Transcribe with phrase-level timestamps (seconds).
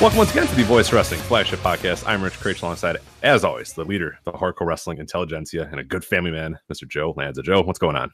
[0.00, 2.04] Welcome once again to the Voice Wrestling Flagship Podcast.
[2.06, 5.82] I'm Rich Kraetsch alongside, as always, the leader, of the hardcore wrestling intelligentsia, and a
[5.82, 6.88] good family man, Mr.
[6.88, 7.42] Joe Lanza.
[7.42, 8.12] Joe, what's going on?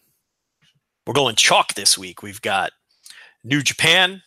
[1.06, 2.22] We're going chalk this week.
[2.22, 2.72] We've got
[3.44, 4.22] New Japan,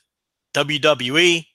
[0.53, 1.47] WWE,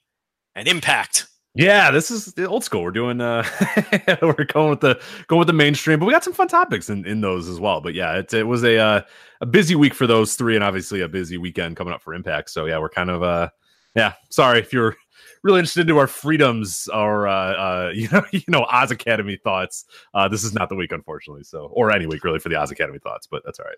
[0.55, 1.27] and Impact.
[1.55, 2.83] Yeah, this is the old school.
[2.83, 3.45] We're doing uh
[4.21, 7.05] we're going with the going with the mainstream, but we got some fun topics in,
[7.05, 7.79] in those as well.
[7.79, 9.01] But yeah, it, it was a uh,
[9.39, 12.49] a busy week for those three, and obviously a busy weekend coming up for Impact.
[12.49, 13.49] So yeah, we're kind of uh
[13.95, 14.97] yeah, sorry if you're
[15.43, 19.85] really interested into our freedoms or uh, uh you know you know Oz Academy thoughts.
[20.13, 21.43] Uh this is not the week, unfortunately.
[21.43, 23.77] So or any week really for the Oz Academy thoughts, but that's all right.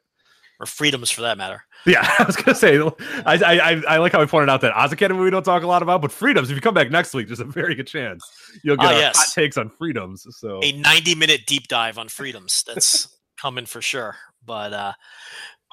[0.57, 1.65] Or freedoms for that matter.
[1.85, 4.93] Yeah, I was gonna say, I, I I like how I pointed out that Oz
[4.93, 6.49] Academy we don't talk a lot about, but freedoms.
[6.49, 8.23] If you come back next week, there's a very good chance
[8.63, 9.17] you'll get Ah, our yes.
[9.17, 10.25] hot takes on freedoms.
[10.37, 12.63] So A 90 minute deep dive on freedoms.
[12.65, 14.15] That's coming for sure.
[14.45, 14.93] But uh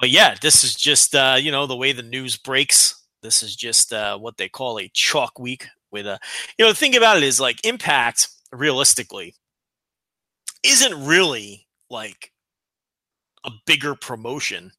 [0.01, 3.01] but yeah, this is just uh, you know, the way the news breaks.
[3.21, 6.19] This is just uh what they call a chalk week with a
[6.57, 9.35] you know, the thing about it is like impact realistically
[10.63, 12.31] isn't really like
[13.45, 14.71] a bigger promotion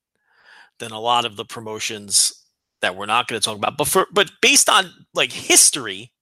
[0.79, 2.45] than a lot of the promotions
[2.81, 3.77] that we're not going to talk about.
[3.77, 6.13] But for but based on like history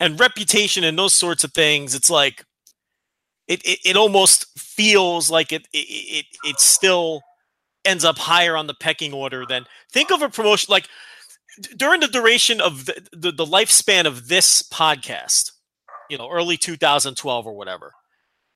[0.00, 2.44] and reputation and those sorts of things, it's like
[3.48, 7.22] it it, it almost feels like it, it it it still
[7.84, 10.88] ends up higher on the pecking order than think of a promotion like
[11.76, 15.52] during the duration of the, the, the lifespan of this podcast,
[16.08, 17.92] you know, early 2012 or whatever.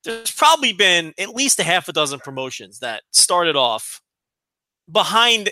[0.04, 4.00] There's probably been at least a half a dozen promotions that started off
[4.90, 5.50] behind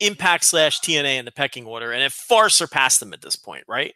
[0.00, 3.64] Impact slash TNA in the pecking order, and it far surpassed them at this point,
[3.68, 3.94] right?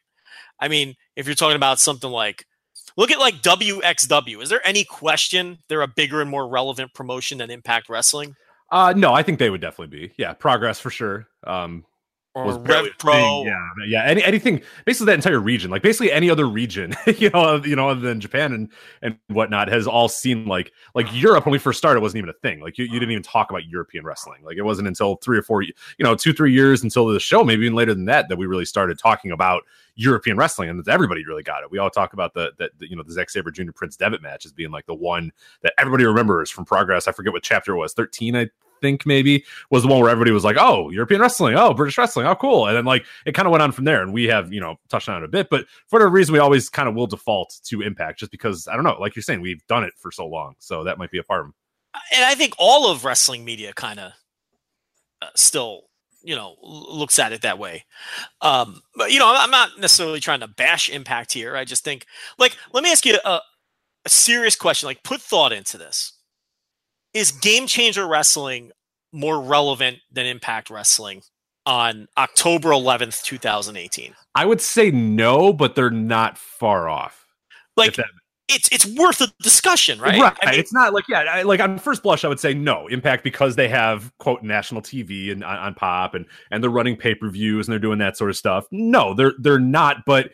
[0.61, 2.45] I mean, if you're talking about something like,
[2.97, 7.39] look at like WXW, is there any question they're a bigger and more relevant promotion
[7.39, 8.35] than Impact Wrestling
[8.71, 10.15] uh no, I think they would definitely be.
[10.19, 11.27] Yeah, progress for sure.
[11.47, 11.85] Um
[12.39, 13.45] or was Rev Pro?
[13.45, 14.05] Yeah, yeah.
[14.05, 17.89] Any anything basically that entire region, like basically any other region, you know, you know,
[17.89, 18.73] other than Japan and
[19.03, 22.35] and whatnot, has all seen like like Europe when we first started wasn't even a
[22.35, 22.61] thing.
[22.61, 24.43] Like you, you didn't even talk about European wrestling.
[24.45, 27.45] Like it wasn't until three or four, you know, two three years until the show,
[27.45, 29.65] maybe even later than that, that we really started talking about
[29.99, 31.71] European wrestling, and everybody really got it.
[31.71, 33.73] We all talk about the that you know the Zack Sabre Jr.
[33.73, 35.33] Prince Devitt match as being like the one
[35.63, 37.09] that everybody remembers from Progress.
[37.09, 38.49] I forget what chapter it was, thirteen, I
[38.81, 42.27] think maybe was the one where everybody was like, "Oh, European wrestling, oh, British wrestling,
[42.27, 44.03] oh, cool," and then like it kind of went on from there.
[44.03, 46.39] And we have you know touched on it a bit, but for whatever reason, we
[46.39, 49.41] always kind of will default to Impact just because I don't know, like you're saying,
[49.41, 51.55] we've done it for so long, so that might be a part of them.
[52.15, 54.13] and I think all of wrestling media kind of
[55.23, 55.85] uh, still,
[56.23, 57.85] you know, looks at it that way.
[58.41, 61.57] Um, but you know, I'm not necessarily trying to bash Impact here.
[61.57, 62.07] I just think,
[62.39, 63.41] like, let me ask you a,
[64.05, 64.87] a serious question.
[64.87, 66.13] Like, put thought into this:
[67.15, 68.71] Is Game Changer Wrestling
[69.13, 71.23] more relevant than Impact Wrestling
[71.67, 74.15] on October 11th, 2018?
[74.35, 77.27] I would say no, but they're not far off.
[77.77, 78.07] Like, that-
[78.49, 80.19] it's it's worth a discussion, right?
[80.19, 80.37] Right.
[80.43, 82.87] I mean, it's not like yeah, I, like on first blush, I would say no
[82.89, 86.97] impact because they have quote national TV and on, on pop and and they're running
[86.97, 88.67] pay per views and they're doing that sort of stuff.
[88.71, 89.99] No, they're they're not.
[90.07, 90.31] But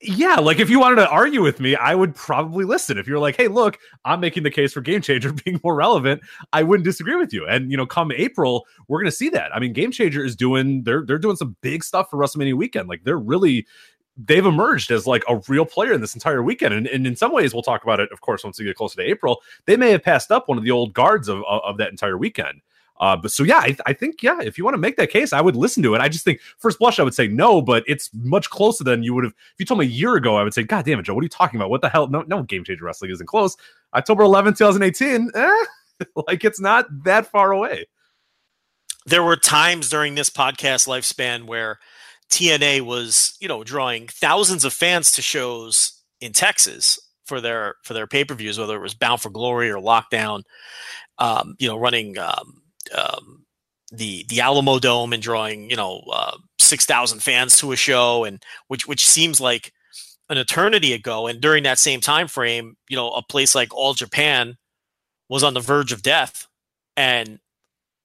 [0.00, 2.98] yeah, like if you wanted to argue with me, I would probably listen.
[2.98, 6.22] If you're like, hey, look, I'm making the case for Game Changer being more relevant,
[6.52, 7.46] I wouldn't disagree with you.
[7.46, 9.54] And you know, come April, we're gonna see that.
[9.54, 12.88] I mean, Game Changer is doing they're they're doing some big stuff for WrestleMania weekend.
[12.88, 13.66] Like they're really
[14.16, 16.74] they've emerged as like a real player in this entire weekend.
[16.74, 18.96] And, and in some ways, we'll talk about it, of course, once we get closer
[18.96, 19.40] to April.
[19.66, 22.18] They may have passed up one of the old guards of, of, of that entire
[22.18, 22.60] weekend.
[23.00, 25.32] Uh, but so yeah, I, I, think yeah, if you want to make that case,
[25.32, 26.00] I would listen to it.
[26.00, 29.14] I just think first blush, I would say no, but it's much closer than you
[29.14, 29.32] would have.
[29.32, 31.22] If you told me a year ago, I would say, God damn it, Joe, what
[31.22, 31.70] are you talking about?
[31.70, 32.08] What the hell?
[32.08, 33.56] No, no, Game Changer Wrestling isn't close.
[33.94, 35.50] October 11, 2018, eh,
[36.26, 37.86] like it's not that far away.
[39.06, 41.78] There were times during this podcast lifespan where
[42.30, 47.94] TNA was, you know, drawing thousands of fans to shows in Texas for their for
[47.94, 50.42] their pay per views, whether it was Bound for Glory or Lockdown.
[51.18, 52.62] Um, you know, running um,
[52.94, 53.44] um,
[53.92, 58.24] the the Alamo Dome and drawing, you know, uh, six thousand fans to a show,
[58.24, 59.72] and which which seems like
[60.28, 61.26] an eternity ago.
[61.26, 64.56] And during that same time frame, you know, a place like All Japan
[65.28, 66.46] was on the verge of death,
[66.96, 67.38] and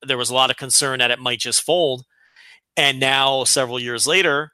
[0.01, 2.03] there was a lot of concern that it might just fold.
[2.75, 4.51] And now, several years later,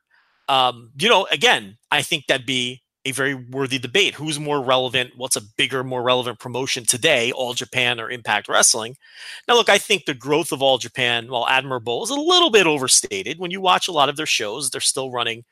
[0.50, 4.16] um, you know, again, I think that'd be a very worthy debate.
[4.16, 5.12] Who's more relevant?
[5.16, 8.98] What's a bigger, more relevant promotion today, All Japan or Impact Wrestling?
[9.48, 12.68] Now, look, I think the growth of All Japan, while admirable, is a little bit
[12.68, 13.40] overstated.
[13.40, 15.46] When you watch a lot of their shows, they're still running,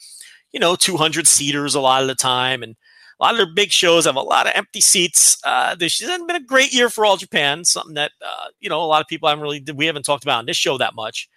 [0.51, 2.63] you know, 200 seaters a lot of the time.
[2.63, 2.75] And
[3.19, 5.37] a lot of their big shows have a lot of empty seats.
[5.43, 8.83] Uh, this hasn't been a great year for All Japan, something that, uh, you know,
[8.83, 11.29] a lot of people haven't really, we haven't talked about on this show that much.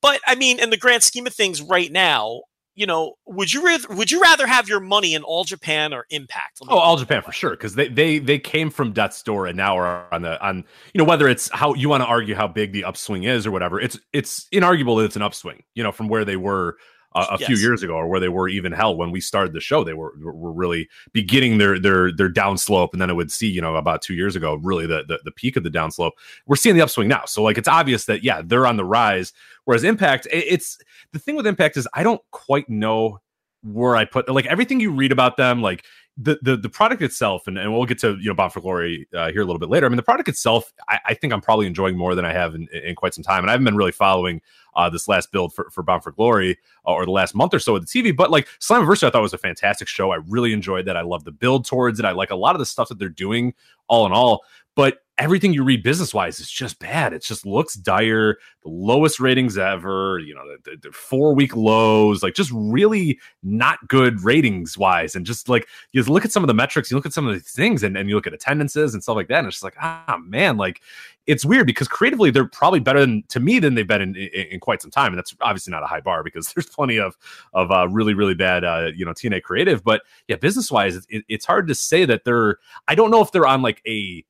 [0.00, 2.42] But I mean, in the grand scheme of things, right now,
[2.76, 6.06] you know, would you rather would you rather have your money in All Japan or
[6.10, 6.60] Impact?
[6.68, 9.76] Oh, All Japan for sure, because they they they came from death's door and now
[9.78, 10.58] are on the on
[10.92, 13.50] you know whether it's how you want to argue how big the upswing is or
[13.50, 13.80] whatever.
[13.80, 15.64] It's it's inarguable that it's an upswing.
[15.74, 16.76] You know, from where they were
[17.16, 17.46] a, a yes.
[17.46, 19.84] few years ago, or where they were even hell when we started the show.
[19.84, 23.60] They were were really beginning their their their downslope, and then it would see you
[23.60, 26.12] know about two years ago really the, the the peak of the downslope.
[26.46, 29.32] We're seeing the upswing now, so like it's obvious that yeah they're on the rise.
[29.64, 30.78] Whereas Impact, it's
[31.12, 33.20] the thing with Impact is I don't quite know
[33.62, 35.84] where I put like everything you read about them, like
[36.18, 39.06] the the the product itself, and, and we'll get to you know Bound for Glory
[39.14, 39.84] uh, here a little bit later.
[39.84, 42.54] I mean, the product itself, I, I, think I'm probably enjoying more than I have
[42.54, 44.40] in, in quite some time, and I haven't been really following
[44.74, 47.58] uh, this last build for, for Bound for Glory uh, or the last month or
[47.58, 48.16] so of the TV.
[48.16, 50.10] But like Slammiversary, I thought was a fantastic show.
[50.10, 50.96] I really enjoyed that.
[50.96, 52.06] I love the build towards it.
[52.06, 53.52] I like a lot of the stuff that they're doing
[53.88, 54.42] all in all.
[54.74, 57.12] But everything you read business wise is just bad.
[57.12, 58.36] It just looks dire.
[58.62, 60.18] The lowest ratings ever.
[60.18, 62.22] You know, the, the, four week lows.
[62.22, 65.16] Like just really not good ratings wise.
[65.16, 67.34] And just like you look at some of the metrics, you look at some of
[67.34, 69.38] these things, and, and you look at attendances and stuff like that.
[69.38, 70.82] And it's just like, ah, man, like
[71.26, 74.46] it's weird because creatively they're probably better than to me than they've been in, in,
[74.52, 77.16] in, quite some time, and that's obviously not a high bar because there's plenty of
[77.52, 79.82] of uh, really really bad uh, you know TNA creative.
[79.82, 82.58] But yeah, business wise, it, it's hard to say that they're.
[82.88, 84.24] I don't know if they're on like a.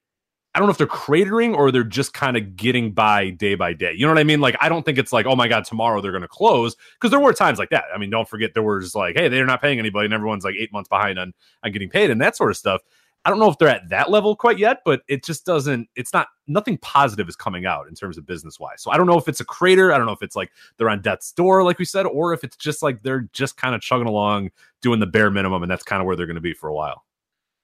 [0.56, 3.74] I don't know if they're cratering or they're just kind of getting by day by
[3.74, 3.92] day.
[3.94, 4.40] You know what I mean?
[4.40, 7.10] Like I don't think it's like, oh my god, tomorrow they're going to close because
[7.10, 7.84] there were times like that.
[7.94, 10.56] I mean, don't forget there was like, hey, they're not paying anybody, and everyone's like
[10.58, 12.80] eight months behind on on getting paid and that sort of stuff.
[13.24, 16.12] I don't know if they're at that level quite yet, but it just doesn't, it's
[16.12, 18.80] not, nothing positive is coming out in terms of business wise.
[18.80, 19.92] So I don't know if it's a crater.
[19.92, 22.44] I don't know if it's like they're on death's door, like we said, or if
[22.44, 25.64] it's just like they're just kind of chugging along doing the bare minimum.
[25.64, 27.04] And that's kind of where they're going to be for a while.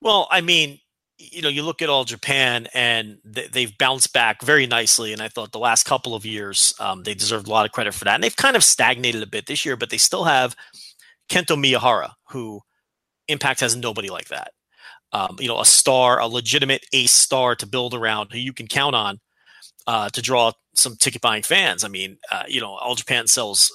[0.01, 0.81] Well, I mean,
[1.17, 5.13] you know, you look at all Japan and they've bounced back very nicely.
[5.13, 7.93] And I thought the last couple of years, um, they deserved a lot of credit
[7.93, 8.15] for that.
[8.15, 10.55] And they've kind of stagnated a bit this year, but they still have
[11.29, 12.61] Kento Miyahara, who
[13.27, 14.51] Impact has nobody like that
[15.13, 18.67] um, you know, a star, a legitimate ace star to build around who you can
[18.67, 19.19] count on
[19.85, 21.83] uh, to draw some ticket buying fans.
[21.83, 23.71] I mean, uh, you know, All Japan sells,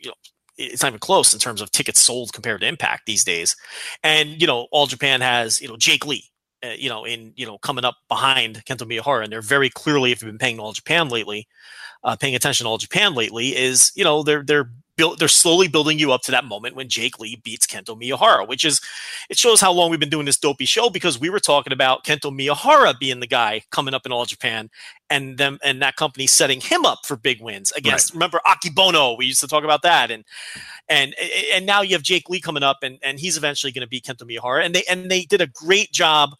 [0.00, 0.14] you know,
[0.56, 3.56] it's not even close in terms of tickets sold compared to Impact these days.
[4.02, 6.24] And you know, All Japan has you know Jake Lee,
[6.64, 10.12] uh, you know, in you know coming up behind Kento Miyahara, and they're very clearly,
[10.12, 11.46] if you've been paying All Japan lately,
[12.02, 15.68] uh, paying attention to All Japan lately, is you know they're they're build, they're slowly
[15.68, 18.80] building you up to that moment when Jake Lee beats Kento Miyahara, which is
[19.28, 22.04] it shows how long we've been doing this dopey show because we were talking about
[22.04, 24.70] Kento Miyahara being the guy coming up in All Japan
[25.10, 28.14] and them and that company setting him up for big wins against right.
[28.14, 29.16] remember Akebono.
[29.18, 30.24] We used to talk about that and
[30.88, 31.14] and
[31.52, 34.04] and now you have Jake Lee coming up and and he's eventually going to beat
[34.04, 36.30] Kento Miyahara and they and they did a great job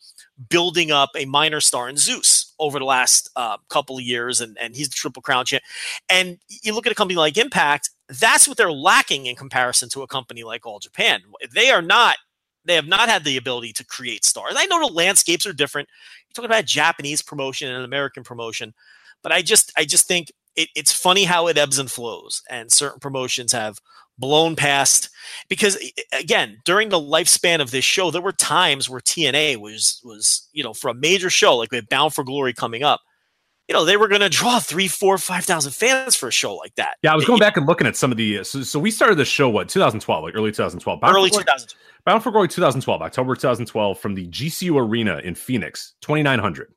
[0.48, 4.56] building up a minor star in Zeus over the last uh, couple of years, and,
[4.60, 5.62] and he's the Triple Crown champ.
[6.08, 10.02] And you look at a company like Impact, that's what they're lacking in comparison to
[10.02, 11.22] a company like All Japan.
[11.54, 12.16] They are not,
[12.64, 14.54] they have not had the ability to create stars.
[14.56, 15.88] I know the landscapes are different.
[16.28, 18.74] You're talking about Japanese promotion and American promotion,
[19.22, 22.70] but I just, I just think it, it's funny how it ebbs and flows, and
[22.73, 23.78] certain promotions have
[24.16, 25.11] blown past
[25.49, 25.76] because
[26.12, 30.62] again during the lifespan of this show there were times where TNA was was you
[30.62, 33.00] know for a major show like we had Bound for Glory coming up
[33.66, 36.54] you know, they were going to draw three, four, five thousand fans for a show
[36.54, 36.96] like that.
[37.02, 38.40] Yeah, I was It- going back and looking at some of the.
[38.40, 41.37] Uh, so, so we started the show what 2012, like early 2012, Bound early for
[41.38, 41.70] two Glory- thousand.
[42.04, 46.75] Bound for Glory 2012, October 2012, from the GCU Arena in Phoenix, 2900.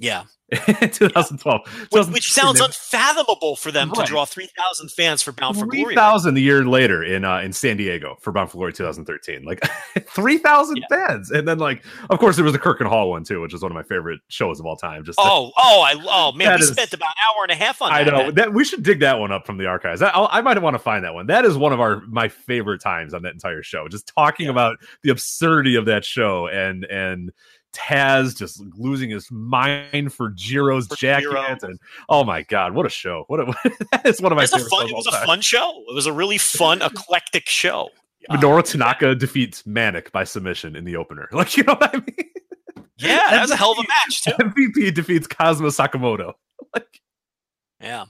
[0.00, 0.24] Yeah,
[0.92, 4.06] 2012, which, which sounds unfathomable for them Right.
[4.06, 5.94] to draw three thousand fans for Bound for Glory.
[5.94, 9.60] thousand a year later in uh, in San Diego for Bound for Glory 2013, like
[10.10, 13.40] three thousand fans, and then like of course there was the Korakuen Hall one too,
[13.40, 15.04] which is one of my favorite shows of all time.
[15.04, 17.82] Just Oh, oh, I, oh man, we is- spent about an hour and a half
[17.82, 18.10] on I that.
[18.10, 18.34] know man.
[18.36, 20.00] that we should dig that one up from the archives.
[20.02, 21.26] I, I might want to find that one.
[21.26, 23.88] That is one of our my favorite times on that entire show.
[23.88, 27.32] Just talking about the absurdity of that show and and
[27.78, 32.88] Taz just losing his mind for Jiro's For jacket and oh my god, what a
[32.90, 33.24] show!
[33.28, 33.44] What a
[33.92, 34.80] that is one of my It was a favorite fun.
[34.88, 35.26] shows It was a time.
[35.26, 35.84] fun show.
[35.88, 37.88] It was a really fun, eclectic show.
[38.28, 41.28] Uh, Minoru Tanaka defeats Manik by submission in the opener.
[41.32, 42.30] Like you know what I mean?
[42.98, 44.32] yeah, that was a hell of a match too.
[44.32, 46.32] MVP defeats Kazuma Sakamoto.
[46.74, 47.00] Like
[47.80, 48.06] Yeah,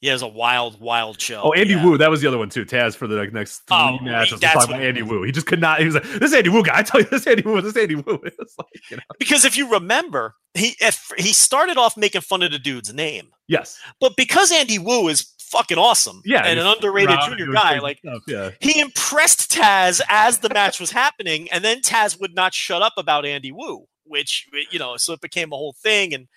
[0.00, 1.40] yeah, it was a wild, wild show.
[1.44, 1.84] Oh, Andy yeah.
[1.84, 2.64] Wu, that was the other one too.
[2.64, 4.32] Taz for the like, next three Oh, matches.
[4.32, 5.22] was talking about Andy Wu.
[5.24, 5.80] He just could not.
[5.80, 7.60] He was like, "This Andy Wu guy." I tell you, this Andy Wu.
[7.60, 8.02] This Andy Wu.
[8.24, 12.20] It was like, you know, Because if you remember, he if, he started off making
[12.20, 16.58] fun of the dude's name, yes, but because Andy Wu is fucking awesome, yeah, and
[16.60, 21.48] an underrated junior guy, like stuff, yeah, he impressed Taz as the match was happening,
[21.50, 25.20] and then Taz would not shut up about Andy Wu, which you know, so it
[25.20, 26.14] became a whole thing.
[26.14, 26.28] And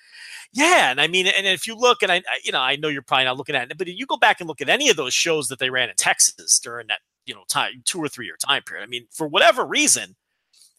[0.54, 3.02] yeah, and I mean, and if you look, and I, you know, I know you're
[3.02, 5.14] probably not looking at it, but you go back and look at any of those
[5.14, 8.38] shows that they ran in Texas during that you know time two or three year
[8.38, 10.16] time period, I mean, for whatever reason,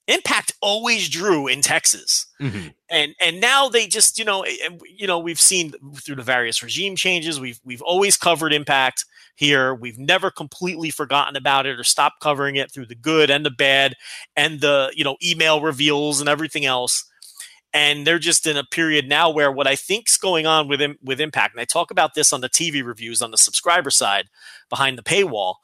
[0.08, 2.74] Impact always drew in Texas Mhm.
[2.90, 6.96] and and now they just you know you know we've seen through the various regime
[6.96, 9.04] changes we've we've always covered impact
[9.36, 13.46] here we've never completely forgotten about it or stopped covering it through the good and
[13.46, 13.94] the bad
[14.36, 17.04] and the you know email reveals and everything else
[17.72, 21.20] and they're just in a period now where what I think's going on with with
[21.20, 24.28] Impact, and I talk about this on the TV reviews on the subscriber side
[24.68, 25.56] behind the paywall,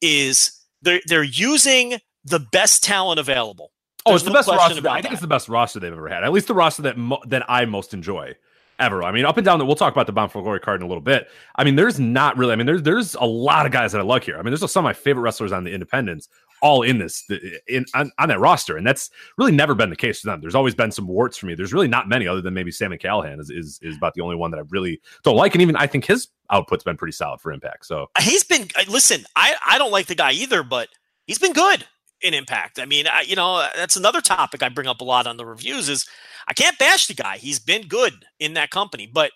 [0.00, 3.70] is they're they're using the best talent available.
[4.06, 4.88] Oh, There's it's the no best roster.
[4.88, 5.12] I think that.
[5.12, 6.24] it's the best roster they've ever had.
[6.24, 8.34] At least the roster that mo- that I most enjoy
[8.78, 9.02] ever.
[9.02, 9.58] I mean, up and down.
[9.58, 11.28] The, we'll talk about the Bound for Glory card in a little bit.
[11.56, 12.52] I mean, there's not really.
[12.52, 14.34] I mean, there's there's a lot of guys that I like here.
[14.36, 16.28] I mean, there's some of my favorite wrestlers on the Independents
[16.60, 17.28] all in this
[17.68, 20.40] in on, on that roster, and that's really never been the case for them.
[20.40, 21.54] There's always been some warts for me.
[21.54, 24.36] There's really not many other than maybe Sami Callihan is is, is about the only
[24.36, 27.40] one that I really don't like, and even I think his output's been pretty solid
[27.40, 27.86] for Impact.
[27.86, 30.88] So he's been uh, listen i i don't like the guy either but
[31.26, 31.86] he's been good
[32.24, 32.80] in impact.
[32.80, 35.36] I mean I, you know uh, that's another topic i bring up a lot on
[35.36, 36.06] the reviews is
[36.48, 37.36] i can't bash the guy.
[37.36, 39.30] He's been good in that company but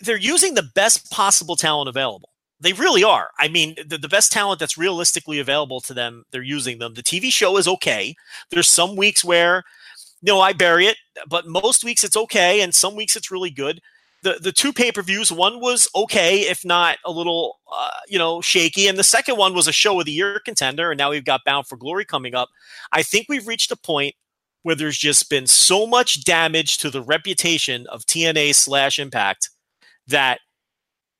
[0.00, 2.30] they're using the best possible talent available.
[2.60, 3.30] They really are.
[3.40, 6.94] I mean the, the best talent that's realistically available to them they're using them.
[6.94, 8.14] The tv show is okay.
[8.50, 9.64] There's some weeks where
[10.22, 10.96] you know i bury it
[11.28, 13.80] but most weeks it's okay and some weeks it's really good
[14.26, 15.30] the the two pay per views.
[15.30, 19.54] One was okay, if not a little, uh, you know, shaky, and the second one
[19.54, 20.90] was a show of the year contender.
[20.90, 22.48] And now we've got Bound for Glory coming up.
[22.92, 24.16] I think we've reached a point
[24.64, 29.50] where there's just been so much damage to the reputation of TNA slash Impact
[30.08, 30.40] that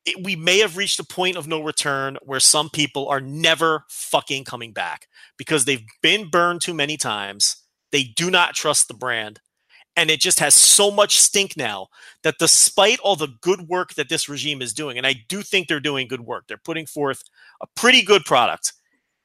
[0.05, 3.85] it, we may have reached a point of no return where some people are never
[3.89, 5.07] fucking coming back
[5.39, 7.57] because they've been burned too many times.
[7.93, 9.39] They do not trust the brand
[9.97, 11.89] and it just has so much stink now
[12.23, 15.69] that despite all the good work that this regime is doing and i do think
[15.69, 17.23] they're doing good work they're putting forth
[17.61, 18.73] a pretty good product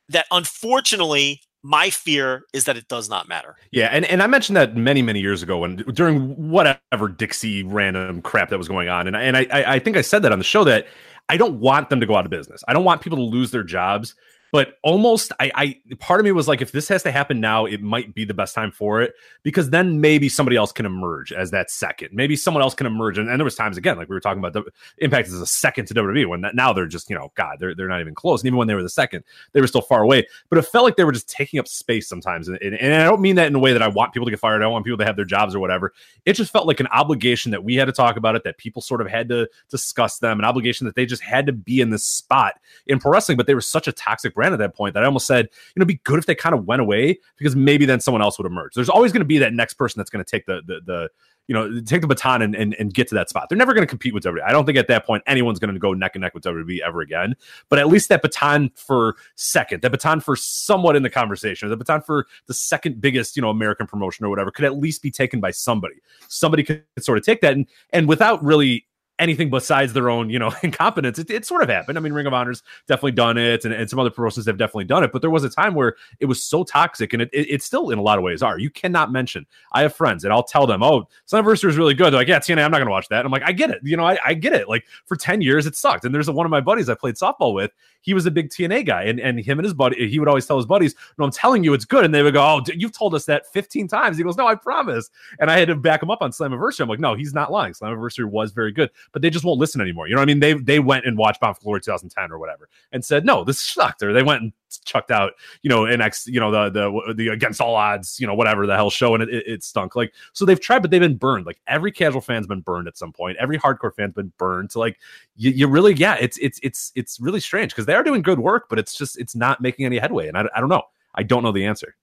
[0.10, 4.58] that unfortunately my fear is that it does not matter Yeah, and, and I mentioned
[4.58, 9.08] that many many years ago when during whatever Dixie random crap that was going on,
[9.08, 10.88] and and I I think I said that on the show that
[11.30, 12.64] I don't want them to go out of business.
[12.68, 14.16] I don't want people to lose their jobs.
[14.52, 17.66] But almost, I, I part of me was like, if this has to happen now,
[17.66, 21.32] it might be the best time for it because then maybe somebody else can emerge
[21.32, 22.10] as that second.
[22.14, 24.40] Maybe someone else can emerge, and, and there was times again, like we were talking
[24.40, 24.64] about, the
[24.98, 27.76] Impact is a second to WWE when that, now they're just you know, God, they're
[27.76, 28.42] they're not even close.
[28.42, 30.28] And even when they were the second, they were still far away.
[30.50, 33.06] But it felt like they were just taking up space sometimes, and, and, and I
[33.06, 34.62] don't mean that in a way that I want people to get fired.
[34.62, 35.94] I don't want people to have their jobs or whatever.
[36.26, 38.82] It just felt like an obligation that we had to talk about it, that people
[38.82, 41.90] sort of had to discuss them, an obligation that they just had to be in
[41.90, 42.56] this spot
[42.88, 43.38] in pro wrestling.
[43.38, 45.86] But they were such a toxic at that point that I almost said, you know,
[45.86, 48.74] be good if they kind of went away because maybe then someone else would emerge.
[48.74, 51.10] There's always going to be that next person that's going to take the the the
[51.48, 53.50] you know take the baton and, and, and get to that spot.
[53.50, 54.44] They're never going to compete with WWE.
[54.44, 56.80] I don't think at that point anyone's going to go neck and neck with WWE
[56.80, 57.36] ever again.
[57.70, 61.78] But at least that baton for second, that baton for somewhat in the conversation, the
[61.78, 65.12] baton for the second biggest you know American promotion or whatever could at least be
[65.12, 65.96] taken by somebody.
[66.28, 68.86] Somebody could sort of take that and and without really
[69.22, 71.20] anything besides their own, you know, incompetence.
[71.20, 71.98] It, it sort of happened.
[71.98, 74.86] I mean, Ring of Honor's definitely done it, and, and some other promotions have definitely
[74.86, 75.12] done it.
[75.12, 77.92] But there was a time where it was so toxic, and it, it, it still
[77.92, 78.60] in a lot of ways are.
[78.60, 79.46] You cannot mention.
[79.72, 82.40] I have friends, and I'll tell them, "Oh, Slammiversary is really good." They're like, "Yeah,
[82.40, 83.80] TNA, I'm not going to watch that." And I'm like, "I get it.
[83.84, 84.68] You know, I, I get it.
[84.68, 87.16] Like for ten years, it sucked." And there's a, one of my buddies I played
[87.16, 87.72] softball with.
[88.04, 90.48] He was a big TNA guy, and and him and his buddy, he would always
[90.48, 92.98] tell his buddies, "No, I'm telling you, it's good." And they would go, "Oh, you've
[92.98, 96.02] told us that 15 times." He goes, "No, I promise." And I had to back
[96.02, 96.82] him up on Slammiversary.
[96.82, 97.74] I'm like, "No, he's not lying.
[97.74, 100.40] Slammiversary was very good, but they just won't listen anymore." You know what I mean?
[100.40, 103.60] They they went and watched Bound for Glory 2010 or whatever, and said, "No, this
[103.62, 104.54] sucked," or they went and
[104.86, 108.28] chucked out, you know, an ex, you know, the the the against all odds, you
[108.28, 109.96] know, whatever the hell show, and it, it, it stunk.
[109.96, 111.46] Like, so they've tried, but they've been burned.
[111.46, 113.38] Like every casual fan's been burned at some point.
[113.40, 114.72] Every hardcore fan's been burned.
[114.72, 114.98] So like,
[115.36, 118.40] you, you really, yeah, it's it's it's it's really strange because they are doing good
[118.40, 120.84] work, but it's just it's not making any headway, and I, I don't know.
[121.16, 121.96] I don't know the answer.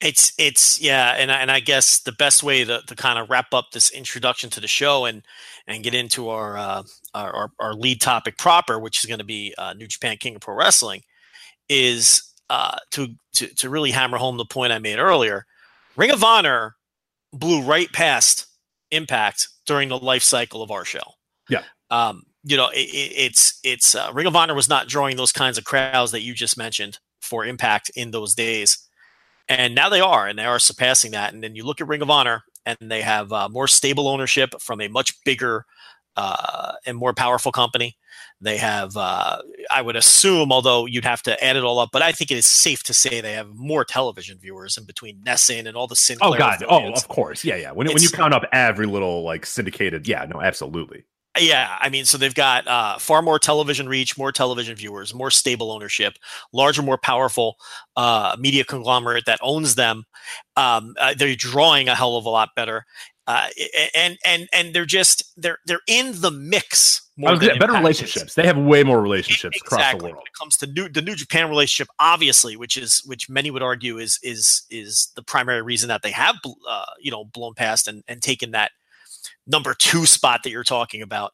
[0.00, 3.30] It's it's yeah, and I, and I guess the best way to, to kind of
[3.30, 5.22] wrap up this introduction to the show and
[5.66, 6.82] and get into our uh,
[7.14, 10.42] our, our, lead topic proper, which is going to be uh, New Japan King of
[10.42, 11.00] Pro Wrestling,
[11.70, 15.46] is uh, to, to to really hammer home the point I made earlier.
[15.96, 16.76] Ring of Honor
[17.32, 18.46] blew right past
[18.90, 21.14] Impact during the life cycle of our show.
[21.48, 21.62] Yeah.
[21.90, 25.32] Um, you know, it, it, it's it's uh, Ring of Honor was not drawing those
[25.32, 28.85] kinds of crowds that you just mentioned for Impact in those days,
[29.48, 31.34] and now they are, and they are surpassing that.
[31.34, 34.60] And then you look at Ring of Honor, and they have uh, more stable ownership
[34.60, 35.64] from a much bigger
[36.16, 37.96] uh, and more powerful company.
[38.40, 39.38] They have, uh,
[39.70, 42.36] I would assume, although you'd have to add it all up, but I think it
[42.36, 45.96] is safe to say they have more television viewers in between NESN and all the
[45.96, 46.34] Sinclair.
[46.34, 46.64] Oh God!
[46.68, 47.44] Oh, of course.
[47.44, 47.72] Yeah, yeah.
[47.72, 51.04] When when you count up every little like syndicated, yeah, no, absolutely.
[51.38, 55.30] Yeah, I mean, so they've got uh, far more television reach, more television viewers, more
[55.30, 56.14] stable ownership,
[56.52, 57.56] larger, more powerful
[57.96, 60.04] uh, media conglomerate that owns them.
[60.56, 62.86] Um, uh, they're drawing a hell of a lot better,
[63.26, 63.48] uh,
[63.94, 67.02] and and and they're just they're they're in the mix.
[67.18, 68.34] More better Impact relationships.
[68.34, 69.76] They have way more relationships exactly.
[69.76, 70.16] across the world.
[70.16, 73.62] When it comes to new, the New Japan relationship, obviously, which is which many would
[73.62, 76.36] argue is is is the primary reason that they have
[76.68, 78.70] uh, you know blown past and and taken that
[79.46, 81.32] number two spot that you're talking about.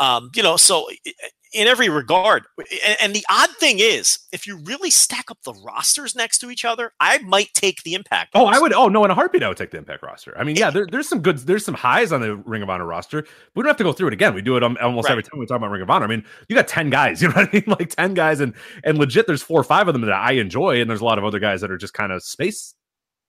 [0.00, 0.86] Um, you know, so
[1.52, 2.44] in every regard.
[2.84, 6.50] And, and, the odd thing is, if you really stack up the rosters next to
[6.50, 8.30] each other, I might take the Impact.
[8.34, 8.56] Oh, roster.
[8.56, 8.72] I would.
[8.72, 10.36] Oh no, in a heartbeat, I would take the Impact roster.
[10.38, 12.86] I mean, yeah, there, there's some good, there's some highs on the Ring of Honor
[12.86, 13.24] roster.
[13.54, 14.34] We don't have to go through it again.
[14.34, 15.12] We do it almost right.
[15.12, 16.04] every time we talk about Ring of Honor.
[16.04, 17.22] I mean, you got ten guys.
[17.28, 17.64] You know what I mean?
[17.66, 18.54] Like ten guys, and
[18.84, 21.18] and legit, there's four or five of them that I enjoy, and there's a lot
[21.18, 22.74] of other guys that are just kind of space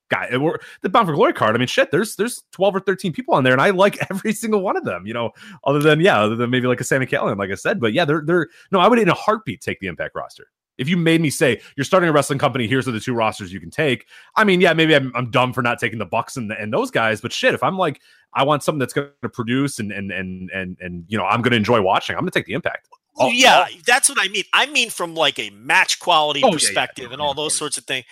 [0.10, 0.28] guy.
[0.28, 1.56] Uh, the Bound for Glory card.
[1.56, 1.92] I mean, shit.
[1.92, 4.86] There's there's twelve or thirteen people on there, and I like every single one of
[4.86, 5.06] them.
[5.08, 5.32] You know,
[5.64, 7.80] other than yeah, other than maybe like a Sami Callihan, like I said.
[7.80, 8.80] But yeah, they're they're no.
[8.80, 10.48] I would in a heartbeat take the Impact roster.
[10.78, 13.60] If you made me say you're starting a wrestling company, here's the two rosters you
[13.60, 14.06] can take.
[14.38, 16.90] I mean, yeah, maybe I'm, I'm dumb for not taking the Bucks and, and those
[16.90, 18.00] guys, but shit, if I'm like
[18.34, 21.42] I want something that's going to produce and and and and and you know I'm
[21.42, 22.88] going to enjoy watching, I'm going to take the Impact.
[23.20, 24.44] Oh, yeah, that's what I mean.
[24.54, 27.78] I mean from like a match quality oh, perspective yeah, yeah, and all those sorts
[27.78, 28.06] of things.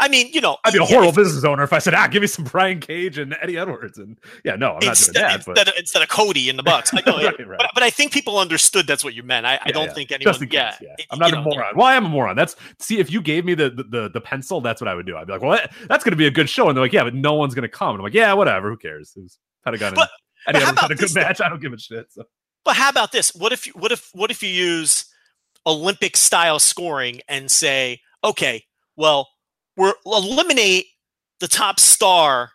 [0.00, 2.06] I mean, you know, I'd be a horrible if, business owner if I said, "Ah,
[2.06, 5.26] give me some Brian Cage and Eddie Edwards." And yeah, no, I'm instead, not doing
[5.26, 5.34] that.
[5.34, 5.68] Instead, but...
[5.68, 7.58] of, instead of Cody in the Bucks, I know, right, right.
[7.58, 9.44] But, but, I think people understood that's what you meant.
[9.44, 10.34] I, I don't think anyone.
[10.50, 10.74] yeah,
[11.10, 11.76] I'm not a know, moron.
[11.76, 12.34] Well, I am a moron.
[12.34, 15.06] That's see, if you gave me the the, the, the pencil, that's what I would
[15.06, 15.16] do.
[15.16, 16.92] I'd be like, "Well, that, that's going to be a good show," and they're like,
[16.92, 18.70] "Yeah, but no one's going to come." And I'm like, "Yeah, whatever.
[18.70, 20.08] Who cares?" It was kind of got
[20.46, 21.40] Eddie Edwards had a good match.
[21.40, 22.06] I don't give a shit.
[22.10, 22.24] So.
[22.64, 23.34] But how about this?
[23.34, 25.06] What if you, what if what if you use
[25.66, 28.64] Olympic style scoring and say, okay,
[28.96, 29.28] well,
[29.76, 30.86] we're eliminate
[31.40, 32.50] the top star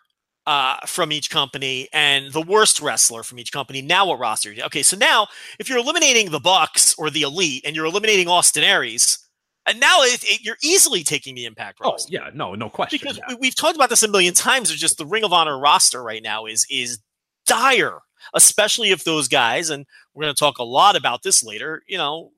[0.46, 3.82] uh, from each company and the worst wrestler from each company.
[3.82, 4.52] Now what roster?
[4.64, 8.64] Okay, so now if you're eliminating the Bucks or the Elite and you're eliminating Austin
[8.64, 9.18] Aries,
[9.66, 12.10] and now it, it, you're easily taking the Impact oh, roster.
[12.10, 12.98] Oh yeah, no, no question.
[13.00, 13.36] Because yeah.
[13.38, 14.70] we, have talked about this a million times.
[14.70, 16.98] It's just the Ring of Honor roster right now is is
[17.46, 17.98] dire,
[18.34, 21.82] especially if those guys, and we're going to talk a lot about this later.
[21.86, 22.32] You know,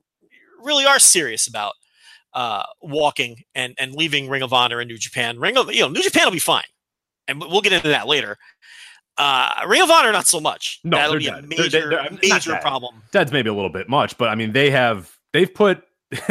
[0.63, 1.73] really are serious about
[2.33, 5.39] uh, walking and and leaving Ring of Honor and New Japan.
[5.39, 6.63] Ring of you know New Japan will be fine,
[7.27, 8.37] and we'll get into that later.
[9.17, 10.79] Uh, Ring of Honor, not so much.
[10.83, 11.43] No, that'll be dead.
[11.43, 13.03] a major they're, they're, major problem.
[13.11, 15.83] That's maybe a little bit much, but I mean they have they've put.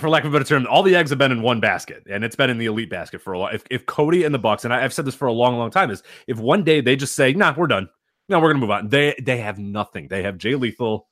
[0.00, 2.24] for lack of a better term, all the eggs have been in one basket, and
[2.24, 3.54] it's been in the elite basket for a while.
[3.54, 5.70] If, if Cody and the Bucks, and I, have said this for a long, long
[5.70, 7.88] time, is if one day they just say, "Nah, we're done,"
[8.28, 8.88] no, we're gonna move on.
[8.88, 10.08] They they have nothing.
[10.08, 11.08] They have Jay Lethal,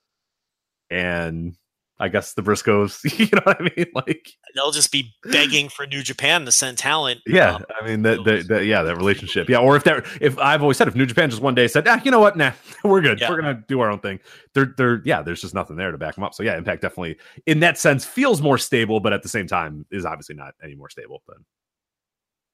[0.90, 1.56] and
[2.02, 3.86] I guess the Briscoes, you know what I mean?
[3.94, 7.20] Like they'll just be begging for New Japan to send talent.
[7.28, 9.48] Yeah, um, I mean that, that, that, yeah, that relationship.
[9.48, 11.86] Yeah, or if that, if I've always said, if New Japan just one day said,
[11.86, 12.50] ah, you know what, nah,
[12.84, 13.30] we're good, yeah.
[13.30, 14.18] we're gonna do our own thing.
[14.52, 16.34] They're, they're, yeah, there's just nothing there to back them up.
[16.34, 19.86] So yeah, Impact definitely, in that sense, feels more stable, but at the same time,
[19.92, 21.22] is obviously not any more stable.
[21.24, 21.36] But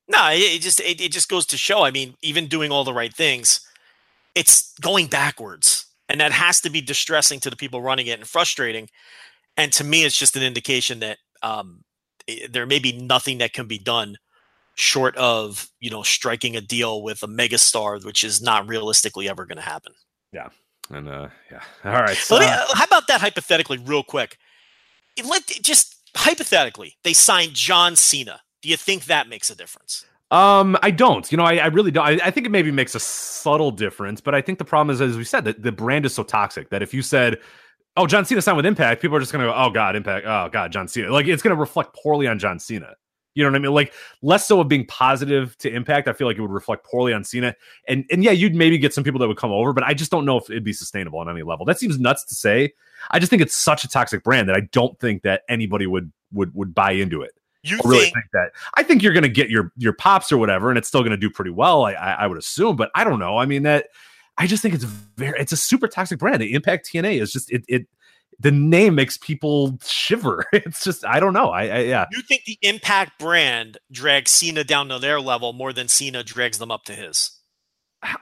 [0.09, 1.85] no, it, just, it, it just goes to show.
[1.85, 3.61] I mean, even doing all the right things,
[4.39, 8.29] it's going backwards and that has to be distressing to the people running it and
[8.29, 8.89] frustrating.
[9.57, 11.83] And to me, it's just an indication that um,
[12.49, 14.17] there may be nothing that can be done
[14.77, 19.45] short of you know striking a deal with a megastar, which is not realistically ever
[19.45, 19.93] going to happen.
[20.33, 20.51] Yeah,
[20.91, 22.17] and uh, yeah, all right.
[22.17, 24.39] So, me- uh, how about that hypothetically, real quick?
[25.25, 28.41] Let just hypothetically, they signed John Cena.
[28.63, 30.05] Do you think that makes a difference?
[30.31, 31.31] Um, I don't.
[31.33, 32.05] You know, I, I really don't.
[32.05, 35.01] I, I think it maybe makes a subtle difference, but I think the problem is,
[35.01, 37.39] as we said, that the brand is so toxic that if you said,
[37.97, 40.27] "Oh, John Cena signed with Impact," people are just going to go, "Oh God, Impact.
[40.27, 42.95] Oh God, John Cena." Like it's going to reflect poorly on John Cena.
[43.35, 43.73] You know what I mean?
[43.73, 46.09] Like less so of being positive to Impact.
[46.09, 47.55] I feel like it would reflect poorly on Cena.
[47.87, 50.11] And and yeah, you'd maybe get some people that would come over, but I just
[50.11, 51.65] don't know if it'd be sustainable on any level.
[51.65, 52.75] That seems nuts to say.
[53.13, 56.13] I just think it's such a toxic brand that I don't think that anybody would
[56.33, 57.38] would would buy into it.
[57.63, 58.51] You I really think think that.
[58.75, 61.11] I think you're going to get your your pops or whatever, and it's still going
[61.11, 61.85] to do pretty well.
[61.85, 63.39] I, I I would assume, but I don't know.
[63.39, 63.89] I mean that.
[64.37, 65.39] I just think it's very.
[65.41, 66.41] It's a super toxic brand.
[66.41, 67.65] The Impact TNA is just it.
[67.69, 67.87] It
[68.41, 70.45] the name makes people shiver.
[70.53, 71.51] It's just I don't know.
[71.51, 72.07] I, I yeah.
[72.13, 76.59] you think the Impact brand drags Cena down to their level more than Cena drags
[76.59, 77.33] them up to his?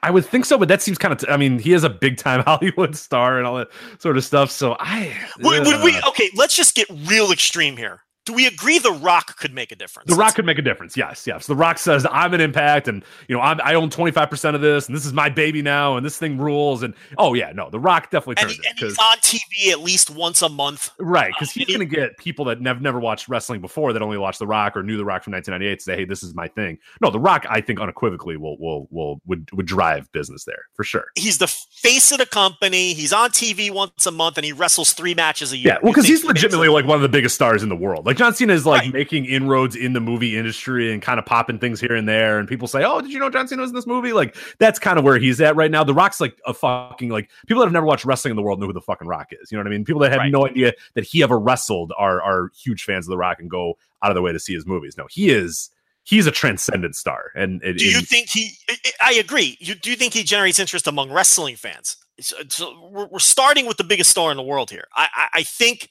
[0.03, 1.19] I would think so, but that seems kind of.
[1.21, 3.69] T- I mean, he is a big time Hollywood star and all that
[3.99, 4.51] sort of stuff.
[4.51, 5.95] So I Would, would we?
[5.97, 8.01] uh, Okay, let's just get real extreme here.
[8.27, 10.11] Do we agree The Rock could make a difference?
[10.11, 10.97] The Rock could make a difference.
[10.97, 11.47] Yes, yes.
[11.47, 14.63] The Rock says I'm an impact, and you know I'm, I own 25 percent of
[14.63, 16.83] this, and this is my baby now, and this thing rules.
[16.83, 19.71] And oh yeah, no, The Rock definitely and, turns he, it and he's on TV
[19.71, 20.91] at least once a month.
[20.99, 24.03] right because uh, he's going to get people that have never watched wrestling before that
[24.03, 26.49] only watched The Rock or knew The Rock from 1998 say, hey, this is my
[26.49, 26.79] thing.
[27.01, 30.83] No, The Rock, I think unequivocally will will will would would drive business there for
[30.83, 31.07] sure.
[31.15, 32.93] He's the face of the company.
[32.93, 35.75] He's on TV once a month, and he wrestles three matches a year.
[35.75, 38.05] Yeah, well, because he's legitimately like one of the biggest stars in the world.
[38.05, 38.93] Like John Cena is like Right.
[38.93, 42.39] making inroads in the movie industry and kind of popping things here and there.
[42.39, 44.79] And people say, "Oh, did you know John Cena was in this movie?" Like that's
[44.79, 45.85] kind of where he's at right now.
[45.85, 48.59] The Rock's like a fucking like people that have never watched wrestling in the world
[48.61, 49.53] know who the fucking Rock is.
[49.53, 49.85] You know what I mean?
[49.85, 50.33] People that have Right.
[50.33, 53.79] no idea that he ever wrestled are are huge fans of the Rock and go
[54.03, 54.97] out of their way to see his movies.
[54.97, 55.71] No, he is
[56.05, 57.33] he's a transcendent star.
[57.35, 58.53] And it, Do you and- think he?
[58.69, 58.77] I-
[59.09, 59.57] I agree.
[59.61, 61.97] You do you think he generates interest among wrestling fans?
[62.21, 64.85] So, so we're, we're starting with the biggest star in the world here.
[64.97, 65.91] I, I, I think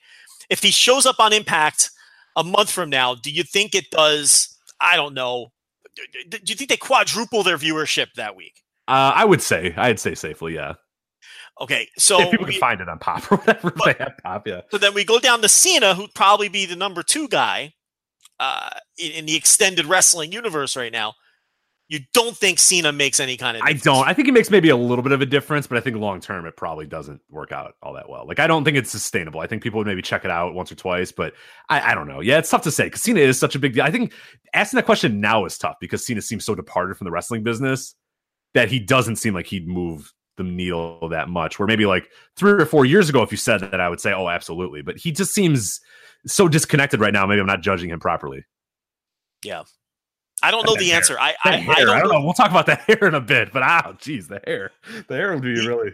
[0.50, 1.92] if he shows up on Impact
[2.36, 4.58] a month from now, do you think it does?
[4.82, 5.52] I don't know.
[6.30, 8.62] Do, you think they quadruple their viewership that week?
[8.88, 10.74] uh, I would say I'd say safely, yeah.
[11.62, 14.18] Okay, so if people we- can find it on Pop or whatever, But- they have
[14.24, 14.62] Pop, yeah.
[14.72, 17.74] So then we go down to Cena, who'd probably be the number two guy
[18.42, 21.14] uh, in, in the extended wrestling universe right now.
[21.88, 24.08] You don't think Cena makes any kind of I don't.
[24.08, 26.20] I think it makes maybe a little bit of a difference, but I think long
[26.20, 28.26] term it probably doesn't work out all that well.
[28.28, 29.40] Like I don't think it's sustainable.
[29.40, 31.34] I think people would maybe check it out once or twice, but
[31.70, 32.22] I, I don't know.
[32.22, 33.84] Yeah, it's tough to say because Cena is such a big deal.
[33.84, 34.14] I think
[34.54, 37.94] asking that question now is tough because Cena seems so departed from the wrestling business
[38.56, 41.60] that he doesn't seem like he'd move the needle that much.
[41.60, 44.12] Where maybe like three or four years ago, if you said that, I would say,
[44.12, 44.82] oh, absolutely.
[44.82, 45.82] But he just seems
[46.26, 47.28] so disconnected right now.
[47.28, 48.44] Maybe I'm not judging him properly.
[50.48, 50.96] I don't know That the hair.
[50.98, 51.20] answer.
[51.20, 52.20] I, I, hair, I don't know.
[52.20, 52.24] know.
[52.26, 54.72] We'll talk about that hair in a bit, but ah, geez, the hair,
[55.08, 55.92] the hair would be He- really,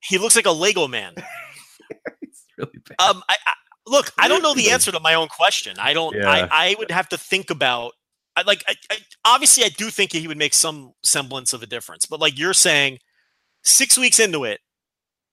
[0.00, 1.14] He looks like a Lego man.
[2.22, 2.96] it's really bad.
[3.00, 3.52] Um, I, I
[3.86, 4.10] look.
[4.18, 5.76] I don't know the answer to my own question.
[5.78, 6.14] I don't.
[6.16, 6.28] Yeah.
[6.30, 7.92] I, I would have to think about.
[8.36, 8.64] I like.
[8.66, 12.06] I, I, obviously, I do think he would make some semblance of a difference.
[12.06, 12.98] But like you're saying,
[13.62, 14.60] six weeks into it,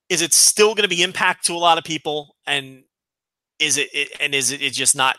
[0.10, 2.36] is it still going to be impact to a lot of people?
[2.46, 2.84] And
[3.60, 5.18] is it, it and is it, it just not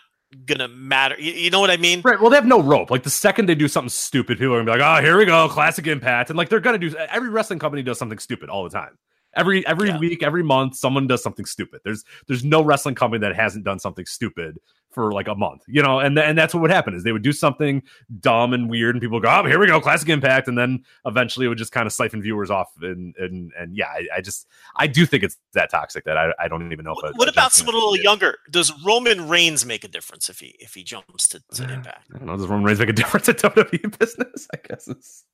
[0.58, 1.16] to matter?
[1.18, 2.00] You, you know what I mean?
[2.02, 2.20] Right.
[2.20, 2.90] Well, they have no rope.
[2.90, 5.24] Like the second they do something stupid, people are gonna be like, "Oh, here we
[5.24, 6.94] go, classic impact." And like they're gonna do.
[6.96, 8.98] Every wrestling company does something stupid all the time.
[9.34, 9.98] Every every Yeah.
[9.98, 11.80] week, every month, someone does something stupid.
[11.84, 14.58] There's there's no wrestling company that hasn't done something stupid
[14.90, 16.00] for like a month, you know.
[16.00, 17.82] And th- and that's what would happen is they would do something
[18.20, 20.84] dumb and weird, and people would go, "Oh, here we go, classic impact," and then
[21.06, 22.68] eventually it would just kind of siphon viewers off.
[22.82, 26.32] And and and yeah, I, I just I do think it's that toxic that I,
[26.38, 26.92] I don't even know.
[26.92, 28.04] What, what about someone a little did.
[28.04, 28.36] younger?
[28.50, 32.08] Does Roman Reigns make a difference if he if he jumps to, to uh, impact?
[32.14, 32.36] I don't know.
[32.36, 34.46] Does Roman Reigns make a difference in WWE business?
[34.52, 35.24] I guess it's.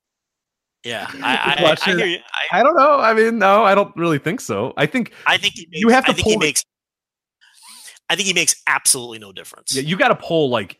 [0.85, 2.19] Yeah, Good I, I, I hear you.
[2.51, 2.99] I, I don't know.
[2.99, 4.73] I mean, no, I don't really think so.
[4.77, 6.63] I think I think he makes, You have to I think he pull it- makes.
[8.09, 9.75] I think he makes absolutely no difference.
[9.75, 10.79] yeah, you got to pull like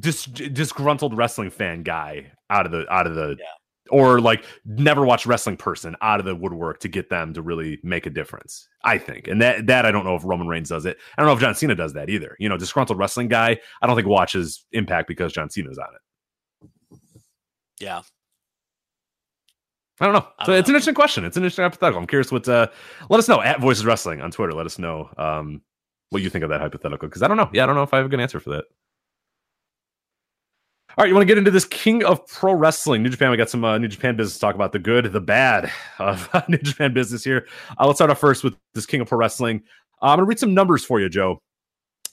[0.00, 3.46] dis- disgruntled wrestling fan guy out of the out of the Yeah.
[3.90, 7.80] or like never watch wrestling person out of the woodwork to get them to really
[7.82, 8.68] make a difference.
[8.84, 10.98] I think, and that that I don't know if Roman Reigns does it.
[11.16, 12.36] I don't know if John Cena does that either.
[12.38, 13.58] You know, disgruntled wrestling guy.
[13.80, 16.98] I don't think watches Impact because John Cena's on it.
[17.80, 18.02] yeah.
[20.02, 20.26] I don't know.
[20.40, 21.24] I So don't it's an interesting question.
[21.24, 22.00] It's an interesting hypothetical.
[22.00, 22.48] I'm curious what.
[22.48, 22.66] Uh,
[23.08, 24.52] let us know at Voices Wrestling on Twitter.
[24.52, 25.62] Let us know um,
[26.10, 27.48] what you think of that hypothetical because I don't know.
[27.52, 28.64] Yeah, I don't know if I have a good answer for that.
[30.98, 33.30] All right, you want to get into this King of Pro Wrestling, New Japan?
[33.30, 36.28] We got some uh, New Japan business to talk about the good, the bad of
[36.48, 37.46] New Japan business here.
[37.78, 39.62] Uh, let's start off first with this King of Pro Wrestling.
[40.02, 41.40] Uh, I'm going to read some numbers for you, Joe.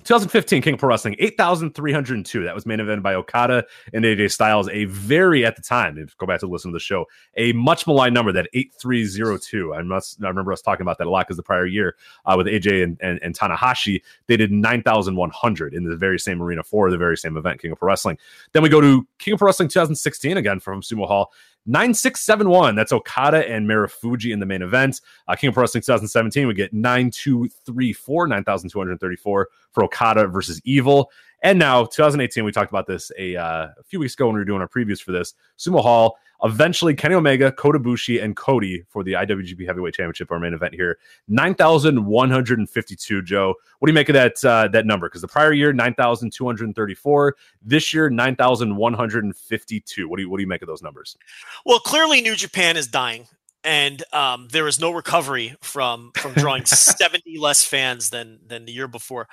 [0.05, 2.43] 2015 King of Pro Wrestling, 8,302.
[2.43, 4.69] That was main evented by Okada and AJ Styles.
[4.69, 7.51] A very, at the time, if you go back to listen to the show, a
[7.51, 9.73] much maligned number, that 8,302.
[9.73, 12.35] I must, I remember us talking about that a lot because the prior year uh,
[12.37, 16.89] with AJ and, and, and Tanahashi, they did 9,100 in the very same arena for
[16.89, 18.17] the very same event, King of Pro Wrestling.
[18.53, 21.33] Then we go to King of Pro Wrestling 2016, again from Sumo Hall,
[21.69, 22.75] 9671.
[22.75, 25.01] That's Okada and Marufuji in the main event.
[25.27, 31.11] Uh, King of Pro Wrestling 2017, we get 9234, 9234 for Okada versus Evil.
[31.43, 34.41] And now 2018, we talked about this a, uh, a few weeks ago when we
[34.41, 35.35] were doing our previews for this.
[35.59, 40.39] Sumo Hall, eventually Kenny Omega, Kota Ibushi, and Cody for the IWGP Heavyweight Championship, our
[40.39, 40.97] main event here.
[41.27, 43.53] 9,152, Joe.
[43.79, 45.09] What do you make of that uh, that number?
[45.09, 47.35] Because the prior year, 9,234.
[47.61, 50.09] This year, 9,152.
[50.09, 51.17] What do you what do you make of those numbers?
[51.65, 53.27] Well, clearly New Japan is dying.
[53.65, 58.71] And um, there is no recovery from from drawing 70 less fans than than the
[58.71, 59.27] year before.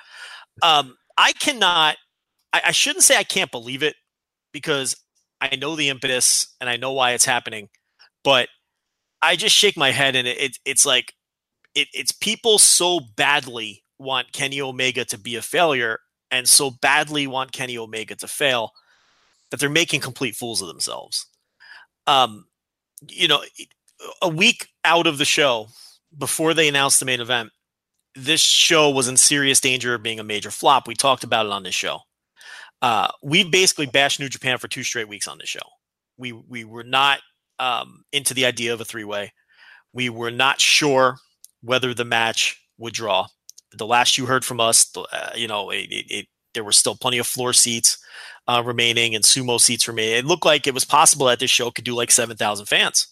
[0.61, 1.95] Um, I cannot
[2.53, 3.95] I, I shouldn't say I can't believe it
[4.51, 4.95] because
[5.39, 7.69] I know the impetus and I know why it's happening,
[8.23, 8.49] but
[9.21, 11.13] I just shake my head and it, it it's like
[11.75, 15.99] it, it's people so badly want Kenny Omega to be a failure
[16.31, 18.71] and so badly want Kenny Omega to fail
[19.49, 21.25] that they're making complete fools of themselves.
[22.05, 22.45] Um,
[23.07, 23.43] you know,
[24.21, 25.67] a week out of the show
[26.17, 27.51] before they announced the main event,
[28.15, 30.87] this show was in serious danger of being a major flop.
[30.87, 32.01] We talked about it on this show.
[32.81, 35.59] Uh, we basically bashed New Japan for two straight weeks on this show.
[36.17, 37.19] We we were not
[37.59, 39.33] um, into the idea of a three way.
[39.93, 41.17] We were not sure
[41.61, 43.27] whether the match would draw.
[43.73, 46.95] The last you heard from us, uh, you know, it, it, it, there were still
[46.95, 47.97] plenty of floor seats
[48.47, 50.17] uh, remaining and sumo seats remaining.
[50.19, 53.07] It looked like it was possible that this show could do like seven thousand fans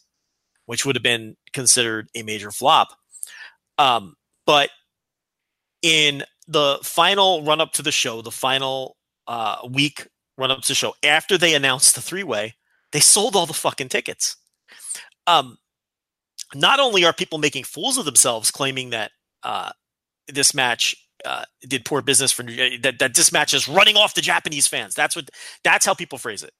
[0.66, 2.90] which would have been considered a major flop.
[3.78, 4.70] Um, but
[5.82, 10.08] in the final run up to the show, the final uh, week
[10.38, 12.56] run up to the show, after they announced the three way,
[12.92, 14.38] they sold all the fucking tickets.
[15.28, 15.58] Um,
[16.54, 19.12] not only are people making fools of themselves, claiming that
[19.44, 19.72] uh,
[20.28, 24.22] this match uh, did poor business for that, that this match is running off the
[24.22, 24.94] Japanese fans.
[24.94, 25.30] That's what
[25.64, 26.52] that's how people phrase it.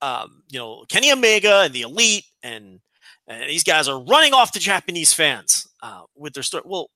[0.00, 2.80] Um, you know, Kenny Omega and the Elite and
[3.26, 6.62] and these guys are running off the Japanese fans uh, with their story.
[6.66, 6.90] Well,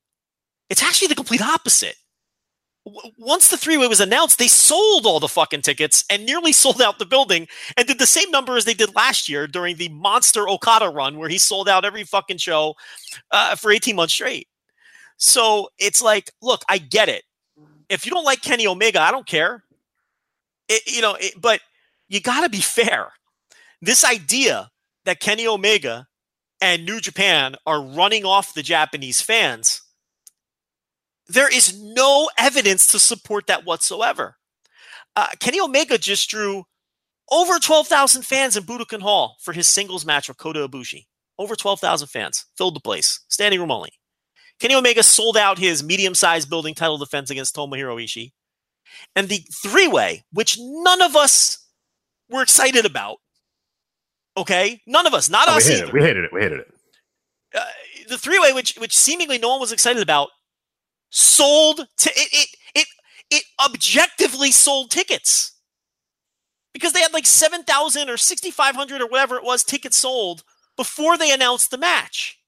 [0.70, 1.96] it's actually the complete opposite.
[2.86, 6.52] W- once the three way was announced, they sold all the fucking tickets and nearly
[6.64, 9.76] sold out the building and did the same number as they did last year during
[9.76, 12.74] the monster Okada run, where he sold out every fucking show
[13.30, 14.48] uh, for 18 months straight.
[15.16, 17.24] So it's like, look, I get it.
[17.88, 19.64] If you don't like Kenny Omega, I don't care.
[20.68, 21.60] It, you know, it, but
[22.08, 23.12] you got to be fair.
[23.80, 24.70] This idea
[25.04, 26.06] that Kenny Omega
[26.60, 29.82] and New Japan are running off the Japanese fans,
[31.28, 34.36] there is no evidence to support that whatsoever.
[35.16, 36.64] Uh, Kenny Omega just drew
[37.30, 41.06] over 12,000 fans in Budokan Hall for his singles match with Kota Ibushi.
[41.38, 43.90] Over 12,000 fans filled the place, standing room only.
[44.60, 48.32] Kenny Omega sold out his medium-sized building title defense against Tomohiro Ishii.
[49.16, 51.66] And the three-way, which none of us
[52.30, 53.16] were excited about,
[54.36, 55.96] Okay, none of us, not Oh, us we hated either.
[55.96, 56.00] it.
[56.00, 56.32] We hated it.
[56.32, 56.74] We hated it.
[57.54, 57.64] Uh,
[58.08, 60.28] the three way, which which seemingly no one was excited about,
[61.14, 62.28] sold to it.
[62.32, 62.88] It it
[63.30, 65.52] it objectively sold tickets
[66.72, 69.96] because they had like seven thousand or sixty five hundred or whatever it was tickets
[69.96, 70.42] sold
[70.76, 72.38] before they announced the match.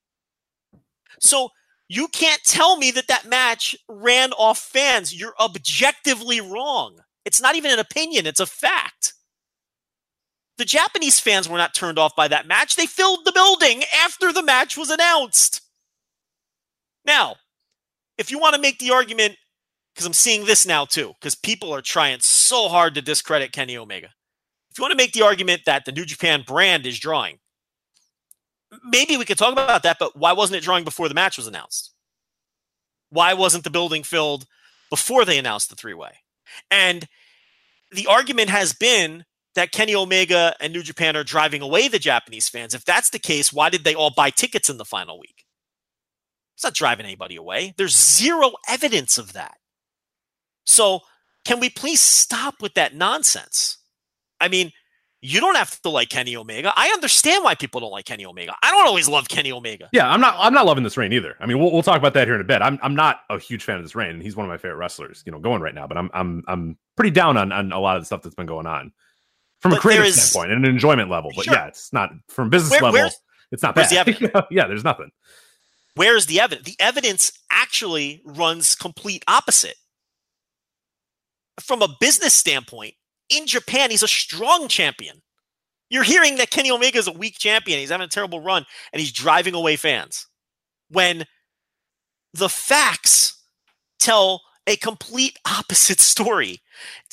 [1.21, 1.51] So
[1.89, 5.19] you can't tell me that that match ran off fans.
[5.19, 6.99] You're objectively wrong.
[7.25, 9.15] It's not even an opinion; it's a fact.
[10.59, 12.77] The Japanese fans were not turned off by that match.
[12.77, 15.61] They filled the building after the match was announced.
[17.05, 17.37] Now,
[18.19, 19.37] if you want to make the argument,
[19.95, 23.77] because I'm seeing this now too, because people are trying so hard to discredit Kenny
[23.77, 24.09] Omega.
[24.71, 27.39] If you want to make the argument that the New Japan brand is drawing,
[28.85, 31.47] maybe we could talk about that, but why wasn't it drawing before the match was
[31.47, 31.93] announced?
[33.11, 34.47] Why wasn't the building filled
[34.91, 36.13] before they announced the three way?
[36.71, 37.07] And
[37.91, 39.25] the argument has been
[39.55, 42.75] that Kenny Omega and New Japan are driving away the Japanese fans.
[42.75, 45.36] If that's the case, why did they all buy tickets in the final week?
[46.57, 47.75] It's not driving anybody away.
[47.77, 49.59] There's zero evidence of that.
[50.65, 51.01] So,
[51.45, 53.79] can we please stop with that nonsense?
[54.41, 54.73] I mean,
[55.21, 56.73] you don't have to like Kenny Omega.
[56.77, 58.55] I understand why people don't like Kenny Omega.
[58.63, 59.89] I don't always love Kenny Omega.
[59.93, 60.35] Yeah, I'm not.
[60.39, 61.37] I'm not loving this reign either.
[61.41, 62.63] I mean, we'll, we'll talk about that here in a bit.
[62.63, 62.79] I'm.
[62.83, 65.23] I'm not a huge fan of this reign, and he's one of my favorite wrestlers.
[65.27, 65.87] You know, going right now.
[65.87, 66.11] But I'm.
[66.15, 66.43] I'm.
[66.49, 68.93] I'm pretty down on on a lot of the stuff that's been going on.
[69.61, 71.31] from a creative is- standpoint and an enjoyment level.
[71.37, 71.55] But Sure.
[71.55, 73.11] yeah, it's not from business Where- level.
[73.53, 73.89] It's not bad.
[74.07, 75.11] the yeah, there's nothing.
[75.97, 76.67] Where's the evidence?
[76.67, 79.77] The evidence actually runs complete opposite.
[81.61, 82.95] From a business standpoint,
[83.31, 85.23] in Japan, he's a strong champion.
[85.89, 87.79] You're hearing that Kenny Omega is a weak champion.
[87.79, 90.27] He's having a terrible run and he's driving away fans.
[90.91, 91.25] When
[92.35, 93.43] the facts
[93.99, 96.61] tell a complete opposite story.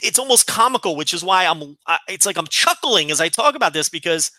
[0.01, 1.77] It's almost comical, which is why I'm
[2.09, 4.31] it's like I'm chuckling as I talk about this because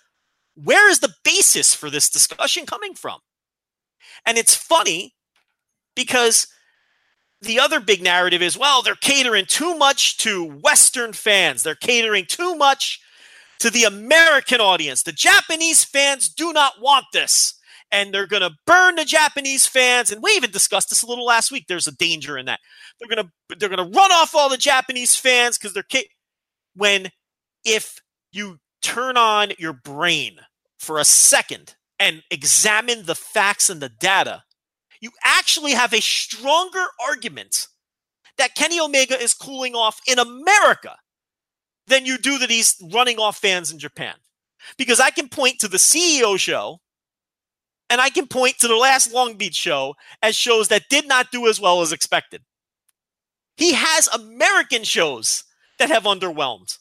[0.55, 3.21] where is the basis for this discussion coming from?
[4.27, 5.15] And it's funny
[5.95, 6.47] because
[7.41, 11.63] the other big narrative is well, they're catering too much to Western fans.
[11.63, 13.01] They're catering too much
[13.61, 15.03] to the American audience.
[15.03, 17.55] The Japanese fans do not want this.
[17.93, 20.11] And they're going to burn the Japanese fans.
[20.11, 21.67] And we even discussed this a little last week.
[21.69, 22.59] There's a danger in that.
[22.99, 26.09] They're to they're to run off all the Japanese fans because they're ca-
[26.75, 27.11] when
[27.65, 28.01] if
[28.33, 30.39] you turn on your brain
[30.79, 34.43] for a second and examine the facts and the data,
[35.01, 37.69] you actually have a stronger argument
[38.39, 40.97] that Kenny Omega is cooling off in America
[41.87, 44.15] than you do that he's running off fans in Japan.
[44.79, 46.81] Because I can point to the CEO show
[47.91, 51.31] and I can point to the last Long Beach show as shows that did not
[51.31, 52.43] do as well as expected.
[53.57, 55.45] He has American shows
[55.79, 56.79] that have underwhelmed.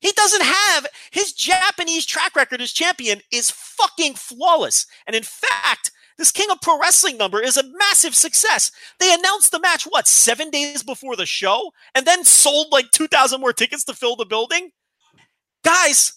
[0.00, 4.86] He doesn't have his Japanese track record as champion is fucking flawless.
[5.06, 8.70] And in fact, this King of Pro Wrestling number is a massive success.
[8.98, 13.40] They announced the match, what, seven days before the show, and then sold like 2,000
[13.40, 14.70] more tickets to fill the building?
[15.64, 16.14] Guys,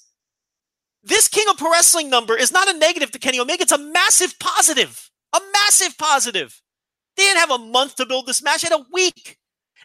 [1.03, 3.63] this King of Pro Wrestling number is not a negative to Kenny Omega.
[3.63, 5.09] It's a massive positive.
[5.33, 6.61] A massive positive.
[7.15, 9.37] They didn't have a month to build this match, they had a week.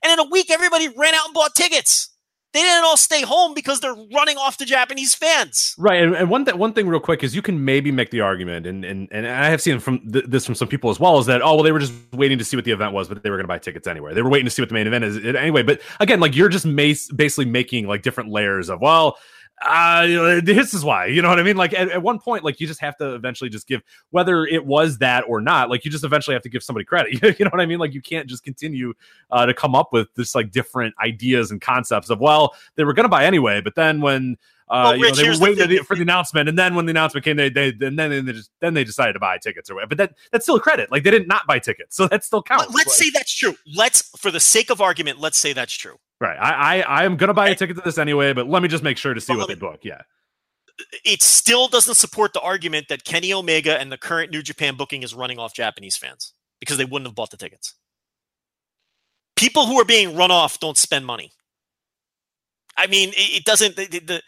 [0.02, 2.10] And in a week, everybody ran out and bought tickets.
[2.54, 5.74] They didn't all stay home because they're running off the Japanese fans.
[5.76, 8.22] Right, and, and one th- one thing real quick is you can maybe make the
[8.22, 11.18] argument, and and, and I have seen from th- this from some people as well,
[11.18, 13.22] is that oh well they were just waiting to see what the event was, but
[13.22, 14.14] they were going to buy tickets anyway.
[14.14, 15.62] They were waiting to see what the main event is anyway.
[15.62, 19.18] But again, like you're just mas- basically making like different layers of well.
[19.64, 21.56] Uh, this is why, you know what I mean?
[21.56, 24.64] Like at, at one point, like you just have to eventually just give whether it
[24.64, 27.12] was that or not, like you just eventually have to give somebody credit.
[27.38, 27.78] you know what I mean?
[27.78, 28.94] Like you can't just continue
[29.30, 32.92] uh, to come up with this like different ideas and concepts of well, they were
[32.92, 34.36] going to buy anyway, but then when
[34.70, 36.86] uh, Well, you know, they were here's the waiting for the announcement, and then when
[36.86, 39.70] the announcement came, they they and then they just then they decided to buy tickets
[39.70, 39.88] or whatever.
[39.90, 40.90] But that that's still a credit.
[40.90, 42.66] Like they didn't not buy tickets, so that still counts.
[42.66, 43.56] Let- Let's Like, say that's true.
[43.74, 45.96] Let's, for the sake of argument, let's say that's true.
[46.20, 46.36] Right.
[46.38, 48.82] I I I am gonna buy a ticket to this anyway, but let me just
[48.84, 49.80] make sure to see what they book.
[49.82, 50.02] Yeah,
[51.04, 55.02] It still doesn't support the argument that Kenny Omega and the current New Japan booking
[55.02, 57.74] is running off Japanese fans because they wouldn't have bought the tickets.
[59.36, 61.30] People who are being run off don't spend money.
[62.76, 63.76] I mean, it, it doesn't.
[63.76, 64.22] The, the, the-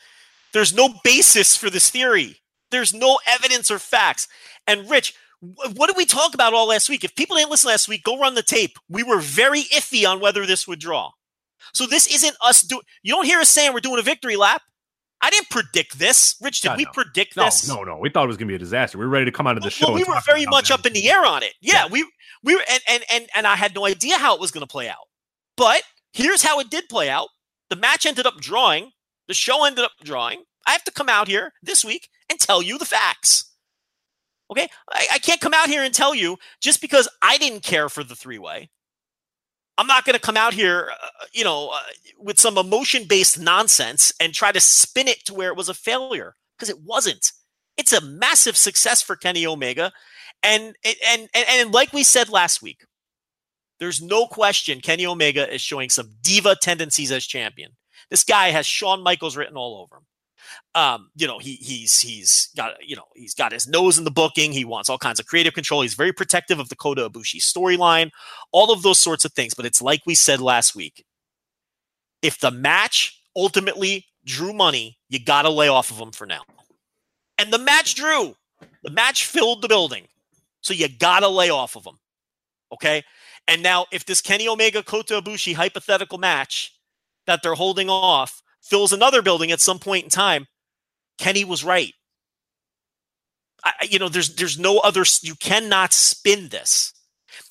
[0.53, 2.37] there's no basis for this theory.
[2.73, 4.27] There's no evidence or facts.
[4.67, 7.05] And Rich, wh- what did we talk about all last week?
[7.05, 8.77] If people didn't listen last week, go run the tape.
[8.89, 11.11] We were very iffy on whether this would draw.
[11.75, 12.83] So this isn't us doing.
[13.03, 14.63] You don't hear us saying we're doing a victory lap.
[15.23, 16.37] I didn't predict this.
[16.41, 16.91] Rich, did we no.
[16.93, 17.69] predict no, this?
[17.69, 17.99] no, no.
[17.99, 18.97] We thought it was gonna be a disaster.
[18.99, 19.87] We were ready to come out of the Well, show.
[19.89, 21.53] well, we were very much up in the air on it.
[21.61, 21.87] Yeah, Yeah.
[21.91, 22.11] we
[22.43, 24.71] we were, and and and and I had no idea how it was going to
[24.71, 25.09] play out.
[25.57, 27.29] But here's how it did play out.
[27.69, 28.93] The match ended up drawing.
[29.29, 30.45] The show ended up drawing.
[30.67, 33.45] I have to come out here this week and tell you the facts.
[34.51, 37.89] Okay, I, I can't come out here and tell you just because I didn't care
[37.89, 38.71] for the three way.
[39.81, 41.81] I'm not going to come out here, uh, you know, uh,
[42.19, 45.75] with some emotion based nonsense and try to spin it to where it was a
[45.75, 47.33] failure because it wasn't.
[47.79, 49.91] It's a massive success for Kenny Omega,
[50.43, 52.85] and and and and like we said last week,
[53.79, 57.71] there's no question Kenny Omega is showing some diva tendencies as champion.
[58.11, 60.07] This guy has Shawn Michaels written all over him.
[60.75, 64.11] Um, you know, he he's he's got you know he's got his nose in the
[64.11, 64.53] booking.
[64.53, 65.83] He wants all kinds of creative control.
[65.83, 68.11] He's very protective of the Kota Ibushi storyline,
[68.53, 69.55] all of those sorts of things.
[69.55, 71.05] But it's like we said last week:
[72.23, 76.43] if the match ultimately drew money, you got to lay off of him for now.
[77.39, 78.37] And the match drew.
[78.83, 80.07] The match filled the building.
[80.61, 81.99] So you got to lay off of him.
[82.73, 83.03] Okay?
[83.49, 86.75] And now, if this Kenny Omega Kota Ibushi hypothetical match
[87.27, 90.47] that they're holding off fills another building at some point in time,
[91.19, 91.93] Kenny was right.
[93.63, 95.05] I, you know, there's there's no other.
[95.23, 96.93] You cannot spin this.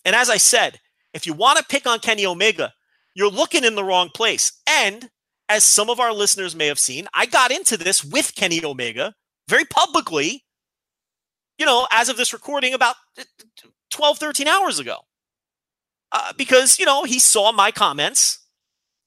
[0.03, 0.79] And as I said,
[1.13, 2.73] if you want to pick on Kenny Omega,
[3.13, 4.51] you're looking in the wrong place.
[4.67, 5.09] And
[5.47, 9.13] as some of our listeners may have seen, I got into this with Kenny Omega
[9.47, 10.45] very publicly,
[11.57, 13.23] you know, as of this recording about uh,
[13.91, 14.97] 12, 13 hours ago.
[16.11, 18.39] Uh, because, you know, he saw my comments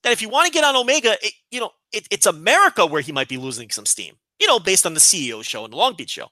[0.03, 3.01] that if you want to get on Omega, it, you know, it, it's America where
[3.01, 5.77] he might be losing some steam, you know, based on the CEO show and the
[5.77, 6.27] Long Beach show.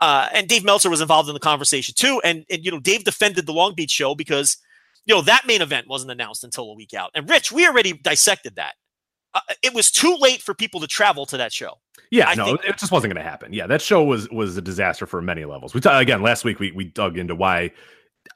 [0.00, 2.20] Uh, and Dave Meltzer was involved in the conversation too.
[2.24, 4.56] And, and, you know, Dave defended the Long Beach show because,
[5.06, 7.10] you know, that main event wasn't announced until a week out.
[7.14, 8.74] And Rich, we already dissected that.
[9.34, 11.74] Uh, it was too late for people to travel to that show.
[12.10, 13.52] Yeah, I no, think- it just wasn't going to happen.
[13.52, 15.74] Yeah, that show was was a disaster for many levels.
[15.74, 17.72] We ta- again last week we we dug into why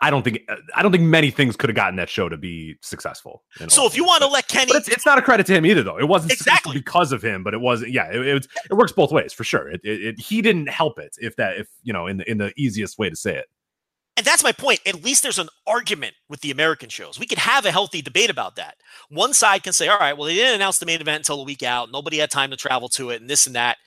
[0.01, 0.41] I don't think
[0.75, 3.43] I don't think many things could have gotten that show to be successful.
[3.69, 5.83] So if you want to let Kenny, it's, it's not a credit to him either,
[5.83, 5.99] though.
[5.99, 6.75] It wasn't Exactly.
[6.75, 8.11] because of him, but it was yeah.
[8.11, 9.69] It, it, it works both ways for sure.
[9.71, 12.39] It, it, it he didn't help it if that if you know in the in
[12.39, 13.47] the easiest way to say it.
[14.17, 14.81] and that's my point.
[14.87, 17.19] At least there's an argument with the American shows.
[17.19, 18.77] We could have a healthy debate about that.
[19.09, 21.45] One side can say, all right, well, they didn't announce the main event until a
[21.45, 21.91] week out.
[21.93, 23.79] Nobody had time to travel to it and this and that.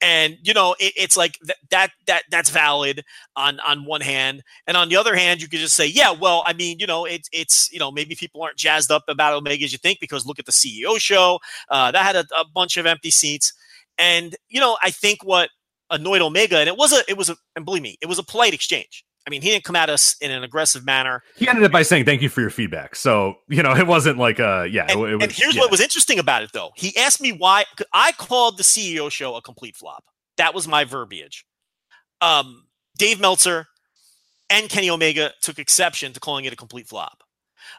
[0.00, 3.04] And you know, it, it's like th- that that that's valid
[3.36, 6.42] on on one hand, and on the other hand, you could just say, yeah, well,
[6.46, 9.64] I mean, you know, it's it's you know maybe people aren't jazzed up about Omega
[9.64, 11.38] as you think because look at the CEO show.
[11.70, 13.52] Uh, that had a, a bunch of empty seats,
[13.96, 15.48] and you know, I think what
[15.90, 18.24] annoyed Omega, and it was a it was a and believe me, it was a
[18.24, 19.04] polite exchange.
[19.26, 21.22] I mean, he didn't come at us in an aggressive manner.
[21.36, 22.94] He ended up by saying thank you for your feedback.
[22.94, 24.86] So you know it wasn't like uh yeah.
[24.88, 25.62] And, was, and here's yeah.
[25.62, 26.70] what was interesting about it, though.
[26.76, 30.04] He asked me why I called the CEO show a complete flop.
[30.36, 31.44] That was my verbiage.
[32.20, 32.66] Um,
[32.98, 33.66] Dave Meltzer
[34.50, 37.22] and Kenny Omega took exception to calling it a complete flop.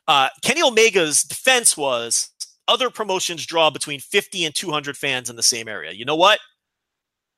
[0.07, 2.29] Uh, Kenny Omega's defense was
[2.67, 5.91] other promotions draw between 50 and 200 fans in the same area.
[5.91, 6.39] You know what?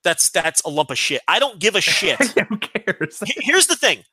[0.08, 1.20] That's that's a lump of shit.
[1.28, 2.18] I don't give a shit.
[2.50, 3.22] Who cares?
[3.26, 4.04] Here's the thing.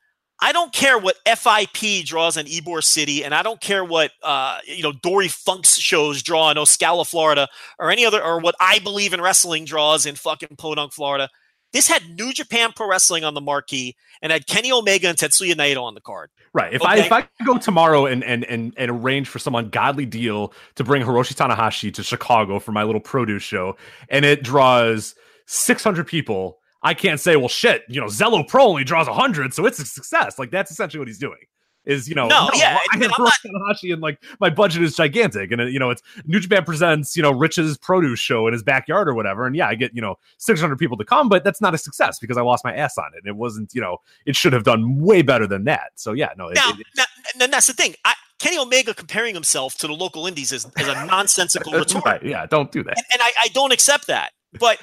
[0.41, 4.59] I don't care what FIP draws in Ybor City, and I don't care what uh,
[4.65, 7.47] you know Dory Funk's shows draw in Ocala, Florida,
[7.79, 11.29] or any other, or what I believe in wrestling draws in fucking Podunk, Florida.
[11.71, 15.53] This had New Japan Pro Wrestling on the marquee and had Kenny Omega and Tetsuya
[15.53, 16.29] Naito on the card.
[16.53, 16.73] Right.
[16.73, 20.51] If I if I go tomorrow and and and and arrange for some ungodly deal
[20.75, 23.77] to bring Hiroshi Tanahashi to Chicago for my little produce show,
[24.09, 25.15] and it draws
[25.45, 29.53] six hundred people, I can't say, well, shit, you know, Zelo Pro only draws hundred,
[29.53, 30.37] so it's a success.
[30.39, 31.39] Like that's essentially what he's doing.
[31.85, 35.51] Is you know, No, yeah, I have I'm Tanahashi, and like my budget is gigantic,
[35.51, 38.63] and uh, you know, it's New Japan presents you know Rich's produce show in his
[38.63, 41.43] backyard or whatever, and yeah, I get you know six hundred people to come, but
[41.43, 43.19] that's not a success because I lost my ass on it.
[43.23, 45.91] And it wasn't, you know, it should have done way better than that.
[45.93, 47.03] So yeah, no, it, Now, it- now,
[47.39, 47.93] and that's the thing.
[48.03, 52.03] I, Kenny Omega comparing himself to the local indies is, is a nonsensical retort.
[52.03, 52.97] right, yeah, don't do that.
[52.97, 54.31] and, and I, I don't accept that.
[54.59, 54.79] But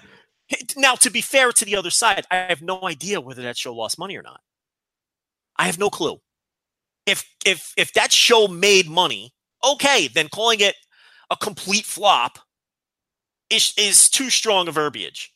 [0.76, 3.74] now, to be fair to the other side, I have no idea whether that show
[3.74, 4.40] lost money or not.
[5.56, 6.20] I have no clue.
[7.06, 9.34] If if if that show made money,
[9.64, 10.76] okay, then calling it
[11.30, 12.38] a complete flop
[13.50, 15.32] is is too strong a verbiage.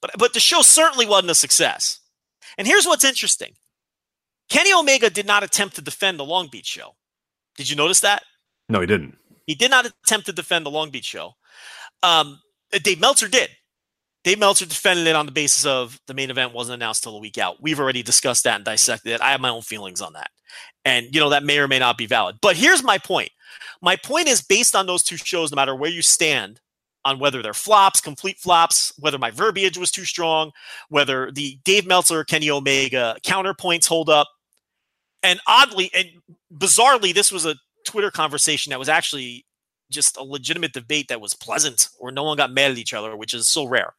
[0.00, 2.00] But but the show certainly wasn't a success.
[2.58, 3.52] And here's what's interesting:
[4.48, 6.96] Kenny Omega did not attempt to defend the Long Beach show.
[7.56, 8.24] Did you notice that?
[8.68, 9.16] No, he didn't.
[9.46, 11.34] He did not attempt to defend the Long Beach show.
[12.02, 12.40] Um,
[12.82, 13.50] Dave Meltzer did.
[14.24, 17.20] Dave Meltzer defended it on the basis of the main event wasn't announced till a
[17.20, 17.62] week out.
[17.62, 19.20] We've already discussed that and dissected it.
[19.20, 20.30] I have my own feelings on that.
[20.86, 22.38] And, you know, that may or may not be valid.
[22.40, 23.30] But here's my point.
[23.82, 26.60] My point is based on those two shows, no matter where you stand
[27.04, 30.52] on whether they're flops, complete flops, whether my verbiage was too strong,
[30.88, 34.28] whether the Dave Meltzer, Kenny Omega counterpoints hold up.
[35.22, 36.08] And oddly and
[36.54, 39.44] bizarrely, this was a Twitter conversation that was actually
[39.90, 43.16] just a legitimate debate that was pleasant, or no one got mad at each other,
[43.16, 43.92] which is so rare.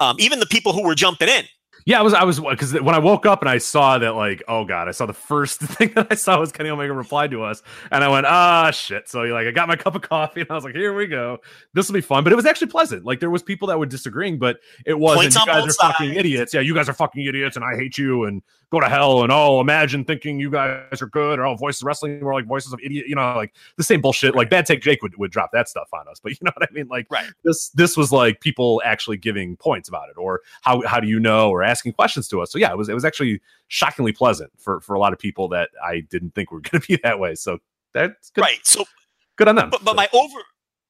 [0.00, 1.44] Um, even the people who were jumping in,
[1.88, 4.42] Yeah, I was I was because when I woke up and I saw that like
[4.46, 7.42] oh god, I saw the first thing that I saw was Kenny Omega replied to
[7.42, 9.08] us, and I went ah shit.
[9.08, 11.38] So like I got my cup of coffee and I was like here we go,
[11.72, 12.24] this will be fun.
[12.24, 13.06] But it was actually pleasant.
[13.06, 15.34] Like there was people that were disagreeing, but it wasn't.
[15.34, 16.52] You guys are fucking idiots.
[16.52, 19.22] Yeah, you guys are fucking idiots, and I hate you, and go to hell.
[19.22, 22.46] And oh, imagine thinking you guys are good, or oh, voices of wrestling were like
[22.46, 23.06] voices of idiot.
[23.08, 24.34] You know, like the same bullshit.
[24.34, 26.68] Like Bad Take Jake would, would drop that stuff on us, but you know what
[26.68, 26.88] I mean.
[26.88, 27.30] Like Right.
[27.44, 31.20] this this was like people actually giving points about it, or how how do you
[31.20, 32.50] know, or asking questions to us.
[32.52, 35.48] So yeah, it was it was actually shockingly pleasant for for a lot of people
[35.48, 37.34] that I didn't think were going to be that way.
[37.34, 37.58] So
[37.94, 38.42] that's good.
[38.42, 38.60] right?
[38.64, 38.84] So,
[39.36, 39.70] Good on them.
[39.70, 40.38] but, but So- my over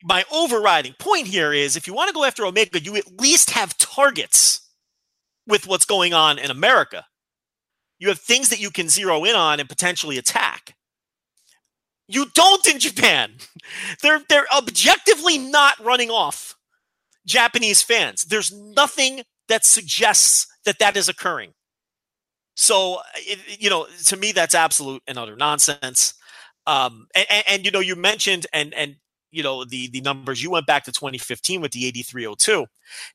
[0.05, 3.51] my overriding point here is, if you want to go after Omega, you at least
[3.51, 4.61] have targets
[5.47, 7.05] with what's going on in America.
[7.99, 10.77] You have things that you can zero in on and potentially attack.
[12.07, 13.33] You don't in Japan.
[14.03, 16.55] They're they're objectively not running off
[17.27, 18.23] Japanese fans.
[18.25, 21.53] There's nothing that suggests that that is occurring.
[22.55, 26.15] So, it, you know, to me, that's absolute and utter nonsense.
[26.67, 28.97] Um, and, and, and you know, you mentioned and and
[29.31, 30.43] you know the the numbers.
[30.43, 32.67] You went back to 2015 with the 8302.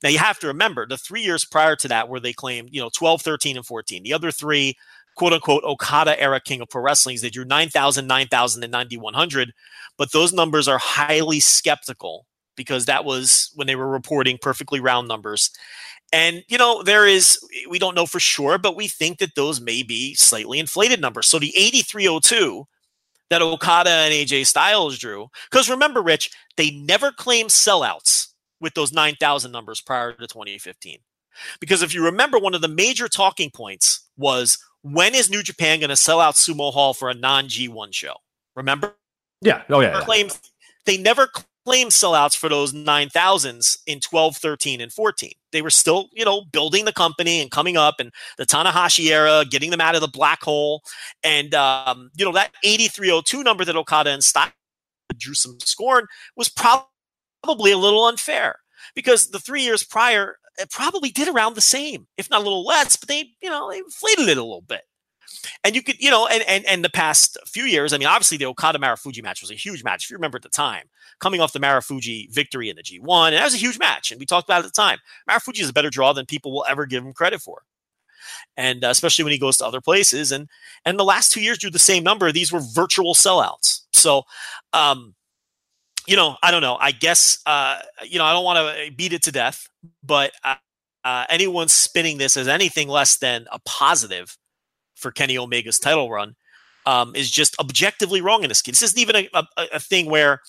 [0.01, 2.81] Now you have to remember the three years prior to that, where they claimed you
[2.81, 4.03] know 12, 13, and 14.
[4.03, 4.75] The other three
[5.15, 7.17] quote unquote Okada era King of Pro Wrestling.
[7.21, 9.51] They drew 9,000, 9,000, and 9,100.
[9.97, 12.25] But those numbers are highly skeptical
[12.55, 15.51] because that was when they were reporting perfectly round numbers.
[16.14, 19.59] And, you know, there is, we don't know for sure, but we think that those
[19.59, 21.28] may be slightly inflated numbers.
[21.28, 22.68] So the 8302
[23.32, 28.28] that Okada and AJ Styles drew, because remember, Rich, they never claimed sellouts
[28.61, 30.99] with those 9,000 numbers prior to 2015.
[31.59, 35.80] Because if you remember, one of the major talking points was when is New Japan
[35.80, 38.14] going to sell out Sumo Hall for a non G1 show?
[38.55, 38.95] Remember?
[39.41, 39.64] Yeah.
[39.68, 39.97] Oh, yeah.
[39.97, 40.05] yeah.
[40.05, 40.39] Claimed,
[40.86, 41.28] they never
[41.66, 45.32] claimed sellouts for those 9,000s in 12, 13, and 14.
[45.53, 49.45] They were still, you know, building the company and coming up and the Tanahashi era,
[49.49, 50.81] getting them out of the black hole.
[51.23, 54.51] And, um, you know, that 8302 number that Okada and Styles
[55.15, 58.57] drew some scorn was probably a little unfair
[58.95, 62.65] because the three years prior, it probably did around the same, if not a little
[62.65, 64.81] less, but they, you know, they inflated it a little bit.
[65.63, 68.38] And you could, you know, and and and the past few years, I mean, obviously
[68.38, 70.05] the Okada Marufuji match was a huge match.
[70.05, 70.86] If you remember at the time,
[71.19, 74.11] coming off the Marufuji victory in the G1, and that was a huge match.
[74.11, 74.99] And we talked about it at the time.
[75.30, 77.63] Marufuji is a better draw than people will ever give him credit for.
[78.55, 80.47] And uh, especially when he goes to other places, and
[80.86, 82.32] and the last two years drew the same number.
[82.32, 83.82] These were virtual sellouts.
[83.91, 84.24] So,
[84.71, 85.15] um,
[86.07, 86.78] you know, I don't know.
[86.80, 89.67] I guess, uh, you know, I don't want to beat it to death,
[90.03, 90.55] but uh,
[91.03, 94.38] uh, anyone spinning this as anything less than a positive
[95.03, 96.35] for Kenny Omega's title run
[96.87, 98.79] um, is just objectively wrong in this case.
[98.79, 100.41] This isn't even a, a, a thing where,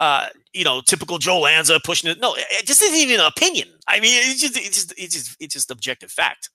[0.00, 2.18] uh, you know, typical Joe Lanza pushing it.
[2.18, 3.68] No, it just isn't even an opinion.
[3.86, 6.48] I mean, it's just, it's just, it's just, it's just objective fact.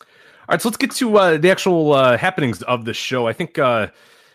[0.00, 3.28] All right, so let's get to uh, the actual uh, happenings of the show.
[3.28, 3.86] I think uh,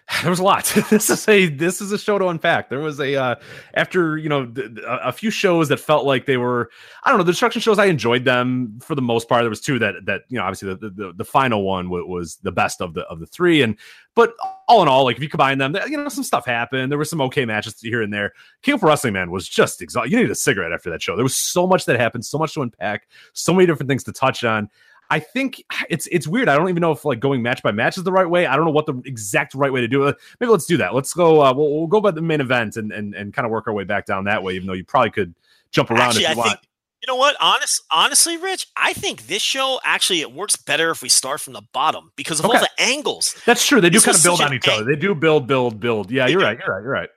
[0.21, 0.65] there was a lot.
[0.89, 2.69] this is a this is a show to unpack.
[2.69, 3.35] There was a uh,
[3.73, 6.69] after you know th- a, few shows that felt like they were
[7.03, 7.79] I don't know the destruction shows.
[7.79, 9.41] I enjoyed them for the most part.
[9.41, 12.35] There was two that that you know obviously the the, the final one w- was
[12.37, 13.63] the best of the of the three.
[13.63, 13.77] And
[14.13, 14.33] but
[14.67, 16.91] all in all, like if you combine them, you know some stuff happened.
[16.91, 18.33] There were some okay matches here and there.
[18.61, 20.11] King of Wrestling Man was just exhausted.
[20.11, 21.15] You needed a cigarette after that show.
[21.15, 24.11] There was so much that happened, so much to unpack, so many different things to
[24.11, 24.69] touch on.
[25.09, 26.49] I think it's it's weird.
[26.49, 28.45] I don't even know if like going match by match is the right way.
[28.45, 30.17] I don't know what the exact right way to do it.
[30.39, 30.93] Maybe let's do that.
[30.93, 31.41] Let's go.
[31.41, 33.73] Uh, we'll, we'll go by the main event and and and kind of work our
[33.73, 34.53] way back down that way.
[34.53, 35.33] Even though you probably could
[35.71, 36.49] jump around Actually, if you I want.
[36.49, 36.69] Think-
[37.01, 37.35] you know what?
[37.39, 41.53] Honest, honestly, Rich, I think this show actually it works better if we start from
[41.53, 42.57] the bottom because of Okay.
[42.57, 43.35] all the angles.
[43.45, 43.79] That's true.
[43.79, 44.83] They do This kind of build on each other.
[44.83, 46.09] They do build, build, build.
[46.09, 46.57] Yeah, you're right.
[46.57, 46.81] You're right.
[46.81, 47.09] You're right.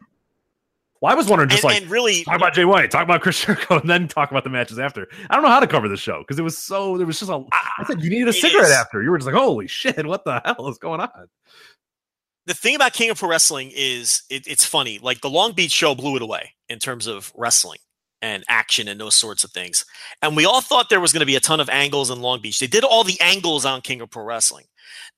[1.01, 3.21] Well, I was wondering just and, like and really, talk about Jay White, talk about
[3.21, 5.07] Chris Jericho, and then talk about the matches after.
[5.31, 7.31] I don't know how to cover the show because it was so there was just
[7.31, 7.45] a.
[7.53, 8.73] I said you needed a cigarette is.
[8.73, 9.03] after.
[9.03, 11.29] You were just like, holy shit, what the hell is going on?
[12.49, 14.99] the thing about King of Pro Wrestling is it, it's funny.
[15.01, 17.79] Like the Long Beach show blew it away in terms of wrestling
[18.23, 19.85] and action and those sorts of things.
[20.23, 22.41] And we all thought there was going to be a ton of angles in Long
[22.41, 22.59] Beach.
[22.59, 24.65] They did all the angles on King of Pro Wrestling.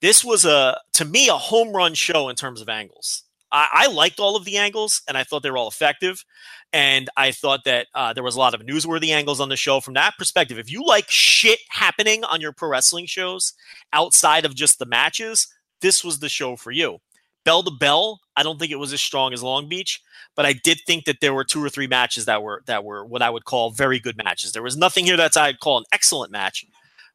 [0.03, 3.23] This was a, to me, a home run show in terms of angles.
[3.53, 6.25] I, I liked all of the angles and I thought they were all effective.
[6.73, 9.81] And I thought that uh, there was a lot of newsworthy angles on the show.
[9.81, 13.55] From that perspective, if you like shit happening on your pro wrestling shows
[13.93, 15.49] outside of just the matches,
[15.81, 16.99] this was the show for you.
[17.45, 20.01] Bell to bell, I don't think it was as strong as Long Beach,
[20.37, 23.05] but I did think that there were two or three matches that were that were
[23.05, 24.53] what I would call very good matches.
[24.53, 26.65] There was nothing here that I'd call an excellent match,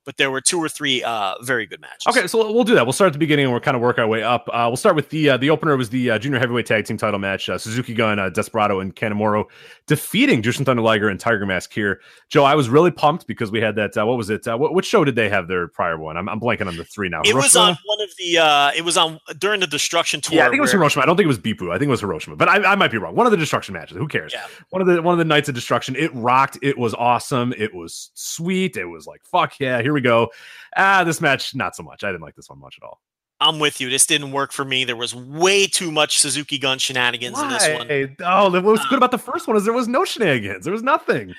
[0.06, 2.06] but there were two or three uh, very good matches.
[2.08, 2.86] Okay, so we'll do that.
[2.86, 4.48] We'll start at the beginning and we'll kind of work our way up.
[4.54, 6.98] Uh, we'll start with the uh, the opener was the uh, junior heavyweight tag team
[6.98, 7.50] title match.
[7.50, 9.46] Uh, Suzuki Gun, uh, Desperado, and Kanemaru
[9.88, 12.02] defeating Jushin Thunder Liger and Tiger Mask here.
[12.30, 13.98] Joe, I was really pumped because we had that.
[13.98, 14.48] Uh, what was it?
[14.48, 16.18] Uh, what, which show did they have their prior one?
[16.18, 17.22] I'm, I'm blanking on the three now.
[17.24, 18.38] It was on one of the.
[18.38, 20.38] Uh, it was on during the Destruction tour.
[20.38, 21.04] Yeah, I think it was Hiroshima.
[21.04, 21.72] I don't think it was Beppu.
[21.72, 23.16] I think it was Hiroshima, but I, I might be wrong.
[23.16, 23.98] One of the destruction matches.
[23.98, 24.34] Who cares?
[24.34, 24.46] Yeah.
[24.70, 25.96] One of the one of the nights of destruction.
[25.96, 26.58] It rocked.
[26.62, 27.54] It was awesome.
[27.58, 28.78] It was sweet.
[28.78, 29.82] It was like fuck yeah.
[29.82, 30.30] Here we go.
[30.78, 32.04] Ah, this match not so much.
[32.04, 33.00] I didn't like this one much at all.
[33.42, 33.90] I'm with you.
[33.90, 34.86] This didn't work for me.
[34.86, 37.88] There was way too much Suzuki Gun shenanigans in this one.
[37.88, 38.16] Why?
[38.22, 40.64] Oh, what was good about the first one is there was no shenanigans.
[40.64, 41.34] There was nothing.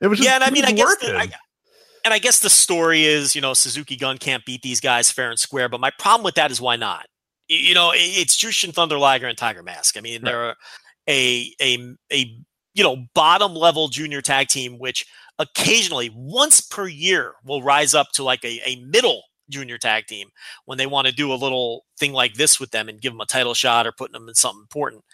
[0.00, 1.16] It was just yeah, and I mean, I guess, the.
[1.16, 1.28] I,
[2.04, 5.30] and I guess the story is, you know, Suzuki Gun can't beat these guys fair
[5.30, 5.68] and square.
[5.68, 7.06] But my problem with that is why not?
[7.48, 9.96] You know, it's Jushin Thunder Liger and Tiger Mask.
[9.98, 10.32] I mean, Right.
[10.32, 10.56] they're
[11.08, 12.38] a a a
[12.74, 15.06] you know bottom level junior tag team, which
[15.38, 20.28] occasionally, once per year, will rise up to like a, a middle junior tag team
[20.64, 23.20] when they want to do a little thing like this with them and give them
[23.20, 25.04] a title shot or putting them in something important.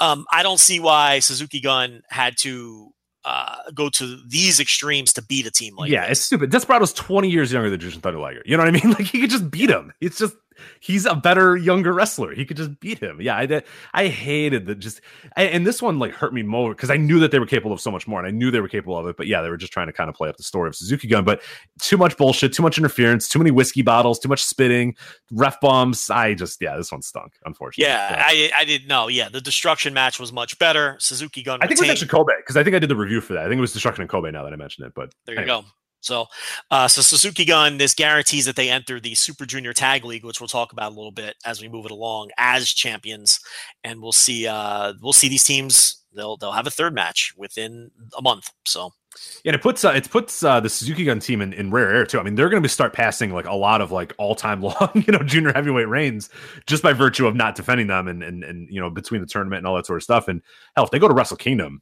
[0.00, 2.92] Um, I don't see why Suzuki Gun had to
[3.24, 6.18] uh, go to these extremes to beat a team like yeah, this.
[6.18, 6.50] it's stupid.
[6.50, 8.42] Desperado's 20 years younger than Jushin Thunder Liger.
[8.44, 8.92] You know what I mean?
[8.94, 9.92] Like he could just beat him.
[10.00, 10.36] It's just
[10.80, 12.34] he's a better younger wrestler.
[12.34, 13.20] He could just beat him.
[13.20, 14.78] Yeah, I I hated that.
[14.78, 15.00] Just
[15.36, 17.72] I, and this one like hurt me more because I knew that they were capable
[17.72, 19.16] of so much more, and I knew they were capable of it.
[19.16, 21.08] But yeah, they were just trying to kind of play up the story of Suzuki
[21.08, 21.24] Gun.
[21.24, 21.42] But
[21.80, 24.96] too much bullshit, too much interference, too many whiskey bottles, too much spitting,
[25.30, 26.10] ref bombs.
[26.10, 27.34] I just yeah, this one stunk.
[27.44, 27.90] Unfortunately.
[27.90, 28.50] Yeah, yeah.
[28.54, 29.08] I I didn't know.
[29.08, 30.96] Yeah, the destruction match was much better.
[30.98, 31.60] Suzuki Gun.
[31.62, 31.90] I think retained.
[31.90, 33.44] it was actually Kobe because I think I did the review for that.
[33.44, 34.30] I think it was destruction in Kobe.
[34.30, 35.62] Now that I mentioned it, but there you anyway.
[35.62, 35.66] go.
[36.04, 36.26] So,
[36.70, 40.40] uh, so Suzuki Gun, this guarantees that they enter the Super Junior Tag League, which
[40.40, 43.40] we'll talk about a little bit as we move it along as champions,
[43.82, 44.46] and we'll see.
[44.46, 46.02] Uh, we'll see these teams.
[46.14, 48.50] They'll they'll have a third match within a month.
[48.66, 48.90] So,
[49.46, 52.04] and it puts uh, it puts uh, the Suzuki Gun team in, in rare air
[52.04, 52.20] too.
[52.20, 54.90] I mean, they're going to start passing like a lot of like all time long,
[55.06, 56.28] you know, junior heavyweight reigns
[56.66, 59.58] just by virtue of not defending them and and and you know between the tournament
[59.58, 60.28] and all that sort of stuff.
[60.28, 60.42] And
[60.76, 61.80] hell, if they go to Wrestle Kingdom,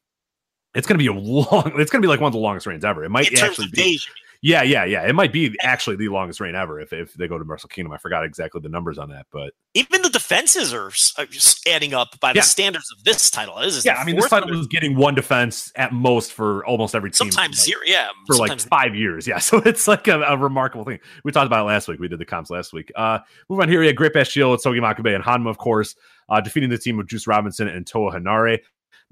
[0.75, 1.73] it's going to be a long.
[1.77, 3.05] It's going to be like one of the longest reigns ever.
[3.05, 3.83] It might actually be.
[3.83, 4.09] Days,
[4.45, 5.07] yeah, yeah, yeah.
[5.07, 7.93] It might be actually the longest reign ever if, if they go to Wrestle Kingdom.
[7.93, 10.91] I forgot exactly the numbers on that, but even the defenses are,
[11.31, 12.43] just adding up by the yeah.
[12.43, 13.61] standards of this title.
[13.61, 16.97] This is yeah, I mean, this title is getting one defense at most for almost
[16.97, 17.31] every team.
[17.31, 19.29] Sometimes like, zero, yeah, for like five years.
[19.29, 20.99] Yeah, so it's like a, a, remarkable thing.
[21.23, 22.01] We talked about it last week.
[22.01, 22.91] We did the comps last week.
[22.97, 23.79] Uh, move on here.
[23.79, 25.95] We had Great Bash Heel, Togi Makabe, and Honma, of course,
[26.29, 28.59] uh, defeating the team of Juice Robinson and Toa Henare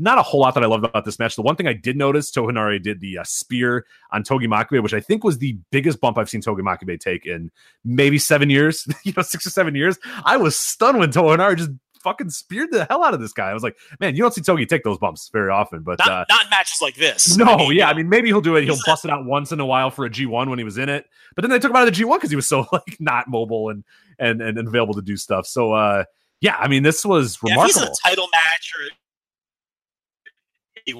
[0.00, 1.36] not a whole lot that I loved about this match.
[1.36, 4.94] The one thing I did notice, Toa did the uh, spear on Togi Makabe, which
[4.94, 7.50] I think was the biggest bump I've seen Togi Makabe take in
[7.84, 9.98] maybe seven years, you know, six or seven years.
[10.24, 11.70] I was stunned when Toa just
[12.02, 13.50] fucking speared the hell out of this guy.
[13.50, 16.08] I was like, man, you don't see Togi take those bumps very often, but not,
[16.08, 17.36] uh, not matches like this.
[17.36, 18.64] No, I mean, yeah, I mean, maybe he'll do it.
[18.64, 20.88] He'll bust it out once in a while for a G1 when he was in
[20.88, 22.96] it, but then they took him out of the G1 because he was so like
[23.00, 23.84] not mobile and,
[24.18, 25.46] and and available to do stuff.
[25.46, 26.04] So uh
[26.40, 27.82] yeah, I mean, this was remarkable.
[27.82, 28.88] Yeah, title match or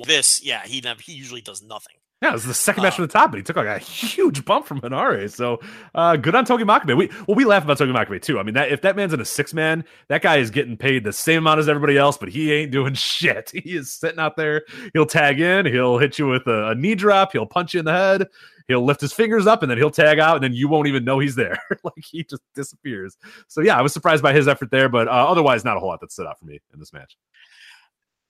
[0.05, 1.95] this, yeah, he never, he usually does nothing.
[2.23, 3.79] Yeah, it was the second match uh, from the top, but he took like a
[3.79, 5.33] huge bump from Henare.
[5.33, 5.59] So
[5.95, 6.95] uh, good on Togi Makabe.
[6.95, 8.39] We well, we laugh about Togi Makabe too.
[8.39, 11.03] I mean, that if that man's in a six man, that guy is getting paid
[11.03, 13.53] the same amount as everybody else, but he ain't doing shit.
[13.55, 14.65] He is sitting out there.
[14.93, 17.87] He'll tag in, he'll hit you with a, a knee drop, he'll punch you in
[17.87, 18.29] the head,
[18.69, 21.07] he'll lift his fingers up, and then he'll tag out, and then you won't even
[21.07, 21.59] know he's there.
[21.85, 23.17] like he just disappears.
[23.49, 25.89] So yeah, I was surprised by his effort there, but uh, otherwise, not a whole
[25.89, 27.17] lot that stood out for me in this match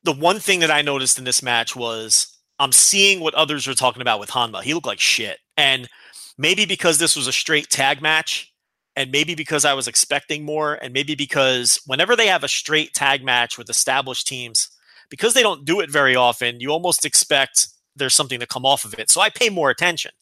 [0.03, 3.75] the one thing that I noticed in this match was I'm seeing what others are
[3.75, 4.63] talking about with Honma.
[4.63, 5.39] He looked like shit.
[5.57, 5.89] And
[6.39, 8.53] maybe because this was a straight tag match,
[8.97, 12.93] and maybe because I was expecting more, and maybe because whenever they have a straight
[12.95, 14.69] tag match with established teams,
[15.11, 18.85] because they don't do it very often, you almost expect there's something to come off
[18.85, 19.11] of it.
[19.11, 20.13] So I pay more attention.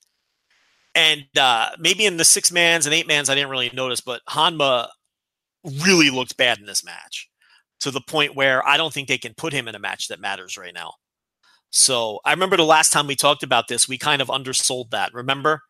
[0.95, 4.23] And uh, maybe in the six mans and eight mans, I didn't really notice, but
[4.29, 4.89] Honma
[5.83, 7.28] really looked bad in this match
[7.81, 10.21] to the point where I don't think they can put him in a match that
[10.21, 10.95] matters right now.
[11.71, 15.13] So I remember the last time we talked about this, we kind of undersold that.
[15.13, 15.61] Remember?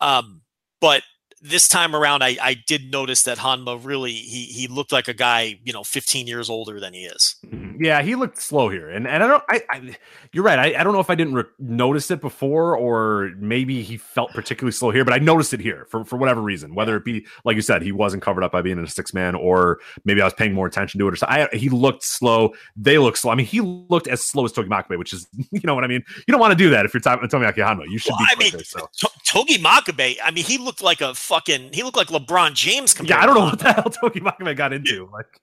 [0.00, 0.42] Um,
[0.80, 1.02] but
[1.40, 5.14] this time around, I, I did notice that Honma really he he looked like a
[5.14, 7.36] guy you know 15 years older than he is.
[7.46, 7.69] Mm-hmm.
[7.80, 9.96] Yeah, he looked slow here, and and I don't I, I
[10.32, 10.58] you're right.
[10.58, 14.32] I, I don't know if I didn't re- notice it before, or maybe he felt
[14.32, 16.74] particularly slow here, but I noticed it here for for whatever reason.
[16.74, 19.14] Whether it be like you said, he wasn't covered up by being in a six
[19.14, 21.26] man, or maybe I was paying more attention to it, or so.
[21.26, 22.52] I, he looked slow.
[22.76, 23.32] They look slow.
[23.32, 25.86] I mean, he looked as slow as Togi Makabe, which is you know what I
[25.86, 26.04] mean.
[26.28, 27.84] You don't want to do that if you're Tomoaki Honma.
[27.88, 28.46] You should well, be.
[28.46, 28.88] I mean, so.
[29.24, 30.18] Togi Makabe.
[30.22, 31.72] I mean, he looked like a fucking.
[31.72, 32.94] He looked like LeBron James.
[33.02, 35.08] Yeah, I don't know what the hell Togi Makabe got into.
[35.10, 35.40] Like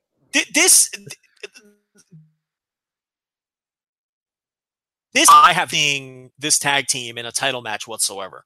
[0.53, 0.91] this.
[5.17, 8.43] This I have seen this tag team in a title match whatsoever.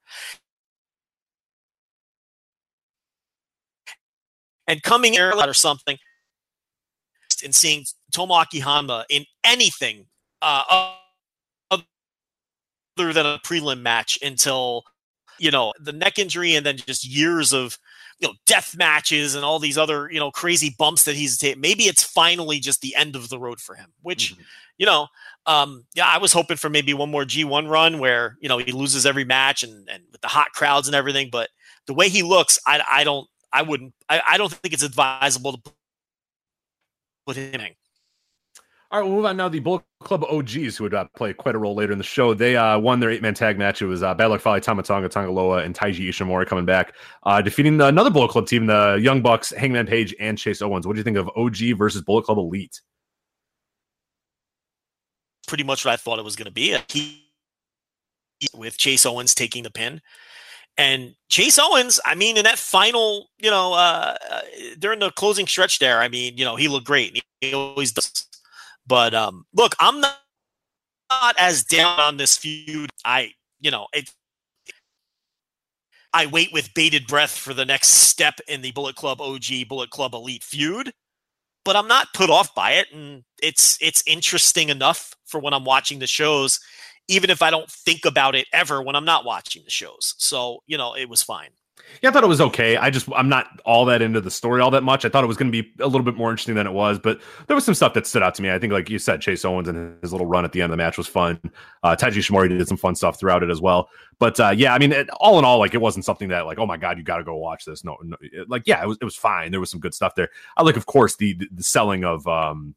[4.68, 5.98] And coming here or something
[7.44, 10.06] and seeing Tomoaki Honma in anything
[10.42, 10.94] uh,
[11.70, 11.84] other
[13.12, 14.84] than a prelim match until
[15.40, 17.78] you know the neck injury and then just years of
[18.20, 21.60] you know death matches and all these other you know crazy bumps that he's taken.
[21.60, 24.44] Maybe it's finally just the end of the road for him, which mm-hmm.
[24.78, 25.08] you know.
[25.46, 28.72] Um, yeah, I was hoping for maybe one more G1 run where you know he
[28.72, 31.30] loses every match and, and with the hot crowds and everything.
[31.32, 31.50] But
[31.88, 35.54] the way he looks, I, I don't, I wouldn't, I, I don't think it's advisable
[35.54, 35.74] to
[37.26, 37.70] put him in.
[38.92, 39.48] All right, we'll move on now.
[39.48, 42.34] The Bullet Club OGs, who would uh, play quite a role later in the show,
[42.34, 43.82] they uh, won their eight man tag match.
[43.82, 46.96] It was uh, Bad Luck Fale, Tama Tonga, Tanga Loa, and Taiji Ishimori coming back,
[47.24, 50.86] uh, defeating the, another Bullet Club team, the Young Bucks, Hangman Page, and Chase Owens.
[50.86, 52.82] What do you think of OG versus Bullet Club Elite?
[55.52, 56.78] Pretty much what I thought it was going to be.
[56.88, 57.28] He,
[58.56, 60.00] with Chase Owens taking the pin.
[60.78, 64.42] And Chase Owens, I mean, in that final, you know, uh, uh
[64.80, 67.22] during the closing stretch there, I mean, you know, he looked great.
[67.42, 68.26] He always does
[68.88, 70.18] but um, look, I'm not,
[71.10, 72.90] not as down on this feud.
[73.04, 74.10] I, you know, it
[76.14, 79.90] I wait with bated breath for the next step in the Bullet Club OG Bullet
[79.90, 80.92] Club Elite feud.
[81.64, 85.66] But I'm not put off by it, and it's it's interesting enough for when I'm
[85.66, 86.60] watching the shows,
[87.08, 90.16] even if I don't think about it ever when I'm not watching the shows.
[90.18, 91.50] So you know, it was fine.
[92.02, 92.78] Yeah, I thought it was okay.
[92.78, 95.06] I just I'm not all that into the story all that much.
[95.06, 97.00] I thought it was going to be a little bit more interesting than it was,
[97.00, 98.52] but there was some stuff that stood out to me.
[98.52, 100.78] I think, like you said, Chase Owens and his little run at the end of
[100.78, 101.40] the match was fun.
[101.84, 103.90] Uh, Taiji Ishimori did some fun stuff throughout it as well.
[104.20, 106.60] But uh, yeah, I mean, it, all in all, like it wasn't something that like,
[106.60, 107.84] oh my god, you got to go watch this.
[107.84, 109.52] No, no it, like yeah, it was it was fine.
[109.52, 110.30] There was some good stuff there.
[110.56, 112.76] I like, of course, the the, the selling of um,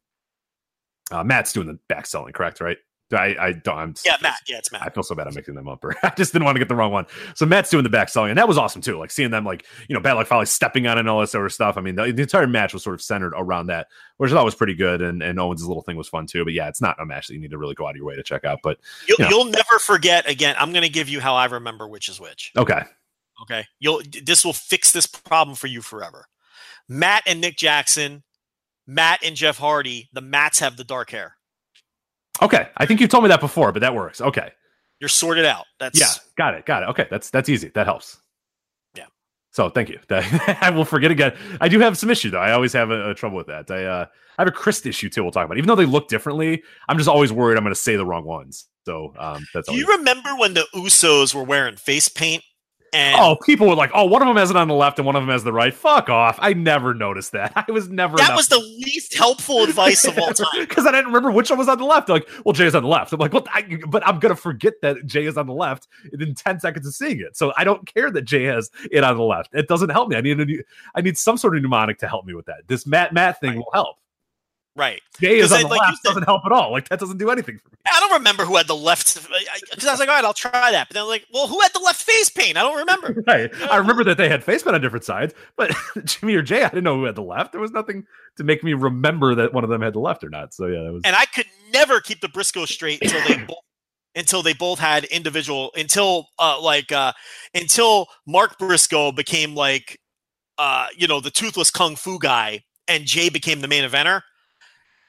[1.11, 2.61] uh, Matt's doing the back selling, correct?
[2.61, 2.77] Right?
[3.13, 3.77] I, I don't.
[3.77, 4.39] I'm, yeah, Matt.
[4.47, 4.81] Yeah, it's Matt.
[4.81, 5.83] I feel so bad I'm mixing them up.
[5.83, 7.05] Or I just didn't want to get the wrong one.
[7.35, 8.97] So Matt's doing the back selling, and that was awesome too.
[8.97, 11.45] Like seeing them, like you know, Bad Luck Fale stepping on and all this sort
[11.45, 11.77] of stuff.
[11.77, 13.87] I mean, the, the, entire match was sort of centered around that,
[14.17, 15.01] which I thought was pretty good.
[15.01, 16.43] And and Owens' little thing was fun too.
[16.43, 18.05] But yeah, it's not a match that you need to really go out of your
[18.05, 18.59] way to check out.
[18.63, 19.29] But you'll, you know.
[19.29, 20.27] you'll never forget.
[20.29, 22.51] Again, I'm going to give you how I remember which is which.
[22.57, 22.81] Okay.
[23.43, 23.65] Okay.
[23.79, 24.01] You'll.
[24.23, 26.27] This will fix this problem for you forever.
[26.89, 28.23] Matt and Nick Jackson,
[28.87, 30.09] Matt and Jeff Hardy.
[30.13, 31.35] The Matts have the dark hair.
[32.41, 34.19] Okay, I think you told me that before, but that works.
[34.21, 34.51] Okay,
[34.99, 35.65] you're sorted out.
[35.79, 36.07] That's yeah,
[36.37, 36.89] got it, got it.
[36.89, 37.69] Okay, that's that's easy.
[37.69, 38.17] That helps.
[38.95, 39.05] Yeah.
[39.51, 39.99] So thank you.
[40.09, 41.33] I will forget again.
[41.61, 42.39] I do have some issue though.
[42.39, 43.71] I always have a, a trouble with that.
[43.71, 44.05] I uh,
[44.37, 45.23] I have a Chris issue too.
[45.23, 45.55] We'll talk about.
[45.55, 45.59] It.
[45.59, 48.25] Even though they look differently, I'm just always worried I'm going to say the wrong
[48.25, 48.65] ones.
[48.85, 49.67] So um, that's.
[49.67, 52.43] Do always- you remember when the Usos were wearing face paint
[52.95, 55.05] and oh, people were like, "Oh, one of them has it on the left and
[55.05, 56.37] one of them has the right." Fuck off!
[56.41, 57.51] I never noticed that.
[57.67, 58.15] I was never.
[58.17, 58.37] That enough.
[58.37, 60.45] was the least helpful advice of all time.
[60.65, 62.07] Because I didn't remember which one was on the left.
[62.07, 63.13] They're like, well, Jay is on the left.
[63.13, 65.87] I'm like, well, I, but I'm gonna forget that Jay is on the left
[66.17, 67.35] in ten seconds of seeing it.
[67.37, 69.53] So I don't care that Jay has it on the left.
[69.53, 70.15] It doesn't help me.
[70.15, 70.63] I need a new,
[70.95, 72.67] I need some sort of mnemonic to help me with that.
[72.67, 73.57] This Matt Matt thing right.
[73.57, 73.97] will help.
[74.75, 75.01] Right.
[75.21, 76.71] Jay is on the like left said, doesn't help at all.
[76.71, 77.77] Like that doesn't do anything for me.
[77.89, 80.71] I don't remember who had the left because I was like, all right, I'll try
[80.71, 80.89] that.
[80.89, 82.57] But then like, well, who had the left face paint?
[82.57, 83.23] I don't remember.
[83.27, 83.49] right.
[83.71, 85.71] I remember that they had face paint on different sides, but
[86.03, 87.53] Jimmy or Jay, I didn't know who had the left.
[87.53, 88.05] There was nothing
[88.35, 90.53] to make me remember that one of them had the left or not.
[90.53, 91.03] So yeah, that was.
[91.05, 93.57] And I could never keep the Briscoe straight until they both
[94.15, 97.13] until they both had individual until uh like uh
[97.53, 99.99] until Mark Briscoe became like
[100.57, 104.21] uh you know the toothless kung fu guy and Jay became the main eventer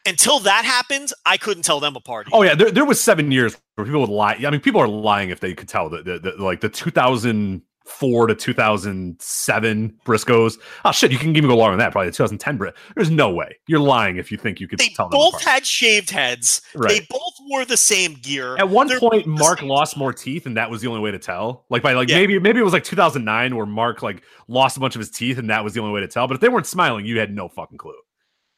[0.07, 2.29] until that happened, I couldn't tell them apart.
[2.33, 4.35] Oh yeah, there, there was seven years where people would lie.
[4.35, 8.27] I mean, people are lying if they could tell that the, the, like the 2004
[8.27, 10.59] to 2007 Briscoes.
[10.85, 11.93] Oh shit, you can even go longer than that.
[11.93, 12.75] Probably the 2010 Brit.
[12.95, 15.09] There's no way you're lying if you think you could they tell.
[15.09, 16.63] They both had shaved heads.
[16.75, 16.89] Right.
[16.89, 18.57] They both wore the same gear.
[18.57, 21.19] At one They're point, Mark lost more teeth, and that was the only way to
[21.19, 21.65] tell.
[21.71, 22.17] Like by like yeah.
[22.17, 25.39] maybe maybe it was like 2009 where Mark like lost a bunch of his teeth,
[25.39, 26.27] and that was the only way to tell.
[26.29, 27.95] But if they weren't smiling, you had no fucking clue.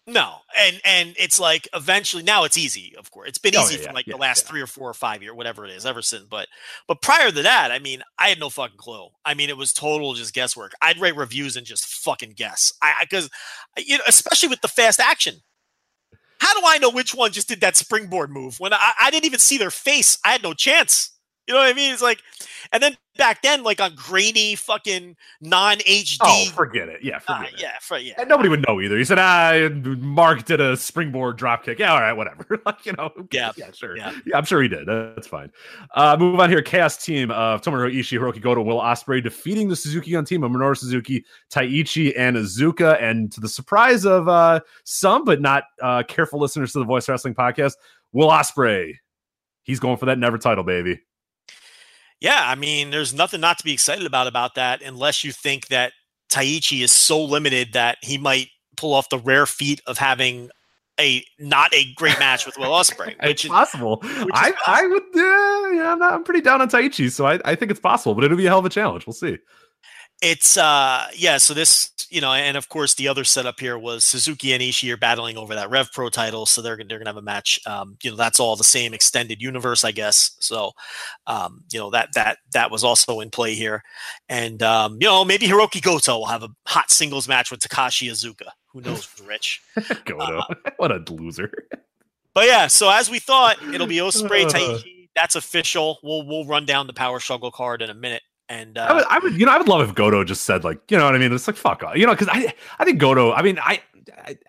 [0.09, 2.95] No, and and it's like eventually now it's easy.
[2.97, 4.51] Of course, it's been oh, easy yeah, for like yeah, the last yeah.
[4.51, 6.25] three or four or five year, whatever it is, ever since.
[6.25, 6.49] But
[6.87, 9.09] but prior to that, I mean, I had no fucking clue.
[9.27, 10.73] I mean, it was total just guesswork.
[10.81, 12.73] I'd write reviews and just fucking guess.
[12.81, 13.29] I because
[13.77, 15.35] you know, especially with the fast action.
[16.41, 19.27] How do I know which one just did that springboard move when I, I didn't
[19.27, 20.19] even see their face?
[20.25, 21.11] I had no chance.
[21.47, 21.93] You know what I mean?
[21.93, 22.23] It's like,
[22.73, 26.17] and then back then, like on grainy fucking non HD.
[26.23, 27.03] Oh, forget it.
[27.03, 27.61] Yeah, forget uh, it.
[27.61, 28.15] Yeah, for, yeah.
[28.17, 28.97] And nobody would know either.
[28.97, 31.79] He said, ah, Mark did a springboard drop kick.
[31.79, 32.61] Yeah, all right, whatever.
[32.67, 33.97] like, you know, yeah, yeah, sure.
[33.97, 34.13] Yeah.
[34.25, 34.39] yeah.
[34.39, 34.87] I'm sure he did.
[34.87, 35.51] That's fine.
[35.95, 36.63] Uh, move on here.
[36.63, 40.51] Chaos team of Tomohiro Ishii, Hiroki Goto, Will Ospreay defeating the Suzuki Gun team of
[40.51, 43.03] Minoru Suzuki, Taichi, and Iizuka.
[43.03, 47.09] And to the surprise of uh, some, but not uh, careful listeners to the Voice
[47.09, 47.75] Wrestling podcast,
[48.13, 48.95] Will Ospreay.
[49.65, 51.01] He's going for that never title, baby.
[52.21, 55.69] Yeah, I mean, there's nothing not to be excited about about that, unless you think
[55.69, 55.93] that
[56.31, 60.51] Taichi is so limited that he might pull off the rare feat of having
[61.01, 63.99] a not a great match with Will Ospreay, which is possible.
[64.03, 64.57] Which is I possible.
[64.67, 67.71] I would, uh, yeah, I'm, not, I'm pretty down on Taichi, so I, I think
[67.71, 69.07] it's possible, but it'll be a hell of a challenge.
[69.07, 69.39] We'll see
[70.21, 74.05] it's uh yeah so this you know and of course the other setup here was
[74.05, 77.17] suzuki and ishii are battling over that rev pro title so they're, they're gonna have
[77.17, 80.37] a match um you know that's all the same extended universe i guess.
[80.41, 80.73] So
[81.27, 83.83] um you know that that that was also in play here.
[84.29, 88.09] And um you know maybe hiroki goto will have a hot singles match with takashi
[88.11, 89.61] iizuka who knows rich?
[90.05, 90.39] Goto.
[90.39, 91.53] Uh, what a loser.
[92.35, 95.99] but yeah so as we thought it'll be ospreay taichi that's official.
[96.03, 99.05] We'll we'll run down the power struggle card in a minute and uh, I, would,
[99.05, 101.15] I would, you know, I would love if Goto just said like, you know what
[101.15, 101.33] I mean?
[101.33, 103.33] It's like fuck off, you know, because I, I think Goto.
[103.33, 103.81] I mean, I,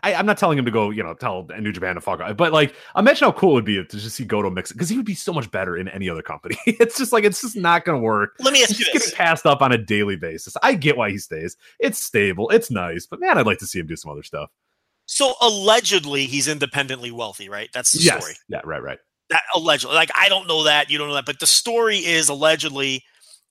[0.04, 2.38] I, am not telling him to go, you know, tell New Japan to fuck off,
[2.38, 4.90] but like, imagine how cool it would be to just see Goto mix it because
[4.90, 6.58] he would be so much better in any other company.
[6.66, 8.36] it's just like it's just not going to work.
[8.40, 10.56] Let me ask He's you getting passed up on a daily basis.
[10.64, 11.58] I get why he stays.
[11.80, 12.50] It's stable.
[12.50, 14.50] It's nice, but man, I'd like to see him do some other stuff.
[15.06, 17.70] So allegedly, he's independently wealthy, right?
[17.74, 18.22] That's the yes.
[18.22, 18.36] story.
[18.48, 19.00] Yeah, right, right.
[19.30, 22.30] That allegedly, like I don't know that, you don't know that, but the story is
[22.30, 23.04] allegedly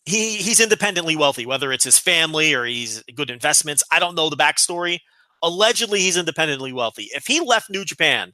[0.09, 3.83] he he's independently wealthy, whether it's his family or he's good investments.
[3.93, 5.01] I don't know the backstory.
[5.43, 7.11] Allegedly, he's independently wealthy.
[7.15, 8.33] If he left New Japan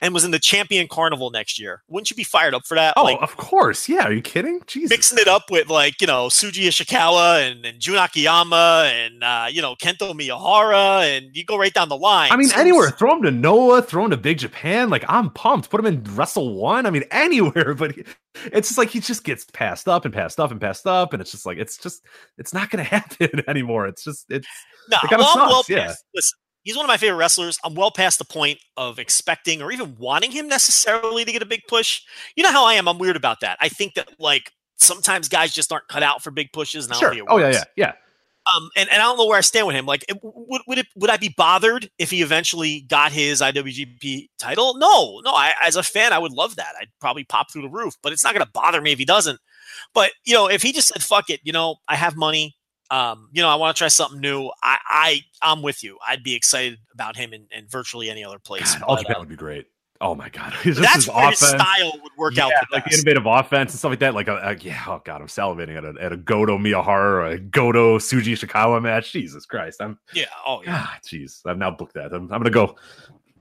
[0.00, 2.94] and was in the Champion Carnival next year, wouldn't you be fired up for that?
[2.96, 3.88] Oh, like of course.
[3.88, 4.04] Yeah.
[4.04, 4.60] Are you kidding?
[4.66, 4.90] Jesus.
[4.90, 9.46] mixing it up with like you know Shuji Ishikawa and, and Jun Akiyama and uh,
[9.50, 12.30] you know Kento Miyahara, and you go right down the line.
[12.32, 12.90] I mean, So anywhere.
[12.90, 13.82] Throw him to Noah.
[13.82, 14.90] Throw him to Big Japan.
[14.90, 15.70] Like I'm pumped.
[15.70, 16.86] Put him in Wrestle One.
[16.86, 17.74] I mean, anywhere.
[17.74, 18.04] But he-
[18.52, 21.22] it's just like he just gets passed up and passed up and passed up, and
[21.22, 22.04] it's just like it's just
[22.36, 23.86] it's not going to happen anymore.
[23.86, 24.46] It's just it's
[24.90, 25.94] No, It well, I'm well sucks, yeah.
[26.14, 27.58] Listen, he's one of my favorite wrestlers.
[27.64, 31.46] I'm well past the point of expecting or even wanting him necessarily to get a
[31.46, 32.02] big push.
[32.34, 32.88] You know how I am.
[32.88, 33.56] I'm weird about that.
[33.60, 36.86] I think that like sometimes guys just aren't cut out for big pushes.
[36.86, 37.14] And sure.
[37.28, 37.92] Oh yeah, yeah, yeah.
[38.54, 39.86] Um, and, and I don't know where I stand with him.
[39.86, 44.28] Like, it, would would it would I be bothered if he eventually got his IWGP
[44.38, 44.76] title?
[44.78, 45.32] No, no.
[45.32, 46.74] I, as a fan, I would love that.
[46.80, 47.94] I'd probably pop through the roof.
[48.02, 49.40] But it's not going to bother me if he doesn't.
[49.94, 52.55] But you know, if he just said, "Fuck it," you know, I have money.
[52.90, 54.50] Um, you know, I want to try something new.
[54.62, 55.98] I, I, I'm with you.
[56.06, 58.74] I'd be excited about him in, in virtually any other place.
[58.74, 59.66] God, All But, Japan uh, would be great.
[60.00, 61.62] Oh my god, just that's his where his offense.
[61.62, 62.50] style would work out.
[62.50, 62.98] Yeah, the like the best.
[63.06, 64.14] innovative offense and stuff like that.
[64.14, 67.26] Like, uh, uh, yeah, oh god, I'm salivating at a at a Goto Miyahara or
[67.26, 69.12] a Goto Shuji Ishikawa match.
[69.12, 70.26] Jesus Christ, I'm yeah.
[70.46, 70.84] Oh yeah.
[70.86, 72.12] ah, jeez, I've now booked that.
[72.12, 72.76] I'm, I'm gonna go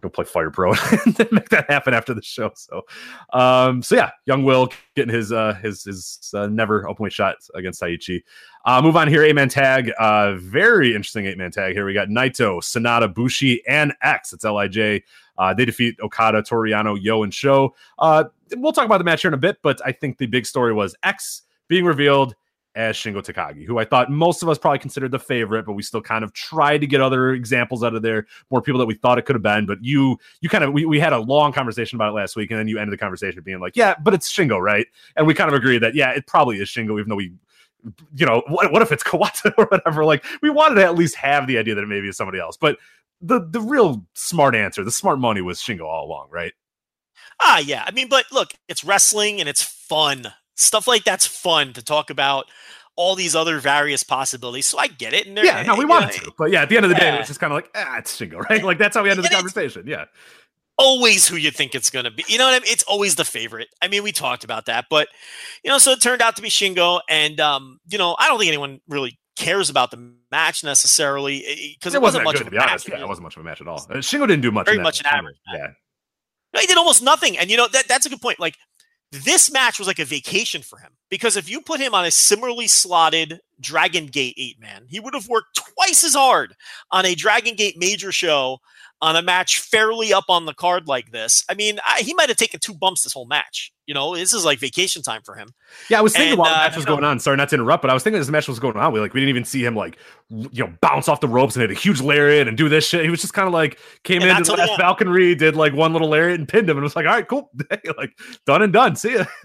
[0.05, 0.71] go play Fire Pro
[1.05, 2.51] and make that happen after the show.
[2.55, 2.83] So,
[3.33, 7.81] um, so yeah, Young Will getting his uh his his uh, never openweight shot against
[7.81, 8.23] Taichi.
[8.65, 9.91] Uh, move on here, eight man tag.
[9.99, 11.85] Uh, very interesting eight man tag here.
[11.85, 14.33] We got Naito, Sanada, Bushi, and X.
[14.33, 15.01] It's Lij.
[15.37, 17.75] Uh, they defeat Okada, Toru Yano, Yo, and Show.
[17.99, 18.25] Uh,
[18.55, 20.73] we'll talk about the match here in a bit, but I think the big story
[20.73, 22.35] was X being revealed
[22.75, 25.81] as Shingo Takagi, who I thought most of us probably considered the favorite, but we
[25.81, 28.95] still kind of tried to get other examples out of there, more people that we
[28.95, 29.65] thought it could have been.
[29.65, 32.51] But you, you kind of, we, we had a long conversation about it last week,
[32.51, 34.87] and then you ended the conversation being like, yeah, but it's Shingo, right?
[35.15, 37.31] And we kind of agreed that, yeah, it probably is Shingo, even though we,
[38.15, 40.03] you know, what, what if it's Kawata or whatever?
[40.03, 42.57] Like, we wanted to at least have the idea that it maybe is somebody else.
[42.57, 42.77] But
[43.21, 46.53] the the real smart answer, the smart money was Shingo all along, right?
[47.39, 47.83] Ah, yeah.
[47.85, 50.33] I mean, but look, it's wrestling and it's fun.
[50.55, 52.45] Stuff like that's fun to talk about
[52.95, 54.65] all these other various possibilities.
[54.65, 55.27] So I get it.
[55.27, 56.33] And Yeah, no, we wanted know, to.
[56.37, 57.17] But yeah, at the end of the day, it Yeah.
[57.19, 58.63] was just kind of like, ah, it's Shingo, right?
[58.63, 59.85] Like, that's how we ended the And it's- conversation.
[59.87, 60.05] Yeah.
[60.77, 62.23] always who you think it's going to be.
[62.27, 62.71] You know what I mean?
[62.71, 63.69] It's always the favorite.
[63.81, 65.07] I mean, we talked about that, but
[65.63, 68.37] you know, so it turned out to be Shingo, and um, you know, I don't
[68.39, 72.47] think anyone really cares about the match necessarily because it, wasn't, that much good, of
[72.51, 72.87] to a be honest.
[72.89, 72.97] match.
[72.97, 73.79] Yeah, it wasn't much of a match at all.
[73.79, 74.65] Shingo didn't do much.
[74.65, 75.67] Very much an match average Yeah.
[76.53, 77.37] No, he did almost nothing.
[77.37, 78.39] And you know, that that's a good point.
[78.41, 78.55] Like
[79.11, 82.11] this match was like a vacation for him because if you put him on a
[82.11, 86.55] similarly slotted Dragon Gate eight man, he would have worked twice as hard
[86.91, 88.59] on a Dragon Gate major show
[89.01, 91.43] on a match fairly up on the card like this.
[91.49, 93.71] I mean, I, he might have taken two bumps this whole match.
[93.85, 95.49] You know, this is like vacation time for him.
[95.91, 97.19] Yeah, I was thinking And, while the uh, match was you know- going on.
[97.19, 98.99] Sorry, not to interrupt, but I was thinking as the match was going on, we
[98.99, 99.97] like we didn't even see him like
[100.29, 103.03] you know bounce off the ropes and hit a huge lariat and do this shit.
[103.03, 104.79] He was just kind of like came in, did the last.
[104.79, 107.51] Falconry, did like one little lariat and pinned him, and was like, all right, cool,
[107.97, 108.17] like
[108.47, 108.95] done and done.
[108.95, 109.25] See ya.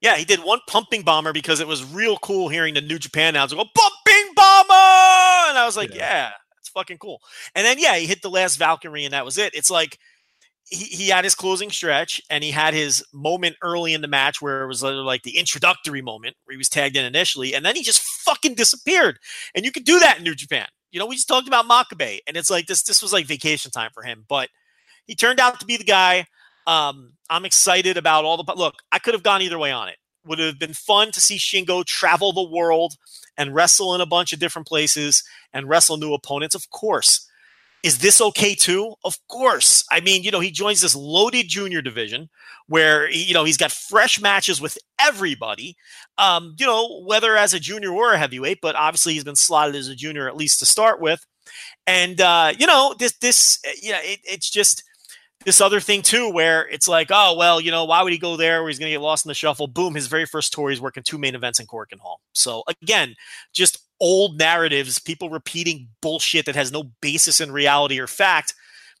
[0.00, 3.30] Yeah, he did one pumping bomber because it was real cool hearing the New Japan
[3.30, 5.96] announcer go pumping bomber, and I was like, Yeah.
[5.96, 6.30] yeah,
[6.72, 7.20] fucking cool.
[7.54, 9.54] And then yeah, he hit the last Falconry, and that was it.
[9.54, 9.98] It's like
[10.64, 14.40] he, he had his closing stretch, and he had his moment early in the match
[14.40, 17.64] where it was uh, like the introductory moment where he was tagged in initially, and
[17.64, 19.18] then he just fucking disappeared.
[19.54, 20.66] And you could do that in New Japan.
[20.90, 22.82] You know, we just talked about Makabe, and it's like this.
[22.82, 24.48] This was like vacation time for him, but
[25.06, 26.26] he turned out to be the guy.
[26.66, 28.74] Um, I'm excited about all the look.
[28.92, 29.96] I could have gone either way on it.
[30.24, 32.94] Would have been fun to see Shingo travel the world
[33.36, 36.54] and wrestle in a bunch of different places and wrestle new opponents.
[36.54, 37.28] Of course.
[37.82, 38.94] Is this okay too?
[39.04, 39.84] Of course.
[39.90, 42.30] I mean, you know, he joins this loaded junior division
[42.68, 45.76] where you know he's got fresh matches with everybody.
[46.16, 49.74] Um, you know, whether as a junior or a heavyweight, but obviously he's been slotted
[49.74, 51.26] as a junior at least to start with.
[51.86, 54.84] And uh, you know, this this uh, you know, it, it's just
[55.44, 58.36] this other thing too, where it's like, oh well, you know, why would he go
[58.36, 59.66] there where he's going to get lost in the shuffle?
[59.66, 62.20] Boom, his very first tour, he's working two main events in Korakuen Hall.
[62.32, 63.14] So again,
[63.52, 68.54] just old narratives, people repeating bullshit that has no basis in reality or fact.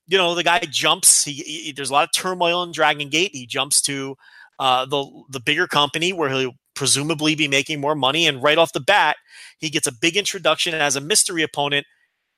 [0.06, 1.24] You know, the guy jumps.
[1.24, 3.30] He, he there's a lot of turmoil in Dragon Gate.
[3.32, 4.16] He jumps to
[4.58, 8.72] uh, the the bigger company where he'll presumably be making more money, and right off
[8.72, 9.16] the bat,
[9.58, 11.86] he gets a big introduction as a mystery opponent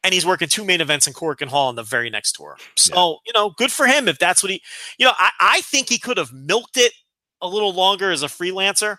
[0.04, 2.56] and he's working two main events in Korakuen Hall on the very next tour.
[2.76, 4.62] So, you know, good for him if that's what he,
[4.98, 6.92] you know, I, I think he could have milked it
[7.40, 8.98] a little longer as a freelancer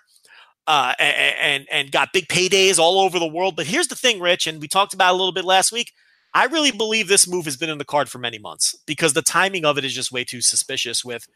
[0.68, 3.56] uh, a- a- and, and got big paydays all over the world.
[3.56, 5.92] But here's the thing, Rich, and we talked about a little bit last week.
[6.34, 9.22] I really believe this move has been in the card for many months because the
[9.22, 11.28] timing of it is just way too suspicious with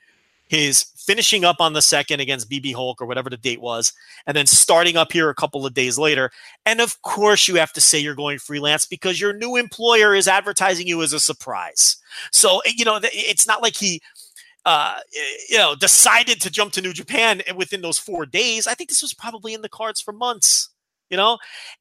[0.49, 3.93] his finishing up on the second against BB Hulk or whatever the date was,
[4.27, 6.31] and then starting up here a couple of days later.
[6.65, 10.27] And of course, you have to say you're going freelance because your new employer is
[10.27, 11.97] advertising you as a surprise.
[12.31, 14.01] So, eh, you know, it's not like he
[14.65, 18.67] uh, eh, you know, decided to jump to New Japan eh, within those four days.
[18.67, 20.69] I think this was probably in the cards for months,
[21.09, 21.37] you know,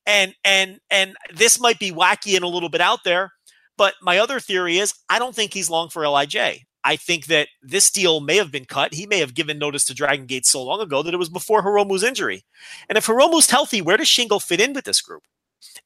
[0.06, 3.32] and and and this might be wacky and a little bit out there,
[3.76, 6.66] but my other theory is I don't think he's long for Lij.
[6.88, 8.94] I think that this deal may have been cut.
[8.94, 11.62] He may have given notice to Dragon Gate so long ago that it was before
[11.62, 12.44] Hiromu's injury.
[12.88, 15.24] And if Hiromu's healthy, where does Shingo fit in with this group?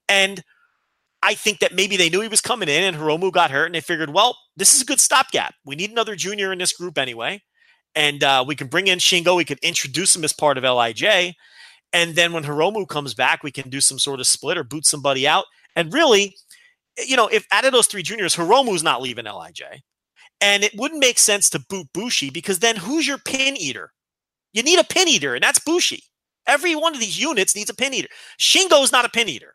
[0.08, 0.44] And
[1.20, 3.74] I think that maybe they knew he was coming in and Hiromu got hurt and
[3.74, 5.56] they figured, well, this is a good stopgap.
[5.64, 7.42] We need another junior in this group anyway.
[7.96, 9.36] And uh, we can bring in Shingo.
[9.36, 11.34] We can introduce him as part of LIJ.
[11.92, 14.86] And then when Hiromu comes back, we can do some sort of split or boot
[14.86, 15.46] somebody out.
[15.74, 16.36] And really,
[16.96, 19.62] you know, if out of those three juniors, Hiromu's not leaving LIJ.
[20.42, 23.92] And it wouldn't make sense to boot Bushi because then who's your pin eater?
[24.52, 26.02] You need a pin eater, and that's Bushi.
[26.46, 28.08] Every one of these units needs a pin eater.
[28.38, 29.54] Shingo's not a pin eater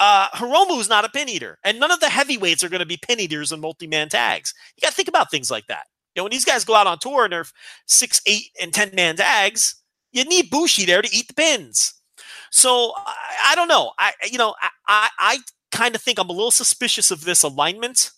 [0.00, 2.86] uh, Hiromu is not a pin eater, and none of the heavyweights are going to
[2.86, 4.54] be pin eaters in multi man tags.
[4.76, 5.86] You got to think about things like that.
[6.14, 7.46] You know, when these guys go out on tour and they're
[7.86, 9.82] six, eight, and ten man tags,
[10.12, 11.94] you need Bushi there to eat the pins.
[12.50, 13.14] So I,
[13.48, 13.92] I don't know.
[13.98, 15.38] I you know I I, I
[15.72, 18.10] kind of think I'm a little suspicious of this alignment.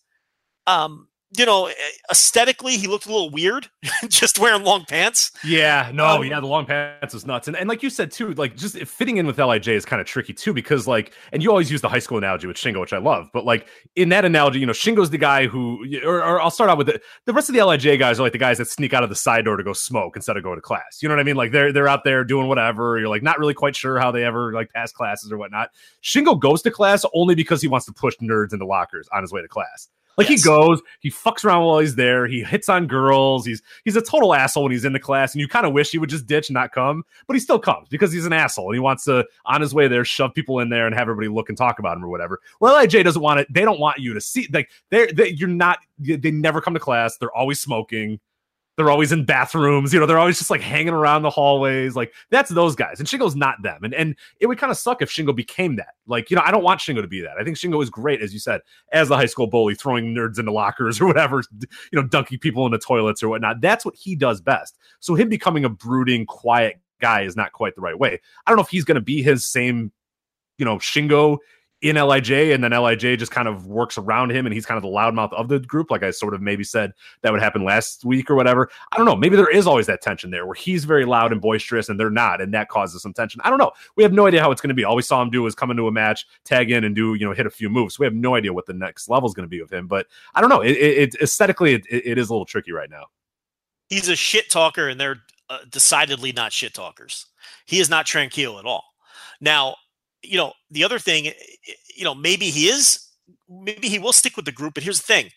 [0.66, 1.70] Um, you know,
[2.10, 3.68] aesthetically, he looked a little weird,
[4.08, 5.30] just wearing long pants.
[5.44, 8.34] Yeah, no, um, yeah, the long pants was nuts, and and like you said too,
[8.34, 11.50] like just fitting in with LIJ is kind of tricky too because like, and you
[11.50, 14.24] always use the high school analogy with Shingo, which I love, but like in that
[14.24, 17.32] analogy, you know, Shingo's the guy who, or, or I'll start out with the the
[17.32, 19.44] rest of the LIJ guys are like the guys that sneak out of the side
[19.44, 20.98] door to go smoke instead of going to class.
[21.00, 21.36] You know what I mean?
[21.36, 22.98] Like they're they're out there doing whatever.
[22.98, 25.70] You're like not really quite sure how they ever like pass classes or whatnot.
[26.02, 29.32] Shingo goes to class only because he wants to push nerds into lockers on his
[29.32, 29.88] way to class.
[30.18, 30.42] Like yes.
[30.42, 32.26] he goes, he fucks around while he's there.
[32.26, 33.46] He hits on girls.
[33.46, 35.90] He's he's a total asshole when he's in the class, and you kind of wish
[35.90, 38.66] he would just ditch and not come, but he still comes because he's an asshole
[38.66, 41.28] and he wants to on his way there shove people in there and have everybody
[41.28, 42.40] look and talk about him or whatever.
[42.61, 43.52] Well, LIJ doesn't want it.
[43.52, 45.78] They don't want you to see like they're they, you're not.
[45.98, 47.16] They never come to class.
[47.16, 48.20] They're always smoking.
[48.80, 51.96] They're always in bathrooms, you know, they're always just like hanging around the hallways.
[51.96, 52.98] Like that's those guys.
[52.98, 53.84] And Shingo's not them.
[53.84, 55.96] And and it would kind of suck if Shingo became that.
[56.06, 57.36] Like, you know, I don't want Shingo to be that.
[57.38, 60.38] I think Shingo is great, as you said, as the high school bully, throwing nerds
[60.38, 63.60] into lockers or whatever, you know, dunking people in the toilets or whatnot.
[63.60, 64.78] That's what he does best.
[65.00, 68.18] So him becoming a brooding, quiet guy is not quite the right way.
[68.46, 69.92] I don't know if he's gonna be his same,
[70.56, 71.36] you know, Shingo
[71.82, 74.82] in LIJ, and then LIJ just kind of works around him, and he's kind of
[74.82, 78.04] the loudmouth of the group, like I sort of maybe said that would happen last
[78.04, 78.70] week or whatever.
[78.92, 79.16] I don't know.
[79.16, 82.10] Maybe there is always that tension there where he's very loud and boisterous, and they're
[82.10, 83.40] not, and that causes some tension.
[83.44, 83.72] I don't know.
[83.96, 84.84] We have no idea how it's going to be.
[84.84, 87.24] All we saw him do was come into a match, tag in, and do you
[87.24, 87.98] know hit a few moves.
[87.98, 89.86] We have no idea what the next level is going to be with him.
[89.86, 90.60] But I don't know.
[90.60, 93.06] It, it, it aesthetically, it, it is a little tricky right now.
[93.88, 97.26] He's a shit talker, and they're uh, decidedly not shit talkers.
[97.64, 98.84] He is not tranquil at all.
[99.40, 99.76] Now,
[100.22, 101.32] you know, the other thing, eh,
[101.68, 103.08] eh, you know, maybe he is,
[103.48, 104.74] maybe he will stick with the group.
[104.74, 105.30] But here's the thing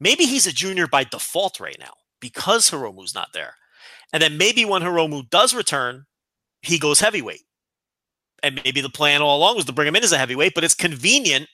[0.00, 3.54] maybe he's a junior by default right now because Hiromu's not there.
[4.12, 6.06] And then maybe when Hiromu does return,
[6.62, 7.42] he goes heavyweight.
[8.42, 10.64] And maybe the plan all along was to bring him in as a heavyweight, but
[10.64, 11.48] it's convenient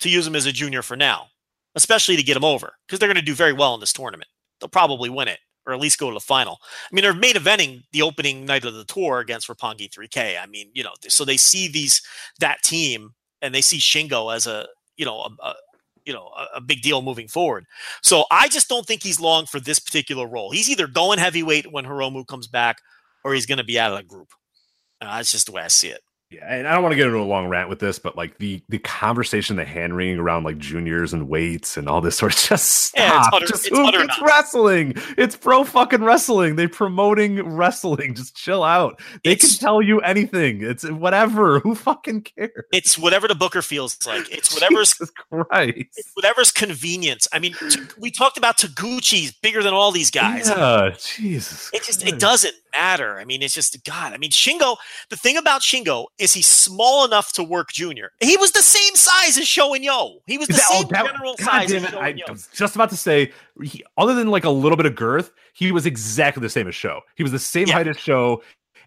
[0.00, 1.28] to use him as a junior for now,
[1.74, 4.28] especially to get him over because they're going to do very well in this tournament.
[4.60, 6.58] They'll probably win it or at least go to the final.
[6.62, 10.40] I mean, they're main eventing the opening night of the tour against Roppongi 3K.
[10.40, 12.02] I mean, you know, so they see these
[12.40, 15.54] that team and they see Shingo as a you know a, a
[16.04, 17.64] you know a, a, big deal moving forward.
[18.02, 20.50] So I just don't think he's long for this particular role.
[20.50, 22.78] He's either going heavyweight when Hiromu comes back,
[23.24, 24.28] or he's going to be out of the group.
[25.00, 26.00] Uh, that's just the way I see it.
[26.34, 28.38] Yeah, and I don't want to get into a long rant with this, but like
[28.38, 32.32] the the conversation, the hand wringing around like juniors and weights and all this sort
[32.32, 32.98] of just stop.
[32.98, 34.94] Yeah, it's utter, just, it's, ooh, it's wrestling.
[35.16, 36.56] It's pro fucking wrestling.
[36.56, 38.14] They promoting wrestling.
[38.14, 39.00] Just chill out.
[39.22, 40.62] They it's, can tell you anything.
[40.62, 41.60] It's whatever.
[41.60, 42.64] Who fucking cares?
[42.72, 44.30] It's whatever the booker feels like.
[44.30, 45.74] It's whatever's Jesus Christ.
[45.96, 47.28] It's whatever's convenience.
[47.32, 47.54] I mean,
[47.98, 50.48] we talked about Taguchi's bigger than all these guys.
[50.48, 51.70] Yeah, Jesus.
[51.72, 52.14] It just Christ.
[52.14, 53.18] it doesn't matter.
[53.18, 54.12] I mean, it's just God.
[54.12, 54.76] I mean, Shingo.
[55.10, 58.10] The thing about Shingo is he's small enough to work junior.
[58.20, 60.20] He was the same size as Sho and Yoh.
[60.26, 61.70] He was the that, oh, same oh, that, general God size.
[61.70, 64.76] Damn it, I, I, was just about to say, he, other than like a little
[64.76, 67.00] bit of girth, he was exactly the same as Sho.
[67.14, 67.74] He was the same yeah.
[67.74, 68.42] height as Sho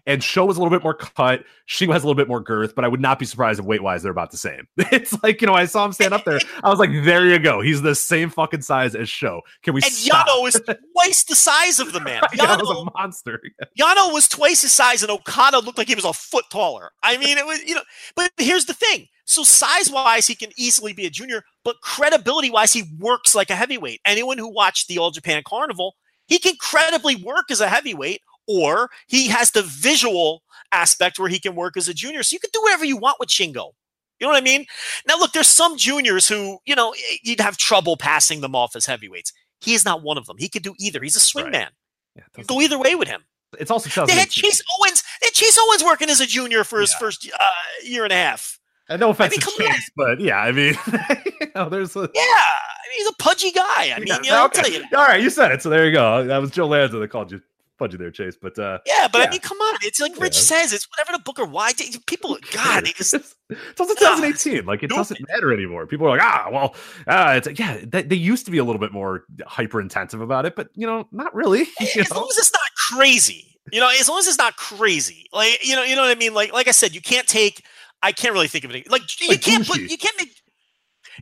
[0.08, 1.44] and Sho was a little bit more cut.
[1.66, 3.82] She has a little bit more girth, but I would not be surprised if weight
[3.82, 4.66] wise they're about the same.
[4.90, 6.40] It's like, you know, I saw him stand up there.
[6.64, 7.60] I was like, there you go.
[7.60, 9.42] He's the same fucking size as Sho.
[9.62, 10.26] Can we and stop?
[10.26, 10.60] Yano is
[10.94, 12.22] twice the size of the man.
[12.34, 13.40] Yano was a monster.
[13.78, 16.90] Yano was twice his size, and Okada looked like he was a foot taller.
[17.02, 17.82] I mean, it was, you know,
[18.16, 19.06] but here's the thing.
[19.26, 23.50] So size wise, he can easily be a junior, but credibility wise, he works like
[23.50, 24.00] a heavyweight.
[24.06, 25.96] Anyone who watched the All Japan Carnival
[26.28, 30.42] He can credibly work as a heavyweight, or he has the visual
[30.72, 32.22] aspect where he can work as a junior.
[32.22, 33.72] So you can do whatever you want with Shingo.
[34.18, 34.66] You know what I mean?
[35.06, 36.92] Now, look, there's some juniors who, you know,
[37.22, 39.32] you'd have trouble passing them off as heavyweights.
[39.60, 40.36] He is not one of them.
[40.38, 41.00] He could do either.
[41.00, 41.52] He's a swing Right.
[41.52, 41.68] man.
[42.16, 43.22] Yeah, go either way with him.
[43.60, 45.04] it's also They had Chase Owens.
[45.20, 46.98] They had Chase Owens working as a junior for his Yeah.
[46.98, 47.44] first uh,
[47.84, 48.58] year and a half.
[48.88, 49.76] And no offense mean, to come on.
[49.96, 50.74] But yeah, I mean,
[51.40, 52.00] you know, there's a.
[52.14, 53.92] Yeah, I mean, he's a pudgy guy.
[53.94, 54.62] I mean, Yeah, you know, I'll okay.
[54.62, 54.82] tell you.
[54.96, 56.24] All right, you said it, so there you go.
[56.26, 57.40] That was Joe Lanza that called you
[57.78, 58.36] fudgy there, Chase.
[58.40, 59.26] But uh, Yeah, but Yeah.
[59.26, 59.78] I mean, come on.
[59.82, 60.42] It's like Rich Yeah.
[60.60, 60.72] says.
[60.72, 61.44] It's whatever the Booker.
[61.44, 62.36] Why did- people?
[62.52, 63.14] God, they just
[63.50, 64.66] it's also 2018.
[64.66, 65.86] Like it doesn't matter anymore.
[65.86, 66.74] People are like, ah, well,
[67.06, 70.20] uh, it's like, yeah, they, they used to be a little bit more hyper intensive
[70.20, 71.60] about it, but you know, not really.
[71.80, 72.16] you as know?
[72.20, 72.62] long as it's not
[72.98, 73.44] crazy.
[73.72, 75.26] You know, as long as it's not crazy.
[75.32, 76.32] Like you know, you know what I mean.
[76.34, 77.64] Like like I said, you can't take.
[78.02, 78.90] I can't really think of it.
[78.90, 79.80] Like you Like can't put.
[79.80, 80.37] You can't make.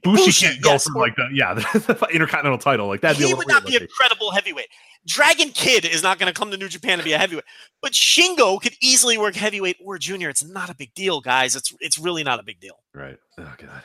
[0.03, 3.19] Bushi, Bushi, can't go yes, from or- like the yeah the, intercontinental title like that'd
[3.19, 4.69] be a he would not be a credible heavyweight.
[5.07, 7.45] Dragon Kid is not going to come to New Japan to be a heavyweight,
[7.81, 10.29] but Shingo could easily work heavyweight or junior.
[10.29, 11.55] It's not a big deal, guys.
[11.55, 12.81] It's it's really not a big deal.
[12.95, 13.17] Right.
[13.39, 13.83] Oh god.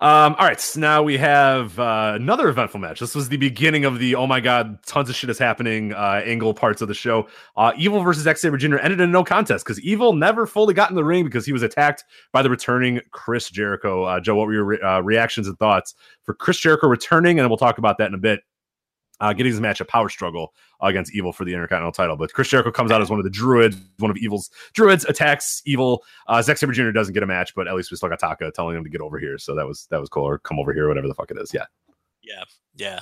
[0.00, 3.00] Um, all right, so now we have uh, another eventful match.
[3.00, 6.20] This was the beginning of the oh my god, tons of shit is happening uh,
[6.24, 7.28] angle parts of the show.
[7.56, 8.76] Uh, Evil versus Zack Sabre Jr.
[8.76, 11.62] ended in no contest because Evil never fully got in the ring because he was
[11.62, 14.04] attacked by the returning Chris Jericho.
[14.04, 15.94] Uh, Joe, what were your re- uh, reactions and thoughts
[16.24, 17.38] for Chris Jericho returning?
[17.38, 18.40] And we'll talk about that in a bit.
[19.18, 20.52] Uh, getting his match a power struggle
[20.82, 22.16] against Evil for the Intercontinental title.
[22.16, 25.62] But Chris Jericho comes out as one of the druids, one of Evil's druids, attacks
[25.64, 26.04] Evil.
[26.26, 26.90] Uh, Zack Sabre Jr.
[26.90, 29.00] doesn't get a match, but at least we still got Taka telling him to get
[29.00, 29.38] over here.
[29.38, 31.54] So that was that was cool, or come over here, whatever the fuck it is.
[31.54, 31.64] Yeah,
[32.22, 32.44] Yeah,
[32.74, 33.00] yeah,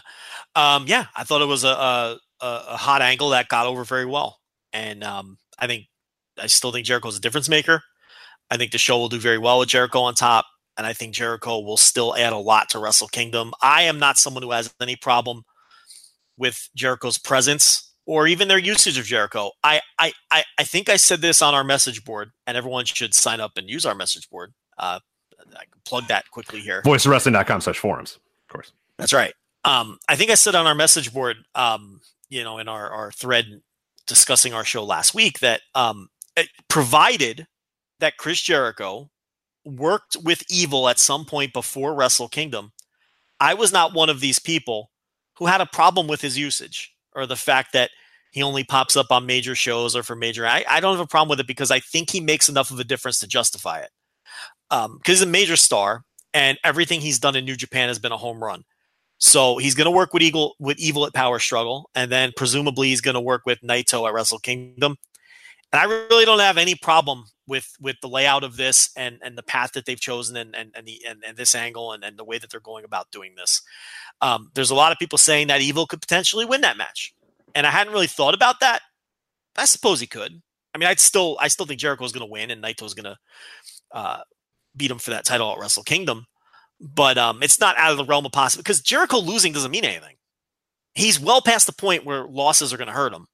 [0.55, 1.07] um, yeah.
[1.17, 4.39] I thought it was a, a a a hot angle that got over very well,
[4.73, 5.87] and um, I think
[6.39, 7.83] I still think Jericho's a difference maker.
[8.51, 10.47] I think the show will do very well with Jericho on top,
[10.77, 13.53] and I think Jericho will still add a lot to Wrestle Kingdom.
[13.63, 15.45] I am not someone who has any problem
[16.37, 19.53] with Jericho's presence or even their usage of Jericho.
[19.63, 23.15] I I I, I think I said this on our message board, and everyone should
[23.15, 24.53] sign up and use our message board.
[24.79, 25.01] Uh,
[25.53, 26.83] I can plug that quickly here.
[26.83, 28.19] voicewrestling.com slash forums,
[28.49, 28.73] of course.
[28.99, 29.33] That's right.
[29.65, 33.13] Um, I think I said on our message board, um, you know, in our, our
[33.13, 33.61] thread
[34.07, 36.09] discussing our show last week that um,
[36.69, 37.47] provided
[38.01, 39.11] that Chris Jericho
[39.65, 42.73] worked with Evil at some point before Wrestle Kingdom,
[43.41, 44.91] I was not one of these people
[45.37, 47.91] who had a problem with his usage or the fact that
[48.31, 50.47] he only pops up on major shows or for major.
[50.47, 52.81] I, I don't have a problem with it because I think he makes enough of
[52.81, 53.91] a difference to justify it.
[54.71, 58.11] Um, because he's a major star, and everything he's done in New Japan has been
[58.11, 58.65] a home run.
[59.19, 62.89] So he's going to work with Eagle with Evil at Power Struggle, and then presumably
[62.89, 64.97] he's going to work with Naito at Wrestle Kingdom.
[65.75, 69.37] And I really don't have any problem with with the layout of this and and
[69.37, 72.17] the path that they've chosen and and and, the, and, and this angle and, and
[72.17, 73.61] the way that they're going about doing this.
[74.21, 77.13] Um, there's a lot of people saying that Evil could potentially win that match,
[77.57, 78.83] and I hadn't really thought about that.
[79.57, 80.41] I suppose he could.
[80.73, 83.19] I mean, I'd still I still think Jericho's going to win and Naito's going to
[83.93, 84.21] uh,
[84.77, 86.27] beat him for that title at Wrestle Kingdom
[86.81, 89.85] but um, it's not out of the realm of possible because Jericho losing doesn't mean
[89.85, 90.17] anything.
[90.95, 93.27] He's well past the point where losses are going to hurt him.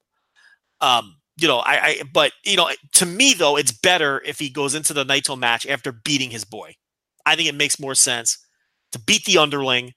[0.79, 4.49] Um, you know, I, I, but you know, to me though, it's better if he
[4.49, 6.75] goes into the Naito match after beating his boy.
[7.25, 8.37] I think it makes more sense
[8.91, 9.93] to beat the underling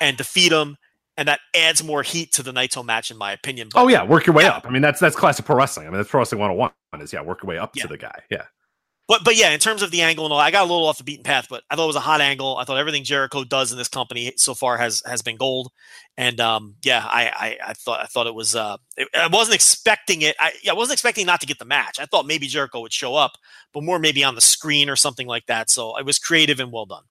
[0.00, 0.76] and defeat him,
[1.16, 3.68] and that adds more heat to the Naito match, in my opinion.
[3.72, 4.50] But Oh yeah, work your way Yeah.
[4.56, 4.66] up.
[4.66, 5.86] I mean, that's that's classic pro wrestling.
[5.86, 7.82] I mean, that's pro wrestling 101 is yeah, work your way up Yeah.
[7.82, 8.20] to the guy.
[8.30, 8.44] Yeah.
[9.10, 10.98] But but yeah, in terms of the angle and all, I got a little off
[10.98, 12.58] the beaten path, but I thought it was a hot angle.
[12.58, 15.72] I thought everything Jericho does in this company so far has has been gold.
[16.16, 19.56] And um, yeah, I, I I thought I thought it was uh, it, I wasn't
[19.56, 20.36] expecting it.
[20.38, 21.98] I, I wasn't expecting not to get the match.
[21.98, 23.32] I thought maybe Jericho would show up,
[23.72, 25.70] but more maybe on the screen or something like that.
[25.70, 27.02] So it was creative and well done.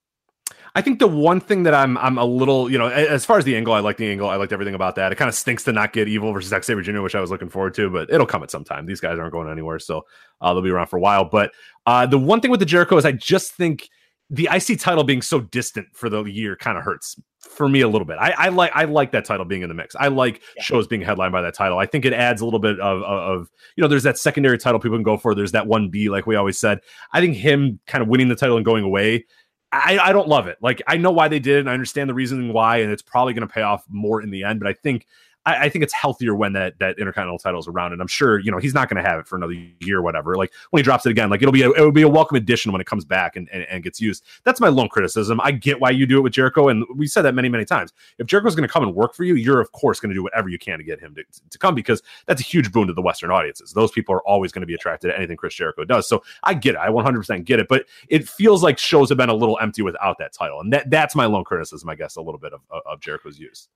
[0.76, 3.46] I think the one thing that I'm I'm a little, you know, as far as
[3.46, 4.30] the angle, I like the angle.
[4.30, 5.12] I liked everything about that.
[5.12, 7.50] It kind of stinks to not get Evil versus Sabre Jr., which I was looking
[7.50, 8.86] forward to, but it'll come at some time.
[8.86, 10.06] These guys aren't going anywhere, so
[10.42, 11.26] uh, they'll be around for a while.
[11.26, 11.52] But
[11.86, 13.90] uh, the one thing with the Jericho is I just think
[14.30, 17.88] the IC title being so distant for the year kind of hurts for me a
[17.88, 18.18] little bit.
[18.20, 19.96] I, I like I like that title being in the mix.
[19.96, 20.64] I like Yeah.
[20.64, 21.80] shows being headlined by that title.
[21.80, 24.58] I think it adds a little bit of, of, of you know, there's that secondary
[24.60, 25.34] title people can go for.
[25.34, 26.80] There's that one B, like we always said.
[27.12, 29.26] I think him kind of winning the title and going away
[29.72, 30.58] I, I don't love it.
[30.62, 33.02] Like I know why they did it, and I understand the reasoning why, and it's
[33.02, 34.60] probably going to pay off more in the end.
[34.60, 35.06] But I think
[35.50, 38.40] I, I think it's healthier when that that intercontinental title is around, and I'm sure
[38.40, 40.36] you know he's not going to have it for another year, or whatever.
[40.36, 42.72] Like when he drops it again, like it'll be a, it'll be a welcome addition
[42.72, 44.24] when it comes back and, and, and gets used.
[44.44, 45.40] That's my lone criticism.
[45.44, 47.92] I get why you do it with Jericho, and we said that many many times.
[48.18, 50.24] If Jericho's going to come and work for you, you're of course going to do
[50.24, 52.94] whatever you can to get him to, to come because that's a huge boon to
[52.94, 53.74] the Western audiences.
[53.74, 56.08] Those people are always going to be attracted to anything Chris Jericho does.
[56.08, 56.80] So I get it.
[56.80, 57.68] I 100% get it.
[57.68, 60.90] But it feels like shows have been a little empty without that title, and that
[60.90, 63.68] that's my lone criticism, I guess, a little bit of, of, of Jericho's use.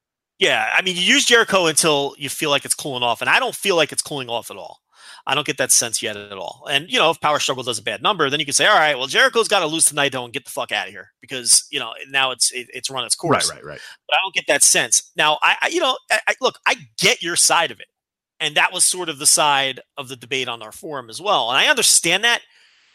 [0.44, 3.40] Yeah, I mean, you use Jericho until you feel like it's cooling off, and I
[3.40, 4.82] don't feel like it's cooling off at all.
[5.26, 6.68] I don't get that sense yet at all.
[6.70, 8.78] And you know, if Power Struggle does a bad number, then you can say, all
[8.78, 11.14] right, well, Jericho's got to lose tonight, though, and get the fuck out of here
[11.22, 13.50] because you know now it's it, it's run its course.
[13.50, 13.80] Right, right, right.
[14.06, 15.12] But I don't get that sense.
[15.16, 17.88] Now, I, I you know, I, I, look, I get your side of it,
[18.42, 21.52] and that was sort of the side of the debate on our forum as well,
[21.52, 22.42] and I understand that.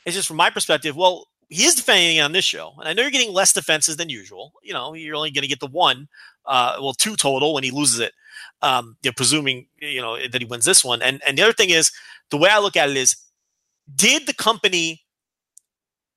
[0.05, 0.97] It's just from my perspective.
[0.97, 4.09] Well, he is defending on this show, and I know you're getting less defenses than
[4.09, 4.53] usual.
[4.62, 6.09] You know, you're only going to get the one,
[6.47, 8.12] uh, well, two total when he loses it.
[8.61, 11.70] Um, you're presuming you know that he wins this one, and and the other thing
[11.70, 11.91] is
[12.31, 13.16] the way I look at it is,
[13.95, 15.03] did the company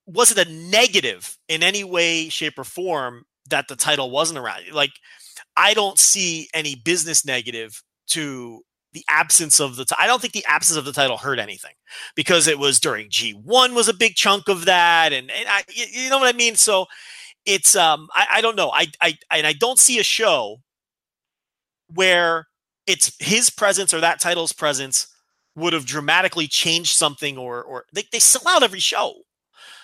[0.05, 4.63] was it a negative in any way, shape, or form that the title wasn't around?
[4.71, 4.91] Like,
[5.55, 8.61] I don't see any business negative to
[8.93, 9.85] the absence of the.
[9.85, 11.73] T- I don't think the absence of the title hurt anything
[12.15, 16.09] because it was during G1 was a big chunk of that, and, and I, you
[16.09, 16.55] know what I mean.
[16.55, 16.87] So
[17.45, 18.71] it's um, I, I don't know.
[18.71, 20.57] I I and I don't see a show
[21.93, 22.47] where
[22.87, 25.07] it's his presence or that title's presence
[25.55, 29.13] would have dramatically changed something or or they, they sell out every show.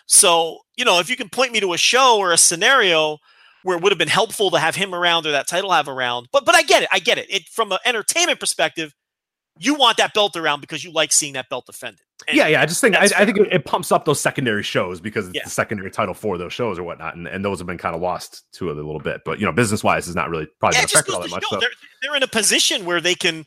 [0.07, 3.17] So, you know, if you can point me to a show or a scenario
[3.63, 6.27] where it would have been helpful to have him around or that title have around.
[6.31, 6.89] But but I get it.
[6.91, 7.29] I get it.
[7.29, 8.93] It from an entertainment perspective,
[9.59, 12.01] you want that belt around because you like seeing that belt defended.
[12.27, 12.61] And yeah, yeah.
[12.61, 15.35] I just think I, I, think it, it, pumps up those secondary shows because it's
[15.35, 15.43] Yeah.
[15.43, 18.01] the secondary title for those shows or whatnot, and, and those have been kind of
[18.01, 19.21] lost to it a little bit.
[19.23, 21.43] But you know, business wise, is not really probably Yeah, affected all that much.
[21.49, 21.59] So.
[21.59, 21.69] they're,
[22.01, 23.45] they're in a position where they can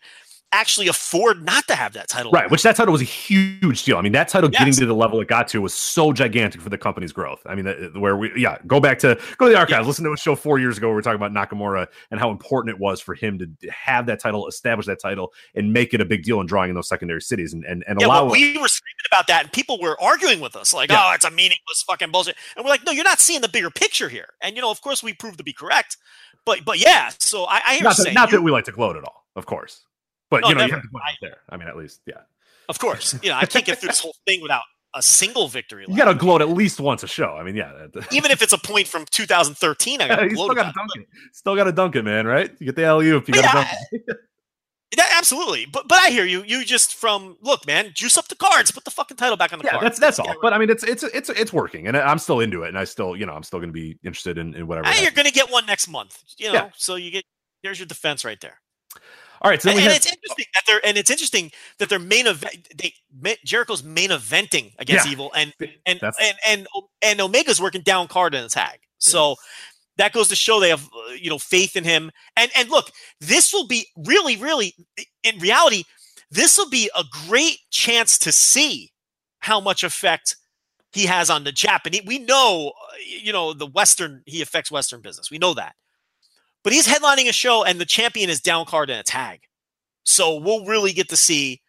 [0.53, 2.33] actually afford not to have that title.
[2.33, 3.97] Right, which that title was a huge deal.
[3.97, 6.69] I mean, that title getting to the level it got to was so gigantic for
[6.71, 7.41] the company's growth.
[7.47, 10.17] I mean, where we, yeah, go back to go to the archives, listen to a
[10.17, 10.89] show four years ago.
[10.89, 14.07] Where we were talking about Nakamura and how important it was for him to have
[14.07, 16.89] that title, establish that title, and make it a big deal in drawing in those
[16.89, 18.25] secondary cities and and, and Yeah, allow.
[18.25, 21.03] well, we were screaming about that, and people were arguing with us, like, Yeah.
[21.05, 23.71] "Oh, it's a meaningless fucking bullshit." And we're like, "No, you're not seeing the bigger
[23.71, 25.97] picture here." And you know, of course, we proved to be correct.
[26.45, 28.73] But but yeah, so I, I hear not that, not you- that we like to
[28.73, 29.85] gloat at all, of course,
[30.31, 31.37] but No, you know, you have to out there.
[31.49, 32.23] I mean, at least, yeah,
[32.69, 34.63] of course, you know, I can't get through this whole thing without
[34.95, 35.85] a single victory.
[35.89, 37.37] you got to gloat at least once a show.
[37.37, 40.47] I mean, yeah, Even if it's a point from 2013, I got to you still
[40.47, 41.07] gloat got to dunk it.
[41.33, 42.27] Still got to dunk it, man.
[42.27, 42.51] Right?
[42.59, 43.29] You get the alley oop.
[43.29, 44.17] You got to yeah, dunk it.
[44.97, 46.43] That, absolutely, but but I hear you.
[46.43, 49.61] You just from look, man, juice up the cards, put the fucking title back on
[49.61, 49.85] the yeah, card.
[49.85, 50.35] that's that's all.
[50.43, 52.83] But I mean, it's it's it's it's working, and I'm still into it, and I
[52.83, 54.93] still you know I'm still going to be interested in, in whatever.
[55.01, 56.55] You're going to get one next month, you know.
[56.55, 56.71] Yeah.
[56.77, 57.25] So you get
[57.63, 58.59] there's your defense right there.
[59.43, 61.99] All right, so and, and have, it's interesting that they're and it's interesting that they're
[61.99, 62.69] main event.
[62.77, 62.93] They
[63.45, 65.13] Jericho's main eventing against Yeah.
[65.13, 65.55] Evil, and
[65.87, 66.69] and That's- and and
[67.03, 68.81] and Omega's working down card in the tag.
[68.99, 69.37] So
[69.97, 72.11] that goes to show they have uh, you know faith in him.
[72.37, 72.91] And and look,
[73.21, 74.75] this will be really really
[75.23, 75.85] in reality,
[76.31, 78.93] this will be a great chance to see
[79.39, 80.37] how much effect
[80.93, 82.03] he has on the Japanese.
[82.05, 85.31] We know, uh, you know, the Western he affects Western business.
[85.31, 85.75] We know that.
[86.63, 89.41] But he's headlining a show, and the champion is down card in a tag.
[90.05, 91.61] So we'll really get to see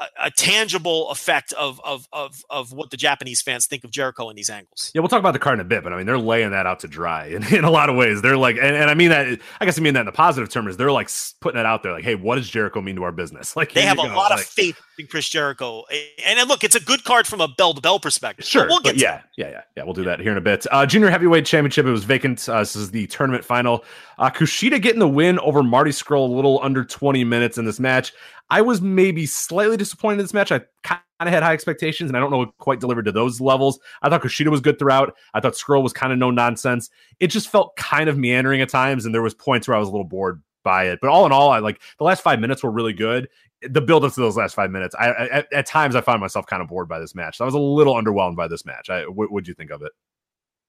[0.00, 4.28] a, a tangible effect of, of of of what the Japanese fans think of Jericho
[4.30, 4.90] in these angles.
[4.94, 6.66] yeah, we'll talk about the card in a bit, but I mean, they're laying that
[6.66, 8.20] out to dry in, in a lot of ways.
[8.22, 10.50] They're like, and, and I mean that, I guess I mean that in the positive
[10.50, 11.10] term is they're like
[11.40, 13.54] putting it out there, like, hey, what does Jericho mean to our business?
[13.56, 14.14] Like, They have a go.
[14.14, 15.84] lot of faith Chris Jericho,
[16.24, 18.46] and, look, it's a good card from a bell to bell perspective.
[18.46, 19.82] Sure, we'll get to yeah, yeah, yeah, yeah.
[19.82, 20.66] We'll do that here in a bit.
[20.70, 21.84] Uh, junior heavyweight championship.
[21.84, 22.48] It was vacant.
[22.48, 23.84] Uh, this is the tournament final.
[24.18, 27.78] Uh, Kushida getting the win over Marty Scurll, a little under twenty minutes in this
[27.78, 28.12] match.
[28.48, 30.52] I was maybe slightly disappointed in this match.
[30.52, 33.40] I kind of had high expectations, and I don't know what quite delivered to those
[33.40, 33.80] levels.
[34.02, 35.16] I thought Kushida was good throughout.
[35.34, 36.88] I thought Skrull was kind of no nonsense.
[37.18, 39.88] It just felt kind of meandering at times, and there was points where I was
[39.88, 41.00] a little bored by it.
[41.02, 43.28] But all in all, I like the last five minutes were really good.
[43.70, 46.20] The build up to those last five minutes, I, I at, at times I found
[46.20, 47.38] myself kind of bored by this match.
[47.38, 48.90] So I was a little underwhelmed by this match.
[48.90, 49.92] I, what would you think of it?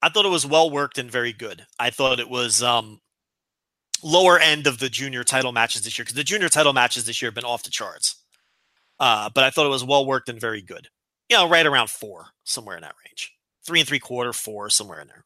[0.01, 1.65] I thought it was well worked and very good.
[1.79, 3.01] I thought it was um,
[4.03, 7.21] lower end of the junior title matches this year because the junior title matches this
[7.21, 8.15] year have been off the charts.
[8.99, 10.89] Uh, but I thought it was well worked and very good.
[11.29, 13.33] You know, right around four, somewhere in that range.
[13.65, 15.25] Three and three quarter, four, somewhere in there.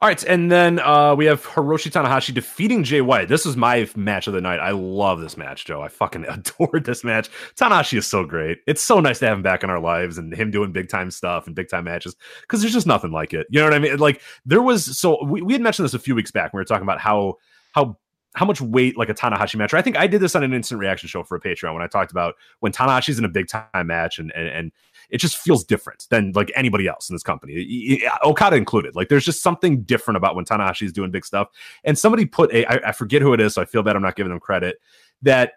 [0.00, 3.26] All right, and then uh, we have Hiroshi Tanahashi defeating Jay White.
[3.26, 4.60] This was my match of the night.
[4.60, 5.82] I love this match, Joe.
[5.82, 7.28] I fucking adored this match.
[7.56, 8.58] Tanahashi is so great.
[8.68, 11.10] It's so nice to have him back in our lives and him doing big time
[11.10, 13.48] stuff and big time matches because there's just nothing like it.
[13.50, 13.96] You know what I mean?
[13.96, 16.52] Like there was so we, we had mentioned this a few weeks back.
[16.52, 17.34] When we were talking about how
[17.72, 17.98] how
[18.34, 19.74] how much weight like a Tanahashi match.
[19.74, 21.88] I think I did this on an instant reaction show for a Patreon when I
[21.88, 24.72] talked about when Tanahashi's in a big time match and and, and
[25.10, 28.94] it just feels different than like anybody else in this company, Okada included.
[28.94, 31.48] Like there's just something different about when Tanahashi is doing big stuff.
[31.84, 34.02] And somebody put a I, I forget who it is, so I feel bad I'm
[34.02, 34.80] not giving them credit.
[35.22, 35.52] That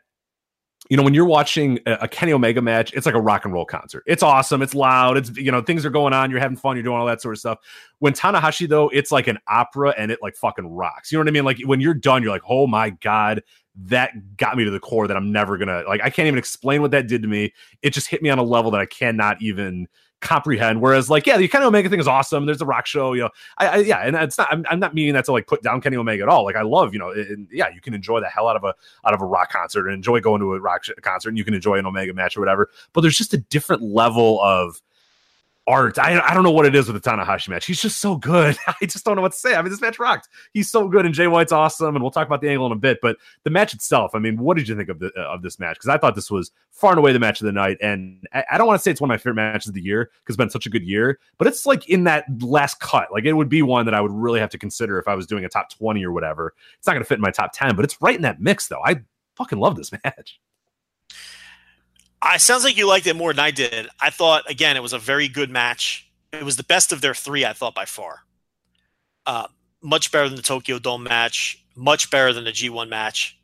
[0.90, 3.66] you know, when you're watching a Kenny Omega match, it's like a rock and roll
[3.66, 4.04] concert.
[4.08, 4.62] It's awesome.
[4.62, 5.16] It's loud.
[5.16, 6.32] It's, you know, things are going on.
[6.32, 6.76] You're having fun.
[6.76, 7.60] You're doing all that sort of stuff.
[8.00, 11.12] When Tanahashi, though, it's like an opera and it like fucking rocks.
[11.12, 11.46] You know what I mean?
[11.46, 13.42] Like when you're done, you're like, oh my God,
[13.76, 16.02] that got me to the core that I'm never gonna like.
[16.02, 17.54] I can't even explain what that did to me.
[17.82, 19.88] It just hit me on a level that I cannot even
[20.22, 20.82] comprehend.
[20.82, 22.46] Whereas, like, yeah, the Kenny Omega thing is awesome.
[22.46, 23.30] There's a rock show, you know.
[23.58, 24.48] I, I yeah, and it's not.
[24.52, 26.46] I'm, I'm, not meaning that to like put down Kenny Omega at all.
[26.46, 28.74] Like, I love, you know, and, yeah, you can enjoy the hell out of a
[29.06, 31.44] out of a rock concert and enjoy going to a rock sh- concert, and you
[31.44, 32.70] can enjoy an Omega match or whatever.
[32.94, 34.82] But there's just a different level of
[35.72, 35.98] art.
[35.98, 37.66] I, I don't know what it is with the Tanahashi match.
[37.66, 38.58] He's just so good.
[38.68, 39.56] I just don't know what to say.
[39.56, 40.28] I mean, this match rocked.
[40.54, 41.96] He's so good, and Jay White's awesome.
[41.96, 43.00] And we'll talk about the angle in a bit.
[43.02, 45.60] But the match itself, I mean, what did you think of the uh, of this
[45.60, 45.76] match?
[45.76, 47.78] Because I thought this was far and away the match of the night.
[47.82, 49.82] And I, I don't want to say it's one of my favorite matches of the
[49.82, 51.20] year because it's been such a good year.
[51.38, 53.12] But it's like in that last cut.
[53.12, 55.26] Like it would be one that I would really have to consider if I was
[55.26, 56.54] doing a top twenty or whatever.
[56.78, 58.68] It's not going to fit in my top ten, but it's right in that mix,
[58.68, 58.82] though.
[58.84, 59.02] I
[59.36, 60.40] fucking love this match.
[62.22, 63.88] I sounds like you liked it more than I did.
[64.00, 67.14] I thought again it was a very good match it was the best of their
[67.14, 68.24] three, I thought by far.
[69.26, 69.48] Uh,
[69.82, 73.38] much better than the Tokyo Dome match, much better than the G1 match.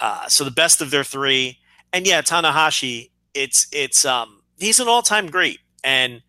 [0.00, 1.58] Uh, so the best of their three,
[1.92, 6.22] and yeah, Tanahashi, it's it's um he's an all time great, and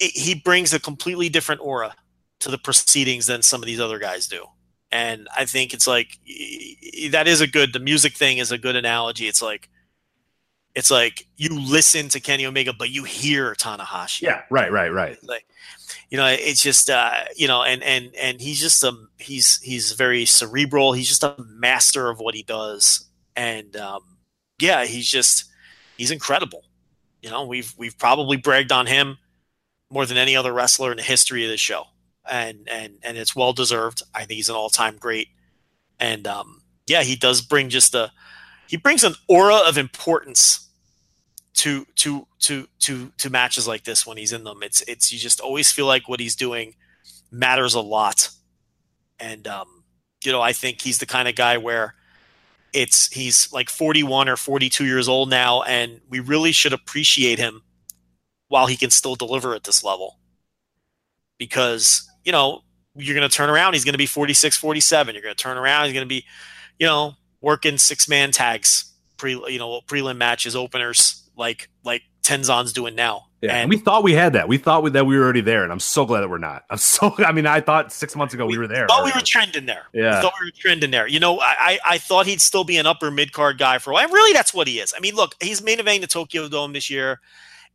[0.00, 1.94] it, he brings a completely different aura
[2.40, 4.46] to the proceedings than some of these other guys do.
[4.90, 6.18] And I think it's like
[7.10, 7.72] that is a good.
[7.72, 9.28] The music thing is a good analogy.
[9.28, 9.68] It's like
[10.74, 14.22] it's like you listen to Kenny Omega, but you hear Tanahashi.
[14.22, 15.16] Yeah, right, right, right.
[15.22, 15.46] Like,
[16.10, 19.92] you know, it's just uh, you know, and and and he's just um he's he's
[19.92, 20.92] very cerebral.
[20.92, 24.18] He's just a master of what he does, and um,
[24.60, 25.44] yeah, he's just
[25.96, 26.64] he's incredible.
[27.22, 29.18] You know, we've we've probably bragged on him
[29.90, 31.84] more than any other wrestler in the history of this show,
[32.28, 34.02] and and and it's well deserved.
[34.12, 35.28] I think he's an all time great,
[36.00, 38.10] and um, yeah, he does bring just a
[38.66, 40.63] he brings an aura of importance
[41.54, 44.62] to to to to to matches like this when he's in them.
[44.62, 46.74] It's it's you just always feel like what he's doing
[47.30, 48.30] matters a lot,
[49.18, 49.84] and um,
[50.24, 51.94] you know I think he's the kind of guy where
[52.72, 57.62] it's he's like 41 or 42 years old now, and we really should appreciate him
[58.48, 60.18] while he can still deliver at this level,
[61.38, 62.62] because you know
[62.96, 65.14] you're going to turn around, he's going to be 46, 47.
[65.14, 66.24] You're going to turn around, he's going to be,
[66.78, 72.72] you know, working six man tags, pre you know prelim matches, openers like like Tenzan's
[72.72, 73.26] doing now.
[73.40, 74.48] Yeah, and, and we thought we had that.
[74.48, 76.64] We thought we, that we were already there, and I'm so glad that we're not.
[76.70, 77.14] I'm so.
[77.18, 78.86] I mean, I thought six months ago we, we were there.
[78.88, 79.84] Thought we were trending there.
[79.92, 81.06] Yeah, we thought we were trending there.
[81.06, 83.94] You know, I I thought he'd still be an upper mid card guy for a
[83.94, 84.04] while.
[84.04, 84.94] And really, that's what he is.
[84.96, 87.20] I mean, look, he's main eventing the Tokyo Dome this year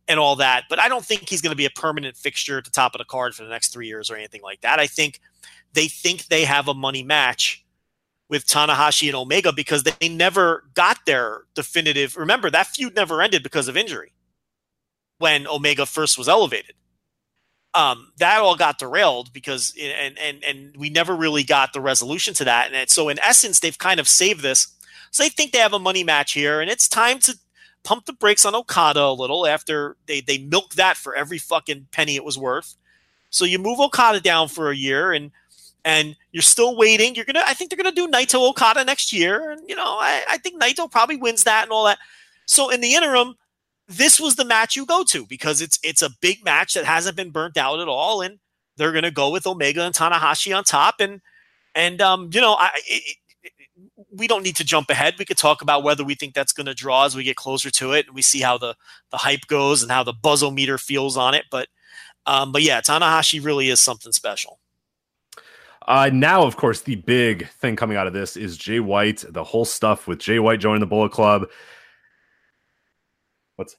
[0.08, 2.64] and all that, but I don't think he's going to be a permanent fixture at
[2.64, 4.80] the top of the card for the next three years or anything like that.
[4.80, 5.20] I think
[5.72, 7.64] they think they have a money match
[8.30, 12.16] with Tanahashi and Omega because they never got their definitive.
[12.16, 14.12] Remember, that feud never ended because of injury
[15.18, 16.74] when Omega first was elevated.
[17.74, 22.32] Um, that all got derailed because and and and we never really got the resolution
[22.34, 22.72] to that.
[22.72, 24.68] And so in essence, they've kind of saved this.
[25.10, 27.36] So they think they have a money match here, and it's time to
[27.82, 31.88] pump the brakes on Okada a little after they they milked that for every fucking
[31.90, 32.76] penny it was worth.
[33.30, 35.30] So you move Okada down for a year and
[35.84, 37.14] and you're still waiting.
[37.14, 39.50] You're gonna I think they're gonna do Naito Okada next year.
[39.50, 41.98] And you know, I, I think Naito probably wins that and all that.
[42.46, 43.36] So in the interim,
[43.88, 47.16] this was the match you go to because it's it's a big match that hasn't
[47.16, 48.38] been burnt out at all, and
[48.76, 51.20] they're to go with Omega and Tanahashi on top, and
[51.74, 53.52] and um, you know, I it, it,
[54.12, 55.14] we don't need to jump ahead.
[55.18, 57.70] We could talk about whether we think that's going to draw as we get closer
[57.70, 58.76] to it, and we see how the
[59.10, 61.46] the hype goes and how the buzzometer feels on it.
[61.50, 61.68] But
[62.26, 64.60] um, but yeah, Tanahashi really is something special.
[65.86, 69.44] Uh, now, of course, the big thing coming out of this is Jay White, the
[69.44, 71.48] whole stuff with Jay White joining the Bullet Club.
[73.56, 73.76] What's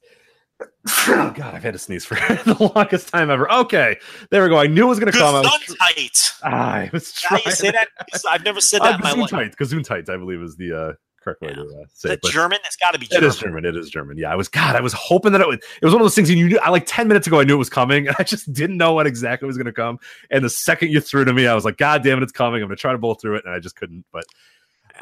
[0.87, 2.15] oh god, I've had to sneeze for
[2.45, 3.51] the longest time ever.
[3.51, 3.97] Okay,
[4.29, 4.57] there we go.
[4.57, 5.43] I knew it was going to come.
[5.43, 6.31] Gesundheit.
[6.43, 7.41] Ah, I was trying.
[7.45, 7.89] you say that?
[8.29, 9.55] I've never said that uh, in my life.
[9.57, 11.55] Gesundheit, I believe, is the uh, correct way yeah.
[11.55, 12.23] to uh, say it.
[12.23, 12.59] German?
[12.65, 13.07] It's got to be.
[13.07, 13.23] German.
[13.23, 13.65] It is German.
[13.65, 14.17] It is German.
[14.17, 14.47] Yeah, I was.
[14.47, 15.57] God, I was hoping that it was.
[15.57, 16.29] It was one of those things.
[16.29, 16.59] You knew.
[16.59, 17.39] I like ten minutes ago.
[17.39, 19.71] I knew it was coming, and I just didn't know what exactly was going to
[19.71, 19.99] come.
[20.29, 22.61] And the second you threw to me, I was like, God damn it, it's coming.
[22.61, 24.05] I'm going to try to bowl through it, and I just couldn't.
[24.11, 24.25] But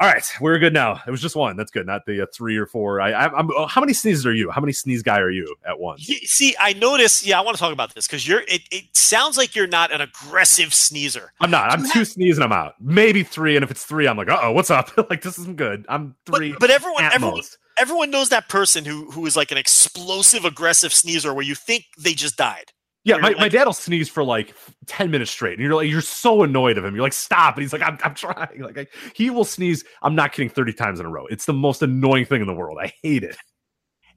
[0.00, 0.98] all right, we're good now.
[1.06, 1.58] It was just one.
[1.58, 1.86] That's good.
[1.86, 3.02] Not the uh, three or four.
[3.02, 4.50] I, I, am How many sneezes are you?
[4.50, 6.06] How many sneeze guy are you at once?
[6.24, 7.24] See, I notice.
[7.24, 8.40] Yeah, I want to talk about this because you're.
[8.48, 11.34] It, it sounds like you're not an aggressive sneezer.
[11.42, 11.70] I'm not.
[11.70, 12.76] I'm two sneezes and I'm out.
[12.80, 14.90] Maybe three, and if it's three, I'm like, oh, what's up?
[15.10, 15.84] like this isn't good.
[15.86, 16.52] I'm three.
[16.52, 17.58] But, but everyone, everyone, most.
[17.78, 21.84] everyone knows that person who who is like an explosive, aggressive sneezer where you think
[21.98, 22.72] they just died.
[23.04, 24.54] Yeah, my, like- my dad will sneeze for like
[24.86, 26.94] ten minutes straight, and you're like, you're so annoyed of him.
[26.94, 28.60] You're like, stop, and he's like, I'm, I'm trying.
[28.60, 29.84] Like, I, he will sneeze.
[30.02, 31.26] I'm not kidding, thirty times in a row.
[31.26, 32.78] It's the most annoying thing in the world.
[32.80, 33.36] I hate it.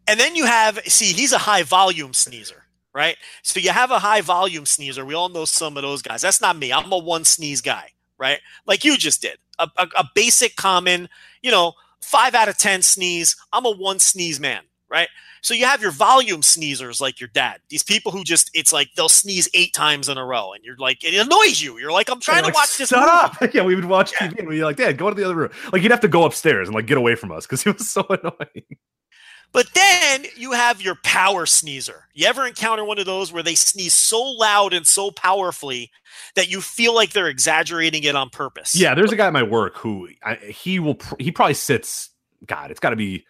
[0.07, 3.15] And then you have, see, he's a high volume sneezer, right?
[3.41, 5.05] So you have a high volume sneezer.
[5.05, 6.21] We all know some of those guys.
[6.21, 6.73] That's not me.
[6.73, 7.87] I'm a one sneeze guy,
[8.17, 8.39] right?
[8.65, 9.37] Like you just did.
[9.59, 11.07] A, a, a basic, common,
[11.41, 13.37] you know, five out of 10 sneeze.
[13.53, 14.63] I'm a one sneeze man,
[14.93, 15.09] right?
[15.41, 17.59] So you have your volume sneezers like your dad.
[17.67, 20.53] These people who just, it's like they'll sneeze eight times in a row.
[20.53, 21.77] And you're like, it annoys you.
[21.79, 22.87] You're like, I'm trying Like, to watch this.
[22.89, 23.11] Shut movie.
[23.47, 23.53] up.
[23.53, 25.49] Yeah, we would watch TV and we'd be like, Dad, go to the other room.
[25.73, 27.89] Like, you'd have to go upstairs and like get away from us because he was
[27.89, 28.63] so annoying.
[29.51, 32.05] But then you have your power sneezer.
[32.13, 35.91] You ever encounter one of those where they sneeze so loud and so powerfully
[36.35, 38.75] that you feel like they're exaggerating it on purpose?
[38.75, 42.09] Yeah, there's a guy at my work who I, he will pr- he probably sits.
[42.47, 43.25] God, it's got to be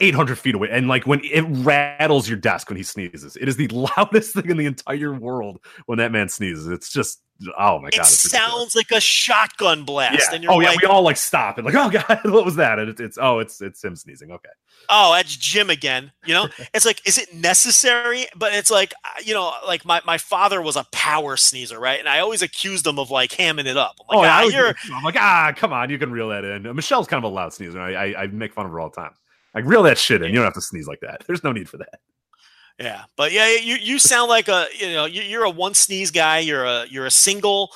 [0.00, 3.56] 800 feet away, and like when it rattles your desk when he sneezes, it is
[3.56, 6.66] the loudest thing in the entire world when that man sneezes.
[6.68, 7.20] It's just
[7.58, 8.32] oh my It god, ridiculous.
[8.32, 10.30] sounds like a shotgun blast.
[10.30, 10.34] Yeah.
[10.34, 12.56] And you're Oh like, yeah, we all like stop and like oh god, what was
[12.56, 12.78] that?
[12.78, 14.30] And it's, it's oh it's it's him sneezing.
[14.32, 14.48] Okay,
[14.88, 16.12] oh, that's Jim again.
[16.24, 18.26] You know, it's like, is it necessary?
[18.36, 21.98] But it's like, uh, you know, like my, my father was a power sneezer, right?
[22.00, 23.96] And I always accused him of like hamming it up.
[24.10, 26.44] I'm oh like, yeah, ah, I I'm like ah come on, you can reel that
[26.44, 26.62] in.
[26.74, 27.80] Michelle's kind of a loud sneezer.
[27.80, 29.12] I, I I make fun of her all the time.
[29.58, 30.28] Like reel that shit in.
[30.30, 31.24] You don't have to sneeze like that.
[31.26, 32.00] There's no need for that.
[32.78, 36.10] Yeah, but yeah, you you sound like a you know you- you're a one sneeze
[36.12, 36.38] guy.
[36.38, 37.70] You're a you're a single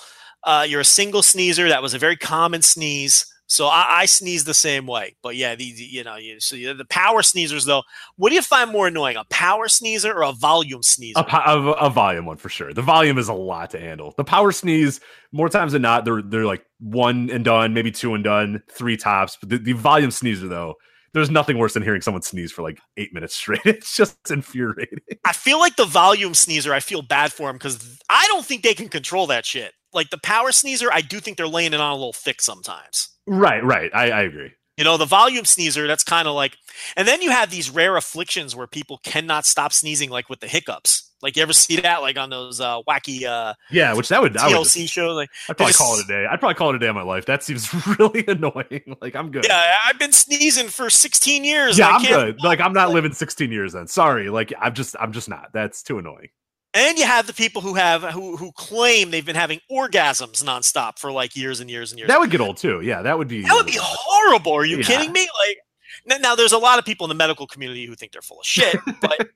[0.45, 1.69] uh, you're a single sneezer.
[1.69, 3.27] That was a very common sneeze.
[3.49, 5.15] So I, I sneeze the same way.
[5.23, 7.83] But yeah, the, the- you know you, so you- the power sneezers though.
[8.17, 11.19] What do you find more annoying, a power sneezer or a volume sneezer?
[11.21, 12.73] A, a, a volume one for sure.
[12.73, 14.15] The volume is a lot to handle.
[14.17, 15.01] The power sneeze,
[15.33, 18.97] more times than not, they're they're like one and done, maybe two and done, three
[18.97, 19.37] tops.
[19.41, 20.77] But the, the volume sneezer though,
[21.15, 23.61] there's nothing worse than hearing someone sneeze for like eight minutes straight.
[23.67, 24.99] It's just infuriating.
[25.25, 26.73] I feel like the volume sneezer.
[26.73, 29.73] I feel bad for him because I don't think they can control that shit.
[29.93, 33.09] Like the power sneezer, I do think they're laying it on a little thick sometimes.
[33.27, 33.91] Right, right.
[33.95, 34.53] I, I agree.
[34.79, 36.57] You know, the volume sneezer, that's kind of like,
[36.97, 40.49] and then you have these rare afflictions where people cannot stop sneezing, like with the
[40.49, 41.11] hiccups.
[41.21, 44.37] Like, you ever see that, like on those uh, wacky uh, Yeah, which that would
[44.37, 45.15] I would TLC just, shows?
[45.15, 46.27] Like, I'd probably just- call it a day.
[46.29, 47.27] I'd probably call it a day in my life.
[47.27, 48.97] That seems really annoying.
[49.03, 49.45] Like I'm good.
[49.47, 51.79] yeah, I've been sneezing for 16 years.
[51.79, 52.43] Yeah, I I'm can't- good.
[52.45, 53.87] Like I'm not living 16 years then.
[53.87, 54.31] Sorry.
[54.31, 55.51] Like I'm just I'm just not.
[55.53, 56.29] That's too annoying.
[56.75, 60.99] And you have the people who have who who claim they've been having orgasms nonstop
[60.99, 62.09] for like years and years and years.
[62.09, 62.81] That would get old too.
[62.81, 64.53] Yeah, that would be That would be horrible.
[64.53, 64.85] Are you Yeah.
[64.85, 65.29] kidding me?
[65.47, 68.41] Like now, there's a lot of people in the medical community who think they're full
[68.41, 68.77] of shit.
[69.01, 69.29] But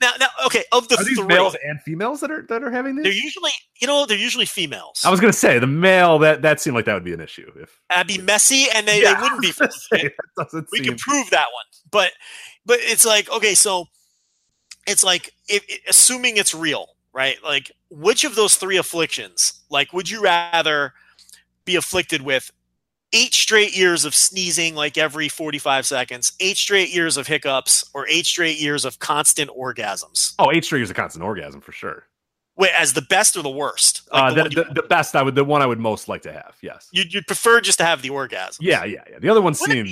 [0.00, 2.70] now, now, okay, of the Are these three, males and females that are that are
[2.70, 5.00] having they're usually, you know, they're usually females.
[5.04, 7.48] I was gonna say the male that that seemed like that would be an issue
[7.62, 9.52] if That'd be messy, and they, Yeah, they wouldn't be.
[9.58, 10.10] Gonna say,
[10.72, 12.10] we seem can prove that one, but
[12.66, 13.86] but it's like okay, so
[14.86, 17.36] it's like if, i- assuming it's real, right?
[17.44, 20.92] Like which of those three afflictions, like, would you rather
[21.64, 22.50] be afflicted with?
[23.16, 28.08] Eight straight years of sneezing like every 45 seconds, eight straight years of hiccups, or
[28.08, 30.34] eight straight years of constant orgasms.
[30.40, 32.08] oh eight straight years of constant orgasm for sure.
[32.56, 34.08] Wait, as the best or the worst?
[34.12, 36.22] Like uh, the the, you, the, best I would the one I would most like
[36.22, 36.56] to have.
[36.60, 36.88] Yes.
[36.90, 38.64] you'd, you'd prefer just to have the orgasm.
[38.64, 39.20] Yeah, yeah, yeah.
[39.20, 39.86] The other ones seem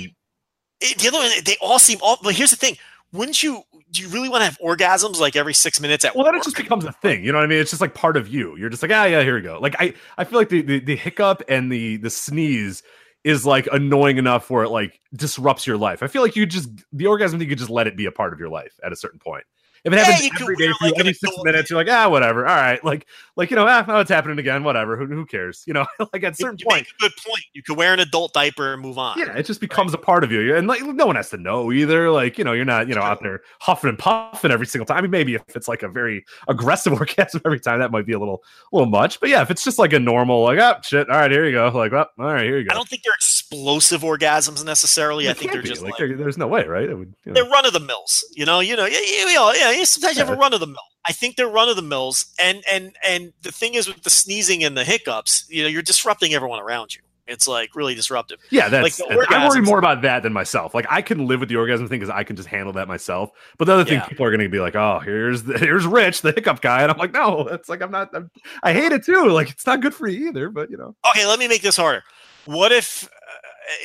[0.81, 2.17] It- the other one, they all seem all.
[2.21, 2.77] But here's the thing:
[3.13, 3.63] wouldn't you?
[3.91, 6.25] Do you really want to have orgasms like every six minutes at well.
[6.25, 6.41] Then work?
[6.41, 7.23] it just becomes a thing.
[7.23, 7.59] You know what I mean?
[7.59, 8.57] It's just like part of you.
[8.57, 9.59] You're just like ah yeah here we go.
[9.61, 12.81] Like I I feel like the the, the hiccup and the the sneeze
[13.23, 16.03] is like annoying enough where it like disrupts your life.
[16.03, 18.33] I feel like you just the orgasm you could just let it be a part
[18.33, 19.45] of your life at a certain point.
[19.83, 21.69] If it Yeah, happens you every day for you, like, an every six adult- minutes,
[21.69, 22.47] you're like, ah, whatever.
[22.47, 22.81] All right.
[22.85, 23.05] Like,
[23.35, 24.63] like, you know, ah, oh, it's happening again.
[24.63, 24.95] Whatever.
[24.95, 25.63] Who, who cares?
[25.67, 27.43] You know, like at a certain you point, make a good point.
[27.53, 29.19] You could wear an adult diaper and move on.
[29.19, 30.55] yeah, it just becomes a part of you.
[30.55, 32.09] And like, no one has to know either.
[32.11, 34.99] Like, you know, you're not, you know, out there huffing and puffing every single time.
[34.99, 38.13] I mean, maybe if it's like a very aggressive orgasm every time, that might be
[38.13, 38.41] a little,
[38.71, 39.19] a little much.
[39.19, 41.51] But yeah, if it's just like a normal, like, oh shit, all right, here you
[41.51, 41.67] go.
[41.77, 42.71] Like, well, all right, here you go.
[42.71, 43.13] I don't think they're
[43.53, 45.29] explosive orgasms necessarily.
[45.29, 45.69] I think they're be.
[45.69, 46.89] just like, like, there's no way, right?
[46.89, 47.33] Would, you know.
[47.33, 48.23] they're run of the mills.
[48.35, 49.71] You know, you know, yeah, yeah, you know, yeah.
[49.71, 50.77] yeah, Sometimes you have a run of the mill.
[51.07, 54.09] I think they're run of the mills, and and and the thing is with the
[54.09, 57.01] sneezing and the hiccups, you know, you're disrupting everyone around you.
[57.25, 58.39] It's like really disruptive.
[58.49, 58.97] Yeah, that's.
[58.97, 60.75] the I worry more about that than myself.
[60.75, 63.31] Like I can live with the orgasm thing because I can just handle that myself.
[63.57, 64.05] But the other thing, Yeah.
[64.05, 66.91] people are going to be like, "Oh, here's the, here's Rich, the hiccup guy," and
[66.91, 68.09] I'm like, "No, it's like I'm not.
[68.13, 68.29] I'm,
[68.61, 69.29] I hate it too.
[69.29, 71.77] Like it's not good for you either." But you know, Okay, let me make this
[71.77, 72.03] harder.
[72.45, 73.07] What if,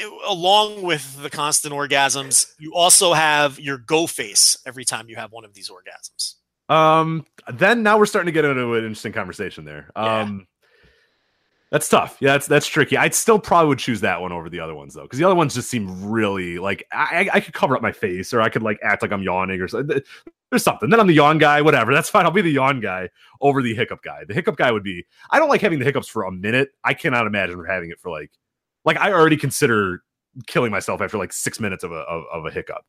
[0.00, 5.16] it- along with the constant orgasms, you also have your go face every time you
[5.16, 6.34] have one of these orgasms?
[6.70, 7.24] um,
[7.55, 9.90] then now we're starting to get into an interesting conversation there.
[9.96, 10.20] Yeah.
[10.20, 10.46] Um,
[11.70, 12.16] that's tough.
[12.20, 12.96] Yeah, that's that's tricky.
[12.96, 15.34] I'd still probably would choose that one over the other ones though, because the other
[15.34, 18.48] ones just seem really like I, I I could cover up my face or I
[18.48, 20.00] could like act like I'm yawning or something.
[20.50, 20.88] there's something.
[20.88, 21.92] Then I'm the yawn guy, whatever.
[21.92, 22.24] That's fine.
[22.24, 23.10] I'll be the yawn guy
[23.42, 24.24] over the hiccup guy.
[24.26, 25.05] The hiccup guy would be.
[25.30, 26.70] I don't like having the hiccups for a minute.
[26.84, 28.30] I cannot imagine having it for like,
[28.89, 30.02] like I already consider
[30.47, 32.82] killing myself after like six minutes of a of, of a hiccup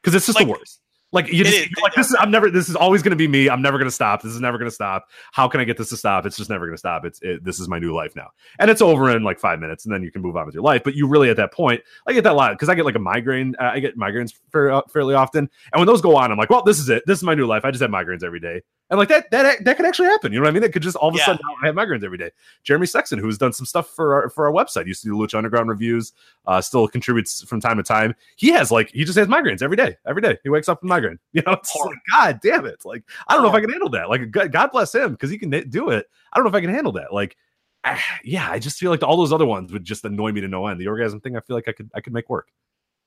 [0.00, 0.80] because it's just Like, the worst.
[1.10, 3.16] Like you just is, you're like this is I'm never this is always going to
[3.16, 3.48] be me.
[3.48, 4.20] I'm never going to stop.
[4.20, 5.08] This is never going to stop.
[5.32, 6.26] How can I get this to stop?
[6.26, 7.06] It's just never going to stop.
[7.06, 8.28] It's it, this is my new life now,
[8.58, 10.62] and it's over in like five minutes, and then you can move on with your
[10.64, 10.82] life.
[10.84, 12.94] But you really at that point, I get that a lot because I get like
[12.94, 13.54] a migraine.
[13.58, 16.62] Uh, I get migraines fair, fairly often, and when those go on, I'm like, well,
[16.62, 17.02] this is it.
[17.06, 17.64] This is my new life.
[17.64, 18.60] I just have migraines every day,
[18.90, 20.30] and like that that that could actually happen.
[20.30, 20.62] You know what I mean?
[20.62, 21.24] It could just all of a Yeah.
[21.24, 22.32] sudden I have migraines every day.
[22.64, 25.38] Jeremy Sexton, who's done some stuff for our, for our website, used to do Lucha
[25.38, 26.12] Underground reviews,
[26.46, 28.14] uh, still contributes from time to time.
[28.36, 29.96] He has like he just has migraines every day.
[30.06, 31.18] Every day he wakes up with migraine.
[31.32, 32.80] You know, it's like God damn it.
[32.84, 34.08] Like I don't know if I can handle that.
[34.08, 36.06] Like God bless him because he can do it.
[36.32, 37.12] I don't know if I can handle that.
[37.12, 37.36] Like
[37.84, 40.48] ah, yeah, I just feel like all those other ones would just annoy me to
[40.48, 40.80] no end.
[40.80, 42.48] The orgasm thing, I feel like I could I could make work.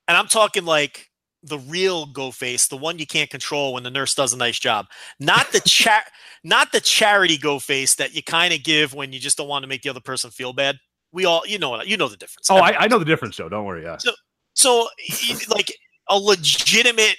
[0.08, 1.10] And I'm talking like
[1.42, 4.58] the real go face, the one you can't control when the nurse does a nice
[4.58, 4.86] job.
[5.20, 6.04] Not the chat
[6.44, 9.62] not the charity go face that you kind of give when you just don't want
[9.62, 10.78] to make the other person feel bad.
[11.12, 12.50] We all you know you know the difference.
[12.50, 13.48] Oh, I, I know the difference, Joe.
[13.48, 13.82] Don't worry.
[13.82, 13.98] Yeah.
[14.54, 14.88] So,
[15.28, 15.72] y- like
[16.08, 17.16] a legitimate,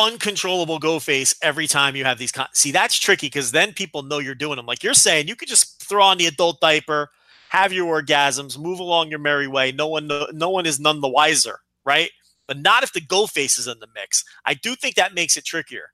[0.00, 2.32] uncontrollable go face every time you have these.
[2.32, 4.66] Con- See, that's tricky because then people know you're doing them.
[4.66, 7.10] Like you're saying, you could just throw on the adult diaper,
[7.50, 9.72] have your orgasms, move along your merry way.
[9.72, 12.10] No one, no, no one is none the wiser, right?
[12.48, 14.24] But not if the go face is in the mix.
[14.44, 15.90] I do think that makes it trickier.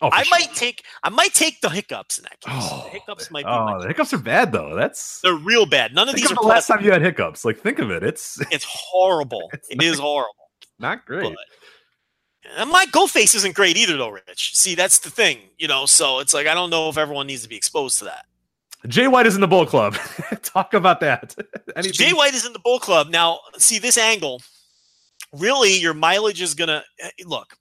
[0.00, 0.38] Oh, I sure.
[0.38, 2.52] might take, I might take the hiccups in that case.
[2.70, 3.50] Oh, the hiccups might be.
[3.50, 4.74] Oh, the hiccups are bad though.
[4.74, 5.94] That's they're real bad.
[5.94, 7.44] None of these of the last time you had hiccups.
[7.44, 8.02] Like think of it.
[8.02, 9.48] It's It's horrible.
[9.54, 10.50] It's It is horrible.
[10.78, 11.32] not great.
[11.32, 11.38] But-
[12.56, 14.56] and my go face isn't great either, though, Rich.
[14.56, 15.86] See, that's the thing, you know.
[15.86, 18.26] So it's like I don't know if everyone needs to be exposed to that.
[18.86, 19.96] Jay White is in the Bull Club.
[20.42, 21.34] Talk about that.
[21.76, 23.40] Anything- Jay White is in the Bull Club now.
[23.58, 24.42] See this angle.
[25.32, 27.56] Really, your mileage is gonna eh, look.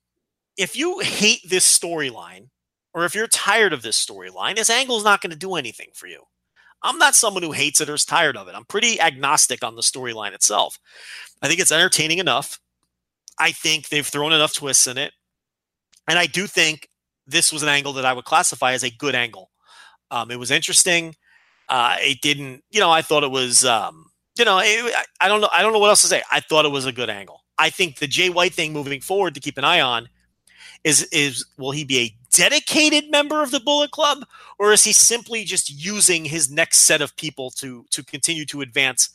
[0.58, 2.50] If you hate this storyline,
[2.94, 5.90] or if you're tired of this storyline, this angle is not going to do anything
[5.94, 6.22] for you.
[6.84, 8.56] I'm not someone who hates it or is tired of it.
[8.56, 10.78] I'm pretty agnostic on the storyline itself.
[11.42, 12.60] I think it's entertaining enough.
[13.40, 15.14] I think they've thrown enough twists in it.
[16.08, 16.88] And I do think
[17.26, 19.50] this was an angle that I would classify as a good angle.
[20.12, 21.16] Um, it was interesting.
[21.70, 25.42] Uh, it didn't, you know, I thought it was, um, you know, it, I, don't
[25.42, 25.50] know.
[25.54, 26.22] I don't know what else to say.
[26.32, 27.42] I thought it was a good angle.
[27.58, 30.10] I think the Jay White thing moving forward to keep an eye on
[30.84, 34.26] is is will he be a dedicated member of the Bullet Club
[34.60, 38.62] or is he simply just using his next set of people to to continue to
[38.62, 39.10] advance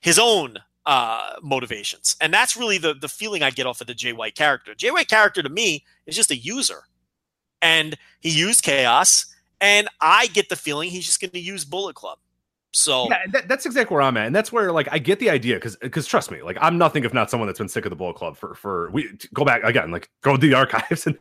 [0.00, 2.16] his own uh, motivations?
[2.20, 4.74] And that's really the the feeling I get off of the Jay White character.
[4.74, 6.84] Jay White character to me is just a user,
[7.62, 9.26] and he used chaos,
[9.60, 12.18] and I get the feeling he's just going to use Bullet Club.
[12.72, 15.30] So Yeah, that, that's exactly where I'm at, and that's where like I get the
[15.30, 17.90] idea because because trust me, like I'm nothing if not someone that's been sick of
[17.90, 21.18] the Bullet Club for for we go back again, like go to the archives and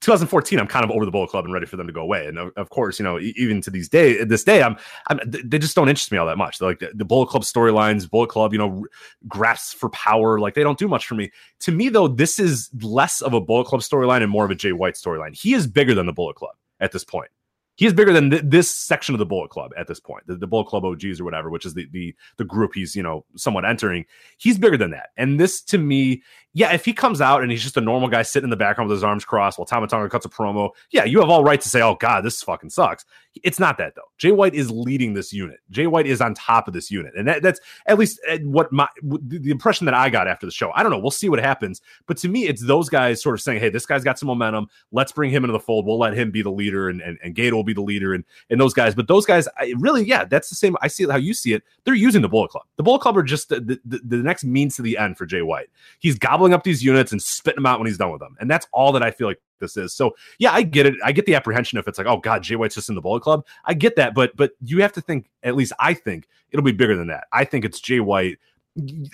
[0.00, 0.58] 2014.
[0.58, 2.38] I'm kind of over the Bullet Club and ready for them to go away, and
[2.38, 4.76] of, of course, you know, even to these day, this day, I'm,
[5.08, 6.58] I'm they just don't interest me all that much.
[6.58, 8.84] They're like the, the Bullet Club storylines, Bullet Club, you know,
[9.26, 11.30] grasps for power, like they don't do much for me.
[11.60, 14.54] To me, though, this is less of a Bullet Club storyline and more of a
[14.54, 15.38] Jay White storyline.
[15.38, 17.30] He is bigger than the Bullet Club at this point
[17.78, 20.34] he is bigger than th- this section of the Bullet Club at this point, the,
[20.34, 23.24] the Bullet Club OGs or whatever, which is the, the the group he's you know
[23.36, 24.04] somewhat entering.
[24.36, 26.24] He's bigger than that, and this to me,
[26.54, 28.88] yeah, if he comes out and he's just a normal guy sitting in the background
[28.88, 31.60] with his arms crossed while Tama Tonga cuts a promo, yeah, you have all right
[31.60, 33.04] to say, oh god, this fucking sucks.
[33.44, 34.02] It's not that though.
[34.16, 35.60] Jay White is leading this unit.
[35.70, 38.72] Jay White is on top of this unit, and that, that's at least uh, what
[38.72, 40.72] my the impression that I got after the show.
[40.74, 40.98] I don't know.
[40.98, 43.86] We'll see what happens, but to me, it's those guys sort of saying, hey, this
[43.86, 44.68] guy's got some momentum.
[44.90, 45.86] Let's bring him into the fold.
[45.86, 48.24] We'll let him be the leader, and and, and Gedo will be the leader, and
[48.50, 48.94] and those guys.
[48.94, 50.76] But those guys, I, really, yeah, that's the same.
[50.80, 51.62] I see how you see it.
[51.84, 52.64] They're using the Bullet Club.
[52.76, 55.42] The Bullet Club are just the, the, the next means to the end for Jay
[55.42, 55.68] White.
[56.00, 58.50] He's gobbling up these units and spitting them out when he's done with them, and
[58.50, 59.94] that's all that I feel like this is.
[59.94, 60.94] So yeah, I get it.
[61.04, 63.22] I get the apprehension if it's like, oh God, Jay White's just in the Bullet
[63.22, 63.44] Club.
[63.64, 65.28] I get that, but but you have to think.
[65.42, 67.24] At least I think it'll be bigger than that.
[67.32, 68.38] I think it's Jay White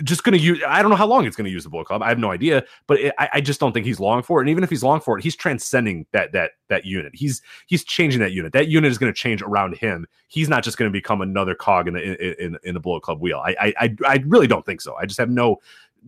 [0.02, 0.62] just going to use.
[0.66, 2.02] I don't know how long it's going to use the Bullet Club.
[2.02, 4.42] I have no idea, but it, I, I just don't think he's long for it.
[4.42, 7.14] And even if he's long for it, he's transcending that that that unit.
[7.14, 8.52] He's he's changing that unit.
[8.52, 10.06] That unit is going to change around him.
[10.28, 13.02] He's not just going to become another cog in the in, in, in the Bullet
[13.02, 13.40] Club wheel.
[13.44, 14.96] I I I really don't think so.
[14.96, 15.58] I just have no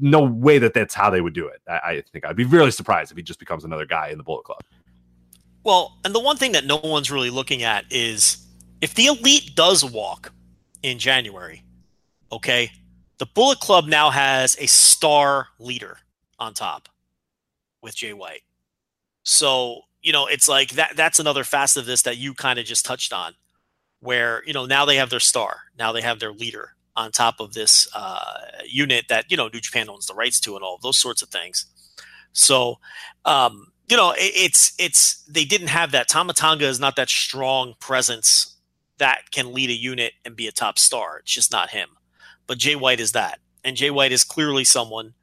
[0.00, 1.60] no way that that's how they would do it.
[1.68, 4.24] I, I think I'd be really surprised if he just becomes another guy in the
[4.24, 4.60] Bullet Club.
[5.64, 8.46] Well, and the one thing that no one's really looking at is
[8.80, 10.32] if the elite does walk
[10.82, 11.64] in January,
[12.30, 12.70] okay,
[13.18, 15.98] the Bullet Club now has a star leader
[16.38, 16.88] on top
[17.82, 18.42] with Jay White.
[19.24, 22.64] So, you know, it's like that that's another facet of this that you kind of
[22.64, 23.34] just touched on,
[23.98, 27.40] where, you know, now they have their star, now they have their leader on top
[27.40, 30.78] of this uh, unit that, you know, New Japan owns the rights to and all
[30.82, 31.66] those sorts of things.
[32.32, 32.76] So,
[33.24, 36.08] um, you know, it, it's it's they didn't have that.
[36.08, 38.56] Tama Tonga is not that strong presence
[38.98, 41.18] that can lead a unit and be a top star.
[41.18, 41.90] It's just not him.
[42.46, 45.14] But Jay White is that, and Jay White is clearly someone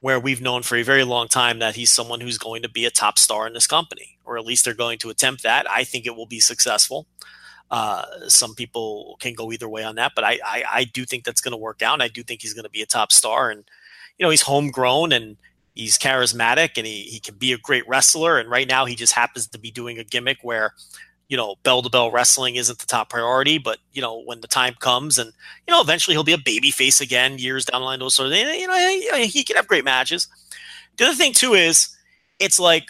[0.00, 2.84] where we've known for a very long time that he's someone who's going to be
[2.84, 5.68] a top star in this company, or at least they're going to attempt that.
[5.68, 7.06] I think it will be successful.
[7.70, 11.24] Uh, some people can go either way on that, but I, I, I do think
[11.24, 11.94] that's going to work out.
[11.94, 13.50] And I do think he's going to be a top star.
[13.50, 13.64] And,
[14.16, 15.36] you know, he's homegrown and
[15.74, 18.38] he's charismatic and he, he can be a great wrestler.
[18.38, 20.74] And right now he just happens to be doing a gimmick where,
[21.28, 24.48] you know, bell to bell wrestling isn't the top priority, but you know, when the
[24.48, 25.30] time comes and,
[25.66, 28.32] you know, eventually he'll be a baby face again years down the line, those sort
[28.32, 28.76] of you know,
[29.14, 30.26] he, he can have great matches.
[30.96, 31.94] The other thing too is
[32.38, 32.88] it's like,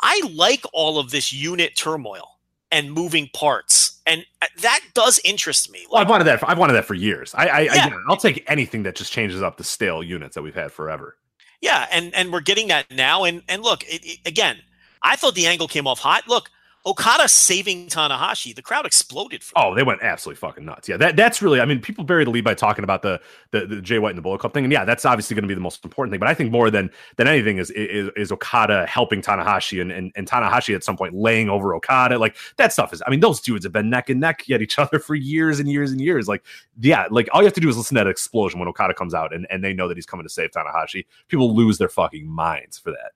[0.00, 2.38] I like all of this unit turmoil
[2.70, 5.80] and moving parts, and uh, that does interest me.
[5.80, 6.40] Like, well, I've wanted that.
[6.40, 7.34] For, I've wanted that for years.
[7.34, 7.86] I, I, yeah.
[7.86, 11.16] I, I'll take anything that just changes up the stale units that we've had forever.
[11.60, 13.24] Yeah, and and we're getting that now.
[13.24, 14.58] And and look, it, it, again,
[15.02, 16.28] I thought the angle came off hot.
[16.28, 16.50] Look,
[16.84, 19.44] Okada saving Tanahashi, the crowd exploded.
[19.44, 20.88] For oh, they went absolutely fucking nuts.
[20.88, 21.60] Yeah, that that's really.
[21.60, 23.20] I mean, people bury the lead by talking about the
[23.52, 25.48] the, the Jay White and the Bullet Club thing, and yeah, that's obviously going to
[25.48, 26.18] be the most important thing.
[26.18, 30.10] But I think more than than anything is is, is Okada helping Tanahashi and, and
[30.16, 32.18] and Tanahashi at some point laying over Okada.
[32.18, 33.00] Like that stuff is.
[33.06, 35.70] I mean, those dudes have been neck and neck at each other for years and
[35.70, 36.26] years and years.
[36.26, 36.42] Like
[36.80, 39.14] yeah, like all you have to do is listen to that explosion when Okada comes
[39.14, 41.06] out and and they know that he's coming to save Tanahashi.
[41.28, 43.12] People lose their fucking minds for that.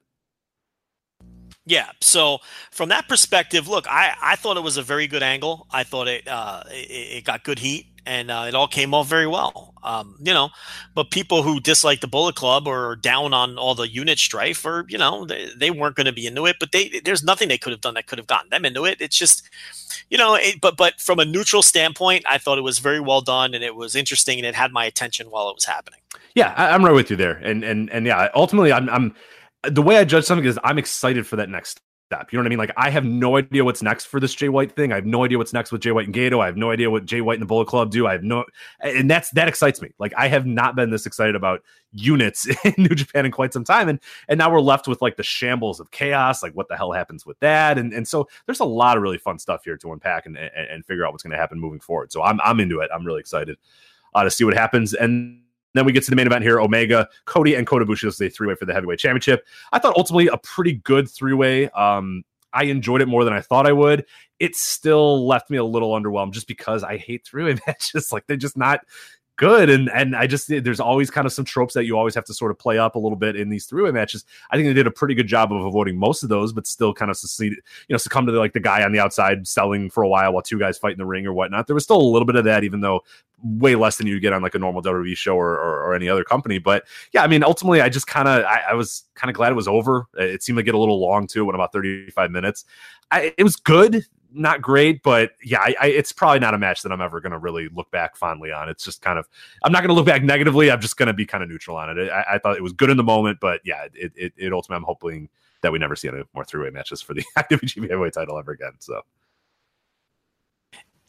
[1.66, 1.90] Yeah.
[2.01, 2.38] So
[2.70, 5.66] from that perspective, look, I, I thought it was a very good angle.
[5.72, 9.09] I thought it uh, it, it got good heat and uh, it all came off
[9.09, 9.74] very well.
[9.82, 10.51] Um, you know,
[10.94, 14.84] but people who dislike the Bullet Club or down on all the unit strife, or
[14.88, 16.56] you know, they, they weren't going to be into it.
[16.59, 19.01] But they there's nothing they could have done that could have gotten them into it.
[19.01, 19.48] It's just,
[20.09, 23.20] you know, it, but but from a neutral standpoint, I thought it was very well
[23.20, 26.01] done and it was interesting and it had my attention while it was happening.
[26.34, 29.14] Yeah, I, I'm right with you there, and and and yeah, ultimately, I'm I'm
[29.70, 32.32] the way I judge something is I'm excited for that next step.
[32.32, 32.59] You know what I mean?
[32.59, 34.93] Like I have no idea what's next for this Jay White thing.
[34.93, 36.40] I have no idea what's next with Jay White and Gedo.
[36.40, 38.06] I have no idea what Jay White and the Bullet Club do.
[38.06, 38.44] I have no,
[38.80, 39.90] and that's that excites me.
[39.98, 41.62] Like I have not been this excited about
[41.93, 43.98] units in New Japan in quite some time, and
[44.28, 46.43] and now we're left with like the shambles of chaos.
[46.43, 47.76] Like what the hell happens with that?
[47.76, 50.51] And and so there's a lot of really fun stuff here to unpack and and,
[50.55, 52.12] and figure out what's going to happen moving forward.
[52.12, 52.90] So I'm I'm into it.
[52.94, 53.59] I'm really excited
[54.14, 55.43] uh, to see what happens and
[55.77, 58.03] then we get to the main event here Omega, Cody, and Kota Ibushi.
[58.03, 59.47] This is a three way for the heavyweight championship.
[59.73, 61.69] I thought ultimately a pretty good three way.
[61.70, 64.07] Um, I enjoyed it more than I thought I would.
[64.39, 68.12] It still left me a little underwhelmed just because I hate three way matches.
[68.12, 68.81] Like they're just not
[69.36, 69.70] good.
[69.70, 72.34] And and I just there's always kind of some tropes that you always have to
[72.34, 74.24] sort of play up a little bit in these three way matches.
[74.50, 76.92] I think they did a pretty good job of avoiding most of those, but still
[76.92, 79.90] kind of succeed, you know, succumb to the, like the guy on the outside selling
[79.90, 81.66] for a while while two guys fight in the ring or whatnot.
[81.66, 83.02] There was still a little bit of that, even though
[83.42, 86.08] way less than you get on like a normal WWE show or, or, or any
[86.08, 86.58] other company.
[86.58, 89.52] But yeah, I mean, ultimately, I just kind of I, I, was kind of glad
[89.52, 90.06] it was over.
[90.14, 92.64] It seemed to get a little long too, when about 35 minutes.
[93.10, 96.82] I, it was good not great, but yeah, I, I, it's probably not a match
[96.82, 98.69] that I'm ever going to really look back fondly on.
[98.69, 99.28] It's just kind of,
[99.62, 100.70] I'm not going to look back negatively.
[100.70, 102.11] I'm just going to be kind of neutral on it.
[102.11, 104.77] I, I, thought it was good in the moment, but yeah, it, it, it ultimately,
[104.77, 105.28] I'm hoping
[105.62, 108.53] that we never see any more three way matches for the IWGP Heavyweight title ever
[108.53, 108.73] again.
[108.78, 109.03] So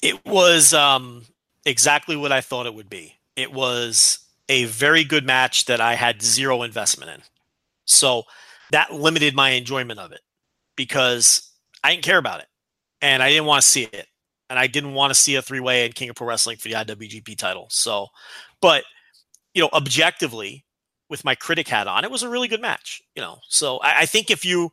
[0.01, 1.23] it was um,
[1.65, 3.15] exactly what I thought it would be.
[3.35, 4.19] It was
[4.49, 7.21] a very good match that I had zero investment in.
[7.85, 8.23] So
[8.71, 10.21] that limited my enjoyment of it
[10.75, 11.51] because
[11.83, 12.47] I didn't care about it
[13.01, 14.07] and I didn't want to see it.
[14.49, 16.69] And I didn't want to see a three way in King of Pro Wrestling for
[16.69, 17.67] the IWGP title.
[17.69, 18.07] So,
[18.61, 18.83] but,
[19.53, 20.63] you know, objectively,
[21.09, 23.39] with my critic hat on, it was a really good match, you know.
[23.49, 24.71] So I, I think if you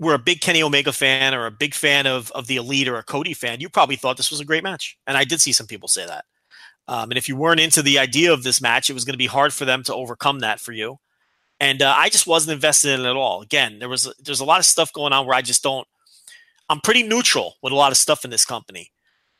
[0.00, 2.96] were a big Kenny Omega fan or a big fan of, of the Elite or
[2.96, 4.98] a Cody fan, you probably thought this was a great match.
[5.06, 6.24] And I did see some people say that.
[6.86, 9.18] Um, and if you weren't into the idea of this match, it was going to
[9.18, 10.98] be hard for them to overcome that for you.
[11.60, 13.40] And uh, I just wasn't invested in it at all.
[13.40, 15.86] Again, there was there's a lot of stuff going on where I just don't
[16.68, 18.90] I'm pretty neutral with a lot of stuff in this company.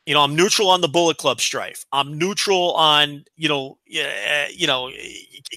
[0.05, 1.83] You know, I'm neutral on the Bullet Club strife.
[1.91, 4.91] I'm neutral on, you know, uh, you know,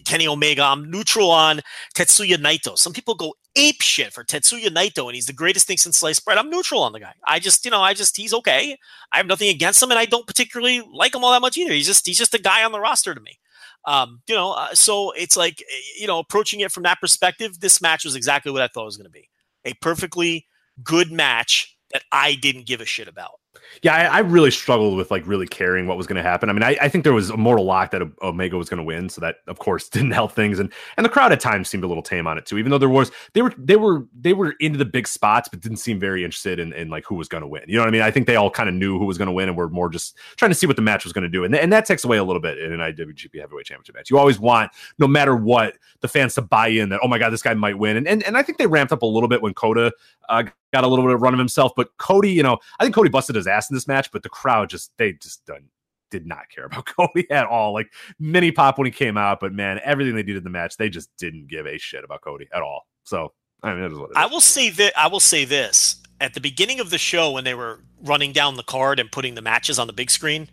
[0.07, 0.63] Kenny Omega.
[0.63, 1.61] I'm neutral on
[1.95, 2.79] Tetsuya Naito.
[2.79, 6.25] Some people go ape shit for Tetsuya Naito, and he's the greatest thing since sliced
[6.25, 6.39] bread.
[6.39, 7.13] I'm neutral on the guy.
[7.27, 8.79] I just, you know, I just he's okay.
[9.13, 11.75] I have nothing against him, and I don't particularly like him all that much either.
[11.75, 13.39] He's just he's just a guy on the roster to me.
[13.85, 15.63] Um, you know, uh, so it's like,
[15.99, 18.87] you know, approaching it from that perspective, this match was exactly what I thought it
[18.87, 19.29] was going to be.
[19.65, 20.47] A perfectly
[20.83, 23.41] good match that I didn't give a shit about.
[23.83, 26.49] Yeah, I, I, really struggled with like really caring what was going to happen.
[26.49, 28.85] I mean, I, I, think there was a mortal lock that Omega was going to
[28.85, 30.59] win, so that of course didn't help things.
[30.59, 32.79] And and the crowd at times seemed a little tame on it too, even though
[32.79, 36.01] there was they were they were they were into the big spots, but didn't seem
[36.01, 37.63] very interested in, in like who was going to win.
[37.67, 38.03] You know what I mean?
[38.03, 39.89] I think they all kind of knew who was going to win, and were more
[39.89, 41.45] just trying to see what the match was going to do.
[41.45, 44.11] And and that takes away a little bit in an IWGP Heavyweight Championship match.
[44.11, 47.31] You always want, no matter what, the fans to buy in that oh my god,
[47.31, 47.97] this guy might win.
[47.97, 49.93] And and, and I think they ramped up a little bit when Kota
[50.29, 51.73] uh, got a little bit of run of himself.
[51.77, 54.29] But Cody, you know, I think Cody busted his ass in this match, but the
[54.29, 55.65] crowd just they just done
[56.11, 57.73] did not care about Cody at all.
[57.73, 60.77] Like mini pop when he came out, but man, everything they did in the match,
[60.77, 62.87] they just didn't give a shit about Cody at all.
[63.05, 63.33] So
[63.63, 66.91] I mean, what I will say that I will say this at the beginning of
[66.91, 69.93] the show when they were running down the card and putting the matches on the
[69.93, 70.49] big screen.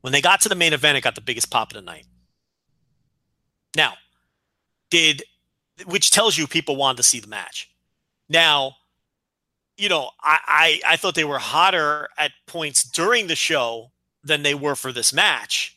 [0.00, 2.06] When they got to the main event, it got the biggest pop of the night.
[3.76, 3.94] Now,
[4.90, 5.22] did
[5.86, 7.70] which tells you people wanted to see the match.
[8.28, 8.76] Now,
[9.80, 13.92] you know, I, I, I thought they were hotter at points during the show
[14.22, 15.76] than they were for this match.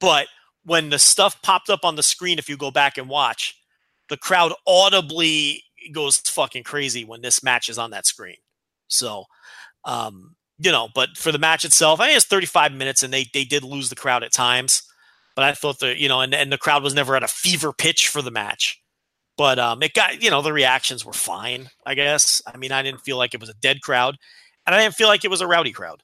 [0.00, 0.28] But
[0.64, 3.60] when the stuff popped up on the screen, if you go back and watch,
[4.08, 5.62] the crowd audibly
[5.92, 8.36] goes fucking crazy when this match is on that screen.
[8.88, 9.24] So,
[9.84, 13.26] um, you know, but for the match itself, I think it's 35 minutes and they
[13.34, 14.82] they did lose the crowd at times.
[15.34, 17.72] But I thought the, you know, and, and the crowd was never at a fever
[17.72, 18.80] pitch for the match.
[19.36, 21.68] But um, it got you know the reactions were fine.
[21.84, 22.42] I guess.
[22.46, 24.16] I mean, I didn't feel like it was a dead crowd,
[24.66, 26.02] and I didn't feel like it was a rowdy crowd.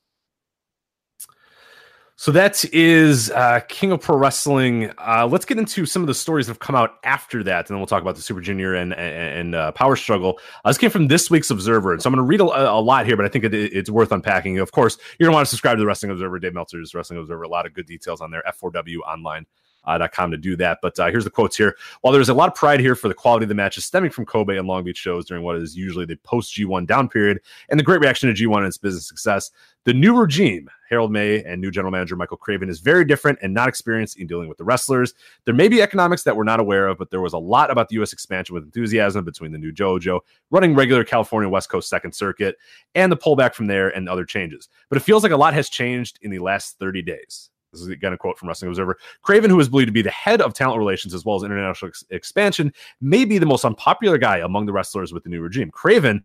[2.21, 4.93] So that is uh, King of Pro Wrestling.
[4.99, 7.69] Uh, let's get into some of the stories that have come out after that, and
[7.69, 10.39] then we'll talk about the Super Junior and and, uh, Power Struggle.
[10.63, 12.79] Uh, this came from this week's Observer, and so I'm going to read a, a,
[12.79, 14.59] lot here, but I think it, it's worth unpacking.
[14.59, 17.21] Of course, you're going to want to subscribe to the Wrestling Observer, Dave Meltzer's Wrestling
[17.21, 17.45] Observer.
[17.45, 18.43] A lot of good details on there.
[18.47, 19.47] F4W online
[19.87, 20.79] .com to do that.
[20.83, 21.77] But uh, here's the quotes here.
[22.01, 24.27] While there's a lot of pride here for the quality of the matches stemming from
[24.27, 27.79] Kobe and Long Beach shows during what is usually the post G1 down period and
[27.79, 29.51] the great reaction to G1 and its business success,
[29.85, 33.55] the new regime, Harold Meij and new general manager Michael Craven, is very different and
[33.55, 35.15] not experienced in dealing with the wrestlers.
[35.47, 37.89] There may be economics that we're not aware of, but there was a lot about
[37.89, 38.13] the U.S.
[38.13, 40.21] expansion with enthusiasm between the new dojo,
[40.51, 42.57] running regular California West Coast Second Circuit,
[42.95, 44.69] and the pullback from there and other changes.
[44.91, 47.49] But it feels like a lot has changed in the last 30 days.
[47.73, 48.99] This is again a quote from Wrestling Observer.
[49.23, 51.89] Craven, who is believed to be the head of talent relations as well as international
[51.89, 55.71] ex- expansion, may be the most unpopular guy among the wrestlers with the new regime.
[55.71, 56.25] Craven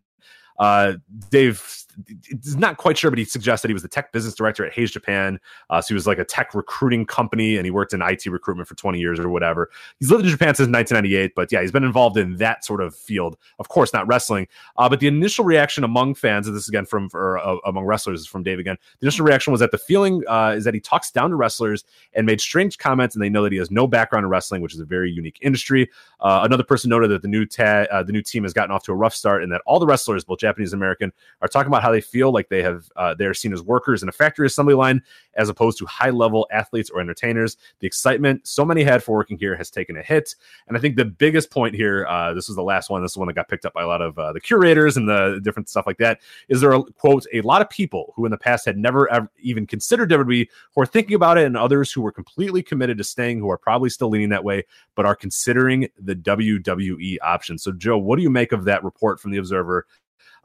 [0.58, 0.94] uh,
[1.30, 1.85] Dave
[2.28, 4.72] is not quite sure, but he suggests that he was the tech business director at
[4.72, 5.38] Hays Japan.
[5.70, 8.68] Uh, so he was like a tech recruiting company and he worked in IT recruitment
[8.68, 9.70] for 20 years or whatever.
[9.98, 12.94] He's lived in Japan since 1998, but yeah, he's been involved in that sort of
[12.94, 13.36] field.
[13.58, 14.46] Of course, not wrestling.
[14.76, 17.84] Uh, but the initial reaction among fans, and this is again from or, uh, among
[17.84, 18.76] wrestlers is from Dave again.
[19.00, 21.84] The initial reaction was that the feeling uh, is that he talks down to wrestlers
[22.14, 24.74] and made strange comments, and they know that he has no background in wrestling, which
[24.74, 25.90] is a very unique industry.
[26.20, 28.82] Uh, another person noted that the new ta- uh, the new team has gotten off
[28.84, 31.68] to a rough start, and that all the wrestlers, both Japanese and American, are talking
[31.68, 34.44] about how they feel like they have uh, they're seen as workers in a factory
[34.46, 35.00] assembly line
[35.34, 37.56] as opposed to high level athletes or entertainers.
[37.78, 40.34] The excitement so many had for working here has taken a hit,
[40.66, 43.16] and I think the biggest point here, uh, this was the last one, this is
[43.16, 45.68] one that got picked up by a lot of uh, the curators and the different
[45.68, 46.20] stuff like that.
[46.48, 49.30] Is there a quote a lot of people who in the past had never ever
[49.38, 53.04] even considered WWE who are thinking about it, and others who were completely committed to
[53.04, 54.64] staying, who are probably still leaning that way,
[54.96, 57.58] but are considering the WWE option.
[57.58, 59.86] So, Joe, what do you make of that report from the Observer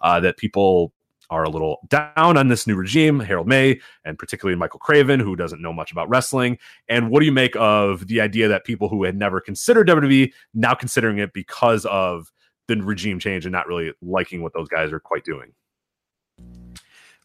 [0.02, 0.94] uh, that people
[1.32, 5.36] are a little down on this new regime, Harold Meij, and particularly Michael Craven, who
[5.36, 6.60] doesn't know much about wrestling.
[6.90, 10.32] And what do you make of the idea that people who had never considered WWE
[10.54, 12.32] now considering it because of
[12.68, 15.54] the regime change and not really liking what those guys are quite doing?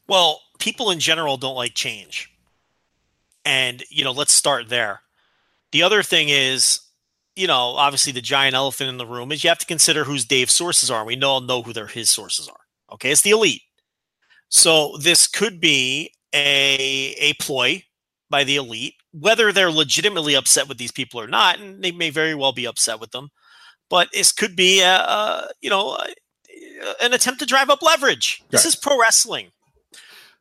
[0.09, 2.33] Well, people in general don't like change.
[3.45, 5.03] And, you know, let's start there.
[5.73, 6.81] The other thing is,
[7.35, 10.25] you know, obviously the giant elephant in the room is you have to consider whose
[10.25, 11.05] Dave's sources are.
[11.05, 12.61] We all know who their his sources are.
[12.93, 13.63] Okay, it's the elite.
[14.49, 17.83] So this could be a a ploy
[18.29, 22.11] by the elite, whether they're legitimately upset with these people or not, and they may
[22.11, 23.31] very well be upset with them.
[23.89, 28.43] But this could be a, a you know a, an attempt to drive up leverage.
[28.51, 29.51] This is pro wrestling.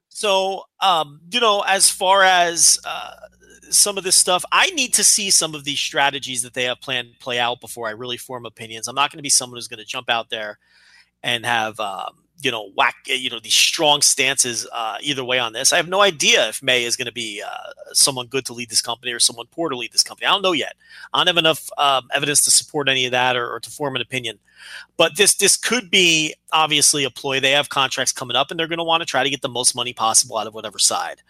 [0.10, 3.16] So um, you know, as far as uh,
[3.70, 6.82] some of this stuff, I need to see some of these strategies that they have
[6.82, 8.88] planned play out before I really form opinions.
[8.88, 10.60] I'm not going to be someone who's going to jump out there
[11.24, 15.54] and have um, you know, whack, you know, these strong stances uh, either way on
[15.54, 15.72] this.
[15.72, 18.70] I have no idea if Meij is going to be uh, someone good to lead
[18.70, 20.28] this company or someone poor to lead this company.
[20.28, 20.76] I don't know yet.
[21.14, 23.96] I don't have enough um, evidence to support any of that or, or, to form
[23.96, 24.40] an opinion.
[24.98, 27.40] But this this could be obviously a ploy.
[27.40, 29.50] They have contracts coming up, and they're going to want to try to get the
[29.50, 31.22] most money possible out of whatever side.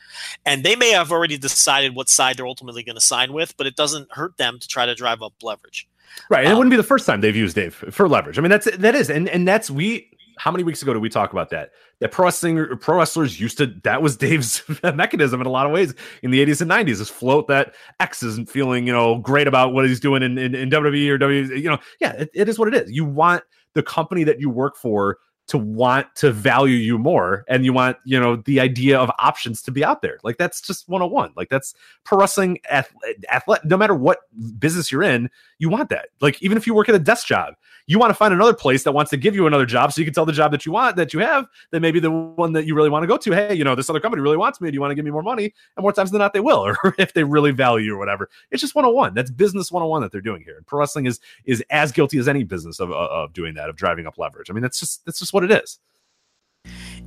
[0.45, 3.68] And they may have already decided what side they're ultimately going to sign with, but
[3.68, 5.88] it doesn't hurt them to try to drive up leverage.
[6.30, 8.38] Right, and um, it wouldn't be the first time they've used Dave for leverage.
[8.38, 11.10] I mean, that's that is, and and that's we how many weeks ago did we
[11.10, 11.72] talk about that?
[11.99, 13.68] That pro wrestling, pro wrestlers used to.
[13.84, 15.94] That was Dave's mechanism in a lot of ways
[16.24, 17.02] in the 80s and 90s.
[17.02, 20.56] Is float that X isn't feeling you know great about what he's doing in in,
[20.56, 21.44] in WWE or W.
[21.44, 22.91] You know, yeah, it, it is what it is.
[22.91, 23.44] You want
[23.74, 25.18] the company that you work for
[25.48, 29.62] to want to value you more and you want you know the idea of options
[29.62, 30.18] to be out there.
[30.24, 34.20] Like that's just 101 like that's pro wrestling athlete no matter what
[34.58, 36.10] business you're in you want that.
[36.20, 37.56] Like even if you work at a desk job
[37.88, 40.06] you want to find another place that wants to give you another job so you
[40.06, 42.66] can tell the job that you want that you have that maybe the one that
[42.66, 43.32] you really want to go to.
[43.32, 44.72] Hey you know this other company really wants me.
[44.72, 45.54] Do you want to give me more money?
[45.78, 48.30] And more times than not they will or if they really value you or whatever.
[48.50, 50.58] It's just 101 that's business 101 that they're doing here.
[50.58, 53.76] And pro wrestling is is as guilty as any business of, of doing that of
[53.76, 54.50] driving up leverage.
[54.50, 55.80] I mean that's just that's just what it is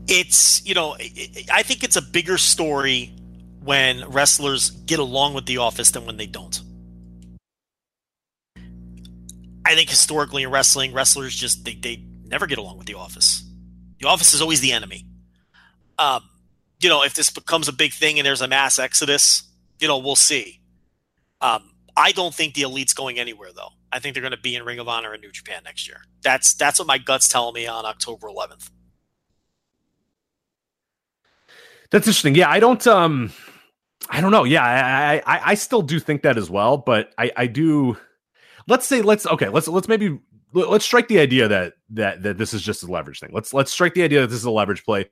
[0.07, 0.95] it's you know
[1.53, 3.13] i think it's a bigger story
[3.65, 6.63] when wrestlers get along with the office than when they don't
[9.69, 13.45] I think historically in wrestling, wrestlers just they, they never get along with the office.
[14.01, 15.05] The office is always the enemy.
[15.99, 16.23] Um,
[16.81, 19.43] you know, if this becomes a big thing and there's a mass exodus,
[19.79, 20.61] you know, we'll see.
[21.43, 23.73] Um, I don't think the elite's going anywhere though.
[23.93, 26.03] I think they're going to be in Ring of Honor and New Japan next year.
[26.23, 28.71] That's that's what my guts telling me on October 11th.
[31.91, 32.35] That's interesting.
[32.35, 32.87] Yeah, I don't.
[32.87, 33.33] um
[34.11, 34.45] I don't know.
[34.45, 37.97] Yeah, I I, I still do think that as well, but I I do
[38.67, 40.19] let's say let's okay let's let's maybe
[40.53, 43.31] let's strike the idea that that that this is just a leverage thing.
[43.33, 45.11] Let's let's strike the idea that this is a leverage play.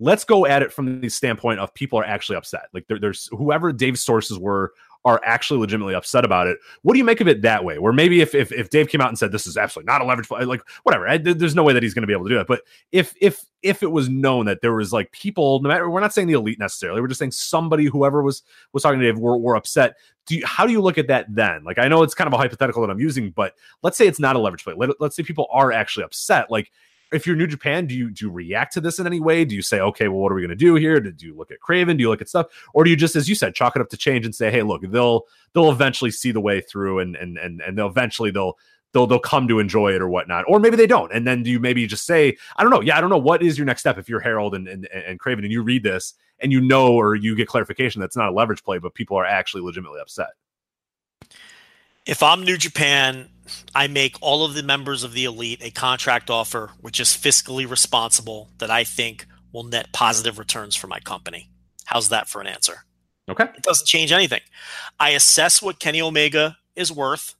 [0.00, 2.68] Let's go at it from the standpoint of people are actually upset.
[2.74, 4.72] Like there, there's whoever Dave's sources were
[5.04, 6.58] are actually legitimately upset about it.
[6.82, 7.78] What do you make of it that way?
[7.78, 10.04] Where maybe if if, if Dave came out and said this is absolutely not a
[10.04, 12.30] leverage play, like whatever, I, there's no way that he's going to be able to
[12.30, 12.46] do that.
[12.46, 12.62] But
[12.92, 16.12] if if if it was known that there was like people, no matter we're not
[16.12, 18.42] saying the elite necessarily, we're just saying somebody, whoever was
[18.72, 19.94] was talking to Dave, were, were upset.
[20.26, 21.64] Do you, how do you look at that then?
[21.64, 24.20] Like I know it's kind of a hypothetical that I'm using, but let's say it's
[24.20, 24.74] not a leverage play.
[24.76, 26.50] Let, let's say people are actually upset.
[26.50, 26.70] Like
[27.12, 29.44] if you're New Japan, do you do you react to this in any way?
[29.44, 31.00] Do you say, okay, well, what are we going to do here?
[31.00, 31.96] Do you look at Craven?
[31.96, 33.88] Do you look at stuff, or do you just, as you said, chalk it up
[33.90, 35.24] to change and say, hey, look, they'll
[35.54, 38.58] they'll eventually see the way through, and and and and they'll eventually they'll
[38.92, 41.50] they'll they'll come to enjoy it or whatnot, or maybe they don't, and then do
[41.50, 43.80] you maybe just say, I don't know, yeah, I don't know, what is your next
[43.80, 46.92] step if you're Harold and and, and Craven and you read this and you know
[46.92, 50.30] or you get clarification that's not a leverage play, but people are actually legitimately upset.
[52.08, 53.28] If I'm New Japan
[53.74, 57.68] I make all of the members of the elite a contract offer which is fiscally
[57.68, 61.50] responsible that I think will net positive returns for my company.
[61.84, 62.84] How's that for an answer?
[63.28, 63.44] Okay.
[63.44, 64.40] It doesn't change anything.
[64.98, 67.34] I assess what Kenny Omega is worth.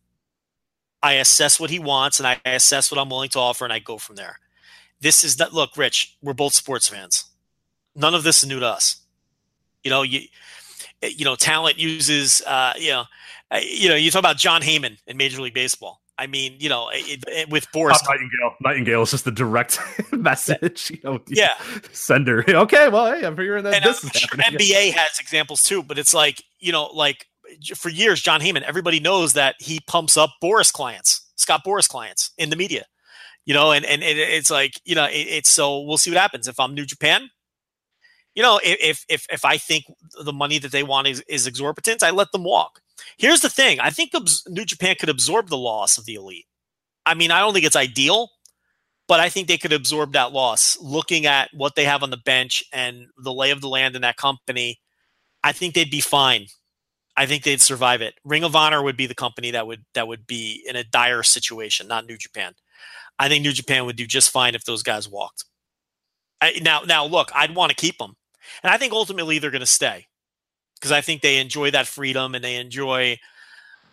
[1.02, 3.78] I assess what he wants and I assess what I'm willing to offer and I
[3.78, 4.38] go from there.
[5.00, 7.24] This is that look, Rich, we're both sports fans.
[7.94, 9.00] None of this is new to us.
[9.82, 10.22] You know, you
[11.00, 13.04] you know, talent uses uh, you know,
[13.56, 16.00] you know, you talk about Jon Heyman in Major League Baseball.
[16.18, 19.78] I mean, you know, it, it, with Boris Nightengale, Nightengale is just the direct
[20.12, 20.90] message.
[20.90, 21.54] You know, yeah,
[21.92, 22.44] sender.
[22.48, 24.66] Okay, well, hey, I'm hearing that and uh, this I'm is sure happening.
[24.66, 27.26] NBA has examples too, but it's like you know, like
[27.76, 32.32] for years, Jon Heyman, everybody knows that he pumps up Boras clients, Scott Boras clients
[32.36, 32.84] in the media.
[33.46, 36.18] You know, and and it, it's like you know, it, it's so we'll see what
[36.18, 37.30] happens if I'm New Japan.
[38.34, 39.84] You know, if if if I think
[40.24, 42.80] the money that they want is, is exorbitant, I let them walk.
[43.16, 44.12] Here's the thing: I think
[44.48, 46.46] New Japan could absorb the loss of the elite.
[47.06, 48.30] I mean, I don't think it's ideal,
[49.06, 50.78] but I think they could absorb that loss.
[50.80, 54.02] Looking at what they have on the bench and the lay of the land in
[54.02, 54.80] that company,
[55.42, 56.46] I think they'd be fine.
[57.16, 58.14] I think they'd survive it.
[58.24, 61.22] Ring of Honor would be the company that would that would be in a dire
[61.22, 62.54] situation, not New Japan.
[63.18, 65.44] I think New Japan would do just fine if those guys walked.
[66.40, 68.14] I, now, now look, I'd want to keep them,
[68.62, 70.06] and I think ultimately they're going to stay
[70.78, 73.18] because I think they enjoy that freedom and they enjoy,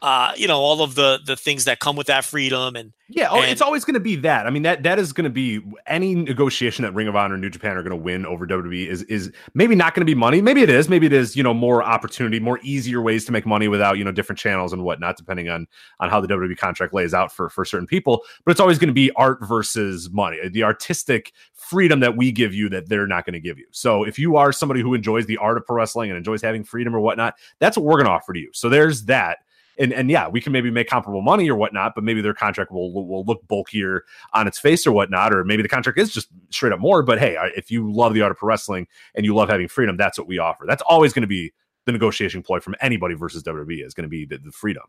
[0.02, 3.28] uh, you know, all of the the things that come with that freedom and yeah,
[3.30, 4.48] oh, and, it's always going to be that.
[4.48, 7.42] I mean that that is going to be any negotiation that Ring of Honor and
[7.42, 10.16] New Japan are going to win over WWE is is maybe not going to be
[10.16, 10.42] money.
[10.42, 10.90] Maybe it is.
[10.90, 11.36] Maybe it is.
[11.36, 14.74] You know, more opportunity, more easier ways to make money without you know different channels
[14.74, 15.68] and whatnot, depending on
[16.00, 18.24] on how the WWE contract lays out for for certain people.
[18.44, 22.54] But it's always going to be art versus money, the artistic freedom that we give
[22.54, 23.66] you that they're not going to give you.
[23.72, 26.64] So if you are somebody who enjoys the art of pro wrestling and enjoys having
[26.64, 28.50] freedom or whatnot, that's what we're going to offer to you.
[28.54, 29.40] So there's that
[29.78, 32.72] and and yeah, we can maybe make comparable money or whatnot, but maybe their contract
[32.72, 34.04] will will look bulkier
[34.34, 37.04] on its face or whatnot, or maybe the contract is just straight up more.
[37.04, 39.98] But hey, if you love the art of pro wrestling and you love having freedom,
[39.98, 40.66] that's what we offer.
[40.68, 41.54] That's always going to be
[41.86, 44.84] the negotiation ploy from anybody versus WWE is going to be the, the freedom.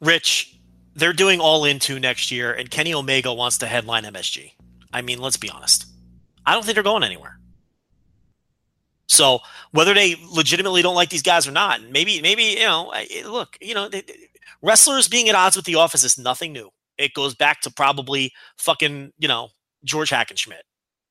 [0.00, 0.58] Rich,
[0.94, 4.52] they're doing all into next year, and Kenny Omega wants to headline MSG.
[4.92, 5.86] I mean, let's be honest.
[6.44, 7.38] I don't think they're going anywhere.
[9.12, 9.40] So
[9.72, 12.92] whether they legitimately don't like these guys or not, maybe maybe you know,
[13.26, 14.02] look, you know, they,
[14.62, 16.70] wrestlers being at odds with the office is nothing new.
[16.96, 19.48] It goes back to probably fucking you know
[19.84, 20.62] George Hackenschmidt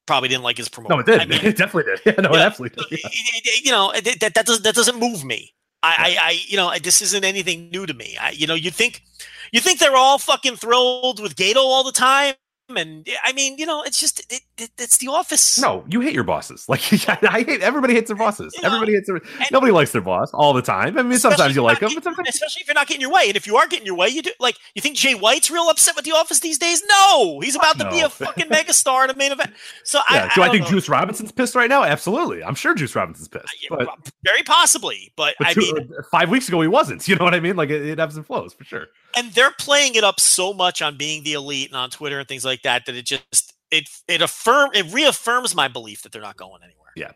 [0.08, 0.96] probably didn't like his promotion.
[0.98, 1.20] No, it did.
[1.22, 2.02] I mean, it definitely did.
[2.06, 2.46] Yeah, no, it Yeah.
[2.46, 3.00] absolutely did.
[3.04, 3.52] Yeah.
[3.64, 5.54] you know that that, that doesn't that doesn't move me.
[5.84, 8.18] I, I, I you know this isn't anything new to me.
[8.20, 9.04] I, you know, you think
[9.52, 12.34] you think they're all fucking thrilled with Gedo all the time,
[12.78, 15.60] and eh, I mean, you know, it's just it, it, it's the office.
[15.60, 16.66] No, you hate your bosses.
[16.72, 16.82] Like
[17.24, 18.54] I hate everybody hates their eh, bosses.
[18.56, 19.22] You know, everybody hates their
[19.52, 20.98] nobody likes their boss all the time.
[20.98, 23.26] I mean, sometimes you like them, sometimes especially if you're not getting your way.
[23.28, 25.70] And if you are getting your way, you do like you think Jay White's real
[25.70, 26.82] upset with the office these days?
[26.90, 29.52] No, he's about to be a fucking megastar in a main event.
[29.84, 30.30] So yeah.
[30.32, 30.70] I, Do I, think know.
[30.70, 31.84] Juice Robinson's pissed right now?
[31.84, 32.44] Absolutely.
[32.44, 33.56] I'm sure Juice Robinson's uh, pissed.
[33.62, 37.08] Yeah, But, very possibly, but, but I two- mean, uh, five weeks ago he wasn't.
[37.12, 37.58] You know what I mean?
[37.58, 38.88] Like it, it ebbs and flows for sure.
[39.16, 42.28] And they're playing it up so much on being the elite and on Twitter and
[42.28, 46.22] things like that that it just it it affirm it reaffirms my belief that they're
[46.22, 46.92] not going anywhere.
[46.96, 47.12] Yeah.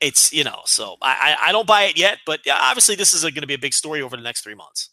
[0.00, 3.22] It's you know so I I, I don't buy it yet, but obviously this is
[3.22, 4.90] going to be a big story over the next three months.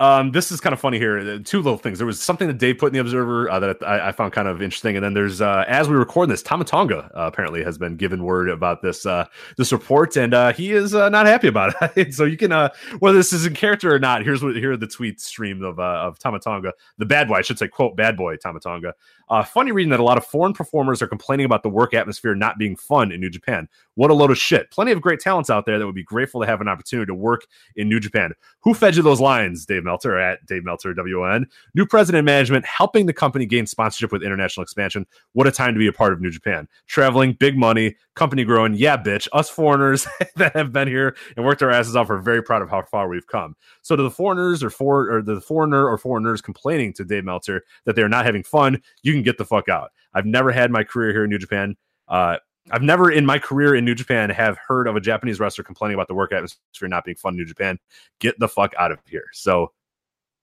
[0.00, 1.18] Um, this is kind of funny here.
[1.18, 1.98] Uh, Two little things.
[1.98, 4.48] There was something that Dave put in the Observer uh, that I, I found kind
[4.48, 7.76] of interesting, and then there's uh, as we record this, Tama Tonga uh, apparently has
[7.76, 9.26] been given word about this uh,
[9.58, 12.14] this report, and uh, he is uh, not happy about it.
[12.14, 12.70] so you can uh,
[13.00, 14.24] whether this is in character or not.
[14.24, 17.34] Here's what here are the tweet stream of uh, of Tama Tonga, the bad boy.
[17.34, 18.94] I should say, quote, bad boy Tama Tonga.
[19.30, 22.34] Uh, funny reading that a lot of foreign performers are complaining about the work atmosphere
[22.34, 23.68] not being fun in New Japan.
[23.94, 24.70] What a load of shit.
[24.72, 27.14] Plenty of great talents out there that would be grateful to have an opportunity to
[27.14, 27.46] work
[27.76, 28.32] in New Japan.
[28.62, 31.44] Who fed you those lines, Dave Meltzer at Dave Meltzer WN?
[31.74, 35.06] New president management helping the company gain sponsorship with international expansion.
[35.32, 36.66] What a time to be a part of New Japan.
[36.88, 38.74] Traveling, big money, company growing.
[38.74, 39.28] Yeah, bitch.
[39.32, 42.70] Us foreigners that have been here and worked our asses off are very proud of
[42.70, 43.54] how far we've come.
[43.82, 47.64] So to the foreigners or for or the foreigner or foreigners complaining to Dave Meltzer
[47.84, 49.90] that they're not having fun, you can get the fuck out.
[50.14, 51.76] I've never had my career here in New Japan.
[52.08, 52.36] Uh,
[52.70, 55.94] I've never in my career in New Japan have heard of a Japanese wrestler complaining
[55.94, 57.78] about the work atmosphere not being fun in New Japan.
[58.18, 59.26] Get the fuck out of here.
[59.32, 59.72] So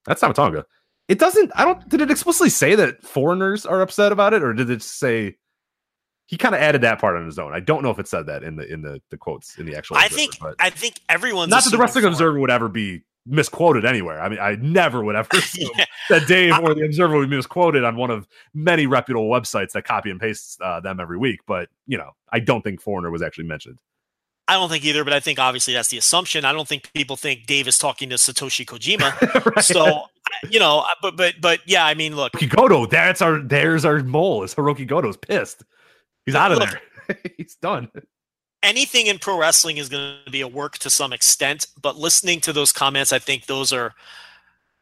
[0.05, 0.65] that's Tama Tonga.
[1.07, 1.51] It doesn't.
[1.55, 1.87] I don't.
[1.87, 5.37] Did it explicitly say that foreigners are upset about it, or did it say?
[6.25, 7.53] He kind of added that part on his own.
[7.53, 9.77] I don't know if it said that in the in the the quotes in the
[9.77, 9.95] actual.
[9.95, 12.03] I think I think everyone's not that the Wrestling.
[12.03, 14.21] Observer would ever be misquoted anywhere.
[14.21, 15.85] I mean, I never would ever Yeah.
[16.09, 19.83] that Dave or the Observer would be misquoted on one of many reputable websites that
[19.83, 21.41] copy and paste uh, them every week.
[21.47, 23.79] But you know, I don't think foreigner was actually mentioned.
[24.49, 26.45] I don't think either, but I think obviously that's the assumption.
[26.45, 29.45] I don't think people think Dave is talking to Satoshi Kojima.
[29.55, 29.63] Right.
[29.63, 30.03] So
[30.49, 34.03] you know, but but but yeah, I mean, look, Hiroki Goto, that's our there's our
[34.03, 34.43] mole.
[34.43, 35.63] Is Hiroki Goto's pissed?
[36.25, 36.69] He's out of Look.
[37.07, 37.17] there.
[37.37, 37.89] He's done.
[38.63, 42.39] Anything in pro wrestling is going to be a work to some extent, but listening
[42.41, 43.93] to those comments, I think those are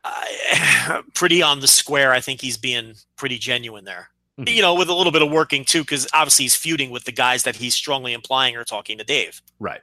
[0.04, 2.12] uh, pretty on the square.
[2.12, 4.10] I think he's being pretty genuine there.
[4.40, 4.54] Mhm.
[4.54, 7.12] You know, with a little bit of working too, because obviously he's feuding with the
[7.12, 9.42] guys that he's strongly implying are talking to Dave.
[9.60, 9.82] Right.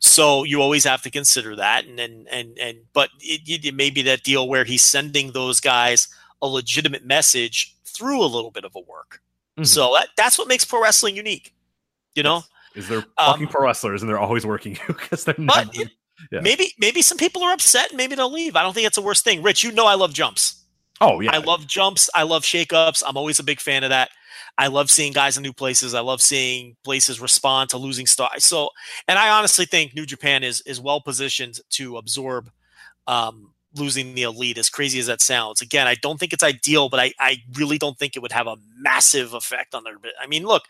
[0.00, 3.88] So you always have to consider that, and and and, and but it, it may
[3.90, 6.08] be that deal where he's sending those guys
[6.42, 9.22] a legitimate message through a little bit of a work.
[9.56, 9.66] Mhm.
[9.66, 11.54] So that, that's what makes pro wrestling unique.
[12.16, 12.42] You know,
[12.74, 15.90] Is there Um, fucking pro wrestlers and they're always working you because they're but never.
[16.30, 16.40] Yeah.
[16.40, 18.54] maybe maybe some people are upset and maybe they'll leave.
[18.54, 19.42] I don't think it's the worst thing.
[19.42, 20.64] Rich, you know I love jumps.
[21.00, 21.32] Oh yeah.
[21.32, 22.08] I love jumps.
[22.14, 23.02] I love shakeups.
[23.06, 24.10] I'm always a big fan of that.
[24.58, 25.94] I love seeing guys in new places.
[25.94, 28.44] I love seeing places respond to losing stars.
[28.44, 28.68] So,
[29.08, 32.50] and I honestly think New Japan is is well positioned to absorb
[33.06, 34.58] um, losing the elite.
[34.58, 37.78] As crazy as that sounds, again, I don't think it's ideal, but I I really
[37.78, 39.96] don't think it would have a massive effect on their.
[40.20, 40.64] I mean, look,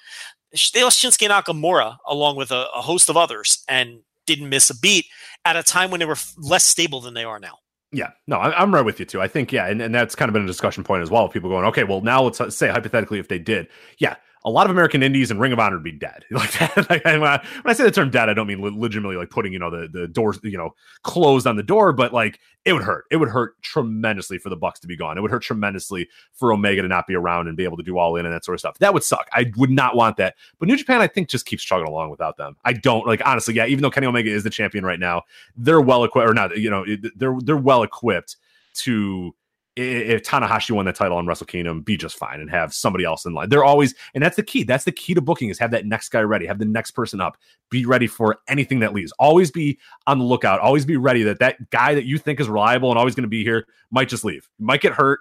[0.75, 4.79] they lost Shinsuke Nakamura along with a, a host of others and didn't miss a
[4.79, 5.07] beat
[5.45, 7.59] at a time when they were less stable than they are now.
[7.95, 9.21] Yeah, no, I'm right with you too.
[9.21, 11.29] I think, yeah, and, and that's kind of been a discussion point as well.
[11.29, 13.69] People going, okay, well, now let's uh, say hypothetically if they did,
[13.99, 16.25] yeah, a lot of American indies and Ring of Honor would be dead.
[16.43, 16.91] Like that.
[16.91, 19.53] Like, when, I, when I say the term dead, I don't mean legitimately like putting
[19.53, 22.83] you know the the doors you know closed on the door, but like it would
[22.83, 23.05] hurt.
[23.11, 25.17] It would hurt tremendously for the Bucks to be gone.
[25.17, 27.99] It would hurt tremendously for Omega to not be around and be able to do
[27.99, 28.79] all in and that sort of stuff.
[28.79, 29.29] That would suck.
[29.33, 30.35] I would not want that.
[30.59, 32.57] But New Japan, I think, just keeps chugging along without them.
[32.65, 33.55] I don't like honestly.
[33.55, 35.23] Yeah, even though Kenny Omega is the champion right now,
[35.57, 36.57] they're well equipped or not.
[36.57, 38.37] You know, they're they're well equipped
[38.75, 39.35] to
[39.75, 43.25] if Tanahashi won the title on Wrestle Kingdom, be just fine and have somebody else
[43.25, 43.49] in line.
[43.49, 44.65] They're always, and that's the key.
[44.65, 47.21] That's the key to booking is have that next guy ready, have the next person
[47.21, 47.39] up,
[47.71, 49.13] be ready for anything that leaves.
[49.19, 50.61] Always be on the lookout.
[50.61, 53.29] Always be ready that that guy that you think is reliable and always going to
[53.29, 55.21] be here might just leave, might get hurt,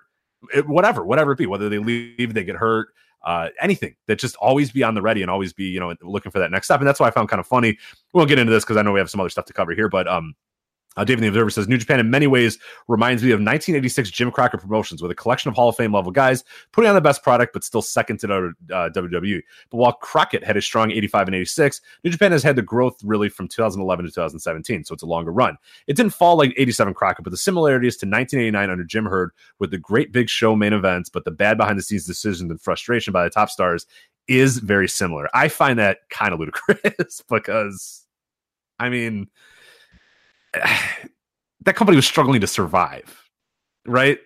[0.54, 1.46] it- whatever, whatever it be.
[1.46, 2.90] Whether they leave, they get hurt,
[3.24, 6.32] uh, anything that just always be on the ready and always be, you know, looking
[6.32, 6.80] for that next step.
[6.80, 7.78] And that's why I found kind of funny.
[8.14, 9.74] We won't get into this because I know we have some other stuff to cover
[9.74, 10.36] here, but um,
[10.98, 12.60] Uh, David the Observer says New Japan in many ways
[12.90, 16.12] reminds me of 1986 Jim Crockett Promotions with a collection of Hall of Fame level
[16.12, 16.44] guys
[16.74, 18.34] putting on the best product, but still second to
[18.74, 19.42] uh, WWE.
[19.70, 23.02] But while Crockett had a strong 85 and 86, New Japan has had the growth
[23.04, 25.58] really from 2011 to 2017, so it's a longer run.
[25.88, 29.72] It didn't fall like 87 Crockett, but the similarities to 1989 under Jim Herd with
[29.72, 33.14] the great big show main events, but the bad behind the scenes decisions and frustration
[33.14, 33.86] by the top stars
[34.28, 35.30] is very similar.
[35.34, 38.06] I find that kind of ludicrous because,
[38.78, 39.30] I mean,
[41.62, 43.24] that company was struggling to survive,
[43.86, 44.20] right?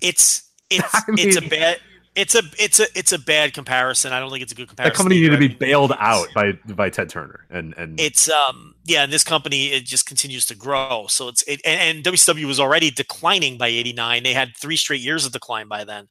[0.00, 1.78] It's it's I mean, it's a bad
[2.16, 4.12] it's a it's a it's a bad comparison.
[4.12, 4.92] I don't think it's a good comparison.
[4.92, 8.74] That company needed to be bailed out by by Ted Turner, and and it's um
[8.84, 11.06] yeah, and this company it just continues to grow.
[11.08, 14.22] So it's it, and, and WCW was already declining by '89.
[14.22, 16.08] They had three straight years of decline by then.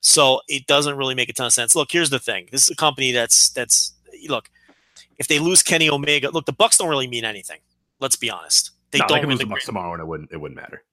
[0.00, 1.76] So it doesn't really make a ton of sense.
[1.76, 2.48] Look, here's the thing.
[2.50, 3.92] This is a company that's that's
[4.28, 4.50] look.
[5.18, 7.58] If they lose Kenny Omega, look, the Bucks don't really mean anything.
[8.00, 8.72] Let's be honest.
[8.90, 10.84] They no, don't they lose the Bucks tomorrow, and it wouldn't it wouldn't matter.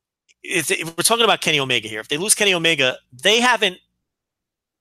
[0.43, 3.77] If, if we're talking about Kenny Omega here, if they lose Kenny Omega, they haven't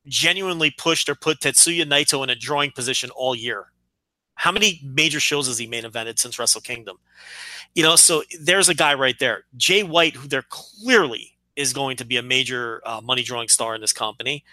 [0.06, 3.66] genuinely pushed or put Tetsuya Naito in a drawing position all year.
[4.36, 6.96] How many major shows has he main evented since Wrestle Kingdom?
[7.74, 11.98] You know, so there's a guy right there, Jay White, who they're clearly is going
[11.98, 14.44] to be a major uh, money drawing star in this company.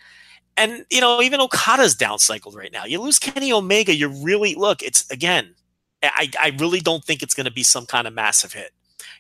[0.57, 2.85] And you know, even Okada's down cycled right now.
[2.85, 4.81] You lose Kenny Omega, you really look.
[4.81, 5.55] It's again,
[6.03, 8.71] I, I really don't think it's going to be some kind of massive hit.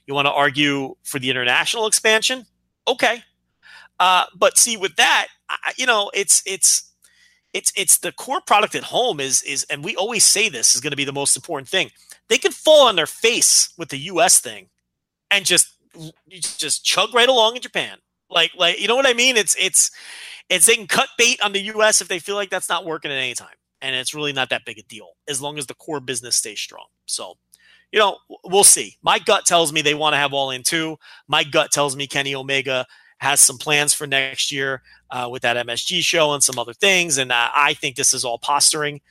[0.05, 2.45] You want to argue for the international expansion?
[2.87, 3.23] Okay,
[3.99, 6.91] uh, but see, with that, I, you know, it's it's
[7.53, 10.81] it's it's the core product at home is is, and we always say this is
[10.81, 11.91] going to be the most important thing.
[12.29, 14.39] They can fall on their face with the U.S.
[14.39, 14.69] thing,
[15.31, 15.69] and just
[16.31, 17.97] just chug right along in Japan.
[18.29, 19.37] Like like you know what I mean?
[19.37, 19.89] It's it's
[20.49, 22.01] it's they can cut bait on the U.S.
[22.01, 24.65] if they feel like that's not working at any time, and it's really not that
[24.65, 26.87] big a deal as long as the core business stays strong.
[27.05, 27.37] So
[27.91, 28.97] you know, we'll see.
[29.01, 30.97] My gut tells me they want to have all in two.
[31.27, 32.85] My gut tells me Kenny Omega
[33.19, 37.17] has some plans for next year uh, with that MSG show and some other things.
[37.17, 39.01] And uh, I think this is all posturing,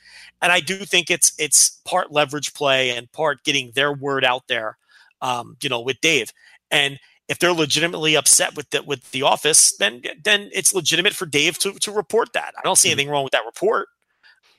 [0.41, 4.47] and I do think it's it's part leverage play and part getting their word out
[4.47, 4.77] there.
[5.21, 6.31] Um, you know, with Dave,
[6.69, 11.25] and if they're legitimately upset with the with the office, then then it's legitimate for
[11.25, 12.53] Dave to to report that.
[12.57, 12.99] I don't see mm-hmm.
[12.99, 13.87] anything wrong with that report.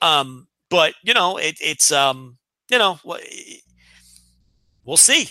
[0.00, 2.38] Um, but you know, it, it's um,
[2.70, 2.98] you know,
[4.84, 5.30] we'll see.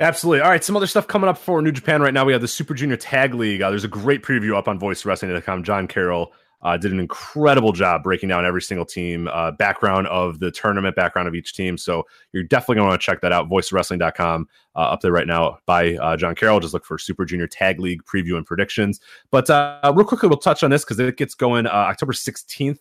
[0.00, 0.42] Absolutely.
[0.42, 0.62] All right.
[0.62, 2.24] Some other stuff coming up for New Japan right now.
[2.24, 3.62] We have the Super Junior Tag League.
[3.62, 5.64] Uh, there's a great preview up on VoiceWrestling.com.
[5.64, 6.32] John Carroll
[6.62, 10.96] uh, did an incredible job breaking down every single team, uh, background of the tournament,
[10.96, 11.78] background of each team.
[11.78, 13.48] So you're definitely going to want to check that out.
[13.48, 16.60] VoiceWrestling.com uh, up there right now by uh, John Carroll.
[16.60, 19.00] Just look for Super Junior Tag League preview and predictions.
[19.30, 22.78] But uh, real quickly, we'll touch on this because it gets going uh, October 16th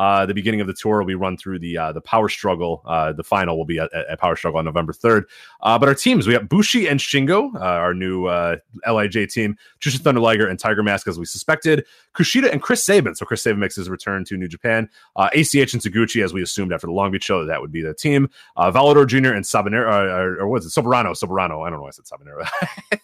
[0.00, 2.80] uh, the beginning of the tour, we run through the uh, the Power Struggle.
[2.86, 5.26] Uh, the final will be at, at Power Struggle on November third.
[5.60, 8.56] Uh, but our teams, we got Bushi and Shingo, uh, our new uh,
[8.90, 11.84] LIJ team, Jushin Thunder Liger and Tiger Mask, as we suspected.
[12.14, 13.14] Kushida and Chris Sabin.
[13.14, 14.88] So Chris Sabin makes his return to New Japan.
[15.18, 17.92] ACH and Taguchi, as we assumed after the Long Beach show, that would be the
[17.92, 18.30] team.
[18.56, 19.34] Volador Jr.
[19.34, 20.80] and Sabanero, or, or what is it?
[20.80, 21.10] Soberano.
[21.10, 21.66] Soberano.
[21.66, 22.48] I don't know why I said Sabanero.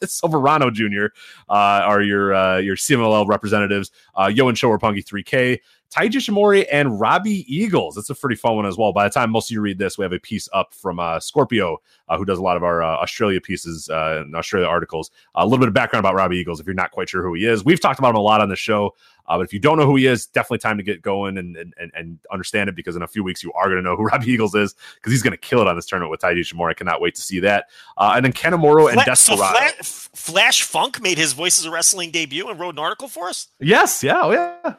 [0.05, 1.15] Soberano Jr.
[1.51, 3.91] are your your CMLL representatives.
[4.31, 5.61] Yo and Sho Roppongi 3K.
[5.91, 7.95] Taiji Ishimori and Robbie Eagles.
[7.95, 8.93] That's a pretty fun one as well.
[8.93, 11.21] By the time most of you read this, we have a piece up from uh,
[11.21, 15.11] Scorpio, uh, who does a lot of our uh, Australia pieces uh, and Australia articles.
[15.35, 17.47] a little bit of background about Robbie Eagles if you're not quite sure who he
[17.47, 17.65] is.
[17.65, 18.95] We've talked about him a lot on the show.
[19.29, 21.57] Uh, but if you don't know who he is, definitely time to get going and
[21.57, 24.05] and, and understand it because in a few weeks you are going to know who
[24.13, 26.71] Robbie Eagles is because he's going to kill it on this tournament with Taiji Ishimori.
[26.71, 27.67] I cannot wait to see that.
[27.97, 29.73] Uh, and then Kanemaru and Desperado.
[29.83, 33.49] So Flash Funk made his Voices of Wrestling debut and wrote an article for us.
[33.61, 34.75] Yes, yeah, oh, yeah.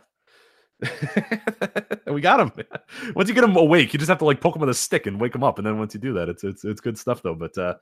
[2.07, 2.51] we got him.
[3.15, 5.07] once you get him awake, you just have to like poke him with a stick
[5.07, 5.57] and wake him up.
[5.57, 7.35] And then once you do that, it's it's it's good stuff though.
[7.35, 7.75] But uh,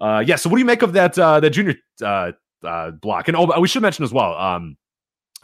[0.00, 0.36] uh, yeah.
[0.36, 2.32] So what do you make of that uh, that junior uh,
[2.64, 3.28] uh, block?
[3.28, 4.34] And oh, we should mention as well.
[4.34, 4.76] Um,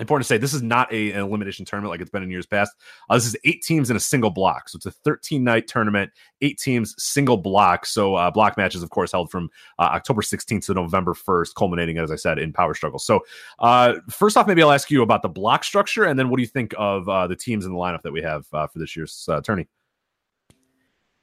[0.00, 2.46] important to say this is not a, an elimination tournament like it's been in years
[2.46, 2.74] past.
[3.08, 6.10] Uh, this is eight teams in a single block, so it's a 13 night tournament,
[6.40, 7.86] eight teams, single block.
[7.86, 11.98] So uh, block matches, of course, held from uh, October 16th to November 1st, culminating,
[11.98, 12.98] as I said, in Power Struggle.
[12.98, 13.20] So
[13.58, 16.42] uh, first off, maybe I'll ask you about the block structure, and then what do
[16.42, 18.96] you think of uh, the teams in the lineup that we have uh, for this
[18.96, 19.68] year's tourney?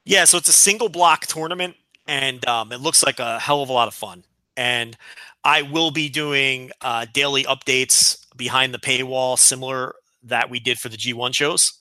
[0.04, 1.76] Yeah, so it's a single block tournament,
[2.06, 4.24] and um, it looks like a hell of a lot of fun.
[4.56, 4.96] And
[5.44, 6.70] I will be doing
[7.12, 11.72] daily updates behind the paywall, similar that we did for the G1 shows,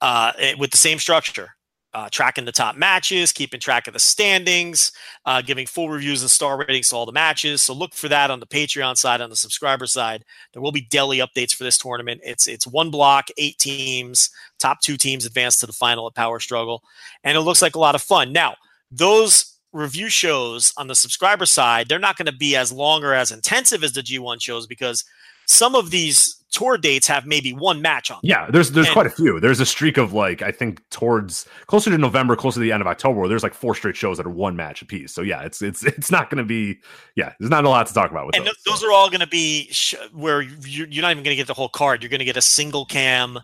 [0.00, 1.50] uh, eh, with the same structure.
[1.92, 4.92] Uh, tracking the top matches, keeping track of the standings,
[5.26, 7.62] uh, giving full reviews and star ratings to all the matches.
[7.62, 10.24] So look for that on the Patreon side, on the subscriber side.
[10.52, 12.20] There will be daily updates for this tournament.
[12.22, 14.30] It's it's one block, eight teams,
[14.60, 16.84] top two teams advance to the final at Power Struggle,
[17.24, 18.32] and it looks like a lot of fun.
[18.32, 18.54] Now
[18.92, 23.14] those review shows on the subscriber side, they're not going to be as long or
[23.14, 25.04] as intensive as the G1 shows because
[25.46, 28.16] some of these tour dates have maybe one match on.
[28.16, 28.20] them.
[28.24, 29.38] Yeah, there's there's And- quite a few.
[29.40, 32.80] There's a streak of like I think towards closer to November, closer to the end
[32.80, 35.12] of October, there's like four straight shows that are one match apiece.
[35.12, 36.78] So yeah, it's it's it's not going to be
[37.16, 37.32] yeah.
[37.38, 38.54] There's not a lot to talk about with and those.
[38.56, 38.88] th- those so.
[38.88, 41.54] are all going to be sh- where you're, you're not even going to get the
[41.54, 42.02] whole card.
[42.02, 43.38] You're going to get a single cam,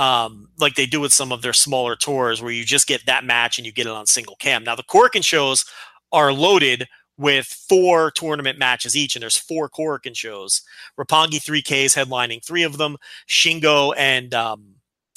[0.00, 3.22] um, like they do with some of their smaller tours, where you just get that
[3.22, 4.64] match and you get it on single cam.
[4.64, 5.66] Now the Korakuen shows
[6.10, 10.62] are loaded with four tournament matches each, and there's four Korakuen shows.
[10.98, 12.96] Roppongi 3K is headlining three of them.
[13.28, 14.76] Shingo and um,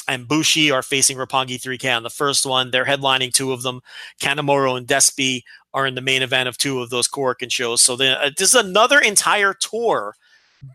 [0.10, 2.72] and Bushi are facing Roppongi 3K on the first one.
[2.72, 3.80] They're headlining two of them.
[4.22, 5.44] Kanemaru and Despi
[5.74, 7.80] are in the main event of two of those Korakuen shows.
[7.80, 10.14] So uh, this is another entire tour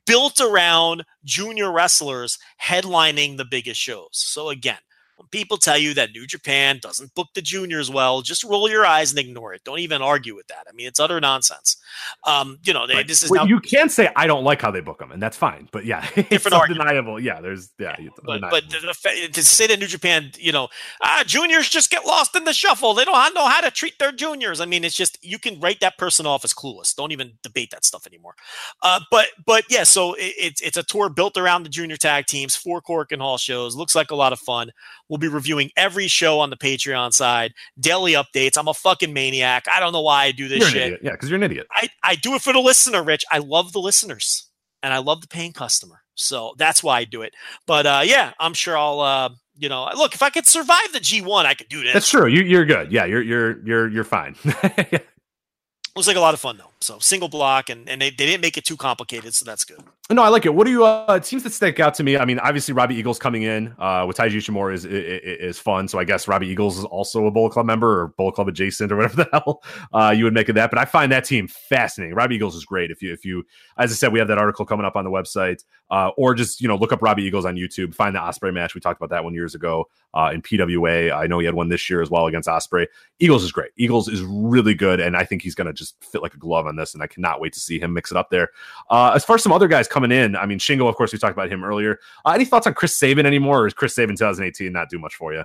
[0.07, 4.11] built around junior wrestlers headlining the biggest shows.
[4.13, 4.79] So again,
[5.19, 8.87] when people tell you that New Japan doesn't book the juniors well, just roll your
[8.87, 9.63] eyes and ignore it.
[9.65, 10.67] Don't even argue with that.
[10.69, 11.77] I mean, it's utter nonsense.
[12.25, 13.07] Um, you know, they, Right.
[13.07, 15.21] this is Well, now you can say I don't like how they book them, and
[15.21, 15.69] that's fine.
[15.73, 16.83] But yeah, it's Different argument.
[16.89, 17.21] undeniable.
[17.21, 20.69] Yeah, there's yeah, it's but but the, the, to say that New Japan, you know,
[21.03, 22.95] ah, juniors just get lost in the shuffle.
[22.95, 24.61] They don't know how to treat their juniors.
[24.61, 26.95] I mean, it's just you can write that person off as clueless.
[26.95, 28.35] Don't even debate that stuff anymore.
[28.83, 32.27] Uh, but but yeah, so it, it's it's a tour built around the junior tag
[32.27, 33.75] teams, four Korakuen Hall shows.
[33.75, 34.71] Looks like a lot of fun.
[35.09, 38.59] We'll be reviewing every show on the Patreon side, daily updates.
[38.59, 39.65] I'm a fucking maniac.
[39.71, 41.01] I don't know why I do this you're shit.
[41.03, 41.67] Yeah, because you're an idiot.
[41.71, 43.25] I, I do it for the listener, Rich.
[43.31, 44.49] I love the listeners
[44.83, 46.03] and I love the paying customer.
[46.15, 47.35] So that's why I do it.
[47.67, 51.01] But uh, yeah, I'm sure I'll, uh, you know, look, if I could survive the
[51.01, 51.93] G1, I could do this.
[51.93, 52.27] That's true.
[52.27, 52.93] You you're good.
[52.93, 54.37] Yeah, you're you're you're you're fine.
[55.99, 56.71] Looks like a lot of fun, though.
[56.81, 59.35] So single block, and, and they, they didn't make it too complicated.
[59.35, 59.83] So that's good.
[60.11, 60.55] No, I like it.
[60.55, 60.87] What do you?
[60.87, 62.17] Uh, it seems to stick out to me.
[62.17, 65.87] I mean, obviously Robbie Eagles coming in uh, with Taiji Ishimori is, is is fun.
[65.87, 68.91] So I guess Robbie Eagles is also a Bullet Club member or Bullet Club adjacent
[68.91, 69.63] or whatever the hell
[69.93, 70.71] uh, you would make of that.
[70.71, 72.15] But I find that team fascinating.
[72.15, 72.91] Robbie Eagles is great.
[72.91, 73.45] If you if you,
[73.77, 76.61] as I said, we have that article coming up on the website, uh, or just
[76.63, 77.95] you know look up Robbie Eagles on YouTube.
[77.95, 78.75] Find the Ospreay match.
[78.75, 81.13] We talked about that one years ago uh, in PWA.
[81.13, 82.87] I know he had one this year as well against Ospreay.
[83.19, 83.73] Eagles is great.
[83.77, 86.67] Eagles is really good, and I think he's going to just fit like a glove
[86.67, 86.95] on this.
[86.95, 88.51] And I cannot wait to see him mix it up there.
[88.91, 91.19] Uh, as far as some other guys coming in, I mean, Shingo, of course, we
[91.19, 91.99] talked about him earlier.
[92.25, 95.15] Uh, any thoughts on Chris Sabin anymore, or is Chris Sabin 2018 not do much
[95.15, 95.45] for you?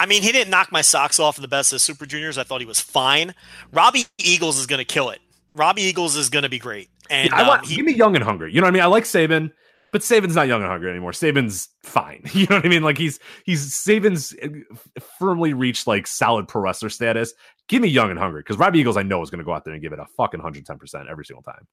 [0.00, 2.38] I mean, he didn't knock my socks off in the best of Super Juniors.
[2.38, 3.34] I thought he was fine.
[3.70, 5.20] Robbie Eagles is going to kill it.
[5.54, 6.88] Robbie Eagles is going to be great.
[7.10, 8.52] And Yeah, I want um, he, give me young and hungry.
[8.52, 8.82] You know what I mean?
[8.82, 9.52] I like Sabin,
[9.92, 11.12] but Sabin's not young and hungry anymore.
[11.12, 12.22] Sabin's fine.
[12.32, 12.82] You know what I mean?
[12.82, 14.48] Like he's he's Sabin's uh,
[15.18, 17.34] firmly reached like solid pro wrestler status.
[17.68, 19.64] Give me young and hungry because Robbie Eagles I know is going to go out
[19.64, 21.66] there and give it a fucking hundred ten percent every single time.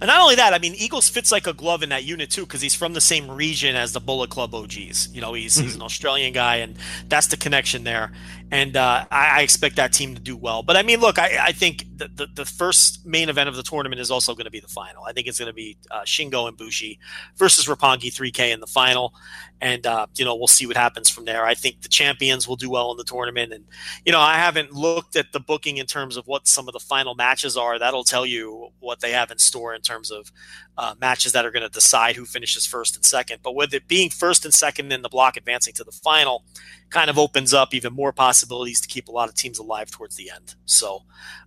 [0.00, 2.42] And not only that, I mean, Eagles fits like a glove in that unit too,
[2.42, 5.14] because he's from the same region as the Bullet Club OGs.
[5.14, 6.76] You know, he's he's an Australian guy, and
[7.08, 8.12] that's the connection there.
[8.50, 10.62] And uh, I, I expect that team to do well.
[10.62, 13.62] But I mean, look, I, I think the, the the first main event of the
[13.62, 15.04] tournament is also going to be the final.
[15.04, 16.98] I think it's going to be uh, Shingo and Bushi
[17.36, 19.14] versus Roppongi 3K in the final,
[19.60, 21.44] and uh, you know we'll see what happens from there.
[21.44, 23.64] I think the champions will do well in the tournament, and
[24.04, 26.80] you know I haven't looked at the booking in terms of what some of the
[26.80, 27.78] final matches are.
[27.78, 30.32] That'll tell you what they have in store in terms of
[30.76, 33.40] uh, matches that are going to decide who finishes first and second.
[33.42, 36.44] But with it being first and second in the block advancing to the final,
[36.90, 40.16] kind of opens up even more possibilities to keep a lot of teams alive towards
[40.16, 40.54] the end.
[40.66, 41.02] So,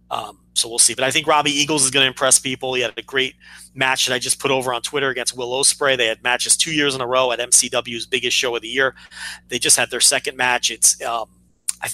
[0.09, 0.93] um, so we'll see.
[0.95, 2.73] But I think Robbie Eagles is going to impress people.
[2.73, 3.35] He had a great
[3.75, 5.97] match that I just put over on Twitter against Will Ospreay.
[5.97, 8.95] They had matches two years in a row at MCW's biggest show of the year.
[9.49, 10.71] They just had their second match.
[10.71, 11.29] It's um,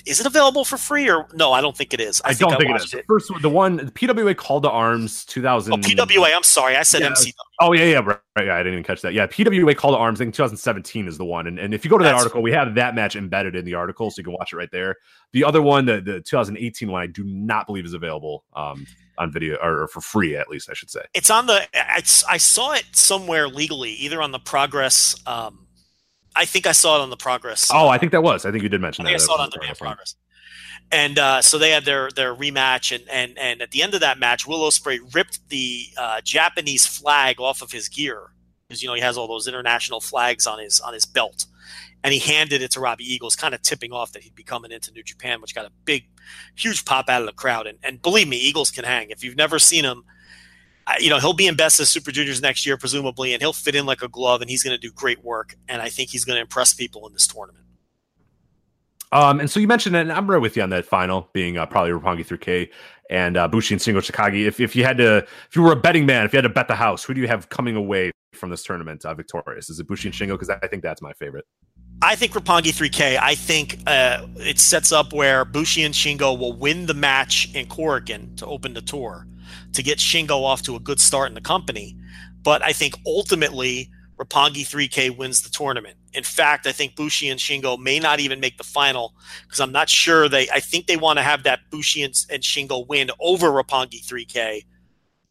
[0.05, 1.51] is it available for free or no?
[1.51, 2.21] I don't think it is.
[2.23, 2.91] I, don't think it.
[2.91, 5.73] The first one, the one the PWA Call to Arms 2000.
[5.73, 6.35] Oh, PWA.
[6.35, 7.09] I'm sorry, I said Yeah.
[7.11, 7.33] MCW.
[7.59, 8.45] Oh yeah, yeah, right, right.
[8.47, 9.13] Yeah, I didn't even catch that.
[9.13, 10.19] Yeah, PWA Call to Arms.
[10.19, 11.47] I think 2017 is the one.
[11.47, 13.65] And, and if you go to that That's- article, we have that match embedded in
[13.65, 14.95] the article, so you can watch it right there.
[15.31, 18.85] The other one, the, the 2018 one, I do not believe is available um,
[19.17, 21.01] on video or, for free, at least I should say.
[21.13, 21.67] It's on the.
[21.73, 21.97] I,
[22.29, 25.15] I saw it somewhere legally, either on the Progress.
[25.25, 25.62] Um,
[26.35, 27.69] I think I saw it on the Progress.
[27.73, 28.45] Oh, I think that was.
[28.45, 29.21] I think you did I mention I that.
[29.21, 29.75] saw it on the one.
[29.75, 30.15] Progress.
[30.91, 34.01] And uh, so they had their their rematch, and and and at the end of
[34.01, 38.31] that match, Will Ospreay ripped the uh, Japanese flag off of his gear
[38.67, 41.45] because you know he has all those international flags on his on his belt,
[42.03, 44.71] and he handed it to Robbie Eagles, kind of tipping off that he'd be coming
[44.71, 46.05] into New Japan, which got a big,
[46.55, 47.65] huge pop out of the crowd.
[47.65, 49.09] And and believe me, Eagles can hang.
[49.09, 50.09] If you've never seen him, I-
[50.99, 53.75] you know he'll be in Best of Super Juniors next year, presumably, and he'll fit
[53.75, 55.55] in like a glove, and he's going to do great work.
[55.67, 57.63] And I think he's going to impress people in this tournament.
[59.13, 61.67] Um, and so you mentioned, and I'm right with you on that final being uh,
[61.67, 62.69] probably Roppongi 3K
[63.11, 64.47] and uh, Bushi and Shingo Takagi.
[64.47, 66.49] If, if you had to, if you were a betting man, if you had to
[66.49, 69.69] bet the house, who do you have coming away from this tournament uh, victorious?
[69.69, 70.31] Is it Bushi and Shingo?
[70.31, 71.45] Because I think that's my favorite.
[72.01, 73.19] I think Roppongi 3K.
[73.21, 77.67] I think uh, it sets up where Bushi and Shingo will win the match in
[77.67, 79.27] Korakuen to open the tour
[79.73, 81.95] to get Shingo off to a good start in the company.
[82.41, 85.97] But I think ultimately Roppongi 3K wins the tournament.
[86.13, 89.13] In fact, I think Bushi and Shingo may not even make the final
[89.43, 90.49] because I'm not sure they.
[90.49, 94.65] I think they want to have that Bushi and, and Shingo win over Roppongi 3K.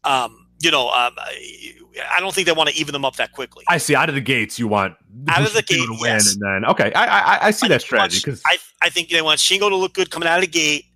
[0.05, 3.65] Um, you know, um, I don't think they want to even them up that quickly.
[3.69, 3.95] I see.
[3.95, 4.95] Out of the gates, you want
[5.29, 6.35] out of the Bushi gate to win, yes.
[6.35, 8.59] and then okay, I I, I see I that think they want- strategy because I,
[8.83, 10.87] I think they want Shingo to look good coming out of the gate,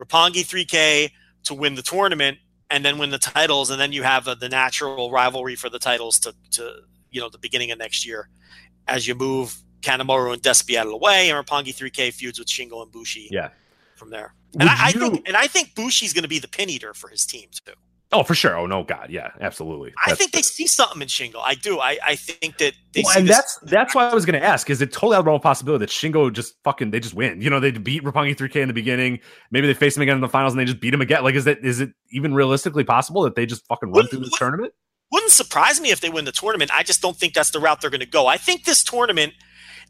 [0.00, 1.10] Roppongi 3K
[1.44, 2.38] to win the tournament,
[2.70, 5.78] and then win the titles, and then you have uh, the natural rivalry for the
[5.78, 6.80] titles to, to
[7.10, 8.28] you know the beginning of next year
[8.86, 12.48] as you move Kanemaru and Despy out of the way, and Roppongi 3K feuds with
[12.48, 13.50] Shingo and Bushi yeah.
[13.96, 14.34] from there.
[14.58, 17.08] And I, I think and I think Bushi's going to be the pin eater for
[17.08, 17.72] his team too.
[18.10, 18.56] Oh, for sure.
[18.56, 19.92] Oh no, God, yeah, absolutely.
[20.06, 21.42] I think they see something in Shingo.
[21.44, 21.78] I do.
[21.78, 24.46] I, I think that they Well, see and that's that's why I was going to
[24.46, 27.12] ask: is it totally out of the realm possibility that Shingo just fucking they just
[27.14, 27.42] win?
[27.42, 29.20] You know, they beat Roppongi 3K in the beginning.
[29.50, 31.22] Maybe they face him again in the finals and they just beat him again.
[31.22, 34.20] Like, is that is it even realistically possible that they just fucking run Wouldn't- through
[34.20, 34.72] this tournament?
[35.10, 36.70] wouldn't surprise me if they win the tournament.
[36.74, 38.26] I just don't think that's the route they're going to go.
[38.26, 39.32] I think this tournament,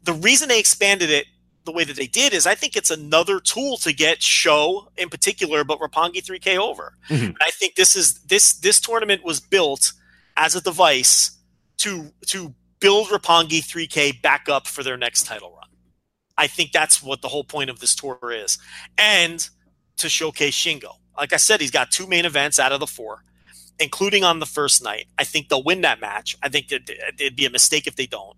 [0.05, 1.25] the reason they expanded it
[1.69, 5.09] the way that they did is I think it's another tool to get Sho in
[5.09, 6.97] particular, but Roppongi 3K over.
[7.09, 7.35] Mhm.
[7.41, 9.93] I think this is this this tournament was built
[10.35, 11.31] as a device
[11.77, 15.69] to to build Roppongi 3K back up for their next title run.
[16.37, 18.57] I think that's what the whole point of this tour is,
[18.97, 19.47] and
[19.97, 20.95] to showcase Shingo.
[21.17, 23.23] Like I said, he's got two main events out of the four
[23.81, 25.07] including on the first night.
[25.17, 26.35] I think they'll win that match.
[26.43, 28.35] I think that it'd be a mistake if they don't.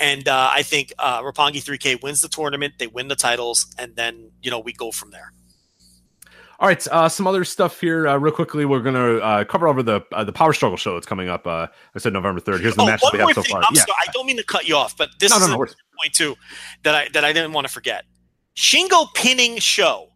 [0.00, 2.74] And uh, I think uh, Roppongi 3K wins the tournament.
[2.78, 5.32] They win the titles, and then you know we go from there.
[6.60, 8.64] All right, uh, some other stuff here, uh, real quickly.
[8.64, 11.46] We're gonna uh, cover over the uh, the Power Struggle show that's coming up.
[11.46, 12.60] Uh, I said November third.
[12.60, 13.50] Here's the Oh, matches one we have so thing.
[13.52, 13.60] far.
[13.62, 15.50] I'm yeah, sorry, I don't mean to cut you off, but this no, no, is
[15.50, 15.62] no.
[15.62, 15.66] a
[16.00, 16.36] point too
[16.84, 18.04] that I that I didn't want to forget.
[18.56, 20.10] Shingo pinning Sho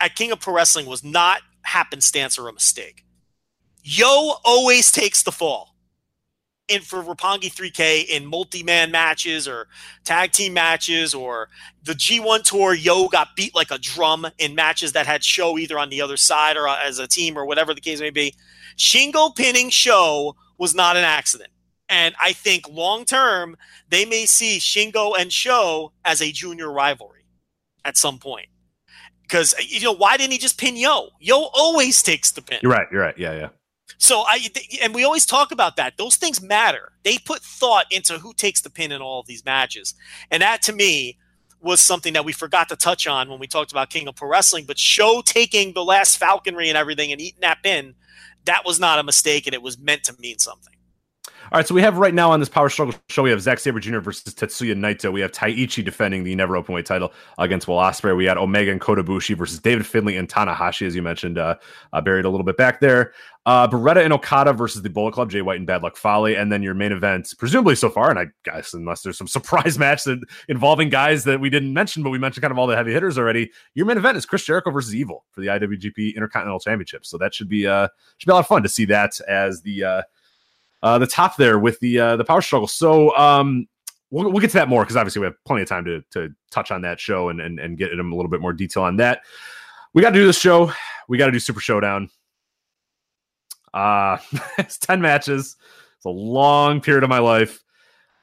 [0.00, 3.04] at King of Pro Wrestling was not happenstance or a mistake.
[3.82, 5.75] Yo always takes the fall.
[6.68, 9.68] In for Roppongi 3K in multi-man matches or
[10.04, 11.48] tag team matches or
[11.84, 15.78] the G1 tour, Yo got beat like a drum in matches that had Sho either
[15.78, 18.34] on the other side or uh, as a team or whatever the case may be.
[18.76, 21.50] Shingo pinning Sho was not an accident.
[21.88, 23.56] And I think long term,
[23.88, 27.26] they may see Shingo and Sho as a junior rivalry
[27.84, 28.48] at some point.
[29.22, 31.10] Because, you know, why didn't he just pin Yo?
[31.20, 32.58] Yo always takes the pin.
[32.62, 32.86] You're right.
[32.90, 33.18] You're right.
[33.18, 33.48] Yeah, yeah.
[33.98, 34.38] So I
[34.82, 35.96] and we always talk about that.
[35.96, 36.92] Those things matter.
[37.02, 39.94] They put thought into who takes the pin in all of these matches.
[40.30, 41.18] And that to me
[41.60, 44.28] was something that we forgot to touch on when we talked about King of Pro
[44.28, 44.64] Wrestling.
[44.66, 47.94] But Sho taking the last falconry and everything and eating that pin,
[48.44, 50.75] that was not a mistake and it was meant to mean something.
[51.52, 53.60] All right, so we have right now on this Power Struggle show, we have Zack
[53.60, 54.00] Sabre Jr.
[54.00, 55.12] versus Tetsuya Naito.
[55.12, 58.16] We have Taichi defending the Never Openweight title against Will Ospreay.
[58.16, 61.54] We had Omega and Kota Ibushi versus David Finlay and Tanahashi, as you mentioned, uh,
[61.92, 63.12] uh, buried a little bit back there.
[63.46, 66.36] Uh, Beretta and Okada versus the Bullet Club, Jay White and Bad Luck Fale.
[66.36, 69.78] And then your main event, presumably so far, and I guess unless there's some surprise
[69.78, 70.18] match that
[70.48, 73.18] involving guys that we didn't mention, but we mentioned kind of all the heavy hitters
[73.18, 73.52] already.
[73.74, 77.06] Your main event is Chris Jericho versus Evil for the IWGP Intercontinental Championship.
[77.06, 77.86] So that should be uh
[78.18, 80.02] should be a lot of fun to see that as the uh
[80.86, 82.68] uh, the top there with the uh, the power struggle.
[82.68, 83.66] So um,
[84.10, 86.32] we'll, we'll get to that more because obviously we have plenty of time to to
[86.52, 88.96] touch on that show and and, and get in a little bit more detail on
[88.98, 89.22] that.
[89.94, 90.70] We got to do this show.
[91.08, 92.08] We got to do Super Showdown.
[93.74, 94.18] Uh,
[94.58, 95.56] it's ten matches.
[95.96, 97.64] It's a long period of my life.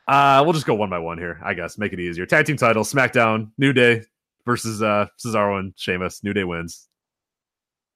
[0.07, 1.77] Uh, we'll just go one by one here, I guess.
[1.77, 2.25] Make it easier.
[2.25, 4.03] Tag team title: SmackDown, New Day
[4.45, 6.23] versus uh, Cesaro and Sheamus.
[6.23, 6.87] New Day wins.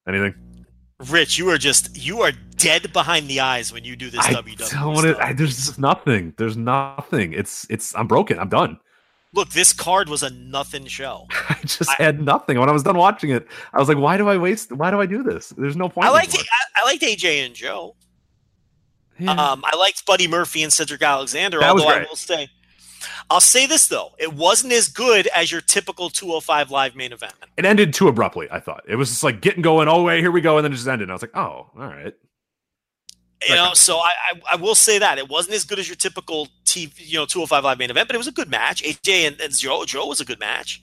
[0.05, 0.46] Anything?
[0.99, 4.33] Rich, you are just you are dead behind the eyes when you do this I
[4.33, 5.17] WWE don't stuff.
[5.21, 6.33] I- there's just nothing.
[6.37, 7.33] There's nothing.
[7.33, 7.95] It's it's.
[7.95, 8.39] I'm broken.
[8.39, 8.79] I'm done.
[9.33, 11.27] Look, this card was a nothing show.
[11.49, 12.59] I just I- had nothing.
[12.59, 14.71] When I was done watching it, I was like, why do I waste?
[14.71, 15.49] Why do I do this?
[15.49, 16.07] There's no point.
[16.07, 16.35] I liked.
[16.35, 17.95] I, I liked AJ and Joe.
[19.19, 19.31] Yeah.
[19.31, 21.59] Um, I liked Buddy Murphy and Cedric Alexander.
[21.59, 22.49] That was although I will say,
[23.29, 27.33] I'll say this though, it wasn't as good as your typical 205 live main event.
[27.57, 28.47] it ended too abruptly.
[28.51, 29.87] I thought it was just like getting going.
[29.87, 31.03] Oh wait, here we go, and then it just ended.
[31.03, 32.13] And I was like, oh, all right.
[33.47, 35.95] You know, so I, I I will say that it wasn't as good as your
[35.95, 38.81] typical TV, you know, 205 live main event, but it was a good match.
[38.81, 40.81] AJ and, and Joe Joe was a good match.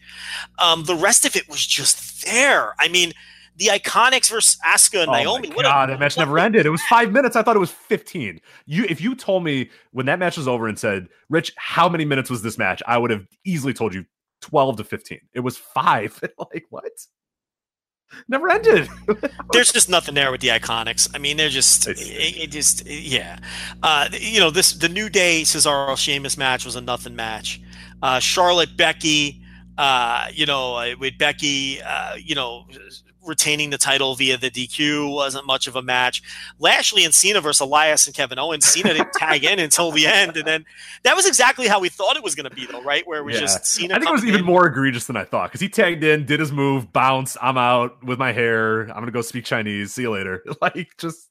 [0.61, 2.75] Um, the rest of it was just there.
[2.79, 3.13] I mean,
[3.57, 5.49] the Iconics versus Asuka and oh Naomi.
[5.51, 6.67] my what a- god, that match never ended.
[6.67, 7.37] It was five minutes.
[7.37, 8.41] I thought it was fifteen.
[8.67, 12.05] You, if you told me when that match was over and said, "Rich, how many
[12.05, 14.05] minutes was this match?" I would have easily told you
[14.41, 15.21] twelve to fifteen.
[15.35, 16.21] It was five.
[16.53, 16.85] like what?
[18.29, 18.89] Never ended.
[19.53, 21.09] there's just nothing there with the iconics.
[21.15, 23.39] I mean, they're just it, it just yeah.
[23.83, 27.61] Uh, you know, this the New Day Cesaro Sheamus match was a nothing match.
[28.03, 29.43] uh, Charlotte, Becky,
[29.79, 32.67] uh, you know, uh, with Becky, uh, you know,
[33.27, 36.23] retaining the title via the DQ wasn't much of a match.
[36.59, 38.65] Lashley and Cena versus Elias and Kevin Owens.
[38.65, 40.65] Cena didn't tag in until the end, and then
[41.03, 43.07] that was exactly how we thought it was going to be, though, right?
[43.07, 43.41] Where it was Yeah.
[43.43, 43.95] just Cena.
[43.95, 44.47] I think it was even in.
[44.47, 47.37] more egregious than I thought because he tagged in, did his move, bounce.
[47.43, 48.83] I'm out with my hair.
[48.83, 49.93] I'm gonna go speak Chinese.
[49.95, 50.43] See you later.
[50.61, 51.29] Like just,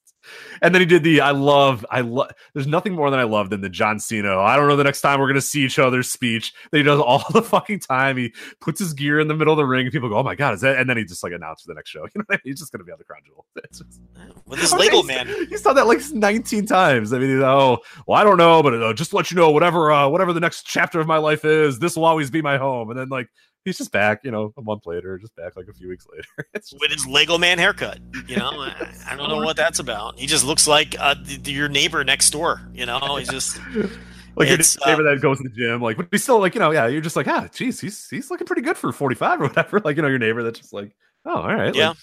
[0.62, 1.20] and then he did the.
[1.20, 1.84] I love.
[1.90, 2.30] I love.
[2.52, 4.38] There's nothing more than I love than the John Cena.
[4.38, 7.00] I don't know the next time we're gonna see each other's speech that he does
[7.00, 8.16] all the fucking time.
[8.16, 10.34] He puts his gear in the middle of the ring, and people go, "Oh my
[10.34, 12.06] god, is that?" And then he just like announced for the next show.
[12.14, 12.52] You know, what I mean?
[12.52, 13.44] he's just gonna be on the crown jewel.
[13.72, 14.00] Just,
[14.46, 15.26] with his I mean, man.
[15.48, 17.12] He's done that like 19 times.
[17.12, 20.08] I mean, oh, well, I don't know, but uh, just let you know, whatever, uh,
[20.08, 22.90] whatever the next chapter of my life is, this will always be my home.
[22.90, 23.28] And then like
[23.64, 26.48] he's just back, you know, a month later, just back like a few weeks later.
[26.54, 27.98] It's just, with his Lego man haircut.
[28.26, 30.18] You know, I, I don't know what that's about.
[30.18, 32.60] He just looks like uh, th- th- your neighbor next door.
[32.72, 33.58] You know, he's just
[34.36, 36.60] like your neighbor uh, that goes to the gym, like, but he's still like, you
[36.60, 39.44] know, yeah, you're just like, ah, geez, he's he's looking pretty good for 45 or
[39.48, 39.80] whatever.
[39.84, 40.94] Like, you know, your neighbor that's just like,
[41.26, 41.88] oh, all right, Yeah.
[41.88, 41.96] like,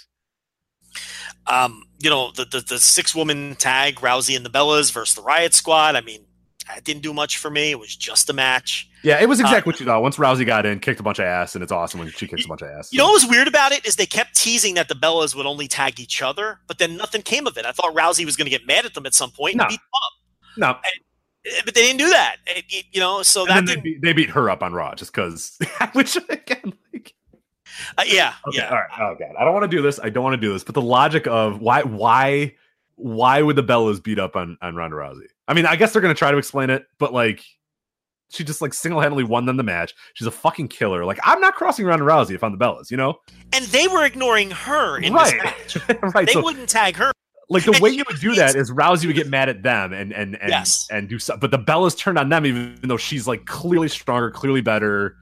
[1.48, 5.22] um, you know, the, the the six woman tag, Rousey and the Bellas versus the
[5.22, 5.96] Riot Squad.
[5.96, 6.26] I mean,
[6.74, 7.72] that didn't do much for me.
[7.72, 8.90] It was just a match.
[9.04, 10.02] yeah, it was Uh, exactly what you thought.
[10.02, 12.46] Once Rousey got in, kicked a bunch of ass, and it's awesome when she kicks
[12.46, 12.92] a bunch of ass.
[12.92, 15.46] You know what was weird about it is they kept teasing that the Bellas would
[15.46, 17.66] only tag each other, but then nothing came of it.
[17.66, 19.68] I thought Rousey was going to get mad at them at some point and No.
[19.68, 20.82] beat them no, up,
[21.44, 22.36] Eh, but they didn't do that.
[22.46, 24.74] It- it- you know, so and that then they beat, they beat her up on
[24.74, 25.58] Raw just because,
[25.94, 27.14] which again, like,
[27.98, 28.70] uh, yeah, Okay, yeah.
[28.70, 28.90] all right.
[29.00, 30.00] Oh god, I don't want to do this.
[30.04, 30.64] I don't want to do this.
[30.64, 32.54] But the logic of why, why,
[32.96, 35.26] why would the Bellas beat up on on Ronda Rousey?
[35.52, 37.44] I mean, I guess they're gonna try to explain it, but like,
[38.30, 39.94] she just like single handedly won them the match.
[40.14, 41.04] She's a fucking killer.
[41.04, 43.16] Like, I'm not crossing Ronda Rousey if I'm the Bellas, you know?
[43.52, 45.34] And they were ignoring her in right,
[45.66, 46.00] this match.
[46.16, 46.26] right.
[46.26, 47.12] They So, wouldn't tag her.
[47.50, 49.92] like, the and way you would do that is Rousey would get mad at them
[49.92, 50.88] and and and Yes.
[50.90, 51.42] and do something.
[51.42, 55.18] But the Bellas turned on them, even though she's like clearly stronger, clearly better.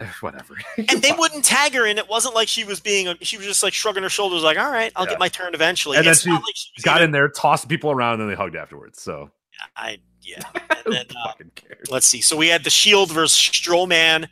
[0.20, 0.54] Whatever.
[0.78, 3.14] and they wouldn't tag her, and it wasn't like she was being.
[3.20, 5.10] She was just like shrugging her shoulders, like, "All right, I'll Yeah.
[5.12, 7.90] get my turn eventually." And then she like she got even- in there, tossed people
[7.90, 9.02] around, and then they hugged afterwards.
[9.02, 9.30] So
[9.76, 10.40] I yeah.
[10.86, 11.90] And then, uh, fucking cares?
[11.90, 12.20] let's see.
[12.20, 14.28] So we had the Shield versus Strowman,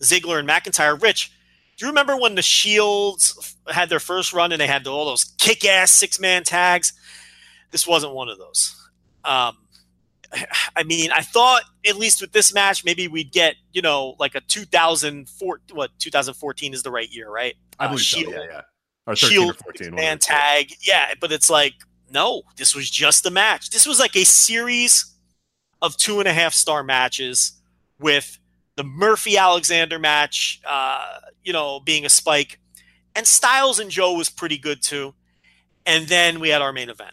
[0.00, 1.00] Ziggler, and McIntyre.
[1.00, 1.32] Rich,
[1.78, 5.24] do you remember when the Shields had their first run and they had all those
[5.38, 6.92] kick-ass six-man tags?
[7.70, 8.76] This wasn't one of those.
[9.24, 9.56] Um,
[10.76, 14.34] I mean, I thought at least with this match, maybe we'd get you know like
[14.34, 15.60] a 2004.
[15.72, 17.54] What 2014 is the right year, right?
[17.78, 18.18] I Uh, believe so.
[18.18, 18.60] Shield- Yeah, yeah.
[19.06, 19.86] Or 13 Shield or 14.
[19.92, 20.32] one man of the two.
[20.32, 20.72] tag.
[20.82, 21.74] Yeah, but it's like,
[22.10, 23.70] no, this was just a match.
[23.70, 25.14] This was like a series
[25.82, 27.60] of two and a half star matches
[27.98, 28.38] with
[28.76, 32.60] the Murphy Alexander match, uh, you know, being a spike.
[33.14, 35.14] And Styles and Joe was pretty good too.
[35.86, 37.12] And then we had our main event.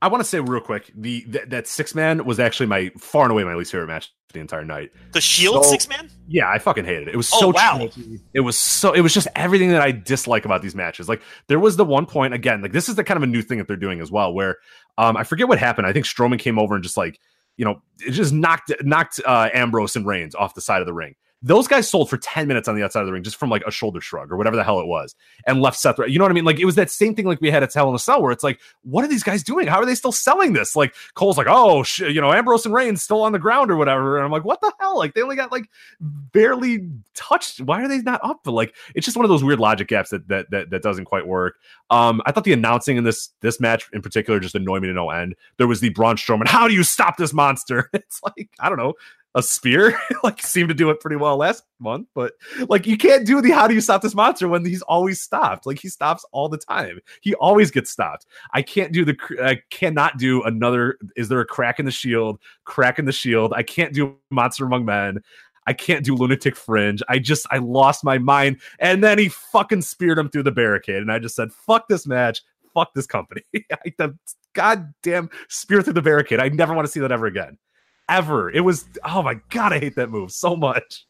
[0.00, 3.24] I want to say real quick, the that, that six man was actually my far
[3.24, 4.90] and away my least favorite match the entire night.
[5.12, 6.10] The Shield So- six man?
[6.28, 7.14] Yeah, I fucking hated it.
[7.14, 7.78] It was Oh, so wow.
[7.78, 8.20] tropey.
[8.34, 11.08] It was so it was just everything that I dislike about these matches.
[11.08, 13.40] Like there was the one point again, like this is the kind of a new
[13.42, 14.58] thing that they're doing as well, where
[14.98, 15.86] um I forget what happened.
[15.86, 17.18] I think Strowman came over and just like
[17.56, 20.92] you know, it just knocked knocked uh Ambrose and Reigns off the side of the
[20.94, 21.14] ring.
[21.40, 23.62] Those guys sold for 10 minutes on the outside of the ring just from like
[23.66, 25.14] a shoulder shrug or whatever the hell it was
[25.46, 25.98] and left Seth.
[25.98, 26.44] You know what I mean?
[26.44, 28.32] Like it was that same thing like we had at Hell in a Cell where
[28.32, 29.68] it's like, what are these guys doing?
[29.68, 30.74] How are they still selling this?
[30.74, 33.76] Like Cole's like, oh, sh- you know, Ambrose and Reigns still on the ground or
[33.76, 34.16] whatever.
[34.16, 34.98] And I'm like, what the hell?
[34.98, 35.70] Like they only got like
[36.00, 37.60] barely touched.
[37.60, 38.40] Why are they not up?
[38.42, 41.04] But like, it's just one of those weird logic gaps that that that, that doesn't
[41.04, 41.56] quite work.
[41.90, 44.94] Um, I thought the announcing in this this match in particular just annoyed me to
[44.94, 45.36] no end.
[45.56, 46.48] There was the Braun Strowman.
[46.48, 47.90] How do you stop this monster?
[48.08, 48.94] It's like I don't know.
[49.38, 52.32] A spear, like seemed to do it pretty well last month, but
[52.68, 55.64] like you can't do the how do you stop this monster when he's always stopped.
[55.64, 56.98] Like he stops all the time.
[57.20, 58.26] He always gets stopped.
[58.52, 59.16] I can't do the.
[59.40, 60.98] I cannot do another.
[61.14, 62.40] Is there a crack in the shield?
[62.64, 63.52] Crack in the shield.
[63.54, 65.20] I can't do monster among men.
[65.68, 67.00] I can't do lunatic fringe.
[67.08, 68.60] I just I lost my mind.
[68.80, 72.08] And then he fucking speared him through the barricade, and I just said, "Fuck this
[72.08, 72.42] match.
[72.74, 74.18] Fuck this company." I, the
[74.54, 76.40] goddamn spear through the barricade.
[76.40, 77.56] I never want to see that ever again.
[78.08, 78.50] Ever.
[78.50, 78.86] It was.
[79.04, 81.04] Oh my god, I hate that move so much.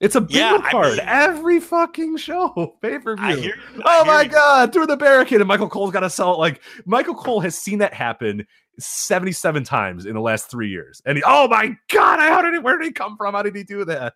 [0.00, 2.76] It's a Yeah, bingo I card mean- every fucking show.
[2.82, 3.52] Pay per view.
[3.84, 4.28] I Oh my you.
[4.28, 6.38] god, through the barricade, and Michael Cole's got to sell it.
[6.38, 8.46] Like Michael Cole has seen that happen
[8.78, 11.02] 77 times in the last three years.
[11.04, 13.34] And he, oh my god, I how did he where did he come from?
[13.34, 14.14] How did he do that?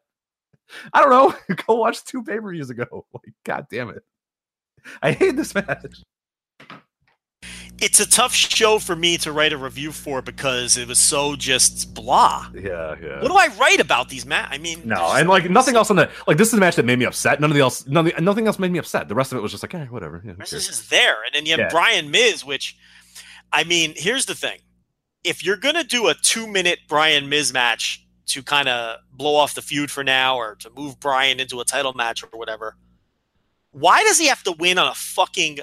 [0.92, 1.56] I don't know.
[1.66, 2.84] Go watch two pay-per-views ago.
[3.12, 4.04] Like, god damn it.
[5.02, 6.02] I hate this match.
[7.82, 11.34] It's a tough show for me to write a review for because it was so
[11.34, 12.46] just blah.
[12.54, 13.20] Yeah, yeah.
[13.20, 14.48] What do I write about these match?
[14.52, 16.84] I mean, no, and like nothing else on the like this is a match that
[16.84, 17.40] made me upset.
[17.40, 19.08] None of the else nothing, nothing else made me upset.
[19.08, 20.22] The rest of it was just like, eh, whatever.
[20.24, 21.16] Yeah, This is just there.
[21.24, 21.68] And then you have Yeah.
[21.70, 22.76] Bryan Miz, which,
[23.52, 24.60] I mean, here's the thing.
[25.24, 29.34] If you're going to do a two minute Bryan Miz match to kind of blow
[29.34, 32.76] off the feud for now or to move Bryan into a title match or whatever.
[33.72, 35.58] Why does he have to win on a fucking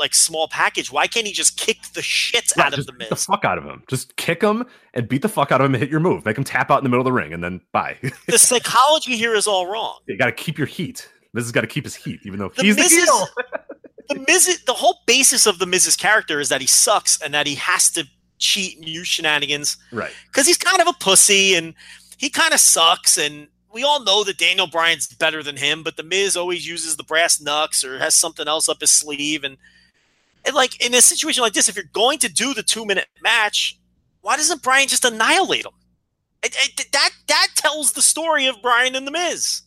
[0.00, 0.90] like small package?
[0.90, 3.58] Why can't he just kick the shit Yeah, out of the beat the fuck out
[3.58, 3.84] of him.
[3.88, 4.64] Just kick him
[4.94, 6.24] and beat the fuck out of him and hit your move.
[6.24, 7.96] Make him tap out in the middle of the ring and then bye.
[8.26, 9.98] the psychology here is all wrong.
[10.08, 11.08] you got to keep your heat.
[11.32, 13.28] Miz has got to keep his heat, even though The he's the Miz is- heel.
[14.08, 17.46] the Miz, the whole basis of the Miz's character is that he sucks and that
[17.46, 18.04] he has to
[18.38, 20.10] cheat and use shenanigans Right.
[20.26, 21.74] because he's kind of a pussy and
[22.18, 23.16] he kind of sucks.
[23.18, 26.96] And we all know that Daniel Bryan's better than him, but the Miz always uses
[26.96, 29.44] the brass knucks or has something else up his sleeve.
[29.44, 29.56] And,
[30.44, 33.08] and like in a situation like this, if you're going to do the two minute
[33.22, 33.78] match,
[34.22, 35.72] why doesn't Bryan just annihilate him?
[36.42, 39.62] It, it, that that tells the story of Bryan and the Miz,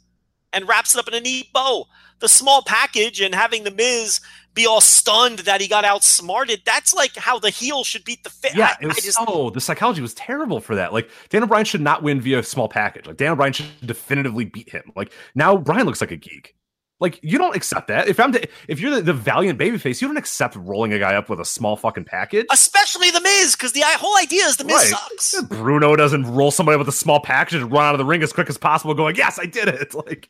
[0.52, 1.86] and wraps it up in a neat bow.
[2.20, 4.22] The small package and having the Miz
[4.54, 6.62] be all stunned that he got outsmarted.
[6.66, 8.56] That's like how the heel should beat the fit.
[8.56, 10.94] Yeah, I, it was I just, so the psychology was terrible for that.
[10.94, 13.08] Like Daniel Bryan should not win via small package.
[13.08, 14.92] Like Daniel Bryan should definitively beat him.
[14.96, 16.56] Like now Bryan looks like a geek.
[17.04, 18.08] Like you don't accept that.
[18.08, 21.16] If I'm the, if you're the, the valiant babyface, you don't accept rolling a guy
[21.16, 22.46] up with a small fucking package.
[22.50, 24.88] especially the Miz, because the whole idea is the Miz Right.
[25.20, 25.42] sucks.
[25.50, 28.32] Bruno doesn't roll somebody with a small package and run out of the ring as
[28.32, 30.30] quick as possible, going, "Yes, I did it!" Like,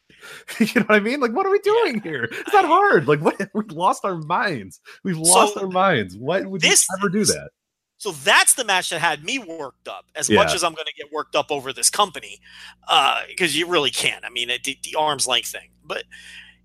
[0.60, 1.20] you know what I mean?
[1.20, 2.24] Like, what are we doing here?
[2.24, 3.08] It's not hard.
[3.08, 3.40] Like, what?
[3.54, 4.82] We've lost our minds.
[5.04, 6.18] We've lost So, our minds.
[6.18, 7.52] Why would this you ever do that?
[7.98, 10.06] So that's the match that had me worked up.
[10.16, 10.40] As Yeah.
[10.40, 12.40] much as I'm going to get worked up over this company,
[12.88, 14.26] uh, because you really can't.
[14.26, 16.04] I mean, it, the, the arm's length thing, but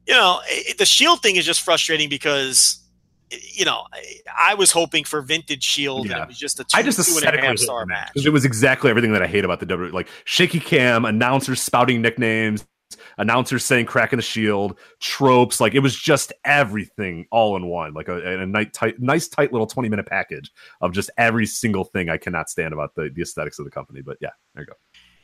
[0.08, 2.82] you know, it, the Shield thing is just frustrating because.
[3.30, 6.70] You know, I, I was hoping for vintage Shield, and it was just a two,
[6.78, 8.08] I just two and a half star match.
[8.14, 9.92] because it was exactly everything that I hate about the W.
[9.92, 12.64] Like shaky cam, announcers spouting nicknames,
[13.18, 15.60] announcers saying "cracking the shield," tropes.
[15.60, 17.92] Like it was just everything all in one.
[17.92, 21.84] Like a, a nice, tight, nice, tight little twenty minute package of just every single
[21.84, 24.00] thing I cannot stand about the, the aesthetics of the company.
[24.00, 24.72] But yeah, there you go.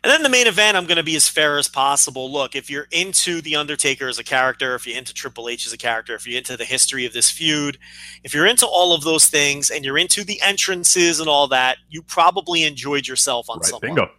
[0.05, 2.31] And then the main event, I'm going to be as fair as possible.
[2.31, 5.73] Look, if you're into The Undertaker as a character, if you're into Triple H as
[5.73, 7.79] a character, if you're into the history of this feud,
[8.23, 11.79] if you're into all of those things and you're into the entrances and all that,
[11.89, 14.03] you probably enjoyed yourself on Right, some bingo.
[14.03, 14.15] level.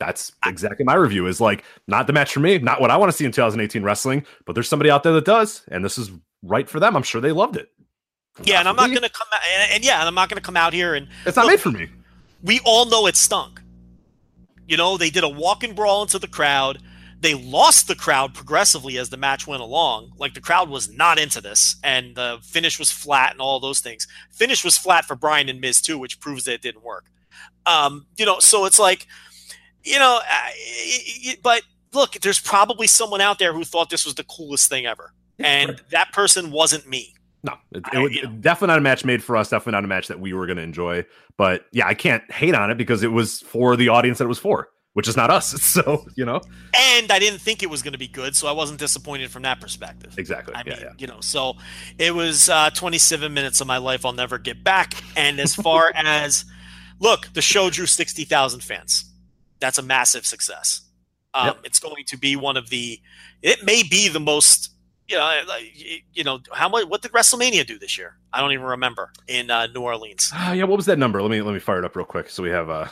[0.00, 1.26] That's exactly my review.
[1.28, 3.82] Is like not the match for me, not what I want to see in 2018
[3.84, 4.26] wrestling.
[4.44, 6.10] But there's somebody out there that does, and this is
[6.42, 6.96] right for them.
[6.96, 7.68] I'm sure they loved it.
[8.42, 10.36] Yeah, and I'm not going to come out, and, and yeah, and I'm not going
[10.36, 11.88] to come out here and It's not Look, made for me.
[12.44, 13.60] we all know it stunk.
[14.68, 16.78] You know, they did a walk and brawl into the crowd.
[17.20, 20.12] They lost the crowd progressively as the match went along.
[20.18, 23.80] Like the crowd was not into this, and the finish was flat and all those
[23.80, 24.06] things.
[24.30, 27.06] Finish was flat for Bryan and Miz too, which proves that it didn't work.
[27.66, 29.06] Um, you know, so it's like,
[29.82, 31.62] you know, I- I- I- but
[31.92, 35.82] look, there's probably someone out there who thought this was the coolest thing ever, and
[35.90, 37.14] that person wasn't me.
[37.42, 38.30] No, it, I- it know.
[38.40, 39.50] definitely not a match made for us.
[39.50, 41.04] Definitely not a match that we were going to enjoy.
[41.36, 44.28] But yeah, I can't hate on it because it was for the audience that it
[44.28, 45.52] was for, which is not us.
[45.62, 46.40] So you know,
[46.74, 49.42] And I didn't think it was going to be good, so I wasn't disappointed from
[49.42, 50.18] that perspective.
[50.18, 50.54] exactly.
[50.54, 50.92] I yeah, mean, yeah.
[50.98, 51.54] you know, so
[51.98, 54.94] it was uh, 27 minutes of my life I'll never get back.
[55.16, 56.44] And as far as
[56.98, 59.04] look, the show drew 60,000 fans.
[59.60, 60.82] That's a massive success.
[61.34, 61.58] Um, Yep.
[61.64, 63.00] It's going to be one of the.
[63.42, 64.70] It may be the most.
[65.08, 65.42] You know,
[66.12, 66.86] you know how much?
[66.86, 68.16] What did WrestleMania do this year?
[68.32, 70.30] I don't even remember in uh, New Orleans.
[70.34, 71.22] Ah, yeah, what was that number?
[71.22, 72.88] Let me let me fire it up real quick so we have uh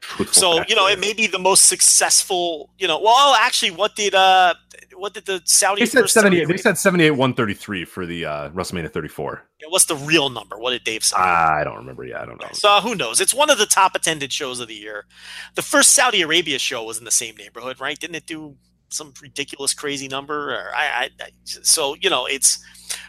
[0.00, 2.70] truthful So you know, it may be the most successful.
[2.78, 4.54] You know, well, actually, what did uh,
[4.96, 5.80] what did the Saudi?
[5.80, 6.48] They said seventy eight.
[6.48, 9.42] They said seventy eight one thirty three for the uh WrestleMania thirty four.
[9.68, 10.58] What's the real number?
[10.58, 11.16] What did Dave say?
[11.16, 12.04] I don't remember.
[12.04, 12.48] Yeah, I don't know.
[12.52, 13.20] So who knows?
[13.20, 15.06] It's one of the top attended shows of the year.
[15.54, 17.98] The first Saudi Arabia show was in the same neighborhood, right?
[17.98, 18.56] Didn't it do
[18.88, 20.54] some ridiculous, crazy number?
[20.54, 22.62] Or I, I, I so you know, it's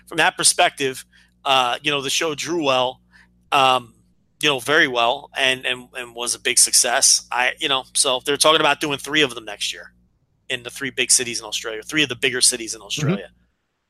[0.08, 1.06] from that perspective.
[1.46, 3.02] Uh, you know, the show drew well,
[3.52, 3.94] um,
[4.42, 7.26] you know, very well, and and and was a big success.
[7.32, 9.94] I, you know, so they're talking about doing three of them next year
[10.50, 13.30] in the three big cities in Australia, three of the bigger cities in Australia.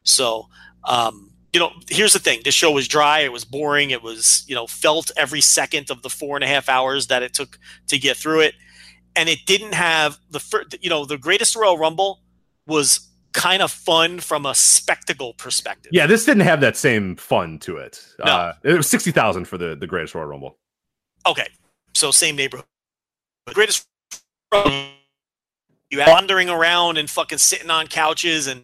[0.03, 0.47] So,
[0.85, 3.19] um, you know, here's the thing: this show was dry.
[3.19, 3.89] It was boring.
[3.89, 7.23] It was, you know, felt every second of the four and a half hours that
[7.23, 8.55] it took to get through it,
[9.17, 12.21] and it didn't have the, fir- you know, the greatest Royal Rumble
[12.67, 15.91] was kind of fun from a spectacle perspective.
[15.93, 18.05] Yeah, this didn't have that same fun to it.
[18.19, 18.31] No.
[18.31, 20.57] Uh, it was sixty thousand for the the greatest Royal Rumble.
[21.25, 21.47] Okay,
[21.93, 22.65] so same neighborhood.
[23.45, 23.87] The greatest
[24.51, 24.71] Rumble,
[25.89, 28.63] you wandering around and fucking sitting on couches and.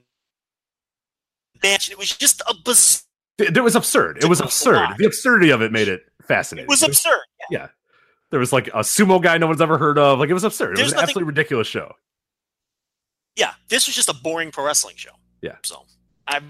[1.65, 3.03] It was just a bizarre.
[3.38, 4.17] It, was absurd.
[4.17, 4.97] It was It was a absurd.
[4.97, 6.65] The absurdity of it made it fascinating.
[6.65, 7.21] It was absurd.
[8.34, 10.18] There was like a sumo guy no one's ever heard of.
[10.18, 10.72] Like it was absurd.
[10.72, 11.93] It There's was an nothing- absolutely ridiculous show.
[13.35, 15.11] Yeah, this was just a boring pro wrestling show.
[15.43, 15.57] Yeah.
[15.64, 15.85] So
[16.27, 16.41] I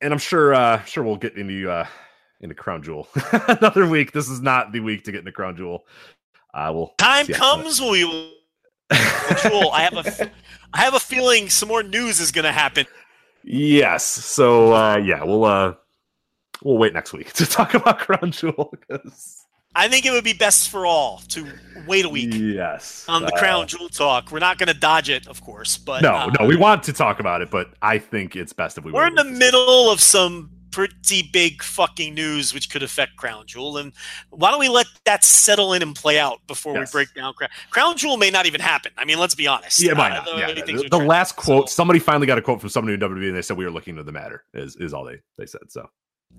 [0.00, 1.88] And I'm sure, uh, sure we'll get into uh,
[2.40, 3.08] into Crown Jewel.
[3.48, 4.12] Another week.
[4.12, 5.86] This is not the week to get into Crown Jewel.
[6.54, 6.94] I uh, will.
[6.98, 8.30] Time comes, we will.
[9.42, 10.30] Jewel, I have a,
[10.72, 12.86] I have a feeling some more news is going to happen.
[13.42, 14.06] Yes.
[14.06, 15.74] So uh, yeah, we'll uh,
[16.62, 20.32] we'll wait next week to talk about Crown Jewel because I think it would be
[20.32, 21.46] best for all to
[21.86, 22.32] wait a week.
[22.32, 23.04] Yes.
[23.08, 26.02] On the uh, Crown Jewel talk, we're not going to dodge it, of course, but
[26.02, 28.84] no, uh, no, we want to talk about it, but I think it's best if
[28.84, 28.92] we.
[28.92, 33.78] We're in the middle of some pretty big fucking news which could affect Crown Jewel.
[33.78, 33.94] And
[34.28, 36.92] why don't we let that settle in and play out before yes.
[36.92, 38.92] we break down Crown Crown Jewel may not even happen.
[38.98, 39.82] I mean, let's be honest.
[39.82, 42.68] Yeah, uh, the, yeah, the, the last quote, so, somebody finally got a quote from
[42.68, 45.04] somebody in WWE and they said we were looking into the matter is is all
[45.04, 45.62] they they said.
[45.68, 45.88] So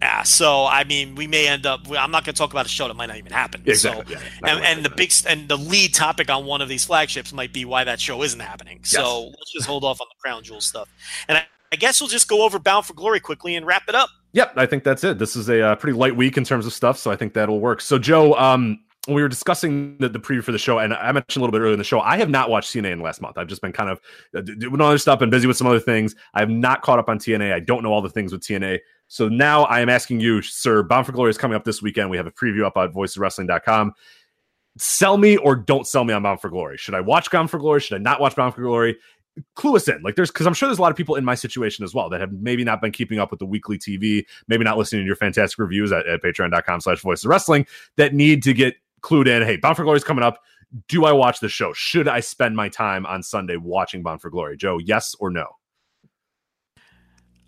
[0.01, 1.81] yeah, so I mean, we may end up.
[1.89, 3.64] I'm not going to talk about a show that might not even happen.
[3.65, 4.15] Exactly.
[4.15, 7.34] So, yeah, and, and the big and the lead topic on one of these flagships
[7.34, 8.84] might be why that show isn't happening.
[8.84, 9.35] So yes.
[9.39, 10.88] let's just hold off on the crown jewel stuff.
[11.27, 13.95] And I, I guess we'll just go over Bound for Glory quickly and wrap it
[13.95, 14.09] up.
[14.34, 15.18] Yep, I think that's it.
[15.18, 17.59] This is a uh, pretty light week in terms of stuff, so I think that'll
[17.59, 17.81] work.
[17.81, 21.38] So, Joe, um, we were discussing the, the, preview for the show, and I mentioned
[21.38, 22.01] a little bit earlier in the show.
[22.01, 23.38] I have not watched TNA in the last month.
[23.38, 23.99] I've just been kind of
[24.35, 26.14] uh, doing other stuff and busy with some other things.
[26.34, 27.53] I have not caught up on TNA.
[27.53, 28.80] I don't know all the things with TNA.
[29.07, 30.84] So now I am asking you, sir.
[30.84, 32.09] Bound for Glory is coming up this weekend.
[32.09, 33.93] We have a preview up at voiceswrestling.com.
[34.77, 36.77] Sell me or don't sell me on Bound for Glory.
[36.77, 37.79] Should I watch Bound for Glory?
[37.79, 38.97] Should I not watch Bound for Glory?
[39.55, 40.01] clue us in.
[40.01, 42.09] Like there's because I'm sure there's a lot of people in my situation as well
[42.09, 45.05] that have maybe not been keeping up with the weekly TV, maybe not listening to
[45.05, 47.65] your fantastic reviews at, at patreon.com slash voice wrestling
[47.97, 49.43] that need to get clued in.
[49.43, 50.39] Hey, Bound for Glory is coming up.
[50.88, 51.71] Do I watch the show?
[51.73, 54.57] Should I spend my time on Sunday watching Bound for Glory?
[54.57, 55.45] Joe, yes or no?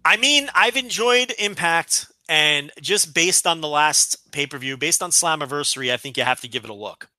[0.06, 5.04] I mean, I've enjoyed Impact, and just based on the last pay per view, based
[5.04, 7.10] on Slammiversary, I think you have to give it a look.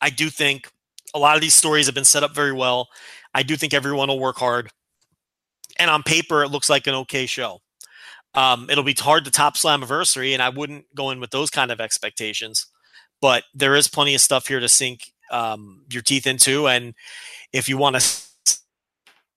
[0.00, 0.70] I do think
[1.14, 2.88] a lot of these stories have been set up very well.
[3.34, 4.70] I do think everyone will work hard.
[5.78, 7.60] And on paper, it looks like an okay show.
[8.34, 11.70] Um, it'll be hard to top Slammiversary, and I wouldn't go in with those kind
[11.70, 12.66] of expectations.
[13.20, 16.68] But there is plenty of stuff here to sink um, your teeth into.
[16.68, 16.94] And
[17.52, 18.25] if you want to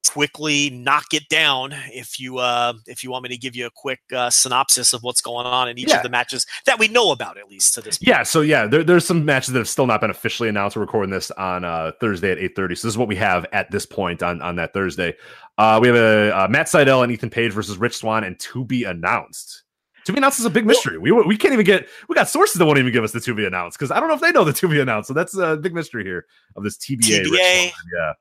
[0.08, 3.70] quickly knock it down if you uh if you want me to give you a
[3.70, 5.98] quick uh, synopsis of what's going on in each yeah.
[5.98, 8.08] of the matches that we know about at least to this point.
[8.08, 10.82] yeah so yeah there, there's some matches that have still not been officially announced we're
[10.82, 13.86] recording this on uh thursday at 8.30 so this is what we have at this
[13.86, 15.14] point on on that thursday
[15.58, 18.64] uh we have a uh, matt Sydal and ethan page versus rich Swann and to
[18.64, 19.64] be announced
[20.06, 20.98] to be announced is a big mystery.
[20.98, 23.36] We we can't even get we got sources that won't even give us the to
[23.36, 25.10] be announced because I don't know if they know the to be announced.
[25.10, 27.26] So that's a big mystery here of this TBA.
[27.26, 27.72] TBA.
[27.94, 28.14] Yeah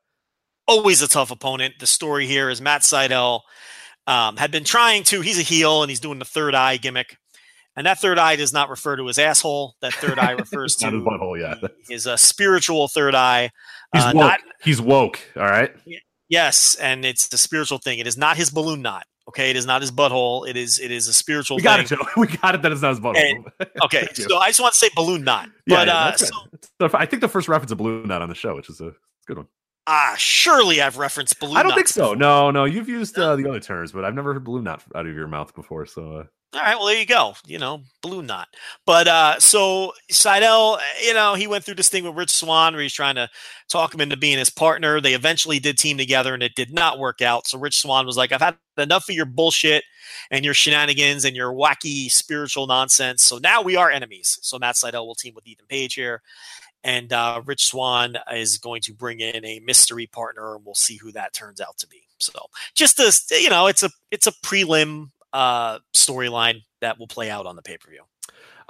[0.69, 1.75] always a tough opponent.
[1.79, 3.41] The story here is Matt Sydal
[4.07, 5.21] um, had been trying to.
[5.21, 7.17] He's a heel and he's doing the third eye gimmick,
[7.75, 9.75] and that third eye does not refer to his asshole.
[9.81, 11.39] That third eye refers to his butthole.
[11.39, 13.49] Yeah, his a spiritual third eye.
[13.93, 14.23] He's uh, woke.
[14.23, 15.19] Not, he's woke.
[15.35, 15.71] All right.
[16.27, 17.97] Yes, and it's the spiritual thing.
[17.97, 19.03] It is not his balloon knot.
[19.27, 20.47] Okay, it is not his butthole.
[20.47, 21.57] It is it is a spiritual.
[21.57, 21.85] We got thing.
[21.85, 22.07] it, Joe.
[22.21, 22.61] We got it.
[22.61, 23.17] That it's not his butthole.
[23.59, 25.49] And, okay, so I just want to say balloon knot.
[25.65, 26.29] But yeah, uh, so,
[26.93, 28.93] I think the first reference of balloon knot on the show, which is a
[29.25, 29.47] good one.
[29.87, 31.57] Ah, surely I've referenced balloon.
[31.57, 32.13] I don't think so.
[32.13, 32.15] Before.
[32.15, 35.07] No, no, you've used uh, the other terms, but I've never heard balloon knot out
[35.07, 35.87] of your mouth before.
[35.87, 36.23] So, uh...
[36.53, 37.33] all right, well there you go.
[37.47, 38.49] You know, balloon knot.
[38.85, 42.83] But uh, so Sydal, you know, he went through this thing with Rich Swann where
[42.83, 43.29] he's trying to
[43.67, 45.01] talk him into being his partner.
[45.01, 47.47] They eventually did team together, and it did not work out.
[47.47, 49.83] So Rich Swann was like, "I've had enough of your bullshit
[50.29, 53.23] and your shenanigans and your wacky spiritual nonsense.
[53.23, 56.21] So now we are enemies." So Matt Sydal will team with Ethan Page here
[56.83, 60.97] and uh, Rich Swann is going to bring in a mystery partner, and we'll see
[60.97, 62.03] who that turns out to be.
[62.19, 62.33] So,
[62.75, 67.45] just as you know, it's a it's a prelim uh, storyline that will play out
[67.45, 68.03] on the pay per view.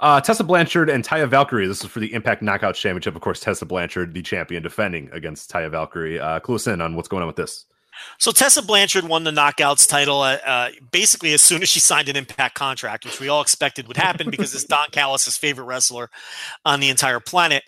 [0.00, 1.66] Uh, Tessa Blanchard and Taya Valkyrie.
[1.66, 3.14] This is for the Impact Knockout Championship.
[3.14, 6.18] Of course, Tessa Blanchard, the champion, defending against Taya Valkyrie.
[6.18, 7.66] Uh, clue us in on what's going on with this.
[8.18, 12.08] So Tessa Blanchard won the Knockouts title uh, uh, basically as soon as she signed
[12.08, 16.10] an Impact contract, which we all expected would happen because it's Don Callis' favorite wrestler
[16.64, 17.62] on the entire planet.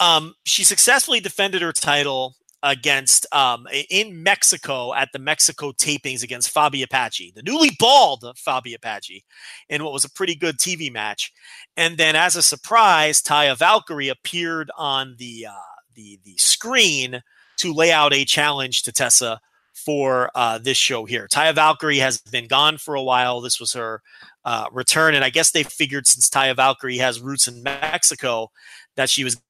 [0.00, 6.52] Um, she successfully defended her title against um, in Mexico at the Mexico tapings against
[6.52, 9.24] Fabi Apache, the newly bald Fabi Apache,
[9.68, 11.32] in what was a pretty good TV match.
[11.76, 17.22] And then, as a surprise, Taya Valkyrie appeared on the uh, the the screen
[17.58, 19.40] to lay out a challenge to Tessa
[19.74, 21.28] for uh, this show here.
[21.28, 23.40] Taya Valkyrie has been gone for a while.
[23.40, 24.02] This was her
[24.44, 28.50] uh, return, and I guess they figured since Taya Valkyrie has roots in Mexico
[28.96, 29.40] that she was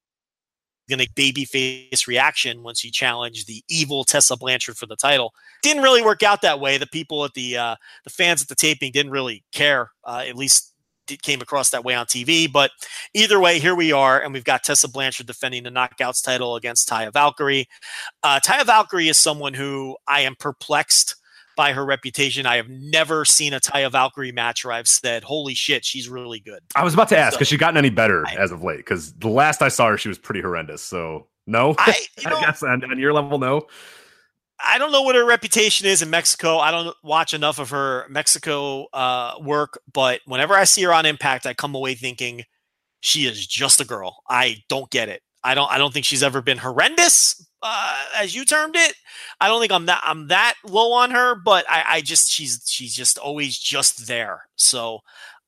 [0.89, 5.35] going to babyface reaction once you challenge the evil Tessa Blanchard for the title.
[5.63, 6.79] Didn't really work out that way.
[6.79, 9.91] The people at the uh, the fans at the taping didn't really care.
[10.05, 10.75] Uh, at least
[11.11, 12.51] it came across that way on TV.
[12.51, 12.71] But
[13.15, 16.89] either way, here we are, and we've got Tessa Blanchard defending the Knockouts title against
[16.89, 17.69] Taya Valkyrie.
[18.23, 21.17] Uh, Taya Valkyrie is someone who I am perplexed
[21.59, 22.47] by her reputation.
[22.47, 26.41] I have never seen a Taya Valkyrie match where I've said, "Holy shit, she's really
[26.41, 28.63] good." I was about to ask, So- has she gotten any better I- as of
[28.63, 28.79] late?
[28.79, 30.81] Because the last I saw her, she was pretty horrendous.
[30.83, 33.67] So no, I, you know, I guess on, on your level, no.
[34.65, 36.59] I don't know what her reputation is in Mexico.
[36.59, 41.07] I don't watch enough of her Mexico uh, work, but whenever I see her on
[41.07, 42.45] Impact, I come away thinking
[43.01, 44.23] she is just a girl.
[44.29, 45.23] I don't get it.
[45.45, 45.71] I don't.
[45.71, 48.95] I don't think she's ever been horrendous, uh, as you termed it.
[49.41, 50.03] I don't think I'm that.
[50.05, 54.43] I'm that low on her, but I, I just she's she's just always just there.
[54.57, 55.01] So,